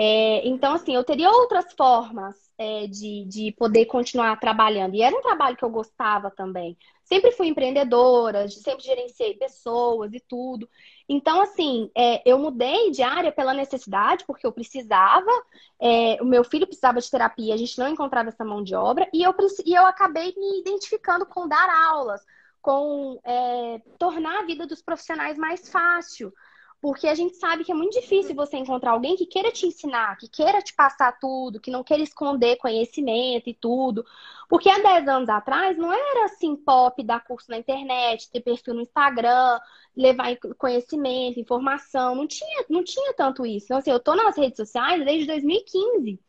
É, 0.00 0.46
então, 0.46 0.74
assim, 0.74 0.94
eu 0.94 1.02
teria 1.02 1.28
outras 1.28 1.72
formas 1.72 2.36
é, 2.56 2.86
de, 2.86 3.24
de 3.24 3.52
poder 3.58 3.86
continuar 3.86 4.38
trabalhando. 4.38 4.94
E 4.94 5.02
era 5.02 5.16
um 5.16 5.20
trabalho 5.20 5.56
que 5.56 5.64
eu 5.64 5.70
gostava 5.70 6.30
também. 6.30 6.78
Sempre 7.02 7.32
fui 7.32 7.48
empreendedora, 7.48 8.48
sempre 8.48 8.84
gerenciei 8.84 9.34
pessoas 9.34 10.12
e 10.14 10.20
tudo. 10.20 10.68
Então, 11.08 11.40
assim, 11.40 11.90
é, 11.96 12.22
eu 12.24 12.38
mudei 12.38 12.92
de 12.92 13.02
área 13.02 13.32
pela 13.32 13.52
necessidade, 13.52 14.24
porque 14.24 14.46
eu 14.46 14.52
precisava, 14.52 15.32
é, 15.80 16.22
o 16.22 16.24
meu 16.24 16.44
filho 16.44 16.66
precisava 16.66 17.00
de 17.00 17.10
terapia, 17.10 17.54
a 17.54 17.56
gente 17.56 17.76
não 17.76 17.88
encontrava 17.88 18.28
essa 18.28 18.44
mão 18.44 18.62
de 18.62 18.76
obra, 18.76 19.08
e 19.12 19.22
eu, 19.24 19.34
e 19.66 19.74
eu 19.74 19.84
acabei 19.84 20.32
me 20.36 20.60
identificando 20.60 21.26
com 21.26 21.48
dar 21.48 21.68
aulas, 21.90 22.20
com 22.62 23.18
é, 23.24 23.80
tornar 23.98 24.40
a 24.40 24.44
vida 24.44 24.64
dos 24.64 24.80
profissionais 24.80 25.36
mais 25.36 25.68
fácil. 25.68 26.32
Porque 26.80 27.08
a 27.08 27.14
gente 27.14 27.34
sabe 27.36 27.64
que 27.64 27.72
é 27.72 27.74
muito 27.74 28.00
difícil 28.00 28.36
você 28.36 28.56
encontrar 28.56 28.92
alguém 28.92 29.16
que 29.16 29.26
queira 29.26 29.50
te 29.50 29.66
ensinar, 29.66 30.16
que 30.16 30.28
queira 30.28 30.62
te 30.62 30.72
passar 30.74 31.18
tudo, 31.18 31.60
que 31.60 31.72
não 31.72 31.82
queira 31.82 32.02
esconder 32.04 32.56
conhecimento 32.56 33.48
e 33.50 33.54
tudo. 33.54 34.04
Porque 34.48 34.70
há 34.70 34.78
10 34.78 35.08
anos 35.08 35.28
atrás 35.28 35.76
não 35.76 35.92
era 35.92 36.26
assim 36.26 36.54
pop 36.56 37.02
dar 37.02 37.24
curso 37.24 37.50
na 37.50 37.58
internet, 37.58 38.30
ter 38.30 38.40
perfil 38.40 38.74
no 38.74 38.82
Instagram, 38.82 39.58
levar 39.96 40.36
conhecimento, 40.56 41.40
informação. 41.40 42.14
Não 42.14 42.26
tinha, 42.28 42.64
não 42.70 42.84
tinha 42.84 43.12
tanto 43.14 43.44
isso. 43.44 43.66
Então, 43.66 43.78
assim, 43.78 43.90
eu 43.90 44.00
tô 44.00 44.14
nas 44.14 44.36
redes 44.36 44.56
sociais 44.56 45.04
desde 45.04 45.26
2015. 45.26 46.20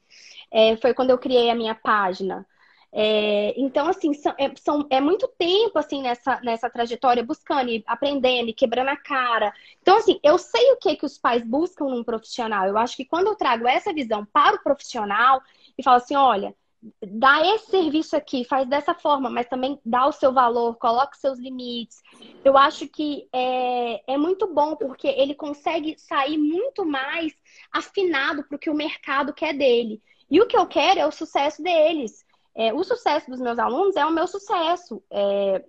É, 0.51 0.75
foi 0.77 0.93
quando 0.95 1.11
eu 1.11 1.17
criei 1.19 1.49
a 1.49 1.55
minha 1.55 1.75
página. 1.75 2.45
É, 2.91 3.53
então, 3.59 3.87
assim, 3.87 4.13
são, 4.13 4.33
é, 4.37 4.51
são, 4.55 4.87
é 4.89 4.99
muito 4.99 5.27
tempo, 5.37 5.77
assim, 5.77 6.01
nessa, 6.01 6.39
nessa 6.41 6.69
trajetória, 6.69 7.23
buscando, 7.23 7.69
e 7.69 7.83
aprendendo, 7.85 8.49
e 8.49 8.53
quebrando 8.53 8.89
a 8.89 8.97
cara. 8.97 9.53
Então, 9.81 9.97
assim, 9.97 10.19
eu 10.23 10.37
sei 10.37 10.71
o 10.71 10.77
que, 10.77 10.95
que 10.95 11.05
os 11.05 11.17
pais 11.17 11.43
buscam 11.43 11.85
num 11.85 12.03
profissional. 12.03 12.67
Eu 12.67 12.77
acho 12.77 12.95
que 12.95 13.05
quando 13.05 13.27
eu 13.27 13.35
trago 13.35 13.67
essa 13.67 13.93
visão 13.93 14.25
para 14.25 14.55
o 14.55 14.63
profissional 14.63 15.41
e 15.77 15.83
falo 15.83 15.97
assim, 15.97 16.15
olha, 16.15 16.55
dá 17.01 17.45
esse 17.45 17.69
serviço 17.69 18.15
aqui, 18.15 18.43
faz 18.43 18.67
dessa 18.67 18.93
forma, 18.93 19.29
mas 19.29 19.47
também 19.47 19.79
dá 19.85 20.07
o 20.07 20.11
seu 20.11 20.33
valor, 20.33 20.75
coloca 20.77 21.13
os 21.13 21.21
seus 21.21 21.37
limites. 21.37 22.01
Eu 22.43 22.57
acho 22.57 22.87
que 22.87 23.27
é, 23.33 24.13
é 24.13 24.17
muito 24.17 24.47
bom, 24.47 24.75
porque 24.75 25.07
ele 25.07 25.35
consegue 25.35 25.95
sair 25.97 26.37
muito 26.37 26.85
mais 26.85 27.33
afinado 27.71 28.43
para 28.43 28.55
o 28.55 28.59
que 28.59 28.69
o 28.69 28.75
mercado 28.75 29.33
quer 29.33 29.53
dele. 29.53 30.01
E 30.29 30.39
o 30.41 30.47
que 30.47 30.57
eu 30.57 30.65
quero 30.67 30.99
é 30.99 31.05
o 31.05 31.11
sucesso 31.11 31.61
deles. 31.61 32.25
É, 32.55 32.73
o 32.73 32.83
sucesso 32.83 33.29
dos 33.29 33.39
meus 33.39 33.59
alunos 33.59 33.95
é 33.95 34.05
o 34.05 34.11
meu 34.11 34.27
sucesso. 34.27 35.01
É, 35.09 35.63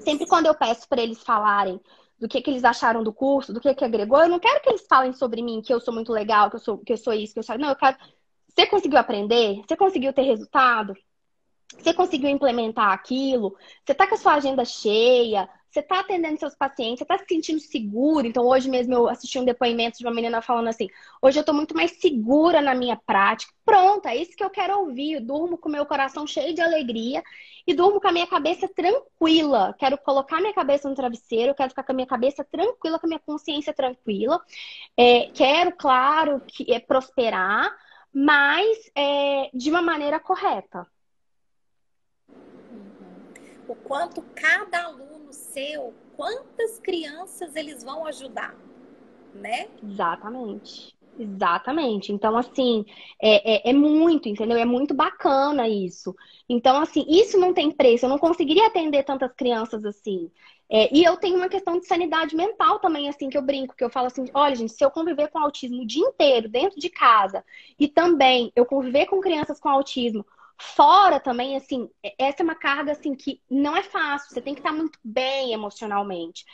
sempre 0.00 0.26
quando 0.26 0.46
eu 0.46 0.54
peço 0.54 0.88
para 0.88 1.02
eles 1.02 1.22
falarem 1.22 1.80
do 2.18 2.28
que, 2.28 2.40
que 2.40 2.50
eles 2.50 2.64
acharam 2.64 3.02
do 3.02 3.12
curso, 3.12 3.52
do 3.52 3.60
que, 3.60 3.74
que 3.74 3.84
agregou, 3.84 4.20
eu 4.20 4.28
não 4.28 4.40
quero 4.40 4.62
que 4.62 4.70
eles 4.70 4.86
falem 4.88 5.12
sobre 5.12 5.42
mim, 5.42 5.62
que 5.62 5.72
eu 5.72 5.80
sou 5.80 5.92
muito 5.92 6.12
legal, 6.12 6.48
que 6.50 6.56
eu 6.56 6.60
sou, 6.60 6.78
que 6.78 6.92
eu 6.92 6.96
sou 6.96 7.12
isso, 7.12 7.34
que 7.34 7.38
eu 7.38 7.42
sou. 7.42 7.58
Não, 7.58 7.68
eu 7.68 7.76
quero 7.76 7.96
Você 8.48 8.66
conseguiu 8.66 8.98
aprender? 8.98 9.62
Você 9.66 9.76
conseguiu 9.76 10.12
ter 10.12 10.22
resultado? 10.22 10.94
Você 11.78 11.92
conseguiu 11.92 12.30
implementar 12.30 12.92
aquilo? 12.92 13.56
Você 13.84 13.92
está 13.92 14.06
com 14.06 14.14
a 14.14 14.18
sua 14.18 14.34
agenda 14.34 14.64
cheia? 14.64 15.48
Você 15.76 15.80
está 15.80 16.00
atendendo 16.00 16.38
seus 16.38 16.54
pacientes? 16.54 17.00
Você 17.00 17.04
está 17.04 17.18
se 17.18 17.26
sentindo 17.28 17.60
seguro? 17.60 18.26
Então, 18.26 18.46
hoje 18.46 18.66
mesmo 18.66 18.94
eu 18.94 19.08
assisti 19.10 19.38
um 19.38 19.44
depoimento 19.44 19.98
de 19.98 20.06
uma 20.06 20.14
menina 20.14 20.40
falando 20.40 20.68
assim: 20.68 20.88
hoje 21.20 21.38
eu 21.38 21.42
estou 21.42 21.54
muito 21.54 21.76
mais 21.76 21.90
segura 22.00 22.62
na 22.62 22.74
minha 22.74 22.96
prática. 22.96 23.52
Pronto, 23.62 24.08
é 24.08 24.16
isso 24.16 24.34
que 24.34 24.42
eu 24.42 24.48
quero 24.48 24.78
ouvir. 24.78 25.12
Eu 25.12 25.20
durmo 25.20 25.58
com 25.58 25.68
meu 25.68 25.84
coração 25.84 26.26
cheio 26.26 26.54
de 26.54 26.62
alegria 26.62 27.22
e 27.66 27.74
durmo 27.74 28.00
com 28.00 28.08
a 28.08 28.12
minha 28.12 28.26
cabeça 28.26 28.66
tranquila. 28.66 29.74
Quero 29.78 29.98
colocar 29.98 30.40
minha 30.40 30.54
cabeça 30.54 30.88
no 30.88 30.94
travesseiro, 30.94 31.54
quero 31.54 31.68
ficar 31.68 31.82
com 31.82 31.92
a 31.92 31.94
minha 31.94 32.06
cabeça 32.06 32.42
tranquila, 32.42 32.98
com 32.98 33.06
a 33.06 33.08
minha 33.08 33.20
consciência 33.20 33.74
tranquila. 33.74 34.40
É, 34.96 35.28
quero, 35.34 35.72
claro, 35.76 36.40
que 36.46 36.72
é 36.72 36.80
prosperar, 36.80 37.70
mas 38.14 38.90
é, 38.94 39.50
de 39.52 39.68
uma 39.68 39.82
maneira 39.82 40.18
correta 40.18 40.86
o 43.68 43.74
quanto 43.74 44.22
cada 44.34 44.84
aluno 44.84 45.32
seu, 45.32 45.92
quantas 46.16 46.78
crianças 46.78 47.54
eles 47.56 47.82
vão 47.82 48.06
ajudar, 48.06 48.54
né? 49.34 49.68
Exatamente. 49.82 50.96
Exatamente. 51.18 52.12
Então, 52.12 52.36
assim, 52.36 52.84
é, 53.20 53.68
é, 53.68 53.70
é, 53.70 53.72
muito, 53.72 54.28
entendeu? 54.28 54.58
É 54.58 54.64
muito 54.64 54.92
bacana 54.94 55.66
isso. 55.66 56.14
Então, 56.48 56.78
assim, 56.78 57.04
isso 57.08 57.38
não 57.38 57.54
tem 57.54 57.70
preço. 57.70 58.04
Eu 58.04 58.10
não 58.10 58.18
conseguiria 58.18 58.66
atender 58.66 59.02
tantas 59.02 59.32
crianças 59.32 59.84
assim. 59.84 60.30
É, 60.68 60.94
e 60.94 61.04
eu 61.04 61.16
tenho 61.16 61.36
uma 61.36 61.48
questão 61.48 61.78
de 61.78 61.86
sanidade 61.86 62.34
mental 62.34 62.80
também, 62.80 63.08
assim, 63.08 63.28
que 63.28 63.38
eu 63.38 63.42
brinco, 63.42 63.74
que 63.76 63.84
eu 63.84 63.90
falo 63.90 64.08
assim, 64.08 64.26
olha, 64.34 64.54
gente, 64.56 64.72
se 64.72 64.84
eu 64.84 64.90
conviver 64.90 65.28
com 65.28 65.38
autismo 65.38 65.82
o 65.82 65.86
dia 65.86 66.04
inteiro, 66.04 66.48
dentro 66.48 66.78
de 66.78 66.90
casa, 66.90 67.44
e 67.78 67.86
também 67.86 68.52
eu 68.56 68.66
conviver 68.66 69.06
com 69.06 69.20
crianças 69.20 69.60
com 69.60 69.68
autismo 69.68 70.26
Fora 70.58 71.20
também, 71.20 71.56
assim, 71.56 71.90
essa 72.18 72.42
é 72.42 72.44
uma 72.44 72.54
carga 72.54 72.92
assim 72.92 73.14
que 73.14 73.42
não 73.50 73.76
é 73.76 73.82
fácil, 73.82 74.30
você 74.30 74.40
tem 74.40 74.54
que 74.54 74.60
estar 74.60 74.72
muito 74.72 74.98
bem 75.04 75.52
emocionalmente. 75.52 76.44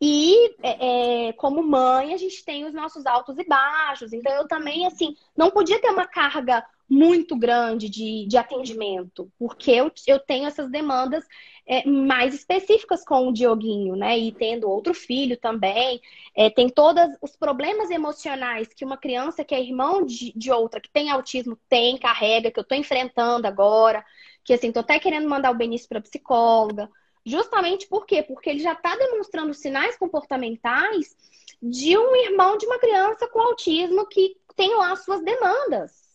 E 0.00 0.54
é, 0.62 1.28
é, 1.28 1.32
como 1.32 1.62
mãe, 1.62 2.14
a 2.14 2.16
gente 2.16 2.44
tem 2.44 2.64
os 2.64 2.72
nossos 2.72 3.04
altos 3.04 3.36
e 3.36 3.44
baixos. 3.44 4.12
Então 4.12 4.32
eu 4.32 4.46
também, 4.46 4.86
assim, 4.86 5.16
não 5.36 5.50
podia 5.50 5.80
ter 5.80 5.90
uma 5.90 6.06
carga 6.06 6.64
muito 6.88 7.36
grande 7.36 7.88
de, 7.88 8.26
de 8.26 8.36
atendimento, 8.36 9.30
porque 9.38 9.70
eu, 9.70 9.92
eu 10.06 10.18
tenho 10.18 10.46
essas 10.46 10.70
demandas 10.70 11.24
é, 11.66 11.86
mais 11.86 12.34
específicas 12.34 13.04
com 13.04 13.28
o 13.28 13.32
Dioguinho, 13.32 13.94
né? 13.94 14.18
E 14.18 14.32
tendo 14.32 14.70
outro 14.70 14.94
filho 14.94 15.36
também, 15.36 16.00
é, 16.34 16.48
tem 16.48 16.70
todos 16.70 17.04
os 17.20 17.36
problemas 17.36 17.90
emocionais 17.90 18.72
que 18.72 18.86
uma 18.86 18.96
criança 18.96 19.44
que 19.44 19.54
é 19.54 19.62
irmão 19.62 20.04
de, 20.04 20.32
de 20.34 20.50
outra, 20.50 20.80
que 20.80 20.90
tem 20.90 21.10
autismo, 21.10 21.58
tem, 21.68 21.98
carrega, 21.98 22.50
que 22.50 22.58
eu 22.58 22.64
tô 22.64 22.74
enfrentando 22.74 23.46
agora, 23.46 24.02
que 24.42 24.54
assim, 24.54 24.72
tô 24.72 24.80
até 24.80 24.98
querendo 24.98 25.28
mandar 25.28 25.50
o 25.50 25.56
Benício 25.58 25.88
para 25.88 26.00
psicóloga. 26.00 26.88
Justamente 27.24 27.86
por 27.86 28.06
quê? 28.06 28.22
Porque 28.22 28.48
ele 28.48 28.60
já 28.60 28.72
está 28.72 28.96
demonstrando 28.96 29.52
sinais 29.52 29.98
comportamentais 29.98 31.14
de 31.62 31.98
um 31.98 32.16
irmão 32.16 32.56
de 32.56 32.64
uma 32.64 32.78
criança 32.78 33.28
com 33.28 33.40
autismo 33.40 34.06
que 34.06 34.36
tem 34.56 34.74
lá 34.74 34.96
suas 34.96 35.22
demandas. 35.22 36.07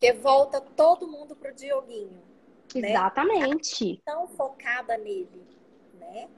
Que 0.00 0.12
volta 0.12 0.60
todo 0.60 1.08
mundo 1.08 1.34
pro 1.34 1.54
Dioguinho. 1.54 2.22
Né? 2.74 2.90
Exatamente. 2.90 3.92
Né? 3.92 3.98
Tão 4.04 4.28
focada 4.28 4.96
nele, 4.96 5.46
né? 5.94 6.28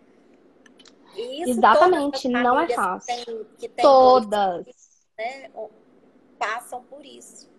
Isso, 1.17 1.51
Exatamente, 1.51 2.29
não 2.29 2.59
é 2.59 2.69
fácil. 2.69 3.17
Que 3.17 3.25
tem, 3.25 3.45
que 3.59 3.69
tem 3.69 3.83
todas. 3.83 4.65
Dois, 4.65 5.07
né, 5.19 5.51
passam 6.39 6.83
por 6.85 7.05
isso. 7.05 7.51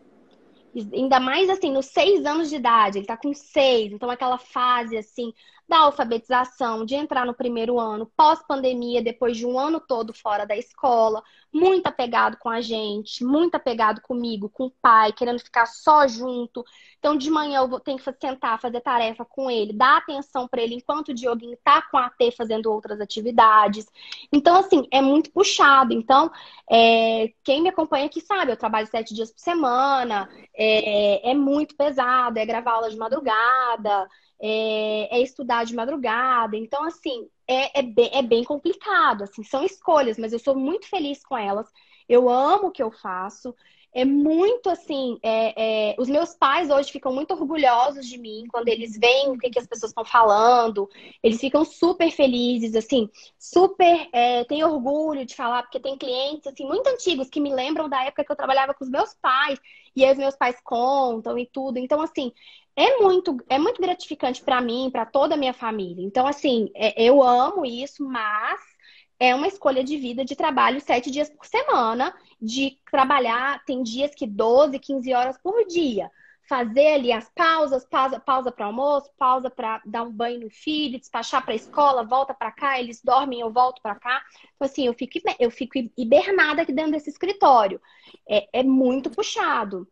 Ainda 0.73 1.19
mais 1.19 1.49
assim, 1.49 1.69
nos 1.69 1.87
seis 1.87 2.25
anos 2.25 2.49
de 2.49 2.55
idade, 2.55 2.97
ele 2.97 3.05
tá 3.05 3.17
com 3.17 3.33
seis, 3.33 3.91
então 3.91 4.09
aquela 4.09 4.37
fase 4.37 4.97
assim 4.97 5.33
da 5.71 5.79
alfabetização, 5.79 6.83
de 6.85 6.95
entrar 6.95 7.25
no 7.25 7.33
primeiro 7.33 7.79
ano, 7.79 8.11
pós-pandemia, 8.17 9.01
depois 9.01 9.37
de 9.37 9.45
um 9.45 9.57
ano 9.57 9.79
todo 9.79 10.13
fora 10.13 10.45
da 10.45 10.57
escola, 10.57 11.23
muito 11.51 11.87
apegado 11.87 12.35
com 12.35 12.49
a 12.49 12.59
gente, 12.59 13.23
muito 13.23 13.55
apegado 13.55 14.01
comigo, 14.01 14.49
com 14.49 14.65
o 14.65 14.73
pai, 14.81 15.13
querendo 15.13 15.39
ficar 15.39 15.65
só 15.65 16.05
junto. 16.09 16.65
Então, 16.99 17.15
de 17.15 17.31
manhã 17.31 17.61
eu 17.61 17.79
tenho 17.79 17.97
que 17.97 18.03
sentar, 18.19 18.59
fazer 18.59 18.81
tarefa 18.81 19.23
com 19.23 19.49
ele, 19.49 19.71
dar 19.71 19.99
atenção 19.99 20.45
para 20.45 20.61
ele 20.61 20.75
enquanto 20.75 21.09
o 21.09 21.13
Dioguinho 21.13 21.57
tá 21.63 21.81
com 21.83 21.97
a 21.97 22.09
T 22.09 22.31
fazendo 22.31 22.69
outras 22.69 22.99
atividades. 22.99 23.85
Então, 24.29 24.57
assim, 24.57 24.85
é 24.91 25.01
muito 25.01 25.31
puxado. 25.31 25.93
Então, 25.93 26.29
é, 26.69 27.31
quem 27.45 27.61
me 27.61 27.69
acompanha 27.69 28.07
aqui 28.07 28.19
sabe, 28.19 28.51
eu 28.51 28.57
trabalho 28.57 28.87
sete 28.87 29.13
dias 29.13 29.31
por 29.31 29.39
semana, 29.39 30.29
é, 30.53 31.31
é 31.31 31.33
muito 31.33 31.77
pesado, 31.77 32.37
é 32.39 32.45
gravar 32.45 32.73
aula 32.73 32.89
de 32.89 32.97
madrugada 32.97 34.09
é, 34.41 35.17
é 35.17 35.21
estudar 35.21 35.63
de 35.65 35.75
madrugada. 35.75 36.57
Então, 36.57 36.83
assim, 36.83 37.29
é, 37.47 37.79
é, 37.79 37.81
bem, 37.83 38.09
é 38.13 38.21
bem 38.21 38.43
complicado. 38.43 39.23
Assim, 39.23 39.43
são 39.43 39.63
escolhas, 39.63 40.17
mas 40.17 40.33
eu 40.33 40.39
sou 40.39 40.55
muito 40.55 40.89
feliz 40.89 41.23
com 41.23 41.37
elas. 41.37 41.67
Eu 42.09 42.29
amo 42.29 42.67
o 42.67 42.71
que 42.71 42.83
eu 42.83 42.91
faço 42.91 43.55
é 43.93 44.05
muito 44.05 44.69
assim. 44.69 45.19
É, 45.21 45.91
é, 45.91 45.95
os 45.99 46.07
meus 46.07 46.33
pais 46.33 46.69
hoje 46.69 46.91
ficam 46.91 47.13
muito 47.13 47.33
orgulhosos 47.33 48.07
de 48.07 48.17
mim 48.17 48.45
quando 48.49 48.67
eles 48.69 48.97
veem 48.97 49.31
o 49.31 49.37
que, 49.37 49.49
que 49.49 49.59
as 49.59 49.67
pessoas 49.67 49.91
estão 49.91 50.05
falando. 50.05 50.89
Eles 51.21 51.39
ficam 51.39 51.65
super 51.65 52.09
felizes, 52.11 52.75
assim, 52.75 53.09
super. 53.37 54.07
É, 54.13 54.43
tem 54.45 54.63
orgulho 54.63 55.25
de 55.25 55.35
falar, 55.35 55.63
porque 55.63 55.79
tem 55.79 55.97
clientes 55.97 56.47
assim, 56.47 56.65
muito 56.65 56.87
antigos 56.87 57.29
que 57.29 57.41
me 57.41 57.53
lembram 57.53 57.89
da 57.89 58.03
época 58.05 58.23
que 58.23 58.31
eu 58.31 58.35
trabalhava 58.35 58.73
com 58.73 58.83
os 58.83 58.89
meus 58.89 59.13
pais, 59.15 59.59
e 59.95 60.05
aí 60.05 60.11
os 60.11 60.17
meus 60.17 60.35
pais 60.35 60.57
contam 60.63 61.37
e 61.37 61.45
tudo. 61.45 61.77
Então, 61.77 62.01
assim, 62.01 62.31
é 62.75 62.97
muito, 62.99 63.37
é 63.49 63.59
muito 63.59 63.81
gratificante 63.81 64.41
para 64.41 64.61
mim, 64.61 64.89
para 64.91 65.05
toda 65.05 65.35
a 65.35 65.37
minha 65.37 65.53
família. 65.53 66.05
Então, 66.05 66.25
assim, 66.27 66.69
é, 66.75 67.01
eu 67.01 67.21
amo 67.21 67.65
isso, 67.65 68.03
mas 68.07 68.59
é 69.19 69.35
uma 69.35 69.47
escolha 69.47 69.83
de 69.83 69.97
vida 69.97 70.25
de 70.25 70.35
trabalho 70.35 70.81
sete 70.81 71.11
dias 71.11 71.29
por 71.29 71.45
semana, 71.45 72.13
de 72.41 72.77
trabalhar, 72.89 73.63
tem 73.65 73.83
dias 73.83 74.15
que 74.15 74.25
12, 74.25 74.79
15 74.79 75.13
horas 75.13 75.37
por 75.37 75.65
dia. 75.67 76.09
Fazer 76.47 76.93
ali 76.93 77.11
as 77.11 77.29
pausas, 77.29 77.85
pausa, 77.85 78.19
pausa 78.19 78.51
para 78.51 78.65
almoço, 78.65 79.09
pausa 79.17 79.49
para 79.49 79.81
dar 79.85 80.03
um 80.03 80.11
banho 80.11 80.41
no 80.41 80.49
filho, 80.49 80.99
despachar 80.99 81.43
para 81.43 81.53
a 81.53 81.55
escola, 81.55 82.03
volta 82.03 82.33
para 82.33 82.51
cá, 82.51 82.79
eles 82.79 83.01
dormem, 83.03 83.39
eu 83.39 83.51
volto 83.51 83.81
para 83.81 83.95
cá. 83.95 84.21
Então, 84.55 84.65
assim, 84.65 84.85
eu 84.85 84.93
fico, 84.93 85.19
eu 85.39 85.49
fico 85.49 85.77
hibernada 85.97 86.63
aqui 86.63 86.73
dentro 86.73 86.91
desse 86.91 87.09
escritório. 87.09 87.81
É, 88.27 88.59
é 88.59 88.63
muito 88.63 89.09
puxado. 89.09 89.87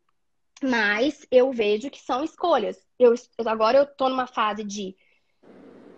Mas 0.62 1.26
eu 1.32 1.52
vejo 1.52 1.90
que 1.90 2.02
são 2.02 2.24
escolhas. 2.24 2.78
Eu, 2.98 3.14
agora 3.46 3.78
eu 3.78 3.84
estou 3.84 4.10
numa 4.10 4.28
fase 4.28 4.64
de 4.64 4.96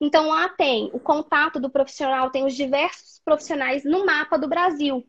Então 0.00 0.28
lá 0.28 0.48
tem 0.50 0.90
o 0.92 1.00
contato 1.00 1.58
do 1.58 1.70
profissional, 1.70 2.30
tem 2.30 2.44
os 2.44 2.54
diversos 2.54 3.20
profissionais 3.24 3.82
no 3.84 4.04
mapa 4.04 4.36
do 4.36 4.46
Brasil. 4.46 5.08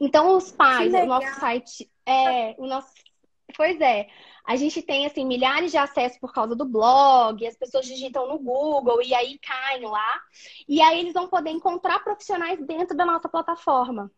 Então 0.00 0.36
os 0.36 0.50
pais, 0.50 0.92
o 0.92 1.06
nosso 1.06 1.40
site 1.40 1.88
é 2.04 2.54
o 2.58 2.66
nosso 2.66 2.92
Pois 3.56 3.80
é. 3.80 4.08
A 4.44 4.56
gente 4.56 4.82
tem, 4.82 5.06
assim, 5.06 5.24
milhares 5.24 5.70
de 5.70 5.78
acessos 5.78 6.18
por 6.18 6.32
causa 6.32 6.54
do 6.54 6.64
blog, 6.64 7.46
as 7.46 7.56
pessoas 7.56 7.86
digitam 7.86 8.28
no 8.28 8.38
Google 8.38 9.02
e 9.02 9.14
aí 9.14 9.38
caem 9.38 9.86
lá. 9.86 10.20
E 10.68 10.80
aí 10.80 11.00
eles 11.00 11.12
vão 11.12 11.28
poder 11.28 11.50
encontrar 11.50 12.00
profissionais 12.00 12.58
dentro 12.66 12.96
da 12.96 13.04
nossa 13.04 13.28
plataforma. 13.28 14.10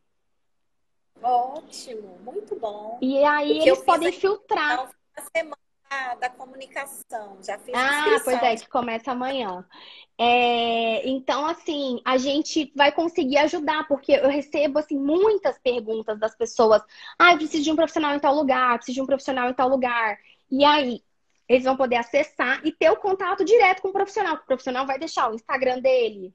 Ótimo, 1.23 2.19
muito 2.23 2.57
bom. 2.57 2.99
E 3.01 3.23
aí 3.25 3.61
eles 3.61 3.83
podem 3.83 4.13
filtrar. 4.13 4.91
Na 5.17 5.25
semana 5.37 6.15
da 6.21 6.31
comunicação, 6.31 7.39
já 7.43 7.59
fiz 7.59 7.75
Ah, 7.75 8.21
pois 8.25 8.43
é, 8.43 8.57
que 8.57 8.69
começa 8.69 9.11
amanhã. 9.11 9.67
É, 10.17 11.09
então, 11.09 11.45
assim, 11.47 12.01
a 12.05 12.17
gente 12.17 12.73
vai 12.77 12.93
conseguir 12.93 13.39
ajudar, 13.39 13.89
porque 13.89 14.13
eu 14.13 14.29
recebo, 14.29 14.79
assim, 14.79 14.97
muitas 14.97 15.59
perguntas 15.59 16.19
das 16.19 16.37
pessoas. 16.37 16.83
Ah, 17.19 17.33
eu 17.33 17.39
preciso 17.39 17.65
de 17.65 17.73
um 17.73 17.77
profissional 17.77 18.15
em 18.15 18.21
tal 18.21 18.35
lugar, 18.35 18.77
preciso 18.77 18.97
de 18.97 19.03
um 19.03 19.07
profissional 19.07 19.51
em 19.51 19.55
tal 19.55 19.69
lugar. 19.69 20.19
E 20.51 20.65
aí, 20.65 21.03
eles 21.49 21.65
vão 21.65 21.77
poder 21.77 21.97
acessar 21.97 22.61
e 22.65 22.71
ter 22.71 22.91
o 22.91 22.97
contato 22.97 23.45
direto 23.45 23.83
com 23.83 23.89
o 23.89 23.93
profissional. 23.93 24.37
O 24.37 24.47
profissional 24.47 24.87
vai 24.87 24.99
deixar 24.99 25.31
o 25.31 25.35
Instagram 25.35 25.81
dele, 25.81 26.33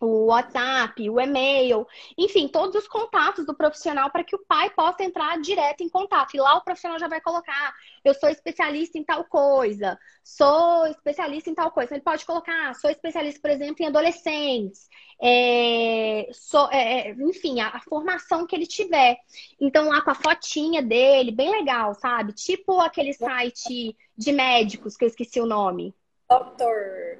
o 0.00 0.26
WhatsApp, 0.26 1.08
o 1.10 1.20
e-mail, 1.20 1.86
enfim, 2.16 2.48
todos 2.48 2.74
os 2.76 2.88
contatos 2.88 3.44
do 3.44 3.54
profissional 3.54 4.10
para 4.10 4.24
que 4.24 4.36
o 4.36 4.44
pai 4.46 4.70
possa 4.70 5.02
entrar 5.02 5.40
direto 5.40 5.82
em 5.82 5.88
contato. 5.88 6.34
E 6.34 6.40
lá 6.40 6.56
o 6.56 6.62
profissional 6.62 6.98
já 6.98 7.08
vai 7.08 7.20
colocar: 7.20 7.74
eu 8.04 8.14
sou 8.14 8.28
especialista 8.28 8.98
em 8.98 9.04
tal 9.04 9.24
coisa, 9.24 9.98
sou 10.22 10.86
especialista 10.86 11.50
em 11.50 11.54
tal 11.54 11.70
coisa. 11.70 11.94
Ele 11.94 12.02
pode 12.02 12.24
colocar: 12.24 12.74
sou 12.74 12.90
especialista, 12.90 13.40
por 13.40 13.50
exemplo, 13.50 13.82
em 13.82 13.88
adolescentes, 13.88 14.88
é, 15.20 16.28
sou, 16.32 16.70
é, 16.70 17.08
é, 17.08 17.12
enfim, 17.12 17.60
a, 17.60 17.68
a, 17.68 17.80
formação 17.80 18.46
que 18.46 18.54
ele 18.54 18.66
tiver. 18.66 19.18
Então, 19.60 19.88
lá 19.88 20.00
com 20.02 20.10
a 20.10 20.14
fotinha 20.14 20.80
dele, 20.82 21.32
bem 21.32 21.50
legal, 21.50 21.94
sabe? 21.94 22.32
Tipo 22.32 22.80
aquele 22.80 23.12
site 23.12 23.96
de 24.16 24.32
médicos 24.32 24.96
que 24.96 25.04
eu 25.04 25.08
esqueci 25.08 25.40
o 25.40 25.46
nome. 25.46 25.94
Doutor. 26.28 27.18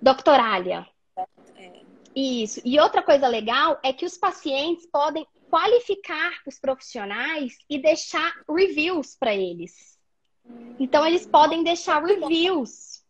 Doctoralia. 0.00 0.86
Isso. 2.20 2.60
E 2.64 2.80
outra 2.80 3.00
coisa 3.00 3.28
legal 3.28 3.78
é 3.80 3.92
que 3.92 4.04
os 4.04 4.18
pacientes 4.18 4.84
podem 4.86 5.24
qualificar 5.48 6.32
os 6.44 6.58
profissionais 6.58 7.56
e 7.70 7.78
deixar 7.78 8.32
reviews 8.50 9.14
para 9.14 9.32
eles. 9.32 9.96
Então, 10.80 11.06
eles 11.06 11.24
podem 11.24 11.62
deixar 11.62 12.02
reviews. 12.02 13.04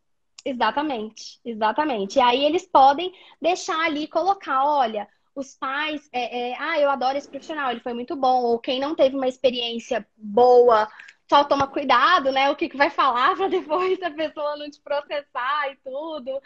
Exatamente, 0.44 1.40
exatamente. 1.43 2.18
E 2.18 2.20
aí 2.20 2.44
eles 2.44 2.68
podem 2.70 3.10
deixar 3.40 3.80
ali, 3.86 4.06
colocar, 4.06 4.62
olha, 4.66 5.09
os 5.35 5.55
pais, 5.55 6.06
é, 6.12 6.51
é, 6.51 6.56
ah, 6.59 6.78
eu 6.78 6.90
adoro 6.90 7.16
esse 7.16 7.30
profissional, 7.30 7.70
ele 7.70 7.80
foi 7.80 7.94
muito 7.94 8.14
bom. 8.14 8.43
Ou 8.43 8.59
quem 8.59 8.78
não 8.78 8.94
teve 8.94 9.16
uma 9.16 9.28
experiência 9.28 10.06
boa 10.18 10.86
só 11.28 11.44
toma 11.44 11.66
cuidado, 11.66 12.32
né? 12.32 12.50
O 12.50 12.56
que, 12.56 12.68
que 12.68 12.76
vai 12.76 12.90
falar 12.90 13.36
para 13.36 13.48
depois 13.48 14.00
a 14.02 14.10
pessoa 14.10 14.56
não 14.56 14.70
te 14.70 14.80
processar 14.80 15.70
e 15.70 15.76
tudo. 15.76 16.40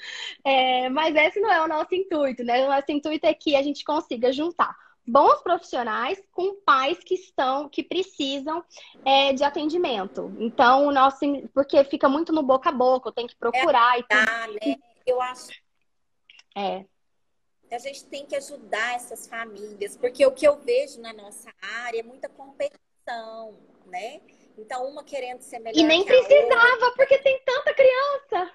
É, 0.44 0.88
mas 0.88 1.14
esse 1.14 1.40
não 1.40 1.50
é 1.50 1.62
o 1.62 1.68
nosso 1.68 1.94
intuito, 1.94 2.42
né? 2.42 2.66
O 2.66 2.70
nosso 2.70 2.90
intuito 2.90 3.26
é 3.26 3.34
que 3.34 3.54
a 3.56 3.62
gente 3.62 3.84
consiga 3.84 4.32
juntar 4.32 4.76
bons 5.06 5.42
profissionais 5.42 6.22
com 6.30 6.54
pais 6.64 6.98
que 6.98 7.14
estão, 7.14 7.68
que 7.68 7.82
precisam 7.82 8.64
é, 9.04 9.32
de 9.32 9.42
atendimento. 9.42 10.32
Então, 10.38 10.86
o 10.86 10.92
nosso, 10.92 11.18
porque 11.52 11.82
fica 11.84 12.08
muito 12.08 12.32
no 12.32 12.42
boca 12.42 12.68
a 12.68 12.72
boca, 12.72 13.08
eu 13.08 13.12
tenho 13.12 13.28
que 13.28 13.36
procurar 13.36 13.96
é, 13.96 14.00
e 14.00 14.02
tudo. 14.02 14.24
Tá, 14.24 14.46
né? 14.46 14.76
Eu 15.04 15.20
acho. 15.20 15.50
É. 16.56 16.84
A 17.70 17.78
gente 17.78 18.04
tem 18.04 18.26
que 18.26 18.36
ajudar 18.36 18.94
essas 18.94 19.26
famílias, 19.26 19.96
porque 19.96 20.24
o 20.26 20.30
que 20.30 20.46
eu 20.46 20.56
vejo 20.58 21.00
na 21.00 21.12
nossa 21.12 21.50
área 21.84 22.00
é 22.00 22.02
muita 22.02 22.28
competição, 22.28 23.58
né? 23.86 24.20
Então, 24.56 24.86
uma 24.86 25.02
querendo 25.02 25.40
ser 25.40 25.58
melhor. 25.58 25.78
E 25.78 25.82
nem 25.82 26.04
precisava, 26.04 26.92
porque 26.96 27.18
tem 27.18 27.40
tanta 27.44 27.74
criança. 27.74 28.52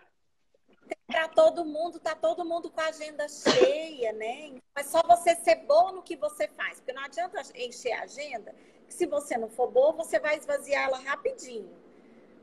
Para 1.08 1.28
todo 1.30 1.66
mundo, 1.66 2.00
tá 2.00 2.16
todo 2.16 2.46
mundo 2.46 2.70
com 2.70 2.82
a 2.82 2.88
agenda 2.88 3.28
cheia, 3.28 4.14
né? 4.14 4.56
Mas 4.76 4.88
só 4.88 5.02
você 5.04 5.36
ser 5.36 5.56
bom 5.66 5.94
no 5.94 6.04
que 6.04 6.16
você 6.16 6.48
faz. 6.50 6.80
Porque 6.80 6.94
não 6.94 7.04
adianta 7.04 7.42
encher 7.56 7.94
a 7.94 8.04
agenda, 8.04 8.54
que 8.88 8.94
se 8.94 9.06
você 9.06 9.38
não 9.38 9.50
for 9.50 9.72
boa, 9.72 9.92
você 9.94 10.20
vai 10.20 10.38
esvaziar 10.38 10.84
ela 10.84 11.00
rapidinho, 11.00 11.74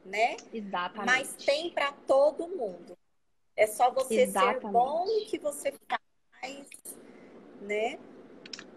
né? 0.05 0.37
Exatamente. 0.53 1.07
Mas 1.07 1.35
tem 1.35 1.71
para 1.71 1.93
todo 2.07 2.49
mundo. 2.49 2.97
É 3.57 3.67
só 3.67 3.91
você 3.91 4.23
Exatamente. 4.23 4.63
ser 4.63 4.69
bom 4.69 5.05
no 5.07 5.27
que 5.27 5.39
você 5.39 5.73
faz, 5.89 6.67
né? 7.61 7.99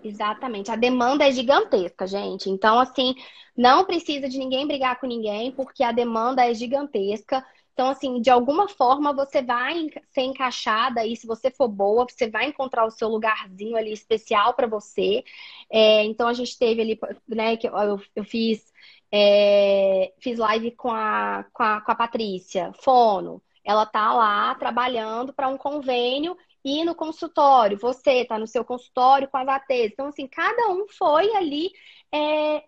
Exatamente. 0.04 0.72
A 0.72 0.76
demanda 0.76 1.28
é 1.28 1.32
gigantesca, 1.32 2.08
gente. 2.08 2.50
Então, 2.50 2.80
assim, 2.80 3.16
não 3.56 3.84
precisa 3.86 4.30
de 4.30 4.38
ninguém 4.38 4.66
brigar 4.68 5.00
com 5.00 5.08
ninguém, 5.08 5.52
porque 5.52 5.84
a 5.84 5.92
demanda 5.92 6.46
é 6.46 6.54
gigantesca. 6.54 7.46
Então, 7.74 7.90
assim, 7.90 8.22
de 8.22 8.30
alguma 8.30 8.68
forma 8.68 9.14
você 9.14 9.42
vai 9.42 9.88
ser 10.12 10.22
encaixada 10.22 11.06
e 11.06 11.16
se 11.16 11.28
você 11.28 11.52
for 11.52 11.68
boa, 11.68 12.06
você 12.10 12.30
vai 12.30 12.48
encontrar 12.48 12.86
o 12.86 12.92
seu 12.92 13.08
lugarzinho 13.10 13.76
ali 13.76 13.92
especial 13.92 14.54
para 14.54 14.68
você. 14.68 15.24
É, 15.70 16.04
então, 16.06 16.28
a 16.28 16.34
gente 16.34 16.58
teve 16.58 16.82
ali, 16.82 17.00
né, 17.28 17.58
que 17.58 17.68
eu, 17.68 18.00
eu 18.16 18.24
fiz, 18.24 18.64
é, 19.12 20.14
fiz 20.20 20.38
live 20.40 20.72
com 20.72 20.92
a, 20.92 21.46
com 21.54 21.64
a, 21.64 21.82
com 21.82 21.92
a 21.92 21.96
Patrícia, 21.96 22.72
Fono. 22.82 23.42
Ela 23.64 23.86
tá 23.86 24.14
lá 24.14 24.56
trabalhando 24.56 25.34
para 25.34 25.48
um 25.50 25.58
convênio 25.58 26.38
e 26.68 26.84
no 26.84 26.94
consultório. 26.94 27.80
Você 27.80 28.26
tá 28.26 28.38
no 28.38 28.46
seu 28.46 28.66
consultório 28.66 29.30
com 29.30 29.38
as 29.38 29.48
ATs. 29.48 29.94
Então, 29.94 30.08
assim, 30.08 30.28
cada 30.28 30.70
um 30.70 30.86
foi 30.90 31.34
ali 31.34 31.72
é, 32.14 32.62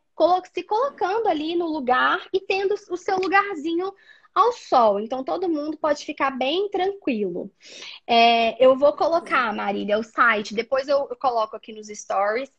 se 0.54 0.64
colocando 0.64 1.28
ali 1.28 1.54
no 1.54 1.68
lugar 1.68 2.26
e 2.32 2.40
tendo 2.40 2.76
o 2.90 2.96
seu 2.96 3.18
lugarzinho 3.18 3.94
ao 4.34 4.54
sol. 4.54 5.02
Então, 5.02 5.22
todo 5.22 5.50
mundo 5.50 5.78
pode 5.78 6.06
ficar 6.06 6.32
bem 6.32 6.70
tranquilo. 6.70 7.52
É, 8.08 8.64
eu 8.64 8.78
vou 8.78 8.94
colocar, 8.94 9.54
Marília, 9.54 10.00
o 10.00 10.04
site, 10.04 10.56
depois 10.56 10.88
eu, 10.88 11.06
eu 11.10 11.18
coloco 11.18 11.58
aqui 11.58 11.74
nos 11.74 11.88
stories. 11.88 12.50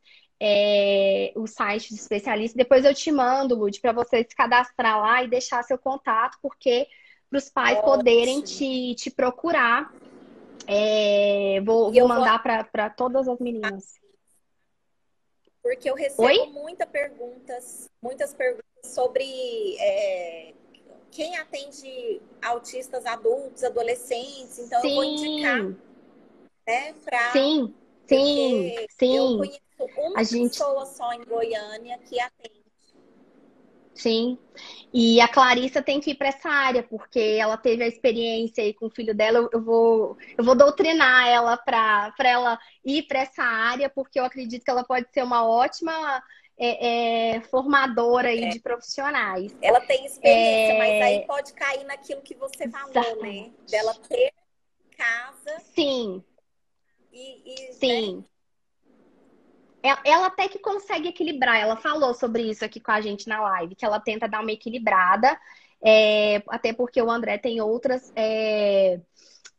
É, 0.42 1.32
o 1.36 1.46
site 1.46 1.88
de 1.88 2.00
especialista. 2.00 2.56
Depois 2.56 2.84
eu 2.84 2.94
te 2.94 3.10
mando, 3.10 3.54
Lud, 3.54 3.78
para 3.80 3.92
você 3.92 4.26
se 4.28 4.34
cadastrar 4.34 4.98
lá 4.98 5.22
e 5.22 5.28
deixar 5.28 5.62
seu 5.62 5.78
contato, 5.78 6.38
porque 6.42 6.86
para 7.30 7.38
os 7.38 7.48
pais 7.48 7.78
Ótimo. 7.78 7.96
poderem 7.96 8.42
te, 8.42 8.94
te 8.94 9.10
procurar. 9.10 9.90
É, 10.66 11.60
vou, 11.62 11.92
vou 11.92 12.08
mandar 12.08 12.42
vou... 12.42 12.64
para 12.70 12.90
todas 12.90 13.28
as 13.28 13.38
meninas. 13.38 13.94
Porque 15.62 15.90
eu 15.90 15.94
recebo 15.94 16.22
Oi? 16.22 16.46
muita 16.46 16.86
perguntas, 16.86 17.90
muitas 18.00 18.32
perguntas 18.32 18.64
sobre 18.82 19.24
é, 19.78 20.54
quem 21.10 21.36
atende 21.36 22.20
autistas 22.42 23.04
adultos, 23.04 23.62
adolescentes. 23.62 24.58
Então, 24.58 24.80
sim. 24.80 24.88
eu 24.88 24.94
vou 24.94 25.04
indicar, 25.04 25.64
né, 26.66 26.92
pra... 27.04 27.32
Sim, 27.32 27.74
sim, 28.06 28.74
sim. 28.98 29.16
Eu 29.16 29.36
conheço 29.36 29.60
uma 29.98 30.14
a 30.14 30.18
pessoa 30.18 30.84
gente... 30.86 30.96
só 30.96 31.12
em 31.12 31.24
Goiânia 31.24 31.98
que 31.98 32.18
atende. 32.18 32.59
Sim. 34.00 34.38
E 34.92 35.20
a 35.20 35.28
Clarissa 35.28 35.82
tem 35.82 36.00
que 36.00 36.12
ir 36.12 36.14
para 36.14 36.28
essa 36.28 36.48
área, 36.48 36.82
porque 36.82 37.18
ela 37.38 37.56
teve 37.56 37.84
a 37.84 37.86
experiência 37.86 38.64
aí 38.64 38.72
com 38.72 38.86
o 38.86 38.90
filho 38.90 39.14
dela. 39.14 39.48
Eu 39.52 39.62
vou, 39.62 40.16
eu 40.36 40.42
vou 40.42 40.54
doutrinar 40.54 41.28
ela 41.28 41.56
para 41.56 42.12
ela 42.24 42.58
ir 42.84 43.02
para 43.02 43.20
essa 43.20 43.42
área, 43.42 43.90
porque 43.90 44.18
eu 44.18 44.24
acredito 44.24 44.64
que 44.64 44.70
ela 44.70 44.82
pode 44.82 45.06
ser 45.12 45.22
uma 45.22 45.46
ótima 45.46 46.22
é, 46.58 47.34
é, 47.36 47.40
formadora 47.42 48.28
aí 48.28 48.44
é. 48.44 48.48
de 48.48 48.60
profissionais. 48.60 49.54
Ela 49.60 49.80
tem 49.82 50.06
experiência, 50.06 50.78
mas 50.78 50.88
é. 50.88 51.02
aí 51.02 51.26
pode 51.26 51.52
cair 51.52 51.84
naquilo 51.84 52.22
que 52.22 52.34
você 52.34 52.68
falou, 52.68 52.92
né? 52.94 53.00
Exatamente. 53.00 53.50
né? 53.50 53.54
Dela 53.70 53.94
ter 54.08 54.32
casa. 54.96 55.60
Sim. 55.74 56.24
E, 57.12 57.42
e 57.44 57.66
né? 57.66 57.72
Sim. 57.72 58.16
Né? 58.16 58.24
Ela 59.82 60.26
até 60.26 60.48
que 60.48 60.58
consegue 60.58 61.08
equilibrar. 61.08 61.58
Ela 61.58 61.76
falou 61.76 62.14
sobre 62.14 62.42
isso 62.42 62.64
aqui 62.64 62.80
com 62.80 62.92
a 62.92 63.00
gente 63.00 63.28
na 63.28 63.40
live, 63.40 63.74
que 63.74 63.84
ela 63.84 64.00
tenta 64.00 64.28
dar 64.28 64.40
uma 64.40 64.52
equilibrada, 64.52 65.38
é, 65.82 66.42
até 66.48 66.72
porque 66.72 67.00
o 67.00 67.10
André 67.10 67.38
tem 67.38 67.60
outras 67.60 68.12
é, 68.14 69.00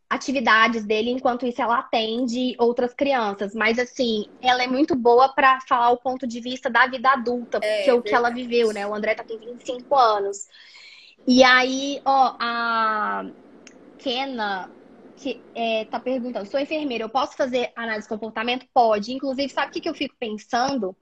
atividades 0.10 0.86
dele, 0.86 1.10
enquanto 1.10 1.46
isso 1.46 1.62
ela 1.62 1.80
atende 1.80 2.56
outras 2.60 2.94
crianças. 2.94 3.56
Mas 3.56 3.80
assim, 3.80 4.28
ela 4.42 4.64
é 4.64 4.68
muito 4.68 4.96
boa 4.96 5.30
para 5.30 5.60
falar 5.62 5.92
o 5.92 5.98
ponto 5.98 6.28
de 6.28 6.40
vista 6.40 6.70
da 6.70 6.86
vida 6.86 7.10
adulta, 7.10 7.60
é, 7.62 7.78
porque 7.78 7.90
é, 7.90 7.94
o 7.94 8.02
que 8.02 8.14
ela 8.14 8.30
viveu, 8.30 8.72
né? 8.72 8.86
O 8.86 8.94
André 8.94 9.16
tá 9.16 9.24
com 9.24 9.38
25 9.38 9.96
anos. 9.96 10.48
E 11.28 11.44
aí, 11.44 12.02
ó, 12.06 12.36
a 12.40 13.26
Kena 13.98 14.70
que 15.22 15.42
é, 15.54 15.86
tá 15.86 16.00
perguntando, 16.00 16.50
sou 16.50 16.60
enfermeira, 16.60 17.04
eu 17.04 17.10
posso 17.10 17.38
fazer 17.38 17.72
análise 17.76 18.08
de 18.08 18.10
comportamento? 18.10 18.66
Pode. 18.74 19.14
Inclusive, 19.14 19.50
sabe 19.50 19.70
o 19.70 19.72
que, 19.72 19.82
que 19.82 19.90
eu 19.90 19.94
fico 19.94 20.16
pensando? 20.20 20.96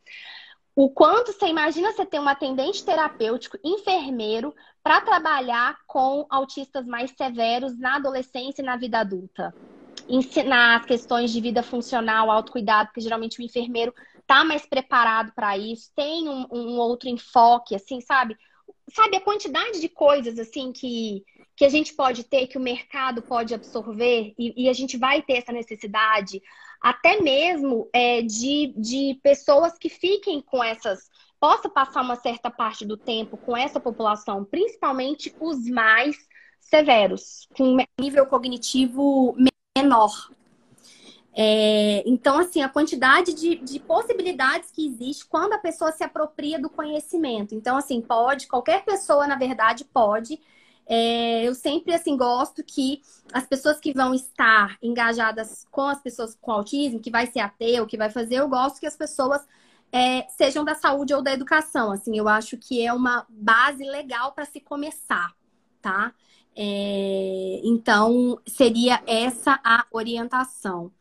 O 0.75 0.89
quanto 0.89 1.33
você 1.33 1.47
imagina 1.47 1.91
você 1.91 2.05
ter 2.05 2.19
um 2.19 2.27
atendente 2.27 2.85
terapêutico, 2.85 3.57
enfermeiro, 3.63 4.53
para 4.83 5.01
trabalhar 5.01 5.77
com 5.87 6.25
autistas 6.29 6.85
mais 6.85 7.11
severos 7.11 7.77
na 7.77 7.95
adolescência 7.95 8.61
e 8.61 8.65
na 8.65 8.77
vida 8.77 8.99
adulta? 8.99 9.53
Ensinar 10.07 10.79
as 10.79 10.85
questões 10.85 11.31
de 11.31 11.41
vida 11.41 11.61
funcional, 11.61 12.31
autocuidado, 12.31 12.89
porque 12.89 13.01
geralmente 13.01 13.39
o 13.39 13.43
enfermeiro 13.43 13.93
tá 14.25 14.43
mais 14.43 14.65
preparado 14.65 15.33
para 15.33 15.57
isso, 15.57 15.91
tem 15.95 16.29
um, 16.29 16.45
um 16.51 16.77
outro 16.77 17.09
enfoque, 17.09 17.75
assim, 17.75 17.99
sabe? 17.99 18.37
Sabe, 18.93 19.17
a 19.17 19.21
quantidade 19.21 19.79
de 19.79 19.89
coisas, 19.89 20.39
assim, 20.39 20.71
que 20.71 21.23
que 21.59 21.65
a 21.65 21.69
gente 21.69 21.93
pode 21.93 22.23
ter, 22.23 22.47
que 22.47 22.57
o 22.57 22.61
mercado 22.61 23.21
pode 23.21 23.53
absorver, 23.53 24.33
e, 24.39 24.63
e 24.63 24.69
a 24.69 24.73
gente 24.73 24.95
vai 24.95 25.21
ter 25.21 25.33
essa 25.33 25.51
necessidade, 25.51 26.41
até 26.79 27.19
mesmo 27.19 27.89
é, 27.91 28.21
de, 28.21 28.73
de 28.77 29.19
pessoas 29.21 29.77
que 29.77 29.89
fiquem 29.89 30.41
com 30.41 30.63
essas. 30.63 31.09
Possa 31.37 31.67
passar 31.67 32.01
uma 32.01 32.15
certa 32.15 32.49
parte 32.49 32.85
do 32.85 32.95
tempo 32.95 33.35
com 33.35 33.57
essa 33.57 33.77
população, 33.77 34.45
principalmente 34.45 35.35
os 35.37 35.69
mais 35.69 36.15
severos, 36.61 37.45
com 37.53 37.75
nível 37.99 38.25
cognitivo 38.25 39.35
menor. 39.77 40.31
É, 41.33 42.03
então, 42.05 42.39
assim, 42.39 42.61
a 42.61 42.69
quantidade 42.69 43.33
de, 43.33 43.55
de, 43.55 43.81
possibilidades 43.81 44.71
que 44.71 44.87
existe 44.87 45.25
quando 45.27 45.53
a 45.53 45.57
pessoa 45.57 45.91
se 45.91 46.05
apropria 46.05 46.57
do 46.57 46.69
conhecimento. 46.69 47.53
Então, 47.53 47.75
assim, 47.75 47.99
pode, 47.99 48.47
qualquer 48.47 48.85
pessoa, 48.85 49.27
na 49.27 49.35
verdade, 49.35 49.83
pode 49.83 50.39
é, 50.89 51.43
eu 51.47 51.53
sempre 51.53 51.93
assim 51.93 52.17
gosto 52.17 52.63
que 52.63 53.01
as 53.31 53.45
pessoas 53.45 53.79
que 53.79 53.93
vão 53.93 54.11
estar 54.13 54.75
engajadas 54.81 55.67
com 55.69 55.83
as 55.83 56.01
pessoas 56.01 56.35
com 56.41 56.51
autismo, 56.51 56.99
que 56.99 57.11
vai 57.11 57.27
ser 57.27 57.41
ateu, 57.41 57.85
que 57.85 57.95
vai 57.95 58.09
fazer, 58.09 58.37
eu 58.37 58.49
gosto 58.49 58.79
que 58.79 58.87
as 58.87 58.97
pessoas 58.97 59.45
é, 59.91 60.27
sejam 60.29 60.65
da 60.65 60.73
saúde 60.73 61.13
ou 61.13 61.21
da 61.21 61.31
educação. 61.31 61.91
Assim, 61.91 62.17
eu 62.17 62.27
acho 62.27 62.57
que 62.57 62.83
é 62.83 62.91
uma 62.91 63.25
base 63.29 63.83
legal 63.83 64.31
para 64.31 64.45
se 64.45 64.59
começar, 64.59 65.31
tá? 65.79 66.11
É, 66.55 67.61
então, 67.63 68.39
seria 68.47 69.01
essa 69.05 69.59
a 69.63 69.85
orientação. 69.91 70.91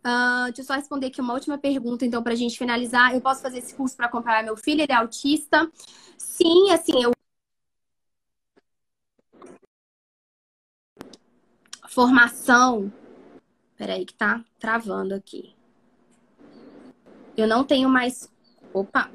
Uh, 0.00 0.46
deixa 0.46 0.62
eu 0.62 0.64
só 0.64 0.74
responder 0.74 1.06
aqui 1.06 1.20
uma 1.20 1.34
última 1.34 1.58
pergunta, 1.58 2.04
então, 2.04 2.22
para 2.22 2.32
a 2.32 2.36
gente 2.36 2.58
finalizar. 2.58 3.14
Eu 3.14 3.20
posso 3.20 3.42
fazer 3.42 3.58
esse 3.58 3.74
curso 3.74 3.96
para 3.96 4.06
acompanhar 4.06 4.42
meu 4.42 4.56
filho? 4.56 4.82
Ele 4.82 4.92
é 4.92 4.96
autista? 4.96 5.70
Sim, 6.16 6.70
assim, 6.72 7.02
eu. 7.02 7.12
Formação. 11.90 12.92
Peraí, 13.76 14.04
que 14.06 14.14
tá 14.14 14.44
travando 14.60 15.12
aqui. 15.12 15.56
Eu 17.36 17.48
não 17.48 17.64
tenho 17.64 17.88
mais. 17.88 18.32
Opa! 18.72 19.10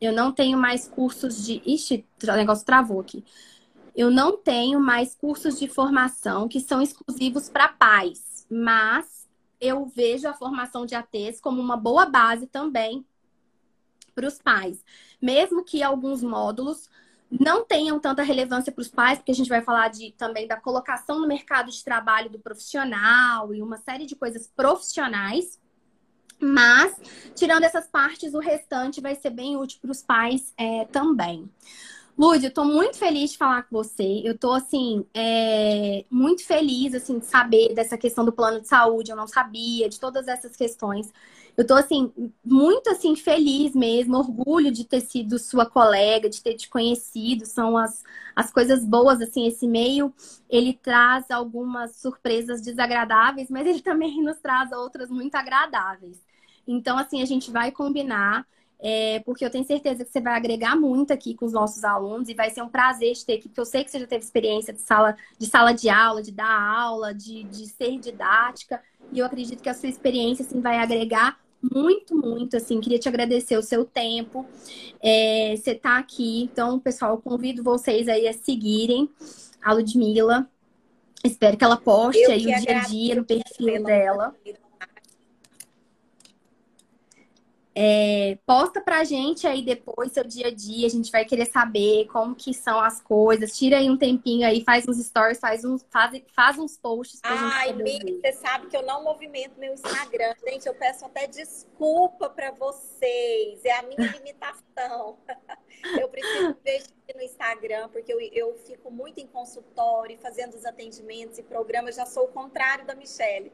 Eu 0.00 0.12
não 0.12 0.32
tenho 0.32 0.58
mais 0.58 0.88
cursos 0.88 1.46
de. 1.46 1.62
Ixi, 1.64 2.04
o 2.24 2.32
negócio 2.32 2.66
travou 2.66 2.98
aqui. 2.98 3.24
Eu 3.94 4.10
não 4.10 4.36
tenho 4.36 4.80
mais 4.80 5.14
cursos 5.14 5.56
de 5.56 5.68
formação 5.68 6.48
que 6.48 6.58
são 6.58 6.82
exclusivos 6.82 7.48
para 7.48 7.68
pais, 7.68 8.44
mas 8.50 9.28
eu 9.60 9.86
vejo 9.86 10.26
a 10.26 10.34
formação 10.34 10.84
de 10.84 10.96
ATs 10.96 11.40
como 11.40 11.62
uma 11.62 11.76
boa 11.76 12.06
base 12.06 12.48
também 12.48 13.06
para 14.16 14.26
os 14.26 14.38
pais. 14.38 14.84
Mesmo 15.22 15.62
que 15.64 15.80
alguns 15.80 16.24
módulos 16.24 16.90
não 17.30 17.64
tenham 17.64 18.00
tanta 18.00 18.22
relevância 18.22 18.72
para 18.72 18.82
os 18.82 18.88
pais, 18.88 19.18
porque 19.18 19.30
a 19.30 19.34
gente 19.34 19.48
vai 19.48 19.62
falar 19.62 19.88
de, 19.88 20.12
também 20.12 20.48
da 20.48 20.56
colocação 20.56 21.20
no 21.20 21.28
mercado 21.28 21.70
de 21.70 21.84
trabalho 21.84 22.28
do 22.28 22.38
profissional 22.38 23.54
e 23.54 23.62
uma 23.62 23.76
série 23.76 24.04
de 24.04 24.16
coisas 24.16 24.48
profissionais. 24.48 25.58
Mas, 26.40 26.96
tirando 27.34 27.64
essas 27.64 27.86
partes, 27.86 28.34
o 28.34 28.38
restante 28.38 29.00
vai 29.00 29.14
ser 29.14 29.30
bem 29.30 29.56
útil 29.56 29.78
para 29.80 29.90
os 29.90 30.02
pais 30.02 30.52
é, 30.56 30.86
também. 30.86 31.48
Lud, 32.18 32.44
eu 32.44 32.52
tô 32.52 32.64
muito 32.64 32.98
feliz 32.98 33.32
de 33.32 33.38
falar 33.38 33.62
com 33.62 33.76
você. 33.76 34.22
Eu 34.24 34.36
tô, 34.36 34.52
assim, 34.52 35.06
é, 35.14 36.04
muito 36.10 36.44
feliz, 36.44 36.94
assim, 36.94 37.18
de 37.18 37.26
saber 37.26 37.74
dessa 37.74 37.96
questão 37.96 38.24
do 38.24 38.32
plano 38.32 38.60
de 38.60 38.68
saúde. 38.68 39.10
Eu 39.10 39.16
não 39.16 39.26
sabia 39.26 39.88
de 39.88 40.00
todas 40.00 40.28
essas 40.28 40.56
questões. 40.56 41.12
Eu 41.60 41.66
tô, 41.66 41.74
assim, 41.74 42.10
muito, 42.42 42.88
assim, 42.88 43.14
feliz 43.14 43.74
mesmo. 43.74 44.16
Orgulho 44.16 44.72
de 44.72 44.82
ter 44.82 45.02
sido 45.02 45.38
sua 45.38 45.66
colega, 45.66 46.26
de 46.26 46.42
ter 46.42 46.54
te 46.54 46.66
conhecido. 46.70 47.44
São 47.44 47.76
as, 47.76 48.02
as 48.34 48.50
coisas 48.50 48.82
boas, 48.82 49.20
assim, 49.20 49.46
esse 49.46 49.68
meio. 49.68 50.10
Ele 50.48 50.72
traz 50.72 51.30
algumas 51.30 51.96
surpresas 51.96 52.62
desagradáveis, 52.62 53.50
mas 53.50 53.66
ele 53.66 53.82
também 53.84 54.22
nos 54.22 54.38
traz 54.38 54.72
outras 54.72 55.10
muito 55.10 55.34
agradáveis. 55.34 56.18
Então, 56.66 56.96
assim, 56.96 57.20
a 57.20 57.26
gente 57.26 57.50
vai 57.50 57.70
combinar 57.70 58.46
é, 58.78 59.20
porque 59.26 59.44
eu 59.44 59.50
tenho 59.50 59.66
certeza 59.66 60.02
que 60.02 60.10
você 60.10 60.20
vai 60.22 60.32
agregar 60.32 60.74
muito 60.76 61.12
aqui 61.12 61.34
com 61.34 61.44
os 61.44 61.52
nossos 61.52 61.84
alunos 61.84 62.30
e 62.30 62.34
vai 62.34 62.48
ser 62.48 62.62
um 62.62 62.70
prazer 62.70 63.12
te 63.12 63.26
ter 63.26 63.34
aqui, 63.34 63.50
porque 63.50 63.60
eu 63.60 63.66
sei 63.66 63.84
que 63.84 63.90
você 63.90 63.98
já 63.98 64.06
teve 64.06 64.24
experiência 64.24 64.72
de 64.72 64.80
sala 64.80 65.14
de, 65.38 65.46
sala 65.46 65.72
de 65.72 65.90
aula, 65.90 66.22
de 66.22 66.32
dar 66.32 66.50
aula, 66.50 67.12
de, 67.12 67.44
de 67.44 67.66
ser 67.66 67.98
didática, 67.98 68.82
e 69.12 69.18
eu 69.18 69.26
acredito 69.26 69.62
que 69.62 69.68
a 69.68 69.74
sua 69.74 69.90
experiência 69.90 70.46
assim, 70.46 70.62
vai 70.62 70.78
agregar 70.78 71.38
muito, 71.62 72.16
muito, 72.16 72.56
assim, 72.56 72.80
queria 72.80 72.98
te 72.98 73.08
agradecer 73.08 73.56
o 73.56 73.62
seu 73.62 73.84
tempo, 73.84 74.46
é, 75.02 75.54
você 75.56 75.74
tá 75.74 75.98
aqui, 75.98 76.42
então, 76.42 76.78
pessoal, 76.78 77.18
convido 77.18 77.62
vocês 77.62 78.08
aí 78.08 78.26
a 78.26 78.32
seguirem 78.32 79.08
a 79.62 79.72
Ludmilla, 79.72 80.48
espero 81.24 81.56
que 81.56 81.64
ela 81.64 81.76
poste 81.76 82.22
eu 82.22 82.30
aí 82.30 82.46
o 82.46 82.60
dia 82.60 82.78
a 82.78 82.84
dia 82.86 83.14
no 83.14 83.24
perfil 83.24 83.84
dela. 83.84 84.34
É, 87.74 88.36
posta 88.44 88.80
pra 88.80 89.04
gente 89.04 89.46
aí 89.46 89.62
depois 89.62 90.12
seu 90.12 90.24
dia 90.24 90.48
a 90.48 90.50
dia, 90.54 90.86
a 90.86 90.90
gente 90.90 91.10
vai 91.10 91.24
querer 91.24 91.46
saber 91.46 92.06
como 92.06 92.34
que 92.34 92.52
são 92.52 92.80
as 92.80 93.00
coisas. 93.00 93.56
Tira 93.56 93.78
aí 93.78 93.88
um 93.88 93.96
tempinho 93.96 94.46
aí, 94.46 94.64
faz 94.64 94.88
uns 94.88 94.98
stories, 94.98 95.38
faz 95.38 95.64
uns, 95.64 95.84
faz, 95.88 96.20
faz 96.34 96.58
uns 96.58 96.76
posts 96.76 97.20
pra 97.20 97.30
Ai, 97.30 97.68
gente 97.68 97.78
poder 97.78 98.20
você 98.20 98.32
sabe 98.32 98.66
que 98.66 98.76
eu 98.76 98.82
não 98.82 99.04
movimento 99.04 99.58
meu 99.58 99.72
Instagram. 99.72 100.34
Gente, 100.44 100.66
eu 100.66 100.74
peço 100.74 101.04
até 101.04 101.26
desculpa 101.26 102.28
para 102.28 102.50
vocês. 102.52 103.64
É 103.64 103.78
a 103.78 103.82
minha 103.82 103.96
limitação. 104.12 105.18
eu 105.98 106.08
preciso 106.08 106.50
investir 106.50 107.14
no 107.14 107.22
Instagram, 107.22 107.88
porque 107.88 108.12
eu, 108.12 108.20
eu 108.20 108.54
fico 108.66 108.90
muito 108.90 109.18
em 109.20 109.26
consultório, 109.26 110.18
fazendo 110.18 110.54
os 110.54 110.64
atendimentos 110.64 111.38
e 111.38 111.42
programas. 111.42 111.96
Já 111.96 112.06
sou 112.06 112.24
o 112.24 112.28
contrário 112.28 112.84
da 112.84 112.94
Michelle. 112.94 113.52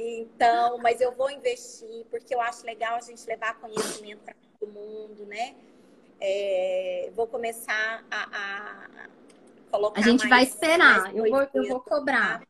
Então, 0.00 0.78
mas 0.78 1.00
eu 1.00 1.10
vou 1.10 1.28
investir, 1.28 2.06
porque 2.08 2.32
eu 2.32 2.40
acho 2.40 2.64
legal 2.64 2.94
a 2.94 3.00
gente 3.00 3.26
levar 3.26 3.58
conhecimento 3.58 4.20
para 4.20 4.34
todo 4.60 4.72
mundo, 4.72 5.26
né? 5.26 5.56
É, 6.20 7.10
vou 7.16 7.26
começar 7.26 8.04
a, 8.08 8.28
a, 8.32 9.08
colocar. 9.72 10.00
A 10.00 10.04
gente 10.04 10.28
mais, 10.28 10.30
vai 10.30 10.42
esperar, 10.44 11.16
eu 11.16 11.28
vou, 11.28 11.48
eu 11.52 11.68
vou 11.68 11.80
cobrar. 11.80 12.46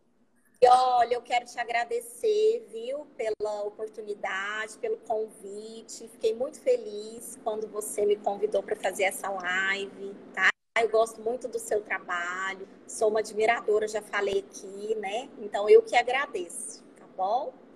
E 0.60 0.68
olha, 0.68 1.14
eu 1.14 1.22
quero 1.22 1.46
te 1.46 1.58
agradecer, 1.58 2.66
viu, 2.70 3.06
pela 3.16 3.62
oportunidade, 3.62 4.76
pelo 4.76 4.98
convite. 4.98 6.06
Fiquei 6.08 6.34
muito 6.34 6.60
feliz 6.60 7.38
quando 7.42 7.66
você 7.66 8.04
me 8.04 8.16
convidou 8.16 8.62
para 8.62 8.76
fazer 8.76 9.04
essa 9.04 9.30
live, 9.30 10.14
tá? 10.34 10.50
Eu 10.78 10.90
gosto 10.90 11.22
muito 11.22 11.48
do 11.48 11.58
seu 11.58 11.80
trabalho, 11.80 12.68
sou 12.86 13.08
uma 13.08 13.20
admiradora, 13.20 13.88
já 13.88 14.02
falei 14.02 14.40
aqui, 14.40 14.94
né? 14.96 15.30
Então 15.38 15.68
eu 15.68 15.82
que 15.82 15.96
agradeço 15.96 16.86
bom? 17.18 17.67